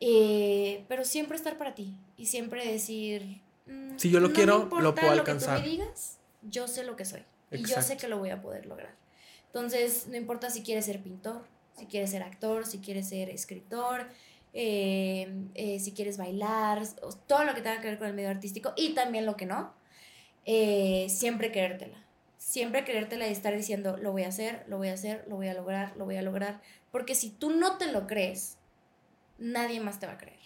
Eh, 0.00 0.84
pero 0.88 1.04
siempre 1.04 1.36
estar 1.36 1.56
para 1.56 1.74
ti 1.74 1.94
y 2.18 2.26
siempre 2.26 2.66
decir... 2.66 3.40
Mm, 3.66 3.96
si 3.96 4.10
yo 4.10 4.20
lo 4.20 4.34
quiero, 4.34 4.68
lo 4.80 4.94
puedo 4.94 5.12
alcanzar. 5.12 5.60
Lo 5.60 5.64
que 5.64 5.70
tú 5.70 5.78
me 5.78 5.84
digas, 5.84 6.19
yo 6.42 6.68
sé 6.68 6.84
lo 6.84 6.96
que 6.96 7.04
soy 7.04 7.24
y 7.50 7.64
yo 7.64 7.82
sé 7.82 7.96
que 7.96 8.08
lo 8.08 8.18
voy 8.18 8.30
a 8.30 8.40
poder 8.40 8.66
lograr. 8.66 8.94
Entonces, 9.46 10.06
no 10.08 10.16
importa 10.16 10.50
si 10.50 10.62
quieres 10.62 10.84
ser 10.84 11.02
pintor, 11.02 11.44
si 11.76 11.86
quieres 11.86 12.10
ser 12.10 12.22
actor, 12.22 12.66
si 12.66 12.78
quieres 12.78 13.08
ser 13.08 13.30
escritor, 13.30 14.06
eh, 14.52 15.28
eh, 15.54 15.80
si 15.80 15.92
quieres 15.92 16.16
bailar, 16.16 16.82
todo 17.26 17.44
lo 17.44 17.54
que 17.54 17.62
tenga 17.62 17.80
que 17.80 17.88
ver 17.88 17.98
con 17.98 18.08
el 18.08 18.14
medio 18.14 18.30
artístico 18.30 18.72
y 18.76 18.94
también 18.94 19.26
lo 19.26 19.36
que 19.36 19.46
no, 19.46 19.74
eh, 20.46 21.06
siempre 21.08 21.50
creértela. 21.50 22.04
Siempre 22.38 22.84
creértela 22.84 23.28
y 23.28 23.32
estar 23.32 23.54
diciendo, 23.54 23.96
lo 23.96 24.12
voy 24.12 24.22
a 24.22 24.28
hacer, 24.28 24.64
lo 24.66 24.78
voy 24.78 24.88
a 24.88 24.94
hacer, 24.94 25.24
lo 25.28 25.36
voy 25.36 25.48
a 25.48 25.54
lograr, 25.54 25.96
lo 25.96 26.04
voy 26.04 26.16
a 26.16 26.22
lograr. 26.22 26.60
Porque 26.90 27.14
si 27.14 27.30
tú 27.30 27.50
no 27.50 27.76
te 27.76 27.92
lo 27.92 28.06
crees, 28.06 28.56
nadie 29.38 29.80
más 29.80 30.00
te 30.00 30.06
va 30.06 30.14
a 30.14 30.18
creer. 30.18 30.38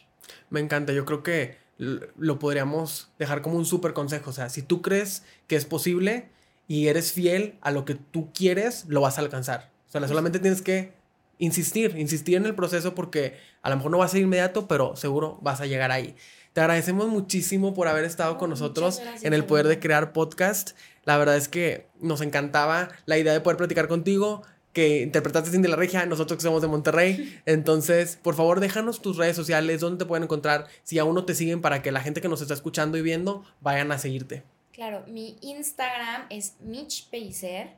Me 0.50 0.60
encanta, 0.60 0.92
yo 0.92 1.04
creo 1.04 1.22
que 1.22 1.56
lo 1.78 2.38
podríamos 2.38 3.10
dejar 3.18 3.42
como 3.42 3.56
un 3.56 3.66
súper 3.66 3.92
consejo. 3.92 4.30
O 4.30 4.32
sea, 4.32 4.48
si 4.48 4.62
tú 4.62 4.82
crees 4.82 5.22
que 5.46 5.56
es 5.56 5.64
posible 5.64 6.30
y 6.68 6.88
eres 6.88 7.12
fiel 7.12 7.58
a 7.60 7.70
lo 7.70 7.84
que 7.84 7.94
tú 7.94 8.32
quieres, 8.32 8.84
lo 8.88 9.00
vas 9.00 9.18
a 9.18 9.20
alcanzar. 9.20 9.70
O 9.88 9.92
sea, 9.92 10.06
solamente 10.08 10.38
tienes 10.38 10.62
que 10.62 10.92
insistir, 11.38 11.96
insistir 11.96 12.36
en 12.36 12.46
el 12.46 12.54
proceso 12.54 12.94
porque 12.94 13.36
a 13.62 13.70
lo 13.70 13.76
mejor 13.76 13.90
no 13.90 13.98
va 13.98 14.04
a 14.04 14.08
ser 14.08 14.22
inmediato, 14.22 14.68
pero 14.68 14.96
seguro 14.96 15.38
vas 15.42 15.60
a 15.60 15.66
llegar 15.66 15.90
ahí. 15.90 16.14
Te 16.52 16.60
agradecemos 16.60 17.08
muchísimo 17.08 17.74
por 17.74 17.88
haber 17.88 18.04
estado 18.04 18.38
con 18.38 18.48
nosotros 18.48 19.02
en 19.22 19.34
el 19.34 19.44
poder 19.44 19.66
de 19.66 19.80
crear 19.80 20.12
podcast. 20.12 20.72
La 21.04 21.18
verdad 21.18 21.36
es 21.36 21.48
que 21.48 21.88
nos 22.00 22.20
encantaba 22.20 22.90
la 23.06 23.18
idea 23.18 23.32
de 23.32 23.40
poder 23.40 23.56
platicar 23.56 23.88
contigo 23.88 24.42
que 24.74 25.00
interpretaste 25.00 25.50
Cindy 25.50 25.68
la 25.68 25.76
Regia, 25.76 26.04
nosotros 26.04 26.36
que 26.36 26.42
somos 26.42 26.60
de 26.60 26.68
Monterrey. 26.68 27.40
Entonces, 27.46 28.18
por 28.20 28.34
favor, 28.34 28.60
déjanos 28.60 29.00
tus 29.00 29.16
redes 29.16 29.36
sociales, 29.36 29.80
dónde 29.80 30.04
te 30.04 30.08
pueden 30.08 30.24
encontrar, 30.24 30.66
si 30.82 30.98
aún 30.98 31.14
no 31.14 31.24
te 31.24 31.34
siguen, 31.34 31.62
para 31.62 31.80
que 31.80 31.92
la 31.92 32.02
gente 32.02 32.20
que 32.20 32.28
nos 32.28 32.42
está 32.42 32.52
escuchando 32.52 32.98
y 32.98 33.02
viendo 33.02 33.42
vayan 33.60 33.90
a 33.92 33.98
seguirte. 33.98 34.42
Claro, 34.72 35.04
mi 35.06 35.38
Instagram 35.40 36.26
es 36.28 36.56
Mitch 36.60 37.08
Pellicer, 37.08 37.70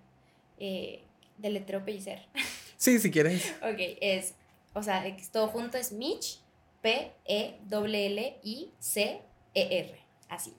eh, 0.59 1.03
de 1.39 1.51
letrero 1.51 1.85
Pellicer. 1.85 2.23
Sí, 2.79 2.99
si 2.99 3.11
quieres. 3.11 3.55
ok, 3.63 3.79
es, 4.03 4.35
o 4.75 4.83
sea, 4.83 5.03
todo 5.33 5.49
junto 5.49 5.79
es 5.79 5.93
Mitch, 5.93 6.41
P-E-L-L-I-C-E-R, 6.83 7.59
así. 10.29 10.53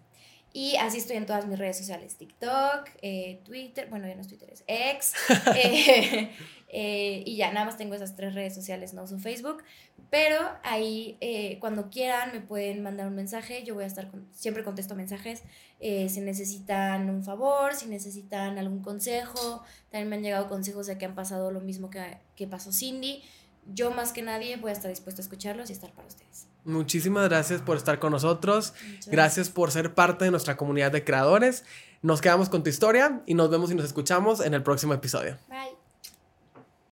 Y 0.54 0.76
así 0.78 0.98
estoy 0.98 1.18
en 1.18 1.26
todas 1.26 1.46
mis 1.46 1.60
redes 1.60 1.78
sociales, 1.78 2.16
TikTok, 2.16 2.90
eh, 3.02 3.42
Twitter, 3.44 3.88
bueno, 3.90 4.08
ya 4.08 4.16
no 4.16 4.22
es 4.22 4.28
Twitter, 4.28 4.50
es 4.52 4.64
X. 4.68 5.14
Eh, 5.56 6.32
eh, 6.70 7.24
y 7.26 7.38
ya, 7.38 7.54
nada 7.54 7.66
más 7.66 7.78
tengo 7.78 7.96
esas 7.96 8.16
tres 8.16 8.34
redes 8.34 8.54
sociales, 8.54 8.94
no 8.94 9.04
uso 9.04 9.18
Facebook. 9.20 9.64
Pero 10.10 10.38
ahí, 10.64 11.18
cuando 11.60 11.90
quieran, 11.90 12.32
me 12.34 12.42
pueden 12.42 12.82
mandar 12.82 13.08
un 13.08 13.16
mensaje. 13.16 13.64
Yo 13.64 13.74
voy 13.76 13.84
a 13.84 13.88
estar, 13.88 14.10
siempre 14.32 14.64
contesto 14.64 14.96
mensajes. 14.96 15.44
si 15.80 16.22
necesitan 16.22 17.10
un 17.10 17.24
favor, 17.24 17.76
si 17.76 17.88
necesitan 17.88 18.58
algún 18.58 18.82
consejo. 18.82 19.64
También 19.90 20.10
me 20.10 20.16
han 20.18 20.24
llegado 20.24 20.48
consejos 20.48 20.88
de 20.88 20.98
que 20.98 21.06
han 21.06 21.16
pasado 21.16 21.52
lo 21.52 21.62
mismo 21.62 21.90
que, 21.90 22.18
que 22.36 22.48
pasó 22.48 22.72
Cindy 22.72 23.24
yo 23.74 23.92
más 23.92 24.14
que 24.14 24.22
nadie 24.22 24.58
voy 24.58 24.70
a 24.70 24.74
estar 24.74 24.90
dispuesta 24.90 25.22
a 25.22 25.24
escucharlos 25.24 25.70
y 25.70 25.74
estar 25.74 25.92
para 25.92 26.08
ustedes. 26.08 26.47
Muchísimas 26.68 27.30
gracias 27.30 27.62
por 27.62 27.78
estar 27.78 27.98
con 27.98 28.12
nosotros. 28.12 28.74
Gracias. 29.08 29.50
por 29.50 29.72
ser 29.72 29.94
parte 29.94 30.26
de 30.26 30.32
nuestra 30.32 30.58
comunidad 30.58 30.92
de 30.92 31.04
creadores. 31.04 31.64
Nos 32.02 32.20
quedamos 32.20 32.50
con 32.50 32.62
tu 32.62 32.70
historia 32.70 33.22
y 33.26 33.36
nos 33.36 33.50
vemos 33.50 33.72
y 33.72 33.76
nos 33.76 33.86
escuchamos 33.86 34.42
en 34.42 34.54
el 34.54 34.64
próximo 34.64 34.94
episodio. 34.94 35.38
Bye. 35.48 35.77